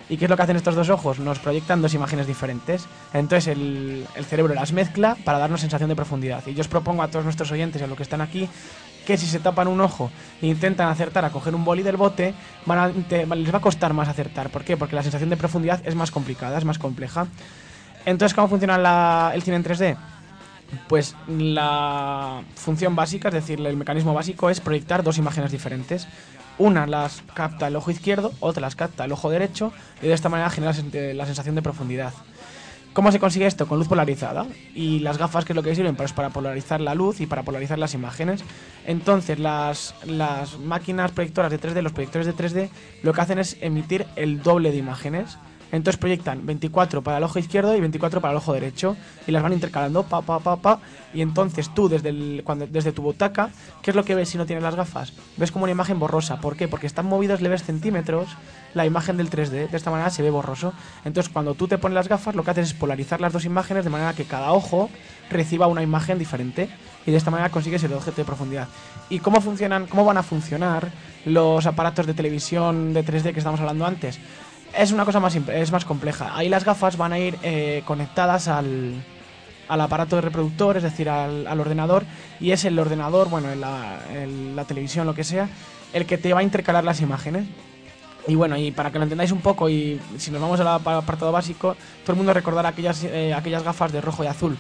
¿Y 0.09 0.19
qué 0.19 0.27
es 0.27 0.31
lo 0.31 0.37
que 0.37 0.43
hacen 0.45 0.55
estos 0.57 0.77
dos 0.77 0.89
ojos? 0.89 1.19
Nos 1.19 1.41
proyectan 1.41 1.83
dos 1.83 1.95
imágenes 1.95 2.29
diferentes. 2.29 2.87
Entonces 3.13 3.49
el, 3.49 4.07
el 4.15 4.25
cerebro 4.25 4.55
las 4.55 4.73
mezcla 4.73 5.17
para 5.25 5.39
darnos 5.39 5.61
sensación 5.63 5.89
de 5.89 5.97
profundidad. 5.97 6.47
Y 6.47 6.55
yo 6.55 6.61
os 6.61 6.69
propongo 6.69 7.03
a 7.03 7.09
todos 7.09 7.25
nuestros 7.25 7.51
oyentes 7.51 7.81
y 7.83 7.85
a 7.85 7.89
los 7.89 7.97
que 7.97 8.05
están 8.05 8.21
aquí 8.21 8.49
que 9.05 9.17
si 9.17 9.27
se 9.27 9.41
tapan 9.41 9.67
un 9.67 9.81
ojo 9.81 10.13
e 10.43 10.47
intentan 10.47 10.89
acertar 10.89 11.25
a 11.25 11.31
coger 11.31 11.57
un 11.57 11.65
boli 11.65 11.83
del 11.83 11.97
bote, 11.97 12.35
van 12.67 12.79
a 12.79 12.89
inte- 12.91 13.27
les 13.37 13.53
va 13.53 13.59
a 13.59 13.61
costar 13.61 13.93
más 13.95 14.09
acertar. 14.09 14.49
¿Por 14.51 14.63
qué? 14.63 14.77
Porque 14.77 14.95
la 14.95 15.03
sensación 15.03 15.29
de 15.29 15.37
profundidad 15.37 15.81
es 15.85 15.97
más 15.97 16.13
complicada, 16.13 16.57
es 16.57 16.65
más 16.65 16.79
compleja. 16.79 17.27
Entonces, 18.07 18.35
¿cómo 18.35 18.49
funciona 18.49 18.79
la- 18.79 19.33
el 19.35 19.43
cine 19.43 19.57
en 19.57 19.63
3D? 19.65 19.97
Pues 20.89 21.15
la 21.29 22.43
función 22.57 22.97
básica, 22.97 23.29
es 23.29 23.35
decir, 23.35 23.65
el 23.65 23.77
mecanismo 23.77 24.13
básico 24.15 24.51
es 24.51 24.61
proyectar 24.61 25.03
dos 25.03 25.19
imágenes 25.19 25.53
diferentes. 25.53 26.09
Una 26.59 26.87
las 26.87 27.23
capta 27.35 27.69
el 27.69 27.77
ojo 27.77 27.91
izquierdo, 27.91 28.33
otra 28.41 28.61
las 28.61 28.77
capta 28.77 29.05
el 29.05 29.13
ojo 29.13 29.31
derecho 29.31 29.73
y 30.03 30.07
de 30.09 30.13
esta 30.15 30.29
manera 30.29 30.51
genera 30.51 30.73
la 31.15 31.27
sensación 31.27 31.55
de 31.55 31.63
profundidad. 31.63 32.13
¿Cómo 32.93 33.11
se 33.11 33.19
consigue 33.19 33.47
esto? 33.47 33.67
Con 33.67 33.79
luz 33.79 33.89
polarizada. 33.89 34.47
Y 34.73 35.01
las 35.01 35.19
gafas, 35.19 35.45
que 35.45 35.53
es 35.53 35.57
lo 35.57 35.65
que 35.65 35.75
sirven? 35.75 35.97
Pues 35.97 36.13
para 36.13 36.31
polarizar 36.31 36.81
la 36.81 36.95
luz 36.95 37.21
y 37.21 37.27
para 37.27 37.43
polarizar 37.43 37.77
las 37.77 37.93
imágenes. 37.95 38.45
Entonces, 38.87 39.41
las, 39.41 39.97
las 40.07 40.59
máquinas 40.61 41.11
proyectoras 41.11 41.51
de 41.51 41.59
3D, 41.59 41.83
los 41.83 41.93
proyectores 41.93 42.25
de 42.29 42.35
3D, 42.35 42.69
lo 43.03 43.13
que 43.13 43.21
hacen 43.21 43.41
es 43.41 43.57
emitir 43.61 44.07
el 44.15 44.43
doble 44.45 44.71
de 44.71 44.77
imágenes. 44.77 45.39
Entonces 45.75 45.99
proyectan 45.99 46.47
24 46.47 47.03
para 47.03 47.19
el 47.19 47.25
ojo 47.25 47.39
izquierdo 47.39 47.75
y 47.77 47.81
24 47.81 48.21
para 48.21 48.33
el 48.33 48.39
ojo 48.39 48.53
derecho. 48.53 48.97
Y 49.27 49.33
las 49.33 49.43
van 49.43 49.53
intercalando, 49.53 50.05
pa, 50.05 50.23
pa, 50.23 50.39
pa, 50.39 50.57
pa. 50.57 50.79
Y 51.13 51.21
entonces 51.21 51.69
tú, 51.75 51.89
desde, 51.89 52.11
el- 52.11 52.43
cuando, 52.45 52.67
desde 52.67 52.93
tu 52.93 53.03
butaca, 53.03 53.51
¿qué 53.83 53.91
es 53.91 53.97
lo 53.97 54.05
que 54.05 54.15
ves 54.15 54.29
si 54.29 54.39
no 54.39 54.47
tienes 54.47 54.63
las 54.63 54.77
gafas? 54.77 55.13
Ves 55.37 55.51
como 55.51 55.65
una 55.65 55.73
imagen 55.73 55.99
borrosa. 55.99 56.41
¿Por 56.41 56.57
qué? 56.57 56.69
Porque 56.69 56.87
están 56.87 57.07
movidos 57.07 57.41
leves 57.41 57.65
centímetros 57.65 58.29
la 58.73 58.87
imagen 58.87 59.17
del 59.17 59.31
3D. 59.31 59.69
De 59.69 59.77
esta 59.77 59.91
manera 59.91 60.11
se 60.11 60.23
ve 60.23 60.31
borroso. 60.31 60.73
Entonces, 61.05 61.33
cuando 61.33 61.55
tú 61.55 61.67
te 61.69 61.77
pones 61.79 61.95
las 61.97 62.09
gafas, 62.09 62.35
lo 62.37 62.45
que 62.45 62.53
haces 62.53 62.69
es 62.69 62.75
polarizar 62.75 63.21
las 63.21 63.33
dos 63.33 63.45
imágenes 63.45 63.85
de 63.85 63.91
manera 63.91 64.15
que 64.15 64.25
cada 64.25 64.53
ojo 64.53 64.91
reciba 65.31 65.67
una 65.67 65.83
imagen 65.83 66.19
diferente. 66.19 66.69
Y 67.07 67.11
de 67.11 67.17
esta 67.17 67.31
manera 67.31 67.51
consigues 67.51 67.83
el 67.85 67.93
objeto 67.93 68.17
de 68.19 68.25
profundidad. 68.25 68.69
¿Y 69.11 69.19
cómo 69.19 69.41
funcionan, 69.41 69.87
cómo 69.87 70.05
van 70.05 70.17
a 70.19 70.23
funcionar 70.23 70.89
los 71.27 71.67
aparatos 71.67 72.07
de 72.07 72.15
televisión 72.15 72.95
de 72.95 73.05
3D 73.05 73.33
que 73.33 73.39
estamos 73.41 73.61
hablando 73.61 73.85
antes? 73.87 74.19
Es 74.77 74.93
una 74.93 75.05
cosa 75.05 75.21
más, 75.21 75.35
es 75.37 75.71
más 75.73 75.85
compleja. 75.85 76.37
Ahí 76.37 76.49
las 76.49 76.65
gafas 76.65 76.97
van 76.97 77.13
a 77.13 77.19
ir 77.19 77.37
eh, 77.43 77.83
conectadas 77.87 78.49
al, 78.49 78.95
al 79.69 79.81
aparato 79.81 80.17
de 80.17 80.23
reproductor, 80.23 80.77
es 80.77 80.83
decir, 80.83 81.09
al, 81.09 81.47
al 81.47 81.61
ordenador, 81.61 82.05
y 82.41 82.51
es 82.51 82.65
el 82.65 82.79
ordenador, 82.79 83.29
bueno, 83.31 83.51
en 83.53 83.61
la, 83.61 84.65
televisión, 84.65 85.07
lo 85.07 85.15
que 85.15 85.23
sea, 85.25 85.49
el 85.93 86.07
que 86.07 86.19
te 86.19 86.33
va 86.33 86.41
a 86.41 86.43
intercalar 86.43 86.83
las 86.85 87.01
imágenes. 87.01 87.47
Y 88.27 88.35
bueno, 88.35 88.57
y 88.57 88.71
para 88.71 88.91
que 88.91 88.99
lo 88.99 89.05
entendáis 89.05 89.33
un 89.33 89.41
poco, 89.43 89.69
y 89.69 90.01
si 90.17 90.31
nos 90.31 90.41
vamos 90.41 90.59
al 90.59 90.69
ap- 90.69 90.89
apartado 90.89 91.31
básico, 91.31 91.77
todo 92.03 92.13
el 92.13 92.17
mundo 92.17 92.33
recordará 92.33 92.71
aquellas, 92.71 93.05
eh, 93.05 93.33
aquellas 93.35 93.63
gafas 93.63 93.93
de 93.93 94.01
rojo 94.01 94.25
y 94.25 94.27
azul. 94.27 94.57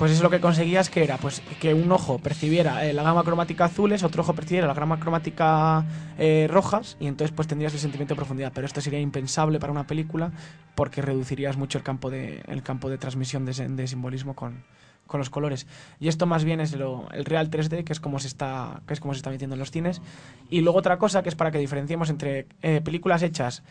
Pues 0.00 0.12
eso 0.12 0.22
lo 0.22 0.30
que 0.30 0.40
conseguías 0.40 0.88
que 0.88 1.04
era 1.04 1.18
pues 1.18 1.42
que 1.60 1.74
un 1.74 1.92
ojo 1.92 2.18
percibiera 2.18 2.86
eh, 2.86 2.94
la 2.94 3.02
gama 3.02 3.22
cromática 3.22 3.66
azules, 3.66 4.02
otro 4.02 4.22
ojo 4.22 4.32
percibiera 4.32 4.66
la 4.66 4.72
gama 4.72 4.98
cromática 4.98 5.84
eh, 6.16 6.48
rojas, 6.50 6.96
y 7.00 7.06
entonces 7.06 7.36
pues 7.36 7.46
tendrías 7.46 7.74
el 7.74 7.80
sentimiento 7.80 8.14
de 8.14 8.16
profundidad. 8.16 8.50
Pero 8.54 8.66
esto 8.66 8.80
sería 8.80 8.98
impensable 8.98 9.60
para 9.60 9.70
una 9.70 9.86
película 9.86 10.32
porque 10.74 11.02
reducirías 11.02 11.58
mucho 11.58 11.76
el 11.76 11.84
campo 11.84 12.08
de, 12.08 12.42
el 12.48 12.62
campo 12.62 12.88
de 12.88 12.96
transmisión 12.96 13.44
de, 13.44 13.86
simbolismo 13.86 14.34
con, 14.34 14.64
con 15.06 15.18
los 15.18 15.28
colores. 15.28 15.66
Y 15.98 16.08
esto 16.08 16.24
más 16.24 16.44
bien 16.44 16.60
es 16.60 16.72
el 16.72 17.26
real 17.26 17.50
3D, 17.50 17.84
que 17.84 17.92
es 17.92 18.00
como 18.00 18.20
se 18.20 18.28
está, 18.28 18.80
que 18.86 18.94
es 18.94 19.00
como 19.00 19.12
se 19.12 19.18
está 19.18 19.28
metiendo 19.28 19.54
en 19.54 19.60
los 19.60 19.70
cines. 19.70 20.00
Y 20.48 20.62
luego 20.62 20.78
otra 20.78 20.96
cosa 20.96 21.22
que 21.22 21.28
es 21.28 21.34
para 21.34 21.50
que 21.50 21.58
diferenciemos 21.58 22.08
entre 22.08 22.46
eh, 22.62 22.80
películas 22.82 23.22
hechas 23.22 23.62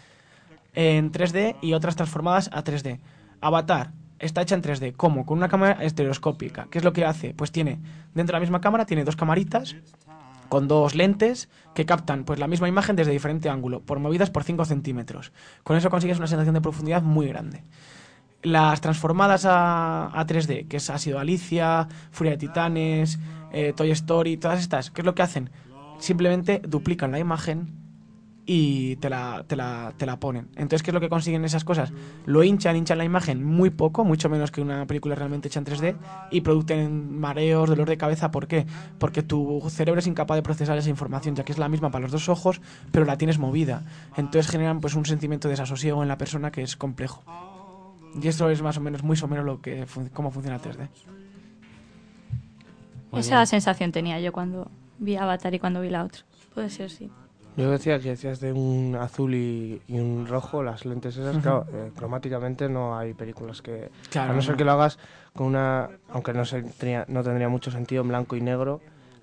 en 0.76 1.12
3D 1.12 1.56
y 1.64 1.74
otras 1.74 1.96
transformadas 1.96 2.52
a 2.54 2.64
3D. 2.64 3.00
Avatar 3.42 3.94
está 4.20 4.42
hecha 4.42 4.56
en 4.56 4.62
3D. 4.62 4.94
¿Cómo? 4.96 5.26
Con 5.26 5.38
una 5.38 5.50
cámara 5.50 5.84
estereoscópica. 5.84 6.68
¿Qué 6.70 6.78
es 6.78 6.84
lo 6.84 6.94
que 6.94 7.06
hace? 7.06 7.34
Pues 7.34 7.52
tiene, 7.52 7.80
dentro 8.14 8.34
de 8.34 8.38
la 8.38 8.40
misma 8.42 8.62
cámara, 8.62 8.86
tiene 8.86 9.04
dos 9.04 9.16
camaritas 9.16 9.76
con 10.50 10.68
dos 10.68 10.96
lentes 10.96 11.48
que 11.76 11.86
captan 11.86 12.26
pues 12.26 12.40
la 12.40 12.48
misma 12.48 12.68
imagen 12.68 12.96
desde 12.96 13.12
diferente 13.12 13.50
ángulo, 13.50 13.82
por 13.82 14.00
movidas 14.00 14.32
por 14.32 14.44
5 14.44 14.66
centímetros. 14.66 15.32
Con 15.64 15.78
eso 15.78 15.90
consigues 15.90 16.18
una 16.18 16.28
sensación 16.28 16.56
de 16.56 16.62
profundidad 16.62 17.04
muy 17.04 17.28
grande. 17.28 17.64
Las 18.42 18.82
transformadas 18.82 19.46
a, 19.46 20.08
a 20.08 20.26
3D, 20.26 20.68
que 20.68 20.78
ha 20.78 20.98
sido 20.98 21.20
Alicia, 21.20 21.88
Furia 22.12 22.32
de 22.32 22.38
Titanes, 22.38 23.20
eh, 23.52 23.74
Toy 23.76 23.92
Story, 23.92 24.38
todas 24.38 24.60
estas, 24.60 24.92
¿qué 24.92 25.02
es 25.02 25.06
lo 25.06 25.14
que 25.14 25.22
hacen? 25.22 25.52
Simplemente 26.00 26.62
duplican 26.66 27.12
la 27.12 27.20
imagen 27.20 27.79
y 28.52 28.96
te 28.96 29.12
la, 29.12 29.44
te, 29.46 29.56
la, 29.56 29.94
te 29.96 30.08
la 30.08 30.20
ponen. 30.20 30.48
Entonces, 30.56 30.82
¿qué 30.82 30.90
es 30.90 30.94
lo 30.96 31.00
que 31.00 31.08
consiguen 31.08 31.46
esas 31.46 31.64
cosas? 31.64 31.94
Lo 32.26 32.44
hinchan, 32.44 32.76
hinchan 32.76 32.98
la 32.98 33.04
imagen 33.06 33.44
muy 33.44 33.70
poco, 33.70 34.04
mucho 34.04 34.28
menos 34.28 34.50
que 34.50 34.60
una 34.60 34.88
película 34.88 35.14
realmente 35.14 35.50
hecha 35.50 35.60
en 35.60 35.66
3D, 35.66 35.96
y 36.32 36.42
producen 36.42 37.20
mareos, 37.20 37.70
dolor 37.70 37.88
de 37.88 37.98
cabeza. 37.98 38.32
¿Por 38.32 38.48
qué? 38.48 38.66
Porque 38.98 39.22
tu 39.22 39.62
cerebro 39.70 40.00
es 40.00 40.08
incapaz 40.08 40.36
de 40.36 40.42
procesar 40.42 40.76
esa 40.80 40.90
información, 40.90 41.36
ya 41.36 41.44
que 41.44 41.52
es 41.52 41.60
la 41.60 41.70
misma 41.70 41.92
para 41.92 42.02
los 42.02 42.12
dos 42.12 42.28
ojos, 42.28 42.60
pero 42.92 43.06
la 43.06 43.20
tienes 43.20 43.38
movida. 43.38 43.84
Entonces 44.18 44.50
generan 44.52 44.80
pues 44.80 44.96
un 44.96 45.06
sentimiento 45.06 45.48
de 45.48 45.52
desasosiego 45.52 46.02
en 46.02 46.08
la 46.08 46.18
persona 46.18 46.52
que 46.52 46.64
es 46.64 46.76
complejo. 46.76 47.22
Y 48.20 48.28
eso 48.30 48.50
es 48.50 48.64
más 48.64 48.78
o 48.78 48.82
menos 48.82 49.04
muy 49.04 49.16
somero 49.16 49.44
lo 49.44 49.62
que 49.62 49.86
fun- 49.86 50.10
cómo 50.12 50.32
funciona 50.32 50.56
el 50.56 50.62
3D. 50.64 50.88
Muy 53.12 53.20
Esa 53.22 53.36
bien. 53.36 53.46
sensación 53.48 53.92
tenía 53.92 54.20
yo 54.20 54.32
cuando 54.32 54.72
vi 54.98 55.18
Avatar 55.18 55.54
y 55.54 55.60
cuando 55.60 55.82
vi 55.82 55.92
la 55.92 56.04
otra. 56.04 56.22
Puede 56.56 56.72
ser, 56.72 56.90
sí. 56.90 57.12
Yo 57.60 57.72
decía 57.72 58.00
que 58.00 58.10
decías 58.10 58.40
de 58.40 58.54
un 58.54 58.96
azul 58.96 59.36
y, 59.36 59.82
y 59.88 60.00
un 60.00 60.28
rojo, 60.28 60.64
las 60.64 60.86
lentes 60.86 61.18
esas, 61.18 61.38
claro, 61.40 61.66
eh, 61.74 61.92
cromáticamente 61.96 62.70
no 62.70 62.98
hay 62.98 63.14
películas 63.14 63.62
que... 63.62 63.90
Claro, 64.10 64.32
a 64.32 64.36
no 64.36 64.42
ser 64.42 64.56
que 64.56 64.64
lo 64.64 64.72
hagas 64.72 64.98
con 65.36 65.48
una... 65.48 65.90
Aunque 66.10 66.32
no, 66.34 66.46
se, 66.46 66.64
no 67.08 67.24
tendría 67.24 67.50
mucho 67.50 67.70
sentido 67.70 68.02
en 68.02 68.08
blanco 68.08 68.38
y 68.38 68.42
negro, 68.42 68.80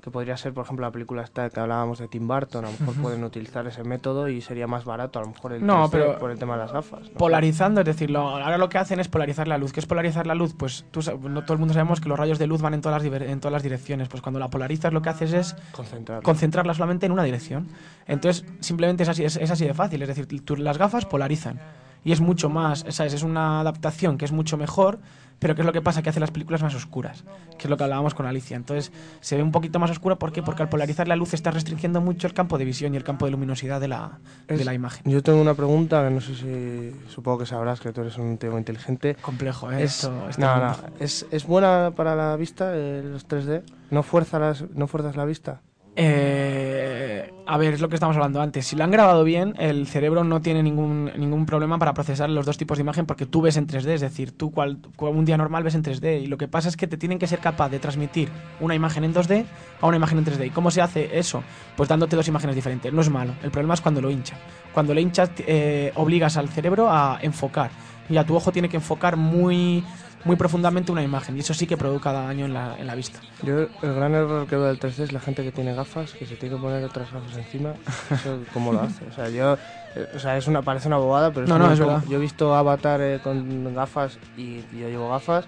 que 0.07 0.11
podría 0.13 0.37
ser, 0.37 0.55
por 0.55 0.65
ejemplo, 0.65 0.87
la 0.87 0.93
película 0.93 1.23
esta 1.25 1.51
que 1.51 1.59
hablábamos 1.59 1.99
de 1.99 2.07
Tim 2.07 2.29
Burton, 2.29 2.65
a 2.65 2.71
lo 2.71 2.79
mejor 2.79 2.95
pueden 3.03 3.25
utilizar 3.25 3.67
ese 3.67 3.83
método 3.83 4.29
y 4.29 4.41
sería 4.41 4.69
más 4.69 4.85
barato 4.85 5.19
a 5.19 5.23
lo 5.23 5.31
mejor 5.31 5.55
el 5.55 5.67
No, 5.67 5.89
3D 5.89 5.91
pero- 5.91 6.19
por 6.21 6.31
el 6.31 6.39
tema 6.39 6.53
de 6.55 6.61
las 6.61 6.71
gafas. 6.73 7.11
¿no? 7.11 7.19
Polarizando, 7.19 7.81
es 7.81 7.87
decir, 7.87 8.13
lo- 8.13 8.21
ahora 8.29 8.57
lo 8.57 8.69
que 8.69 8.79
hacen 8.79 9.01
es 9.01 9.09
polarizar 9.09 9.49
la 9.49 9.59
luz. 9.59 9.73
¿Qué 9.73 9.81
es 9.81 9.87
polarizar 9.87 10.25
la 10.29 10.37
luz? 10.37 10.55
Pues 10.57 10.85
tú, 10.93 11.01
no 11.29 11.43
todo 11.43 11.55
el 11.55 11.59
mundo 11.59 11.75
sabemos 11.75 12.01
que 12.01 12.09
los 12.09 12.17
rayos 12.17 12.39
de 12.39 12.47
luz 12.47 12.63
van 12.63 12.75
en 12.75 12.83
todas, 12.83 13.03
las, 13.03 13.21
en 13.21 13.41
todas 13.41 13.53
las 13.53 13.65
direcciones. 13.65 14.09
Pues 14.09 14.23
cuando 14.23 14.39
la 14.39 14.49
polarizas 14.49 14.93
lo 14.93 15.03
que 15.03 15.09
haces 15.09 15.33
es 15.33 15.57
Concentrar. 15.73 16.23
concentrarla 16.23 16.73
solamente 16.73 17.07
en 17.07 17.11
una 17.11 17.25
dirección. 17.25 17.67
Entonces, 18.07 18.45
simplemente 18.61 19.03
es 19.03 19.09
así, 19.09 19.25
es, 19.25 19.35
es 19.37 19.51
así 19.51 19.65
de 19.67 19.75
fácil. 19.75 20.01
Es 20.03 20.09
decir, 20.09 20.29
tú- 20.45 20.55
las 20.55 20.79
gafas 20.79 21.05
polarizan. 21.05 21.59
Y 22.05 22.13
es 22.13 22.21
mucho 22.21 22.49
más, 22.49 22.85
¿sabes? 22.91 23.13
Es 23.15 23.25
una 23.25 23.59
adaptación 23.61 24.19
que 24.19 24.25
es 24.25 24.31
mucho 24.31 24.57
mejor, 24.57 25.01
pero 25.39 25.55
¿qué 25.55 25.61
es 25.63 25.67
lo 25.67 25.73
que 25.73 25.83
pasa? 25.83 26.03
Que 26.03 26.11
hace 26.11 26.21
las 26.21 26.31
películas 26.31 26.63
más 26.63 26.75
oscuras, 26.75 27.25
que 27.59 27.65
es 27.65 27.71
lo 27.71 27.77
que 27.77 27.85
hablábamos 27.85 28.15
con 28.15 28.27
Alicia. 28.27 28.57
Entonces, 28.57 28.93
se 29.21 29.37
ve 29.37 29.43
un 29.43 29.53
poquito 29.53 29.79
más 29.79 29.91
oscura, 29.91 30.17
¿por 30.17 30.33
qué? 30.33 30.43
Porque 30.43 30.63
al 30.63 30.69
polarizar 30.69 31.09
la 31.09 31.17
luz 31.17 31.35
está 31.35 31.51
restringiendo 31.51 32.01
mucho 32.01 32.27
el 32.27 32.35
campo 32.35 32.59
de 32.59 32.65
visión 32.65 32.95
y 32.95 32.97
el 32.97 33.05
campo 33.05 33.27
de 33.27 33.33
luminosidad 33.33 33.81
de 33.81 33.89
la, 33.89 34.19
de 34.49 34.65
la 34.65 34.75
imagen. 34.75 35.03
Yo 35.11 35.23
tengo 35.23 35.41
una 35.41 35.55
pregunta 35.55 36.03
que 36.05 36.15
no 36.15 36.21
sé 36.21 36.35
si. 36.35 37.11
Supongo 37.11 37.39
que 37.39 37.47
sabrás 37.47 37.81
que 37.81 37.93
tú 37.93 38.01
eres 38.03 38.17
un 38.19 38.39
tío 38.39 38.57
inteligente. 38.57 39.17
Complejo, 39.21 39.71
¿eh? 39.73 39.83
Es, 39.83 40.05
Esto- 40.05 40.29
este 40.29 40.43
no, 40.43 40.57
no. 40.57 40.77
¿Es, 41.01 41.27
¿Es 41.31 41.47
buena 41.47 41.93
para 41.95 42.15
la 42.17 42.37
vista 42.37 42.73
eh, 42.75 43.03
los 43.05 43.27
3D? 43.29 43.63
¿No, 43.91 44.03
fuerza 44.03 44.39
las, 44.39 44.65
¿No 44.75 44.87
fuerzas 44.87 45.17
la 45.17 45.25
vista? 45.25 45.61
Eh, 45.99 47.33
a 47.47 47.57
ver, 47.57 47.75
es 47.75 47.81
lo 47.81 47.89
que 47.89 47.95
estamos 47.95 48.17
hablando 48.17 48.43
antes. 48.43 48.67
Si 48.67 48.77
lo 48.77 48.85
han 48.85 48.91
grabado 48.91 49.25
bien, 49.25 49.55
el 49.59 49.87
cerebro 49.87 50.25
no 50.25 50.43
tiene 50.43 50.63
ningún, 50.63 51.11
ningún 51.17 51.47
problema 51.47 51.79
para 51.79 51.95
procesar 51.95 52.29
los 52.29 52.45
dos 52.45 52.59
tipos 52.59 52.77
de 52.77 52.83
imagen 52.83 53.07
porque 53.07 53.25
tú 53.25 53.41
ves 53.41 53.57
en 53.57 53.67
3D, 53.67 53.89
es 53.95 54.01
decir, 54.03 54.33
tú 54.33 54.51
cual, 54.51 54.79
un 54.99 55.25
día 55.25 55.39
normal 55.39 55.63
ves 55.63 55.75
en 55.75 55.83
3D 55.83 56.23
y 56.23 56.27
lo 56.27 56.37
que 56.37 56.49
pasa 56.49 56.69
es 56.69 56.77
que 56.77 56.87
te 56.87 56.99
tienen 56.99 57.19
que 57.19 57.27
ser 57.27 57.39
capaz 57.39 57.71
de 57.71 57.79
transmitir 57.79 58.29
una 58.61 58.75
imagen 58.75 59.05
en 59.05 59.15
2D 59.15 59.47
a 59.81 59.87
una 59.87 59.97
imagen 59.97 60.19
en 60.19 60.27
3D. 60.27 60.47
¿Y 60.47 60.51
cómo 60.51 60.71
se 60.71 60.83
hace 60.83 61.19
eso? 61.19 61.43
Pues 61.77 61.89
dándote 61.89 62.15
dos 62.15 62.29
imágenes 62.29 62.57
diferentes. 62.57 62.93
No 62.93 63.01
es 63.01 63.09
malo, 63.09 63.33
el 63.43 63.51
problema 63.51 63.75
es 63.75 63.81
cuando 63.81 64.03
lo 64.03 64.11
hincha. 64.11 64.37
Cuando 64.75 64.93
lo 64.93 65.01
hinchas 65.01 65.31
eh, 65.39 65.93
obligas 65.95 66.37
al 66.37 66.49
cerebro 66.51 66.91
a 66.91 67.19
enfocar 67.23 67.71
y 68.11 68.19
a 68.19 68.25
tu 68.25 68.37
ojo 68.37 68.53
tiene 68.53 68.69
que 68.69 68.77
enfocar 68.77 69.17
muy, 69.17 69.83
muy 70.27 70.37
profundamente 70.37 70.93
una 70.93 71.03
imagen 71.03 71.37
y 71.37 71.41
eso 71.41 71.55
sí 71.55 71.67
que 71.67 71.77
provoca 71.77 72.13
daño 72.13 72.45
en 72.47 72.53
la, 72.53 72.75
en 72.79 72.87
la 72.87 72.95
vista. 72.95 73.21
Yo, 73.43 73.61
el 73.61 73.95
gran 73.95 74.15
error 74.15 74.47
que 74.47 74.57
veo 74.57 74.67
del 74.67 74.79
3D 74.79 75.05
es 75.05 75.13
la 75.13 75.21
gente 75.21 75.43
que 75.45 75.53
tiene 75.53 75.75
gafas, 75.75 76.13
que 76.13 76.27
se 76.27 76.37
tiene 76.37 76.57
que 76.57 76.61
poner 76.61 76.85
otras 76.85 77.13
gafas 77.13 77.37
encima. 77.37 77.75
Eso, 78.11 78.41
¿Cómo 78.53 78.73
lo 78.73 78.81
hace? 78.83 79.05
O 79.07 79.13
sea, 79.13 79.29
yo. 79.31 79.55
eh, 79.95 80.07
O 80.15 80.19
sea, 80.19 80.37
es 80.37 80.47
una, 80.49 80.63
parece 80.63 80.89
una 80.89 80.97
bobada, 80.99 81.31
pero 81.33 81.45
es 81.45 81.49
No, 81.49 81.59
no, 81.59 81.71
es 81.73 81.79
como- 81.79 81.93
verdad. 81.93 82.09
Yo 82.09 82.17
he 82.19 82.21
visto 82.21 82.55
Avatar 82.55 83.01
eh, 83.01 83.21
con 83.23 83.73
gafas 83.75 84.19
y, 84.37 84.65
y 84.73 84.81
yo 84.81 84.89
llevo 84.89 85.09
gafas. 85.11 85.47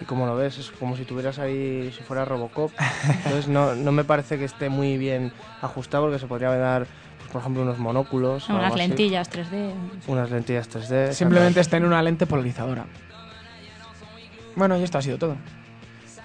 Y 0.00 0.06
como 0.06 0.26
lo 0.26 0.34
ves, 0.34 0.58
es 0.58 0.70
como 0.72 0.96
si 0.96 1.04
tuvieras 1.04 1.38
ahí, 1.38 1.92
si 1.96 2.02
fuera 2.02 2.24
Robocop. 2.24 2.72
Entonces 3.24 3.46
no, 3.46 3.74
no 3.76 3.92
me 3.92 4.02
parece 4.04 4.38
que 4.38 4.44
esté 4.44 4.68
muy 4.68 4.96
bien 4.98 5.30
ajustado 5.62 6.04
porque 6.04 6.18
se 6.18 6.26
podría 6.26 6.50
dar, 6.56 6.86
pues, 7.18 7.30
por 7.30 7.40
ejemplo, 7.42 7.62
unos 7.62 7.78
monóculos. 7.78 8.48
o 8.50 8.54
Unas 8.54 8.64
algo 8.64 8.74
así. 8.76 8.88
lentillas 8.88 9.30
3D. 9.30 9.74
Unas 10.08 10.30
lentillas 10.32 10.68
3D. 10.68 11.12
Simplemente 11.12 11.60
está 11.60 11.76
en 11.76 11.84
una 11.84 12.02
lente 12.02 12.26
polarizadora. 12.26 12.86
Bueno, 14.56 14.78
y 14.78 14.82
esto 14.82 14.98
ha 14.98 15.02
sido 15.02 15.18
todo. 15.18 15.36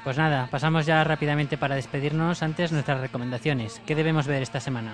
Pues 0.03 0.18
nada, 0.18 0.47
pasamos 0.49 0.85
ya 0.85 1.03
rápidamente 1.03 1.57
para 1.57 1.76
despedirnos. 1.76 2.41
Antes, 2.41 2.72
nuestras 2.72 3.01
recomendaciones. 3.01 3.81
¿Qué 3.85 3.95
debemos 3.95 4.27
ver 4.27 4.41
esta 4.41 4.60
semana? 4.60 4.91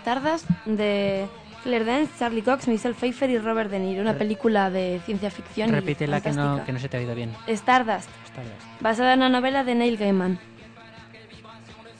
Stardust 0.00 0.48
de 0.66 1.26
Claire 1.64 1.84
Danes, 1.84 2.08
Charlie 2.18 2.42
Cox, 2.42 2.68
Michelle 2.68 2.94
Pfeiffer 2.94 3.28
y 3.30 3.38
Robert 3.38 3.70
De 3.70 3.78
Niro, 3.80 4.02
una 4.02 4.12
Re- 4.12 4.18
película 4.18 4.70
de 4.70 5.00
ciencia 5.04 5.30
ficción. 5.30 5.70
Repítela 5.70 6.20
que 6.20 6.32
no, 6.32 6.64
que 6.64 6.72
no 6.72 6.78
se 6.78 6.88
te 6.88 6.96
ha 6.96 7.00
oído 7.00 7.14
bien. 7.14 7.32
Stardust, 7.48 8.08
Stardust. 8.26 8.80
basada 8.80 9.14
en 9.14 9.20
una 9.20 9.28
novela 9.28 9.64
de 9.64 9.74
Neil 9.74 9.96
Gaiman. 9.96 10.38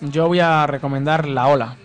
Yo 0.00 0.28
voy 0.28 0.40
a 0.40 0.66
recomendar 0.66 1.26
La 1.26 1.48
Ola. 1.48 1.76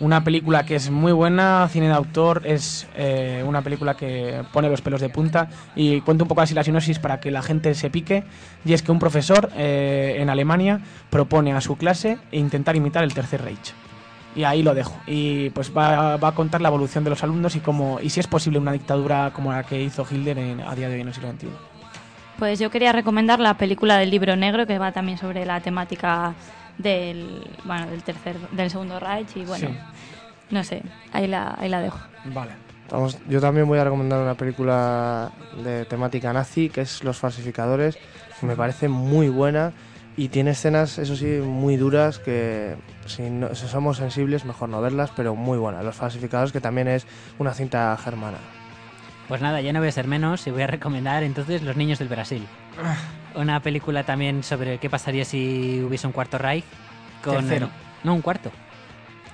Una 0.00 0.24
película 0.24 0.64
que 0.64 0.76
es 0.76 0.90
muy 0.90 1.12
buena, 1.12 1.68
cine 1.70 1.88
de 1.88 1.92
autor, 1.92 2.42
es 2.46 2.88
eh, 2.96 3.44
una 3.46 3.60
película 3.60 3.94
que 3.98 4.42
pone 4.50 4.70
los 4.70 4.80
pelos 4.80 5.02
de 5.02 5.10
punta 5.10 5.48
y 5.76 6.00
cuento 6.00 6.24
un 6.24 6.28
poco 6.28 6.40
así 6.40 6.54
la 6.54 6.64
sinopsis 6.64 6.98
para 6.98 7.20
que 7.20 7.30
la 7.30 7.42
gente 7.42 7.74
se 7.74 7.90
pique. 7.90 8.24
Y 8.64 8.72
es 8.72 8.82
que 8.82 8.92
un 8.92 8.98
profesor 8.98 9.50
eh, 9.56 10.16
en 10.18 10.30
Alemania 10.30 10.80
propone 11.10 11.52
a 11.52 11.60
su 11.60 11.76
clase 11.76 12.16
intentar 12.32 12.76
imitar 12.76 13.04
el 13.04 13.12
Tercer 13.12 13.42
Reich. 13.42 13.74
Y 14.34 14.44
ahí 14.44 14.62
lo 14.62 14.74
dejo. 14.74 14.96
Y 15.06 15.50
pues 15.50 15.70
va, 15.76 16.14
a 16.14 16.32
contar 16.32 16.62
la 16.62 16.68
evolución 16.68 17.04
de 17.04 17.10
los 17.10 17.22
alumnos 17.22 17.54
y 17.56 17.60
cómo 17.60 17.98
y 18.00 18.08
si 18.08 18.20
es 18.20 18.26
posible 18.26 18.58
una 18.58 18.72
dictadura 18.72 19.32
como 19.34 19.52
la 19.52 19.64
que 19.64 19.82
hizo 19.82 20.06
Hitler 20.10 20.38
en- 20.38 20.60
a 20.60 20.74
día 20.74 20.88
de 20.88 20.94
hoy 20.94 21.00
en 21.02 21.08
el 21.08 21.14
siglo 21.14 21.30
XXI. 21.32 21.48
Pues 22.38 22.58
yo 22.58 22.70
quería 22.70 22.92
recomendar 22.92 23.38
la 23.38 23.54
película 23.58 23.98
del 23.98 24.08
libro 24.08 24.34
negro 24.34 24.66
que 24.66 24.78
va 24.78 24.92
también 24.92 25.18
sobre 25.18 25.44
la 25.44 25.60
temática 25.60 26.32
del 26.82 27.46
bueno 27.64 27.86
del 27.86 28.02
tercer 28.02 28.36
del 28.50 28.70
segundo 28.70 28.98
Reich 29.00 29.36
y 29.36 29.44
bueno 29.44 29.68
Sí. 29.68 29.78
no 30.50 30.64
sé 30.64 30.82
ahí 31.12 31.26
la 31.26 31.54
ahí 31.58 31.68
la 31.68 31.80
dejo 31.80 31.98
Vale. 32.26 32.52
Vamos, 32.90 33.18
yo 33.28 33.40
también 33.40 33.68
voy 33.68 33.78
a 33.78 33.84
recomendar 33.84 34.20
una 34.20 34.34
película 34.34 35.30
de 35.62 35.84
temática 35.84 36.32
nazi, 36.32 36.68
que 36.70 36.80
es 36.80 37.04
Los 37.04 37.18
Falsificadores, 37.18 37.96
que 38.40 38.46
me 38.46 38.56
parece 38.56 38.88
muy 38.88 39.28
buena 39.28 39.72
y 40.16 40.28
tiene 40.28 40.50
escenas, 40.50 40.98
eso 40.98 41.14
sí, 41.14 41.40
muy 41.40 41.76
duras 41.76 42.18
que 42.18 42.74
si, 43.06 43.30
no, 43.30 43.54
si 43.54 43.68
somos 43.68 43.98
sensibles 43.98 44.44
mejor 44.44 44.68
no 44.70 44.80
verlas, 44.80 45.12
pero 45.14 45.36
muy 45.36 45.56
buena. 45.56 45.84
Los 45.84 45.94
Falsificadores, 45.94 46.50
que 46.52 46.60
también 46.60 46.88
es 46.88 47.06
una 47.38 47.54
cinta 47.54 47.96
germana. 47.96 48.38
Pues 49.28 49.40
nada, 49.40 49.60
ya 49.60 49.72
no 49.72 49.78
voy 49.78 49.88
a 49.88 49.92
ser 49.92 50.08
menos 50.08 50.44
y 50.48 50.50
voy 50.50 50.62
a 50.62 50.66
recomendar 50.66 51.22
entonces 51.22 51.62
Los 51.62 51.76
Niños 51.76 52.00
del 52.00 52.08
Brasil. 52.08 52.44
Una 53.34 53.60
película 53.60 54.02
también 54.04 54.42
sobre 54.42 54.78
qué 54.78 54.90
pasaría 54.90 55.24
si 55.24 55.82
hubiese 55.86 56.06
un 56.06 56.12
cuarto 56.12 56.38
Reich. 56.38 56.64
Con 57.22 57.36
Tercero. 57.36 57.70
No, 58.04 58.14
un 58.14 58.22
cuarto. 58.22 58.50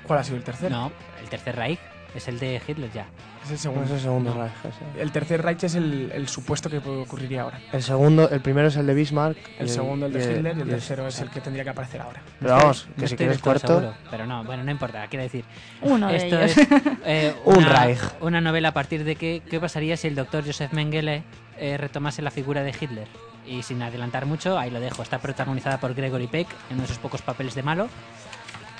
¿Cuál 0.06 0.18
ha 0.20 0.24
sido 0.24 0.36
el 0.36 0.44
tercero? 0.44 0.74
No, 0.74 0.92
el 1.22 1.28
tercer 1.28 1.56
Reich 1.56 1.78
es 2.14 2.28
el 2.28 2.38
de 2.38 2.60
Hitler 2.66 2.90
ya. 2.92 3.06
Es 3.44 3.52
el 3.52 3.58
segundo. 3.58 3.84
Es 3.84 3.90
el 3.92 4.00
segundo 4.00 4.34
No. 4.34 4.42
Reich, 4.42 4.52
ese. 4.64 5.00
El 5.02 5.12
tercer 5.12 5.42
Reich 5.42 5.64
es 5.64 5.74
el, 5.76 6.10
el 6.12 6.28
supuesto 6.28 6.68
que 6.68 6.78
ocurriría 6.78 7.42
ahora. 7.42 7.60
El 7.72 7.82
segundo, 7.82 8.28
el 8.28 8.40
primero 8.40 8.68
es 8.68 8.76
el 8.76 8.86
de 8.86 8.94
Bismarck. 8.94 9.36
y 9.38 9.62
El 9.62 9.68
segundo 9.68 10.06
el 10.06 10.12
de 10.12 10.20
Hitler 10.20 10.56
y 10.58 10.60
el 10.62 10.66
y 10.68 10.70
tercero 10.70 11.06
es 11.06 11.20
el 11.20 11.30
que 11.30 11.40
tendría 11.40 11.62
que 11.64 11.70
aparecer 11.70 12.00
ahora. 12.00 12.22
Pero 12.40 12.54
vamos, 12.56 12.86
No 12.88 12.94
que 12.94 13.00
si 13.00 13.04
estoy 13.14 13.16
quieres 13.18 13.36
del 13.36 13.42
todo 13.42 13.52
cuarto, 13.52 13.66
seguro, 13.80 13.94
pero 14.10 14.26
no, 14.26 14.44
bueno, 14.44 14.64
no 14.64 14.70
importa, 14.70 15.06
quiero 15.08 15.22
decir. 15.22 15.44
uno 15.82 16.08
de 16.08 16.16
Esto 16.16 16.40
ellos 16.40 16.56
es 16.58 16.68
eh, 17.06 17.34
Un 17.44 17.58
una, 17.58 17.68
Reich. 17.84 18.00
una 18.20 18.40
novela 18.40 18.68
a 18.68 18.72
partir 18.74 19.04
de 19.04 19.14
que, 19.16 19.42
qué 19.48 19.60
pasaría 19.60 19.96
si 19.96 20.08
el 20.08 20.14
doctor 20.16 20.44
Joseph 20.44 20.72
Mengele 20.72 21.22
eh, 21.58 21.76
retomase 21.76 22.20
la 22.22 22.30
figura 22.32 22.62
de 22.62 22.70
Hitler. 22.78 23.06
Y 23.46 23.62
sin 23.62 23.82
adelantar 23.82 24.26
mucho, 24.26 24.58
ahí 24.58 24.70
lo 24.70 24.80
dejo. 24.80 25.02
Está 25.02 25.18
protagonizada 25.18 25.78
por 25.78 25.94
Gregory 25.94 26.26
Peck 26.26 26.48
en 26.70 26.74
uno 26.74 26.82
de 26.82 26.88
sus 26.88 26.98
pocos 26.98 27.22
papeles 27.22 27.54
de 27.54 27.62
malo. 27.62 27.88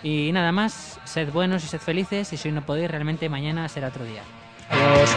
Y 0.03 0.31
nada 0.33 0.53
más, 0.53 1.01
sed 1.05 1.33
buenos 1.33 1.65
y 1.65 1.69
sed 1.69 1.81
felices. 1.81 2.33
Y 2.33 2.37
si 2.37 2.49
hoy 2.49 2.55
no 2.55 2.63
podéis, 2.63 2.91
realmente 2.91 3.29
mañana 3.29 3.69
será 3.69 3.89
otro 3.89 4.05
día. 4.05 4.23
Adiós. 4.69 5.11